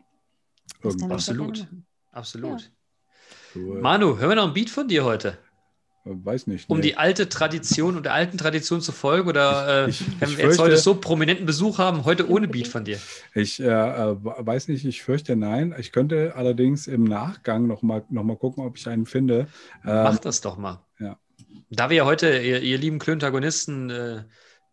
Absolut. 0.84 1.60
machen. 1.60 1.86
Absolut. 2.12 2.72
Äh, 3.56 3.60
Manu, 3.60 4.18
hören 4.18 4.30
wir 4.30 4.36
noch 4.36 4.48
ein 4.48 4.54
Beat 4.54 4.70
von 4.70 4.90
dir 4.90 5.06
heute? 5.06 5.38
Weiß 6.04 6.48
nicht. 6.48 6.70
Um 6.70 6.78
nee. 6.78 6.82
die 6.84 6.98
alte 6.98 7.30
Tradition 7.30 7.96
und 7.98 8.04
der 8.08 8.14
alten 8.14 8.38
Tradition 8.38 8.82
zu 8.82 8.92
folgen? 8.92 9.30
Oder 9.30 9.86
äh, 9.86 9.90
Ich- 9.90 10.02
ich- 10.02 10.22
ich 10.24 10.38
jetzt 10.38 10.60
heute 10.60 10.78
so 10.78 10.96
prominenten 10.96 11.46
Besuch 11.46 11.78
haben, 11.78 12.06
heute 12.06 12.30
ohne 12.30 12.48
Beat 12.48 12.68
von 12.68 12.84
dir? 12.86 13.00
Ich 13.36 13.60
äh, 13.60 13.66
äh, 13.66 14.16
weiß 14.22 14.68
nicht, 14.70 14.84
ich 14.86 15.04
fürchte 15.04 15.36
nein. 15.36 15.76
Ich 15.78 15.92
könnte 15.92 16.34
allerdings 16.36 16.88
im 16.88 17.04
Nachgang 17.04 17.68
nochmal 17.68 18.04
noch 18.10 18.24
mal 18.24 18.38
gucken, 18.38 18.66
ob 18.66 18.78
ich 18.78 18.88
einen 18.88 19.06
finde. 19.06 19.42
Ähm, 19.86 20.04
Mach 20.04 20.18
das 20.20 20.42
doch 20.42 20.58
mal. 20.58 20.84
ja. 21.00 21.18
Da 21.74 21.90
wir 21.90 21.98
ja 21.98 22.06
heute, 22.06 22.38
ihr, 22.40 22.62
ihr 22.62 22.78
lieben 22.78 23.00
Klöntagonisten, 23.00 23.90
äh, 23.90 24.24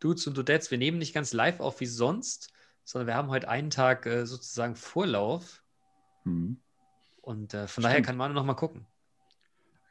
Dudes 0.01 0.27
und 0.27 0.37
Dudettes, 0.37 0.71
wir 0.71 0.79
nehmen 0.79 0.99
nicht 0.99 1.15
ganz 1.15 1.33
live 1.33 1.61
auf 1.61 1.79
wie 1.81 1.87
sonst, 1.87 2.51
sondern 2.85 3.07
wir 3.07 3.15
haben 3.15 3.29
heute 3.29 3.49
einen 3.49 3.71
Tag 3.71 4.07
äh, 4.07 4.27
sozusagen 4.27 4.75
Vorlauf. 4.77 5.63
hm. 6.25 6.57
Und 7.21 7.53
äh, 7.55 7.69
von 7.69 7.83
daher 7.83 7.97
Stimmt. 7.97 8.07
kann 8.07 8.17
Manu 8.17 8.33
noch 8.35 8.45
mal 8.45 8.55
gucken. 8.55 8.87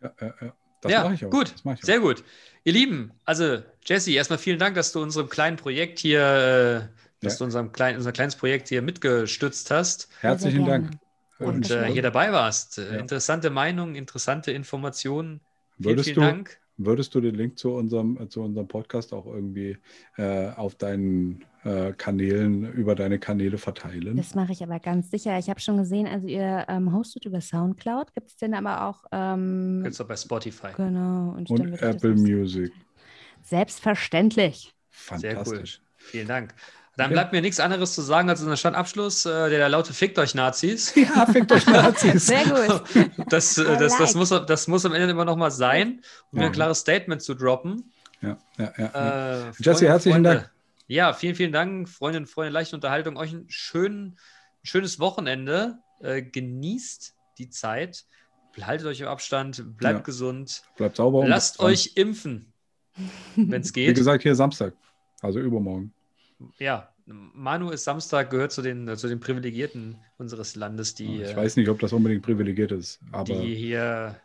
ja, 0.01 0.11
ja, 0.19 0.33
ja. 0.41 0.53
Das 0.81 0.91
ja, 0.91 1.03
mache 1.03 1.15
ich 1.15 1.25
auch. 1.25 1.29
gut. 1.29 1.51
Das 1.53 1.59
ich 1.61 1.65
auch. 1.65 1.77
Sehr 1.81 1.99
gut. 1.99 2.23
Ihr 2.63 2.73
Lieben, 2.73 3.11
also 3.25 3.59
Jesse, 3.85 4.11
erstmal 4.11 4.39
vielen 4.39 4.59
Dank, 4.59 4.75
dass 4.75 4.91
du 4.91 5.01
unserem 5.01 5.29
kleinen 5.29 5.57
Projekt 5.57 5.99
hier, 5.99 6.19
äh, 6.19 6.97
dass 7.21 7.33
Ja. 7.33 7.37
du 7.39 7.43
unserem 7.45 7.71
kleinen, 7.71 7.97
unser 7.97 8.11
kleines 8.11 8.35
Projekt 8.35 8.67
hier 8.69 8.81
mitgestützt 8.81 9.71
hast 9.71 10.09
Herzlichen 10.21 10.65
Dank. 10.65 10.91
und 11.39 11.69
äh, 11.71 11.85
hier 11.91 12.01
dabei 12.01 12.31
warst. 12.31 12.77
Äh, 12.77 12.93
Ja. 12.93 12.99
Interessante 12.99 13.49
Meinungen, 13.49 13.95
interessante 13.95 14.51
Informationen. 14.51 15.39
Vielen, 15.77 15.89
Würdest 15.89 16.05
vielen 16.09 16.15
du, 16.15 16.21
Dank. 16.21 16.57
Würdest 16.77 17.15
du 17.15 17.21
den 17.21 17.35
Link 17.35 17.57
zu 17.57 17.73
unserem, 17.73 18.29
zu 18.29 18.41
unserem 18.43 18.67
Podcast 18.67 19.13
auch 19.13 19.25
irgendwie 19.25 19.77
äh, 20.17 20.49
auf 20.51 20.75
deinen 20.75 21.43
Kanälen, 21.97 22.71
über 22.73 22.95
deine 22.95 23.19
Kanäle 23.19 23.57
verteilen? 23.57 24.15
Das 24.17 24.35
mache 24.35 24.51
ich 24.51 24.63
aber 24.63 24.79
ganz 24.79 25.11
sicher. 25.11 25.37
Ich 25.39 25.49
habe 25.49 25.59
schon 25.59 25.77
gesehen, 25.77 26.07
also 26.07 26.27
ihr 26.27 26.65
ähm, 26.67 26.93
hostet 26.93 27.25
über 27.25 27.41
Soundcloud. 27.41 28.13
Gibt 28.13 28.29
es 28.29 28.37
denn 28.37 28.53
aber 28.53 28.85
auch. 28.85 29.03
Ähm, 29.11 29.79
Könntest 29.83 29.99
du 29.99 30.05
bei 30.05 30.15
Spotify. 30.15 30.67
genau. 30.75 31.33
Und, 31.37 31.49
Und 31.49 31.71
das 31.71 31.81
Apple 31.81 32.13
auch- 32.13 32.17
Music. 32.17 32.71
Selbstverständlich. 33.43 34.73
Sehr 35.15 35.31
cool. 35.31 35.35
Fantastisch. 35.45 35.81
Vielen 35.97 36.27
Dank. 36.27 36.53
Dann 36.95 37.11
bleibt 37.11 37.31
mir 37.31 37.41
nichts 37.41 37.59
anderes 37.59 37.93
zu 37.93 38.01
sagen 38.01 38.27
als 38.27 38.41
unser 38.41 38.57
Standabschluss, 38.57 39.25
äh, 39.27 39.49
der 39.51 39.59
da 39.59 39.67
lautet 39.67 39.95
Fickt 39.95 40.17
euch 40.17 40.33
Nazis. 40.33 40.95
Ja, 40.95 41.27
fickt 41.27 41.51
euch 41.51 41.65
Nazis. 41.67 42.25
Sehr 42.25 42.43
gut. 42.45 42.81
Das, 43.29 43.57
äh, 43.57 43.63
das, 43.77 43.97
das, 43.97 44.13
like. 44.13 44.15
muss, 44.15 44.29
das 44.47 44.67
muss 44.67 44.85
am 44.85 44.93
Ende 44.93 45.09
immer 45.11 45.25
noch 45.25 45.35
mal 45.35 45.51
sein, 45.51 46.01
um 46.31 46.37
mir 46.39 46.45
Ja. 46.45 46.47
ein 46.47 46.53
klares 46.53 46.79
Statement 46.79 47.21
zu 47.21 47.35
droppen. 47.35 47.91
Ja, 48.21 48.37
ja, 48.57 48.73
ja. 48.77 49.47
Äh, 49.49 49.51
Jesse, 49.59 49.87
herzlichen 49.87 50.15
Freunde, 50.15 50.29
Dank. 50.29 50.51
Ja, 50.87 51.13
vielen, 51.13 51.35
vielen 51.35 51.51
Dank, 51.51 51.89
Freundinnen 51.89 52.25
und 52.25 52.31
Freunde, 52.31 52.51
leichte 52.53 52.75
Unterhaltung. 52.75 53.17
Euch 53.17 53.33
ein 53.33 53.45
schön, 53.49 54.17
schönes 54.63 54.99
Wochenende. 54.99 55.79
Äh, 55.99 56.21
genießt 56.21 57.15
die 57.37 57.49
Zeit. 57.49 58.05
Haltet 58.61 58.87
euch 58.87 59.01
im 59.01 59.07
Abstand, 59.07 59.77
bleibt 59.77 59.99
Ja. 59.99 60.03
gesund. 60.03 60.63
Bleibt 60.77 60.95
sauber. 60.95 61.27
Lasst 61.27 61.59
euch 61.59 61.91
impfen, 61.95 62.53
wenn 63.35 63.61
es 63.61 63.69
Wie 63.75 63.85
geht. 63.85 63.95
gesagt, 63.97 64.23
hier 64.23 64.33
Samstag. 64.35 64.73
Also 65.21 65.39
übermorgen. 65.39 65.93
Ja, 66.57 66.91
Manu 67.05 67.69
ist 67.71 67.83
Samstag, 67.83 68.29
gehört 68.29 68.51
zu 68.51 68.61
den, 68.61 68.95
zu 68.97 69.07
den 69.07 69.19
Privilegierten 69.19 69.97
unseres 70.17 70.55
Landes, 70.55 70.95
die, 70.95 71.21
ich 71.21 71.29
äh, 71.31 71.35
weiß 71.35 71.55
nicht, 71.55 71.69
ob 71.69 71.79
das 71.79 71.93
unbedingt 71.93 72.23
privilegiert 72.23 72.71
ist. 72.71 72.99
Aber 73.11 73.23
die 73.25 73.55
hier. 73.55 74.19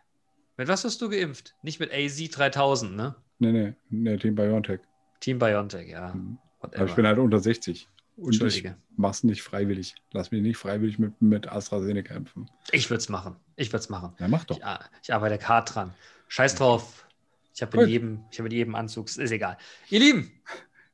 Mit 0.56 0.68
was 0.68 0.84
hast 0.84 1.00
du 1.00 1.08
geimpft? 1.08 1.54
Nicht 1.62 1.80
mit 1.80 1.90
AZ 1.92 2.16
3000, 2.30 2.94
ne? 2.96 3.16
nee, 3.38 3.52
nee, 3.52 3.74
nee, 3.90 4.16
Team 4.18 4.34
BioNTech. 4.34 4.80
Team 5.20 5.38
BioNTech, 5.38 5.88
ja. 5.88 6.12
Mhm. 6.14 6.38
Whatever. 6.62 6.80
Aber 6.82 6.88
ich 6.90 6.94
bin 6.96 7.06
halt 7.06 7.18
unter 7.18 7.38
60. 7.40 7.88
Und 8.16 8.42
ich 8.42 8.68
mach's 8.96 9.24
nicht 9.24 9.42
freiwillig. 9.42 9.94
Lass 10.12 10.30
mich 10.30 10.42
nicht 10.42 10.56
freiwillig 10.58 10.98
mit, 10.98 11.20
mit 11.22 11.48
AstraZeneca 11.50 12.14
impfen. 12.14 12.48
Ich 12.70 12.88
würde 12.90 12.98
es 13.00 13.08
machen. 13.08 13.36
Ich 13.56 13.68
würde 13.72 13.80
es 13.80 13.88
machen. 13.88 14.12
Ja, 14.18 14.28
mach 14.28 14.44
doch. 14.44 14.58
Ich, 14.58 14.64
ar- 14.64 14.84
ich 15.02 15.12
arbeite 15.14 15.48
hart 15.48 15.74
dran. 15.74 15.94
Scheiß 16.28 16.54
drauf. 16.56 17.06
Ich 17.54 17.62
habe 17.62 17.76
in 17.76 17.80
Gut. 17.80 17.88
jedem, 17.88 18.20
ich 18.30 18.38
habe 18.38 18.48
in 18.48 18.54
jedem 18.54 18.74
Anzug, 18.74 19.06
ist 19.08 19.18
egal. 19.18 19.56
Ihr 19.90 20.00
Lieben, 20.00 20.30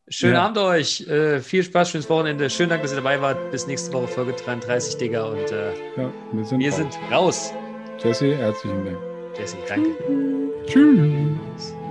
schönen 0.08 0.34
Ja. 0.34 0.44
Abend 0.46 0.58
euch. 0.58 1.06
Äh, 1.08 1.40
viel 1.40 1.62
Spaß, 1.64 1.90
schönes 1.90 2.08
Wochenende. 2.08 2.48
Schönen 2.50 2.70
Dank, 2.70 2.82
dass 2.82 2.92
ihr 2.92 2.96
dabei 2.96 3.20
wart. 3.20 3.50
Bis 3.50 3.66
nächste 3.66 3.92
Woche, 3.92 4.08
Folge 4.08 4.32
33, 4.32 4.96
Digga. 4.98 5.24
Und 5.24 5.50
äh, 5.52 5.72
Ja, 5.96 6.12
wir 6.32 6.44
sind, 6.44 6.60
wir 6.60 6.68
raus. 6.70 6.76
sind 6.76 7.12
raus. 7.12 7.52
Jesse, 8.02 8.36
herzlichen 8.36 8.84
Dank. 8.84 8.98
Jesse, 9.36 9.56
danke. 9.68 9.90
Tschüss. 10.66 11.72
I'm 11.72 11.87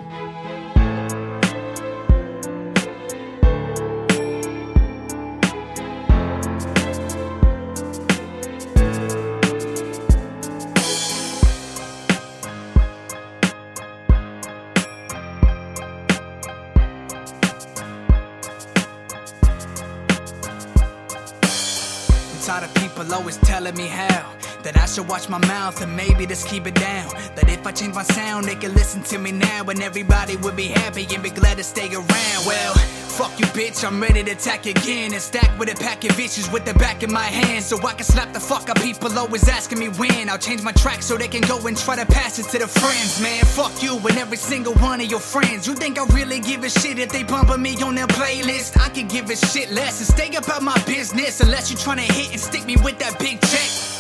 watch 25.18 25.30
my 25.30 25.48
mouth 25.48 25.82
and 25.82 25.96
maybe 25.96 26.28
just 26.28 26.48
keep 26.48 26.68
it 26.68 26.76
down. 26.76 27.10
That 27.36 27.50
if 27.50 27.66
I 27.66 27.72
change 27.72 27.96
my 27.96 28.04
sound, 28.04 28.46
they 28.46 28.56
can 28.56 28.74
listen 28.76 29.02
to 29.04 29.18
me 29.18 29.32
now 29.32 29.64
and 29.64 29.82
everybody 29.82 30.38
would 30.38 30.56
be 30.56 30.68
happy 30.68 31.08
and 31.12 31.24
be 31.24 31.32
glad 31.32 31.58
to 31.58 31.64
stay 31.64 31.90
around. 31.92 32.42
Well, 32.46 32.76
fuck 33.18 33.34
you, 33.40 33.48
bitch. 33.48 33.84
I'm 33.84 34.00
ready 34.00 34.24
to 34.24 34.32
attack 34.32 34.68
again 34.68 35.14
and 35.14 35.22
stack 35.22 35.58
with 35.58 35.74
a 35.74 35.76
pack 35.76 36.04
of 36.04 36.20
issues 36.20 36.52
with 36.52 36.66
the 36.66 36.76
back 36.76 37.02
of 37.02 37.10
my 37.10 37.30
hand 37.40 37.64
so 37.64 37.78
I 37.78 37.94
can 37.94 38.04
slap 38.04 38.32
the 38.32 38.40
fuck 38.40 38.70
up. 38.70 38.80
People 38.80 39.18
always 39.18 39.50
asking 39.50 39.80
me 39.80 39.88
when 39.90 40.30
I'll 40.30 40.38
change 40.38 40.62
my 40.62 40.74
track 40.74 41.02
so 41.02 41.18
they 41.18 41.28
can 41.28 41.42
go 41.42 41.58
and 41.66 41.76
try 41.76 41.96
to 41.96 42.06
pass 42.06 42.38
it 42.38 42.48
to 42.52 42.60
the 42.60 42.68
friends. 42.68 43.20
Man, 43.20 43.44
fuck 43.44 43.82
you 43.82 43.98
and 43.98 44.18
every 44.20 44.38
single 44.38 44.76
one 44.76 45.02
of 45.02 45.10
your 45.10 45.20
friends. 45.34 45.66
You 45.66 45.74
think 45.74 45.98
I 45.98 46.06
really 46.14 46.40
give 46.40 46.64
a 46.64 46.70
shit 46.70 47.00
if 47.00 47.10
they 47.10 47.24
bumping 47.24 47.64
me 47.64 47.82
on 47.82 47.96
their 47.96 48.08
playlist? 48.08 48.80
I 48.80 48.90
could 48.90 49.10
give 49.10 49.32
a 49.32 49.36
shit 49.36 49.72
less 49.72 49.98
and 50.00 50.08
stay 50.16 50.36
about 50.36 50.62
my 50.62 50.78
business 50.86 51.42
unless 51.42 51.72
you 51.72 51.78
tryna 51.78 52.06
hit 52.12 52.32
and 52.34 52.40
stick 52.40 52.66
me 52.66 52.76
with 52.78 53.00
that 53.00 53.18
big 53.18 53.42
check. 53.42 53.97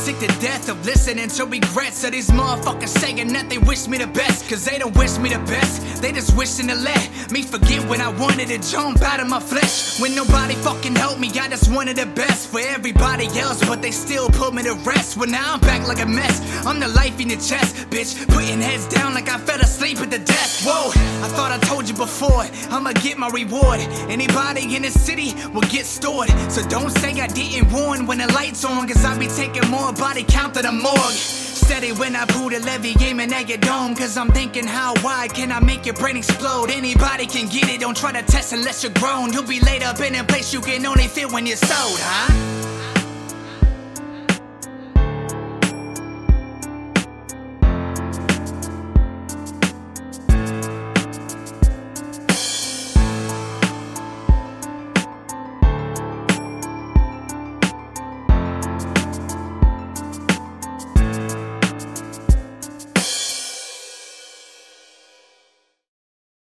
Sick 0.00 0.18
to 0.20 0.28
death 0.40 0.70
of 0.70 0.82
listening 0.86 1.28
to 1.28 1.44
regrets 1.44 2.04
of 2.04 2.12
these 2.12 2.30
motherfuckers 2.30 2.88
saying 2.88 3.28
that 3.34 3.50
they 3.50 3.58
wish 3.58 3.86
me 3.86 3.98
the 3.98 4.06
best. 4.06 4.48
Cause 4.48 4.64
they 4.64 4.78
don't 4.78 4.96
wish 4.96 5.18
me 5.18 5.28
the 5.28 5.38
best. 5.40 6.00
They 6.00 6.10
just 6.10 6.34
wishing 6.38 6.68
to 6.68 6.74
let 6.74 7.30
me 7.30 7.42
forget 7.42 7.86
when 7.86 8.00
I 8.00 8.08
wanted 8.08 8.48
to 8.48 8.58
jump 8.58 9.02
out 9.02 9.20
of 9.20 9.28
my 9.28 9.40
flesh. 9.40 10.00
When 10.00 10.14
nobody 10.14 10.54
fucking 10.54 10.94
helped 10.96 11.20
me, 11.20 11.28
I 11.28 11.48
just 11.48 11.70
wanted 11.70 11.96
the 11.98 12.06
best 12.06 12.48
for 12.48 12.60
everybody 12.60 13.26
else. 13.38 13.60
But 13.68 13.82
they 13.82 13.90
still 13.90 14.30
put 14.30 14.54
me 14.54 14.62
to 14.62 14.72
rest. 14.86 15.18
Well, 15.18 15.28
now 15.28 15.52
I'm 15.52 15.60
back 15.60 15.86
like 15.86 16.00
a 16.00 16.06
mess. 16.06 16.40
I'm 16.66 16.80
the 16.80 16.88
life 16.88 17.20
in 17.20 17.28
your 17.28 17.40
chest, 17.40 17.76
bitch. 17.90 18.26
Putting 18.28 18.60
heads 18.60 18.88
down 18.88 19.12
like 19.12 19.28
I 19.28 19.36
fell 19.36 19.60
asleep 19.60 19.98
at 19.98 20.10
the 20.10 20.18
desk. 20.18 20.66
Whoa, 20.66 20.88
I 21.24 21.28
thought 21.28 21.52
I 21.52 21.58
told 21.58 21.88
you 21.88 21.94
before. 21.94 22.44
I'ma 22.70 22.92
get 22.92 23.18
my 23.18 23.28
reward. 23.28 23.80
Anybody 24.08 24.74
in 24.74 24.82
the 24.82 24.90
city 24.90 25.34
will 25.52 25.68
get 25.68 25.84
stored. 25.84 26.30
So 26.50 26.66
don't 26.68 26.90
say 26.90 27.20
I 27.20 27.26
didn't 27.26 27.70
warn 27.70 28.06
when 28.06 28.16
the 28.16 28.32
lights 28.32 28.64
on. 28.64 28.88
Cause 28.88 29.04
I 29.04 29.18
be 29.18 29.28
taking 29.28 29.68
more 29.68 29.89
body 29.92 30.24
count 30.24 30.54
than 30.54 30.66
a 30.66 30.72
morgue. 30.72 31.12
Steady 31.12 31.92
when 31.92 32.16
I 32.16 32.24
pull 32.26 32.50
the 32.50 32.60
levy, 32.60 32.94
aiming 33.00 33.32
at 33.32 33.48
your 33.48 33.58
dome. 33.58 33.94
Cause 33.94 34.16
I'm 34.16 34.28
thinking, 34.28 34.66
how 34.66 34.94
wide 35.02 35.32
can 35.32 35.52
I 35.52 35.60
make 35.60 35.86
your 35.86 35.94
brain 35.94 36.16
explode? 36.16 36.70
Anybody 36.70 37.26
can 37.26 37.48
get 37.48 37.68
it, 37.68 37.80
don't 37.80 37.96
try 37.96 38.12
to 38.12 38.22
test 38.22 38.52
unless 38.52 38.82
you're 38.82 38.92
grown. 38.94 39.32
You'll 39.32 39.46
be 39.46 39.60
laid 39.60 39.82
up 39.82 40.00
in 40.00 40.14
a 40.14 40.24
place 40.24 40.52
you 40.52 40.60
can 40.60 40.84
only 40.86 41.08
feel 41.08 41.30
when 41.30 41.46
you're 41.46 41.56
sold, 41.56 41.98
huh? 42.00 42.79